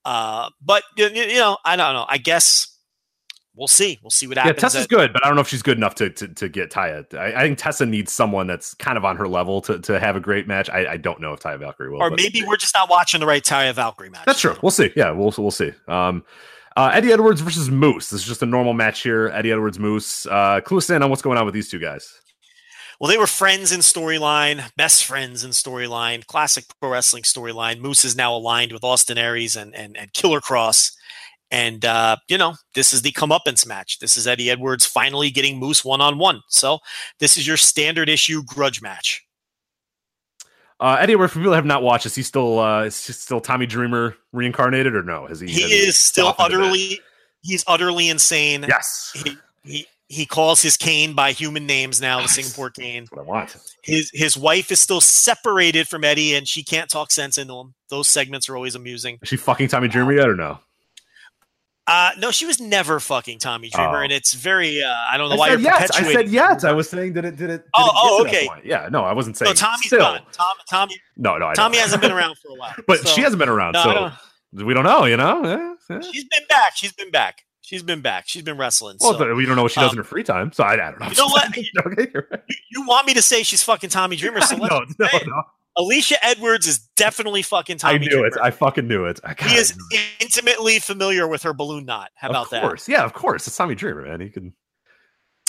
[0.04, 2.06] uh, but you, you know, I don't know.
[2.08, 2.66] I guess
[3.54, 3.98] we'll see.
[4.02, 4.56] We'll see what happens.
[4.56, 4.60] Yeah.
[4.60, 6.70] Tessa's at- good, but I don't know if she's good enough to to, to get
[6.70, 7.04] Taya.
[7.14, 10.16] I, I think Tessa needs someone that's kind of on her level to, to have
[10.16, 10.70] a great match.
[10.70, 12.02] I, I don't know if Taya Valkyrie will.
[12.02, 14.24] or but- maybe we're just not watching the right Taya Valkyrie match.
[14.26, 14.56] That's true.
[14.62, 14.90] We'll see.
[14.96, 15.72] Yeah, we'll we'll see.
[15.88, 16.24] Um,
[16.76, 18.10] uh, Eddie Edwards versus Moose.
[18.10, 19.28] This is just a normal match here.
[19.28, 20.26] Eddie Edwards, Moose.
[20.26, 22.12] Uh, clue us in on what's going on with these two guys.
[23.00, 27.80] Well, they were friends in storyline, best friends in storyline, classic pro wrestling storyline.
[27.80, 30.92] Moose is now aligned with Austin Aries and and, and Killer Kross.
[31.50, 34.00] And uh, you know, this is the comeuppance match.
[34.00, 36.42] This is Eddie Edwards finally getting Moose one on one.
[36.48, 36.78] So
[37.18, 39.24] this is your standard issue grudge match.
[40.80, 43.12] Uh, Eddie Edwards, for people that have not watched, is he still uh, is he
[43.12, 45.26] still Tommy Dreamer reincarnated or no?
[45.26, 45.48] Has he?
[45.48, 46.40] He has is still a bit?
[46.40, 47.00] utterly
[47.42, 48.64] he's utterly insane.
[48.66, 49.12] Yes.
[49.14, 53.04] He, he he calls his cane by human names now, the Singapore cane.
[53.04, 53.56] That's what I want.
[53.84, 57.74] His his wife is still separated from Eddie and she can't talk sense into him.
[57.90, 59.18] Those segments are always amusing.
[59.22, 60.58] Is she fucking Tommy Dreamer yet or no?
[61.90, 64.02] Uh, no, she was never fucking Tommy Dreamer, Oh.
[64.02, 64.80] and it's very.
[64.80, 65.90] Uh, I don't know I why you're yes.
[65.92, 66.62] I said yes.
[66.62, 67.62] I was saying that it did it.
[67.64, 68.48] Did Oh, it oh, okay.
[68.64, 68.88] Yeah.
[68.92, 69.48] No, I wasn't saying.
[69.50, 69.98] No, Tommy's still.
[69.98, 70.20] gone.
[70.32, 71.48] Tom, Tommy, No, no.
[71.48, 71.82] I Tommy know.
[71.82, 72.74] hasn't been around for a while.
[72.86, 73.92] but so- she hasn't been around, No, so
[74.54, 75.04] don't- we don't know.
[75.04, 75.42] You know.
[75.44, 76.00] Yeah, yeah.
[76.12, 76.76] She's been back.
[76.76, 77.44] She's been back.
[77.60, 78.24] She's been back.
[78.28, 78.96] She's been wrestling.
[79.00, 79.34] Well, so.
[79.34, 81.00] we don't know what she does um, in her free time, so I, I don't
[81.00, 81.06] know.
[81.08, 81.46] You know what?
[81.86, 82.42] okay, right.
[82.48, 84.40] you, you want me to say she's fucking Tommy Dreamer?
[84.40, 85.42] So let's no, no, no.
[85.80, 88.34] Alicia Edwards is definitely fucking Tommy I knew it.
[88.40, 89.18] I fucking knew it.
[89.24, 90.22] I, he is God, I knew it.
[90.24, 92.10] intimately familiar with her balloon knot.
[92.14, 92.58] How about that?
[92.58, 92.68] of that?
[92.68, 92.88] course.
[92.88, 93.46] Yeah, of course.
[93.46, 94.20] It's Tommy Dreamer, man.
[94.20, 94.52] He can.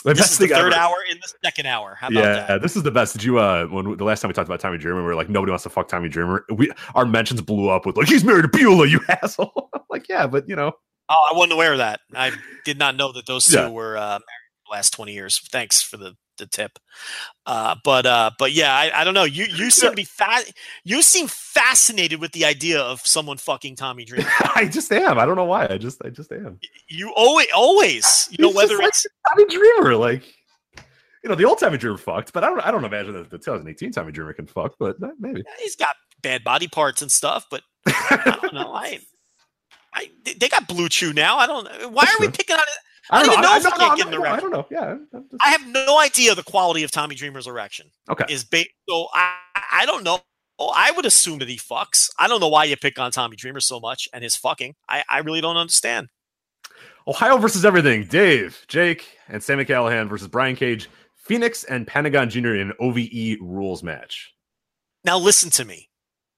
[0.04, 1.96] The This is the third ever- hour in the second hour.
[2.00, 2.62] How about Yeah, that?
[2.64, 3.14] this is the best.
[3.14, 5.30] Did you uh when the last time we talked about Tommy Dreamer, we were like
[5.30, 6.44] nobody wants to fuck Tommy Dreamer.
[6.52, 9.70] We our mentions blew up with like he's married to Beulah, you asshole.
[9.76, 10.72] I'm like, yeah, but you know,
[11.10, 12.00] Oh, I wasn't aware of that.
[12.16, 12.32] I
[12.66, 13.68] did not know that those two Yeah.
[13.70, 14.22] were uh, married
[14.66, 15.38] the last twenty years.
[15.52, 16.78] Thanks for the, the tip.
[17.46, 19.24] Uh, but uh, but yeah, I, I don't know.
[19.24, 20.44] You you seem to be fa-
[20.84, 24.28] you seem fascinated with the idea of someone fucking Tommy Dreamer.
[24.56, 25.18] I just am.
[25.18, 25.68] I don't know why.
[25.70, 26.60] I just I just am.
[26.90, 30.24] You always always you know He's whether just like Tommy Dreamer, like
[31.24, 33.38] you know, the old Tommy Dreamer fucked, but I don't I don't imagine that the
[33.38, 35.44] 2018 Tommy Dreamer can fuck, but maybe.
[35.60, 38.74] he's got bad body parts and stuff, but I don't know.
[38.74, 39.00] I
[39.94, 41.38] I they got Blue Chew now.
[41.38, 41.68] I don't.
[41.92, 42.34] Why That's are we true.
[42.38, 42.68] picking on it?
[43.12, 43.48] I don't even know.
[43.50, 44.66] know I, if I, no, no, in the I, don't know.
[44.72, 44.98] Yeah.
[45.12, 47.88] Just- I have no idea the quality of Tommy Dreamer's erection.
[48.10, 48.26] okay.
[48.34, 49.36] is ba- so I
[49.72, 50.20] I don't know.
[50.60, 52.10] Oh, I would assume that he fucks.
[52.20, 54.76] I don't know why you pick on Tommy Dreamer so much and his fucking.
[54.88, 56.08] I, I really don't understand.
[57.08, 58.06] Ohio versus everything.
[58.06, 62.56] Dave, Jake, and Sami Callihan versus Brian Cage, Fenix, and Pentagon Jr.
[62.56, 64.34] in an OVE rules match.
[65.04, 65.90] Now listen to me,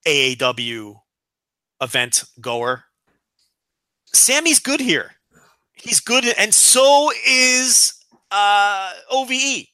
[0.07, 0.95] AAW
[1.81, 2.85] event goer.
[4.13, 5.11] Sammy's good here.
[5.83, 7.93] He's good, and so is
[8.31, 9.67] uh, OVE.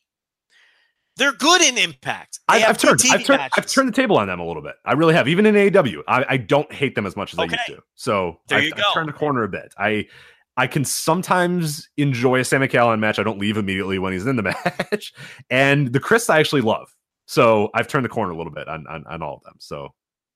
[1.17, 2.39] They're good in Impact.
[2.47, 4.75] I, have I've turned, I've turned, I've turned the table on them a little bit.
[4.85, 5.27] I really have.
[5.27, 7.79] Even in AAW, I, I don't hate them as much as I used to.
[7.95, 9.73] So There I've, you I've turned the corner a bit.
[9.77, 10.07] I
[10.55, 13.19] I can sometimes enjoy a Sami Callihan match.
[13.19, 14.43] I don't leave immediately when he's in the
[14.91, 15.13] match.
[15.49, 16.87] And the Chris I actually love.
[17.25, 19.55] So I've turned the corner a little bit on on, on all of them.
[19.59, 19.89] So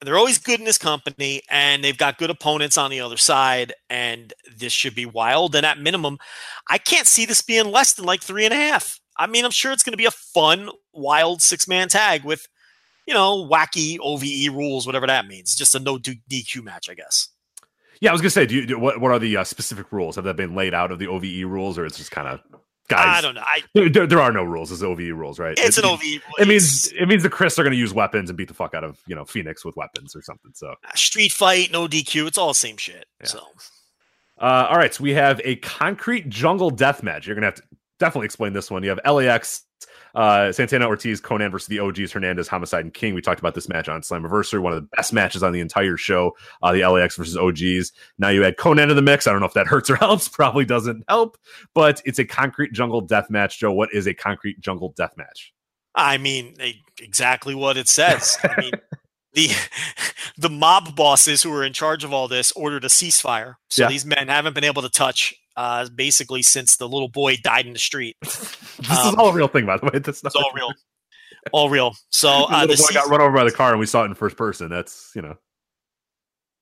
[0.04, 3.74] they're always good in this company and they've got good opponents on the other side
[3.90, 6.18] and this should be wild and at minimum
[6.70, 9.52] i can't see this being less than like three and a half i mean i'm
[9.52, 12.48] sure it's going to be a fun wild six-man tag with
[13.08, 17.30] you know wacky ove rules whatever that means just a no dq match i guess
[18.02, 19.00] yeah, I was gonna say, do you do, what?
[19.00, 20.18] What are the uh, specific rules?
[20.18, 22.42] Have that been laid out of the OVE rules, or it's just kind of
[22.88, 23.18] guys?
[23.18, 25.58] i don't know I, There, there, are no rules as OVE rules, right?
[25.58, 26.02] it's it, an ove
[26.40, 28.74] It means it means the Chris are going to use weapons and beat the fuck
[28.74, 30.52] out of you know Fenix with weapons or something.
[30.54, 33.28] So, street fight no dq it's all the same shit Yeah.
[33.28, 33.40] so
[34.40, 37.28] uh, all right, so we have a concrete jungle death match.
[37.28, 37.64] You're gonna have to
[38.00, 38.84] definitely explain this one.
[38.84, 39.64] You have LAX,
[40.16, 43.14] uh, Santana Ortiz, Konnan versus the OGs, Hernandez, Homicide, and King.
[43.16, 45.98] We talked about this match on Slammiversary, one of the best matches on the entire
[45.98, 46.36] show.
[46.62, 47.92] Uh, the LAX versus OGs.
[48.20, 49.26] Now you add Konnan to the mix.
[49.28, 50.28] I don't know if that hurts or helps.
[50.28, 51.38] Probably doesn't help,
[51.74, 53.60] but it's a concrete jungle death match.
[53.60, 55.54] Joe, what is a concrete jungle death match?
[55.96, 56.56] I mean,
[57.00, 58.38] exactly what it says.
[58.44, 58.72] I mean,
[59.34, 59.50] the
[60.38, 63.90] the mob bosses who are in charge of all this ordered a ceasefire, so Yeah.
[63.90, 67.74] these men haven't been able to touch uh, basically since the little boy died in
[67.74, 68.18] the street.
[68.80, 70.00] This is Um, all a real thing, by the way.
[70.00, 70.74] That's not It's all real.
[71.52, 71.94] all real.
[72.10, 74.02] So the uh, little the, boy got run over by the car, and we saw
[74.04, 74.70] it in first person.
[74.70, 75.36] That's you know.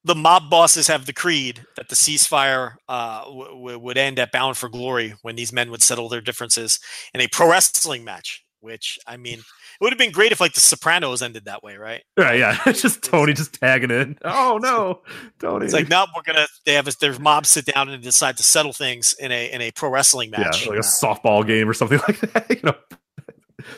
[0.04, 4.58] the mob bosses have decreed that the ceasefire uh, w- w- would end at Bound
[4.58, 6.80] for Glory when these men would settle their differences
[7.14, 8.44] in a pro wrestling match.
[8.62, 9.46] Which I mean, it
[9.82, 12.04] would have been great if like the Sopranos ended that way, right?
[12.18, 12.58] Yeah, yeah.
[12.74, 14.18] Just Tony just tagging in.
[14.24, 15.02] Oh no,
[15.40, 15.66] Tony.
[15.66, 18.44] It's like now we're gonna they have a, their mob sit down and decide to
[18.44, 21.74] settle things in a in a pro wrestling match, yeah, like a softball game or
[21.74, 22.50] something like that.
[22.50, 22.76] You know,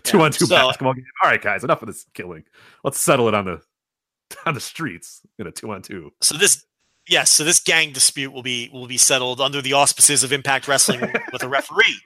[0.03, 1.05] two Yeah, on two so- basketball game.
[1.23, 2.43] All right, guys, enough of this killing.
[2.83, 3.61] Let's settle it on the
[4.45, 6.11] on the streets in a two on two.
[6.21, 6.65] so this
[7.07, 10.67] yes, so this gang dispute will be will be settled under the auspices of Impact
[10.67, 10.99] Wrestling
[11.31, 12.01] with a referee.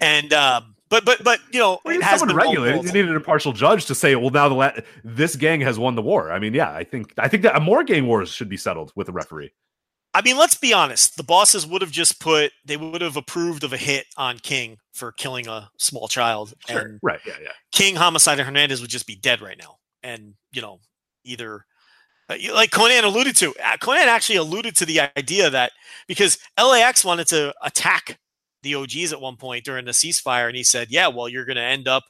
[0.00, 2.84] And um, but but but you know Well, it has someone regulated.
[2.84, 4.72] You needed an impartial judge to say, well, now the la-
[5.02, 6.30] this gang has won the war.
[6.30, 9.08] I mean, yeah, I think I think that more gang wars should be settled with
[9.08, 9.52] a referee.
[10.16, 11.16] I mean, let's be honest.
[11.16, 14.78] The bosses would have just put they would have approved of a hit on King
[14.92, 17.20] for killing a small child, and right?
[17.26, 17.52] Yeah, yeah.
[17.72, 19.78] King, Homicide, and Hernandez would just be dead right now.
[20.04, 20.78] And you know,
[21.24, 21.66] either
[22.28, 25.72] uh, like Konnan alluded to, uh, Konnan actually alluded to the idea that
[26.06, 28.18] because LAX wanted to attack
[28.64, 31.56] the OGs at one point during the ceasefire, and he said, "Yeah, well, you're going
[31.56, 32.02] to end up,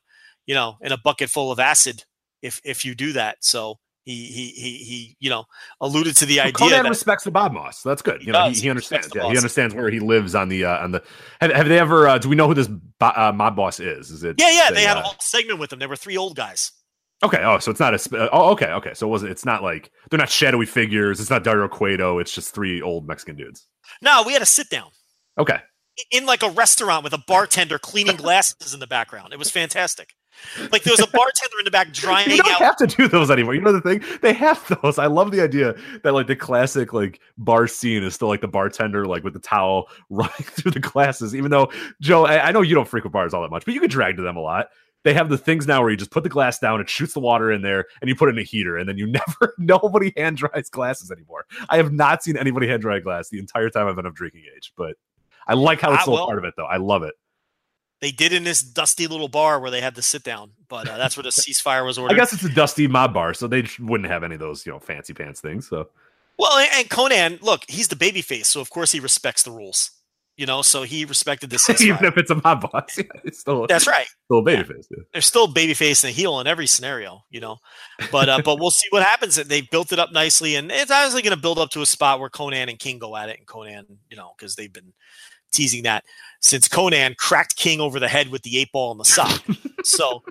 [0.47, 2.05] you know, in a bucket full of acid
[2.41, 3.79] if if you do that." So.
[4.07, 5.47] He, he he he you know
[5.81, 7.81] alluded to the Well, idea Konnan that respects the Bob Moss.
[7.83, 8.21] That's good.
[8.21, 9.09] He You know, he, He understands.
[9.15, 11.03] Yeah, he understands where he lives on the uh, on the.
[11.41, 12.07] Have, have they ever?
[12.07, 12.69] Uh, do we know who this
[13.01, 14.11] uh, mob boss is?
[14.11, 14.37] Is it?
[14.39, 15.79] Yeah, yeah, say, they had uh, a whole segment with them.
[15.79, 16.73] There were three old guys.
[17.25, 17.43] Okay.
[17.43, 17.99] Oh, so it's not a.
[17.99, 18.67] sp- uh, Oh, okay.
[18.73, 18.93] Okay.
[18.93, 19.31] So it wasn't.
[19.31, 21.19] It's not like they're not shadowy figures.
[21.19, 22.19] It's not Dario Cueto.
[22.19, 23.67] It's just three old Mexican dudes.
[24.03, 24.91] No, we had a sit down
[25.39, 25.59] Okay.
[26.11, 29.33] In like a restaurant with a bartender cleaning glasses in the background.
[29.33, 30.15] It was fantastic.
[30.73, 32.59] Like there was a bartender in the back drying You don't out.
[32.59, 33.55] have to do those anymore.
[33.55, 34.03] You know the thing?
[34.21, 34.99] They have those.
[34.99, 38.49] I love the idea that like the classic like bar scene is still like the
[38.49, 41.35] bartender like with the towel running through the glasses.
[41.35, 43.81] Even though Joe, I, I know you don't frequent bars all that much, but you
[43.81, 44.69] can drag to them a lot.
[45.05, 47.21] They have the things now where you just put the glass down, it shoots the
[47.21, 49.07] water in there, and you put it in a heater, and then you
[49.39, 51.45] never nobody hand dries glasses anymore.
[51.69, 54.45] I have not seen anybody hand dry glass the entire time I've been of drinking
[54.57, 54.97] age, but
[55.47, 56.67] I like how it's still well, a part of it though.
[56.67, 57.15] I love it.
[58.01, 60.99] They did in this dusty little bar where they had to sit down, but uh,
[60.99, 62.15] that's where the ceasefire was ordered.
[62.15, 64.73] I guess it's a dusty mob bar, so they wouldn't have any of those, you
[64.73, 65.69] know, fancy pants things.
[65.69, 65.89] So
[66.39, 69.91] Well, and, Konnan, look, he's the baby face, so of course he respects the rules.
[70.37, 73.67] You know, so he respected the even if it's a mob boss, yeah, it's still
[73.69, 74.09] That's right.
[74.25, 74.87] still a babyface.
[74.91, 75.05] Yeah.
[75.13, 77.59] there's still babyface and a heel in every scenario, you know.
[78.11, 79.37] But uh, but we'll see what happens.
[79.37, 82.19] They built it up nicely, and it's obviously going to build up to a spot
[82.19, 84.93] where Konnan and King go at it, and Konnan, you know, because they've been
[85.55, 86.05] teasing that
[86.41, 89.43] since Konnan cracked King over the head with the eight ball in the sock.
[89.85, 90.23] so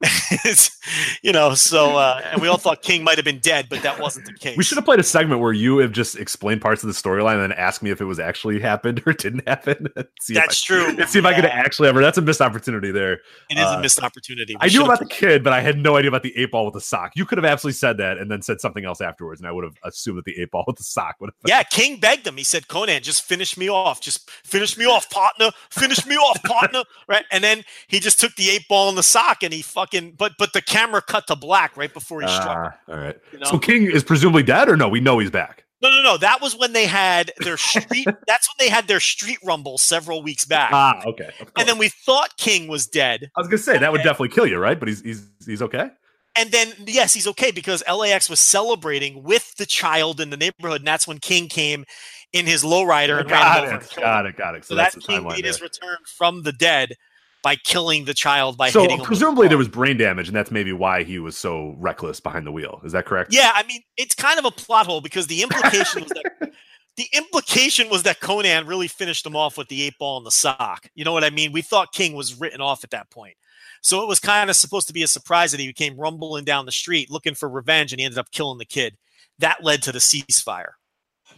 [1.22, 4.00] you know, so uh, and we all thought King might have been dead, but that
[4.00, 4.56] wasn't the case.
[4.56, 7.34] We should have played a segment where you have just explained parts of the storyline
[7.34, 9.88] and then asked me if it was actually happened or didn't happen.
[9.96, 11.06] That's I- true.
[11.06, 12.00] See if I could actually ever.
[12.00, 13.14] That's a missed opportunity there.
[13.50, 14.54] It is uh, a missed opportunity.
[14.54, 16.64] We I knew about the kid, but I had no idea about the eight ball
[16.64, 17.12] with the sock.
[17.16, 19.64] You could have absolutely said that and then said something else afterwards, and I would
[19.64, 21.34] have assumed that the eight ball with the sock would have.
[21.44, 22.36] Yeah, King begged him.
[22.36, 24.00] He said, Konnan, just finish me off.
[24.00, 25.50] Just finish me off, partner.
[25.70, 26.84] Finish me off, partner.
[27.08, 27.24] Right.
[27.32, 30.32] And then he just took the eight ball and the sock and he fucking but
[30.38, 32.48] but the camera cut to black right before he struck.
[32.48, 33.16] him, Ah, all right.
[33.32, 33.46] you know?
[33.50, 34.88] So King is presumably dead, or no?
[34.88, 35.64] We know he's back.
[35.80, 36.16] No, no, no.
[36.16, 40.22] That was when they had their street that's when they had their street rumble several
[40.22, 40.70] weeks back.
[40.72, 41.30] Ah, okay.
[41.56, 43.30] And then we thought King was dead.
[43.36, 44.78] I was gonna say that would definitely kill you, right?
[44.78, 45.90] But he's he's he's okay.
[46.36, 50.80] And then yes, he's okay because LAX was celebrating with the child in the neighborhood,
[50.80, 51.84] and that's when King came
[52.32, 53.72] in his lowrider and ran Got over.
[53.74, 53.92] and it.
[53.92, 54.02] him.
[54.02, 54.36] Got it.
[54.36, 54.64] Got it.
[54.64, 56.94] So, So that's that king made his return from the dead
[57.42, 59.04] by killing the child by So hitting him.
[59.04, 62.46] presumably the there was brain damage, and that's maybe why he was so reckless behind
[62.46, 62.80] the wheel.
[62.84, 63.32] Is that correct?
[63.32, 66.52] Yeah, I mean, it's kind of a plot hole because the implication was that
[66.96, 70.30] the implication was that Konnan really finished him off with the eight ball and the
[70.32, 70.88] sock.
[70.94, 71.52] You know what I mean?
[71.52, 73.34] We thought King was written off at that point.
[73.80, 76.66] So it was kind of supposed to be a surprise that he came rumbling down
[76.66, 78.96] the street looking for revenge and he ended up killing the kid.
[79.38, 80.70] That led to the ceasefire.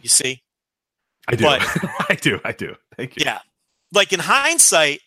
[0.01, 0.41] You see?
[1.27, 1.43] I do.
[1.43, 1.61] But-
[2.09, 2.39] I do.
[2.43, 2.75] I do.
[2.97, 3.23] Thank you.
[3.25, 3.39] Yeah.
[3.93, 5.01] Like in hindsight,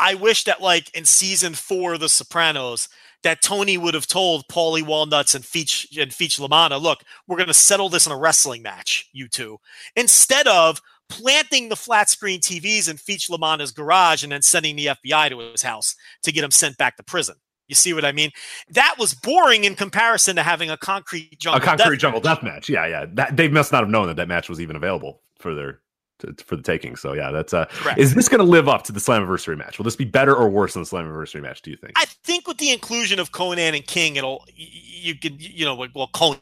[0.00, 2.88] I wish that like in season four of The Sopranos,
[3.24, 7.36] that Tony would have told Paulie Walnuts and Feech and Feech La Manna, look, we're
[7.36, 9.58] gonna settle this in a wrestling match, you two.
[9.96, 14.76] Instead of planting the flat screen TVs in Feech La Manna's garage and then sending
[14.76, 17.36] the FBI to his house to get him sent back to prison.
[17.66, 18.30] You see what I mean?
[18.70, 21.60] That was boring in comparison to having a concrete jungle.
[21.60, 22.36] A concrete death jungle match.
[22.36, 22.68] death match.
[22.68, 23.06] Yeah, yeah.
[23.12, 25.80] That they must not have known that that match was even available for their
[26.20, 26.96] to, for the taking.
[26.96, 27.66] So yeah, that's uh.
[27.66, 27.98] Correct.
[27.98, 29.78] Is this going to live up to the Slammiversary match?
[29.78, 31.62] Will this be better or worse than the Slammiversary match?
[31.62, 31.92] Do you think?
[31.96, 36.08] I think with the inclusion of Konnan and King, it'll you can you know well
[36.12, 36.40] Konnan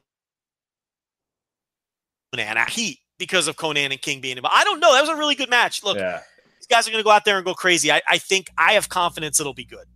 [2.39, 4.57] a heat because of Konnan and King being involved.
[4.57, 4.93] I don't know.
[4.93, 5.83] That was a really good match.
[5.83, 6.21] Look, yeah.
[6.59, 7.91] these guys are going to go out there and go crazy.
[7.91, 9.87] I, I think I have confidence it'll be good.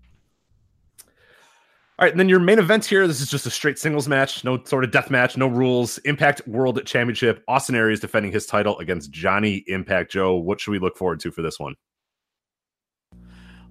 [2.00, 3.06] All right, and then your main event here.
[3.06, 5.98] This is just a straight singles match, no sort of death match, no rules.
[5.98, 7.44] Impact World Championship.
[7.46, 10.34] Austin Aries defending his title against Johnny Impact Joe.
[10.36, 11.74] What should we look forward to for this one?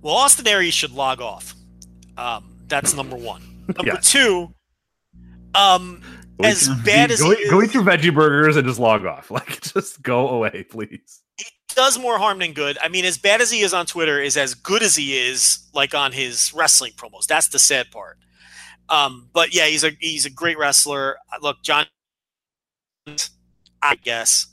[0.03, 1.55] Well, Austin Aries should log off.
[2.17, 3.41] Um, that's number one.
[3.75, 4.53] Number two,
[5.55, 6.01] um,
[6.43, 9.31] as bad as going, he eat- is- eat your veggie burgers and just log off.
[9.31, 11.23] Like, just go away, please.
[11.37, 11.45] he
[11.79, 12.77] does more harm than good.
[12.83, 15.59] I mean, as bad as he is on Twitter, is as good as he is
[15.73, 17.25] like on his wrestling promos.
[17.25, 18.17] That's the sad part.
[18.89, 21.15] Um, but yeah, he's a he's a great wrestler.
[21.41, 21.85] Look, John,
[23.81, 24.47] I guess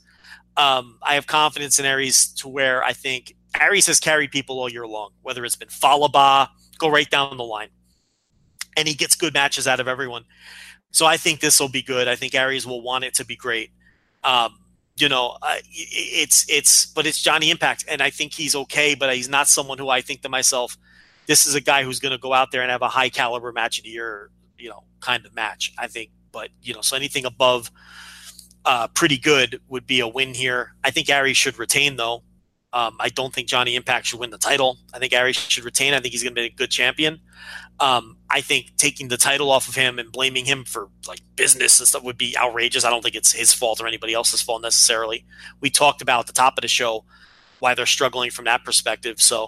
[0.55, 4.69] um, I have confidence in Aries to where I think Aries has carried people all
[4.69, 6.47] year long, whether it's been Fallah Bahh,
[6.79, 7.69] go right down the line,
[8.77, 10.23] and he gets good matches out of everyone.
[10.91, 12.07] So I think this will be good.
[12.07, 13.71] I think Aries will want it to be great.
[14.23, 14.59] Um,
[14.97, 19.15] you know, uh, it's it's but it's Johnny Impact, and I think he's okay, but
[19.15, 20.77] he's not someone who I think to myself,
[21.27, 23.51] this is a guy who's going to go out there and have a high caliber
[23.51, 25.73] match of the year, you know, kind of match.
[25.77, 27.71] I think, but you know, so anything above
[28.65, 30.73] uh, pretty good would be a win here.
[30.83, 32.23] I think Ari should retain though.
[32.77, 34.77] Um, I don't think Johnny Impact should win the title.
[34.93, 35.95] I think Aries should retain.
[35.95, 37.19] I think he's going to be a good champion.
[37.79, 41.79] Um, I think taking the title off of him and blaming him for like business
[41.79, 42.85] and stuff would be outrageous.
[42.85, 45.25] I don't think it's his fault or anybody else's fault necessarily.
[45.59, 47.03] We talked about at the top of the show
[47.57, 49.19] why they're struggling from that perspective.
[49.19, 49.47] So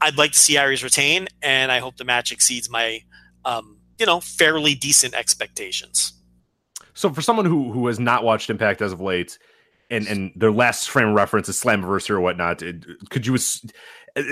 [0.00, 3.02] I'd like to see Aries retain, and I hope the match exceeds my,
[3.44, 6.12] um, you know, fairly decent expectations.
[6.94, 9.40] So for someone who who has not watched Impact as of late,
[9.90, 13.36] and and their last frame of reference is Slammiversary or whatnot, it, could you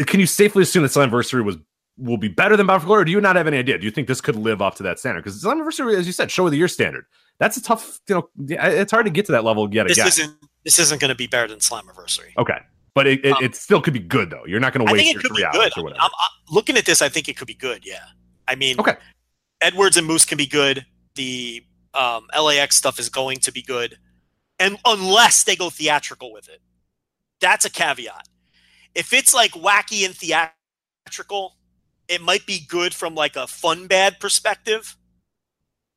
[0.07, 1.57] can you safely assume that Slammiversary was
[1.97, 3.77] will be better than Bound for Glory, or do you not have any idea?
[3.78, 5.25] Do you think this could live up to that standard?
[5.25, 7.05] Because Slammiversary, as you said, show of the year standard.
[7.41, 10.09] That's a tough, you know, it's hard to get to that level yet This again.
[10.09, 12.37] isn't this isn't going to be better than Slammiversary.
[12.37, 12.59] Okay,
[12.95, 14.45] but it, it, Um, it still could be good though.
[14.47, 15.81] You're not going to I waste think it your could three be hours good.
[15.81, 16.01] or whatever.
[16.03, 17.01] I'm, I'm looking at this.
[17.01, 17.85] I think it could be good.
[17.87, 18.01] Yeah.
[18.49, 18.97] I mean, Okay.
[19.61, 20.85] Edwards and Moose can be good.
[21.15, 21.65] The
[21.95, 23.99] um, LAX stuff is going to be good,
[24.59, 26.61] and unless they go theatrical with it,
[27.41, 28.28] that's a caveat.
[28.95, 31.57] If it's like wacky and theatrical,
[32.09, 34.97] it might be good from like a fun bad perspective.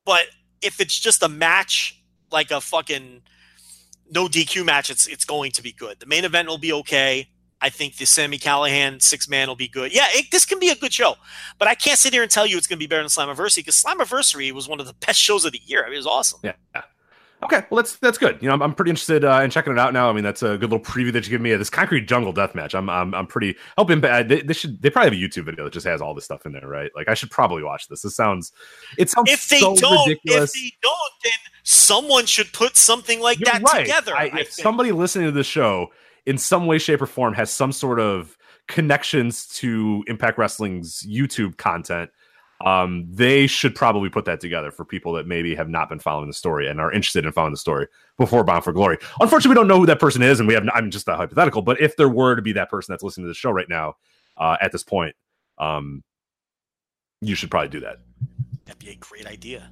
[0.06, 0.26] But
[0.62, 3.22] if it's just a match, like a fucking
[4.12, 6.00] no DQ match, it's it's going to be good.
[6.00, 7.30] The main event will be okay.
[7.64, 9.94] I think the Sami Callihan six man will be good.
[9.94, 11.16] Yeah, it, this can be a good show,
[11.60, 13.58] but I can't sit here and tell you it's going to be better than Slammiversary
[13.58, 15.84] because Slammiversary was one of the best shows of the year.
[15.84, 16.40] I mean, it was awesome.
[16.44, 16.54] Yeah.
[17.44, 18.38] Okay, well that's that's good.
[18.42, 20.10] You know, I'm, I'm pretty interested uh, in checking it out now.
[20.10, 22.32] I mean, that's a good little preview that you give me of this concrete jungle
[22.34, 22.76] death match.
[22.76, 24.00] I'm I'm, I'm pretty helping.
[24.00, 24.30] Bad.
[24.30, 26.46] They, they should they probably have a YouTube video that just has all this stuff
[26.46, 26.92] in there, right?
[26.96, 28.04] Like I should probably watch this.
[28.04, 28.52] This sounds
[28.98, 30.56] it sounds If they so don't, ridiculous.
[30.56, 33.82] if they don't, then someone should put something like You're that right.
[33.86, 34.16] together.
[34.16, 34.64] I, I if think.
[34.64, 35.88] somebody listening to the show
[36.26, 38.38] in some way, shape, or form has some sort of
[38.68, 42.10] connections to Impact Wrestling's YouTube content,
[42.66, 46.28] um, they should probably put that together for people that maybe have not been following
[46.28, 48.98] the story and are interested in following the story before Bound for Glory.
[49.20, 50.68] Unfortunately, we don't know who that person is, and we have.
[50.74, 53.30] I'm just a hypothetical, but if there were to be that person that's listening to
[53.30, 53.96] the show right now,
[54.38, 55.16] uh, at this point,
[55.58, 56.04] um,
[57.22, 57.98] you should probably do that.
[58.66, 59.70] That'd be a great idea.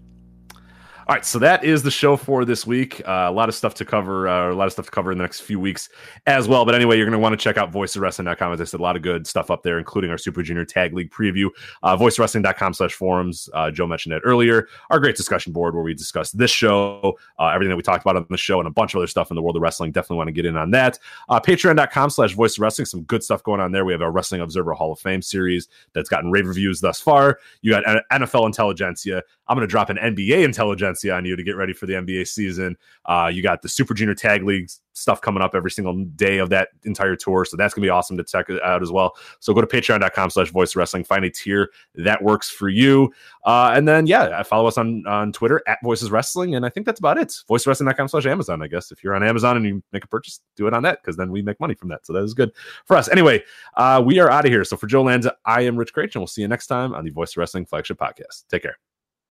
[1.09, 3.01] All right, so that is the show for this week.
[3.03, 5.17] Uh, a lot of stuff to cover, uh, a lot of stuff to cover in
[5.17, 5.89] the next few weeks
[6.27, 6.65] as well.
[6.65, 8.53] But anyway, you're going to want to check out voiceswrestling.com.
[8.53, 10.93] As I said, a lot of good stuff up there, including our Super Junior Tag
[10.93, 11.49] League preview.
[11.81, 13.49] Uh, voicewrestling.com slash forums.
[13.55, 14.67] Uh, Joe mentioned it earlier.
[14.91, 18.15] Our great discussion board where we discuss this show, uh, everything that we talked about
[18.15, 19.91] on the show, and a bunch of other stuff in the world of wrestling.
[19.91, 20.99] Definitely want to get in on that.
[21.27, 22.85] Uh, Patreon.com slash voice wrestling.
[22.85, 23.83] Some good stuff going on there.
[23.83, 27.39] We have our Wrestling Observer Hall of Fame series that's gotten rave reviews thus far.
[27.63, 29.23] You got NFL Intelligentsia.
[29.47, 32.27] I'm going to drop an NBA Intelligentsia on you to get ready for the NBA
[32.27, 32.77] season.
[33.05, 36.49] Uh, you got the Super Junior Tag League stuff coming up every single day of
[36.49, 37.45] that entire tour.
[37.45, 39.15] So that's going to be awesome to check it out as well.
[39.39, 43.11] So go to patreon.com slash voice wrestling, find a tier that works for you.
[43.45, 46.55] Uh, and then, yeah, follow us on, on Twitter at voices wrestling.
[46.55, 47.29] And I think that's about it.
[47.49, 48.91] Voicewrestling.com slash Amazon, I guess.
[48.91, 51.31] If you're on Amazon and you make a purchase, do it on that because then
[51.31, 52.05] we make money from that.
[52.05, 52.51] So that is good
[52.85, 53.09] for us.
[53.09, 53.43] Anyway,
[53.75, 54.63] uh, we are out of here.
[54.65, 57.05] So for Joe Lanza, I am Rich Kraetsch, and we'll see you next time on
[57.05, 58.45] the Voice Wrestling flagship podcast.
[58.49, 58.77] Take care.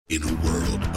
[0.09, 0.96] In a world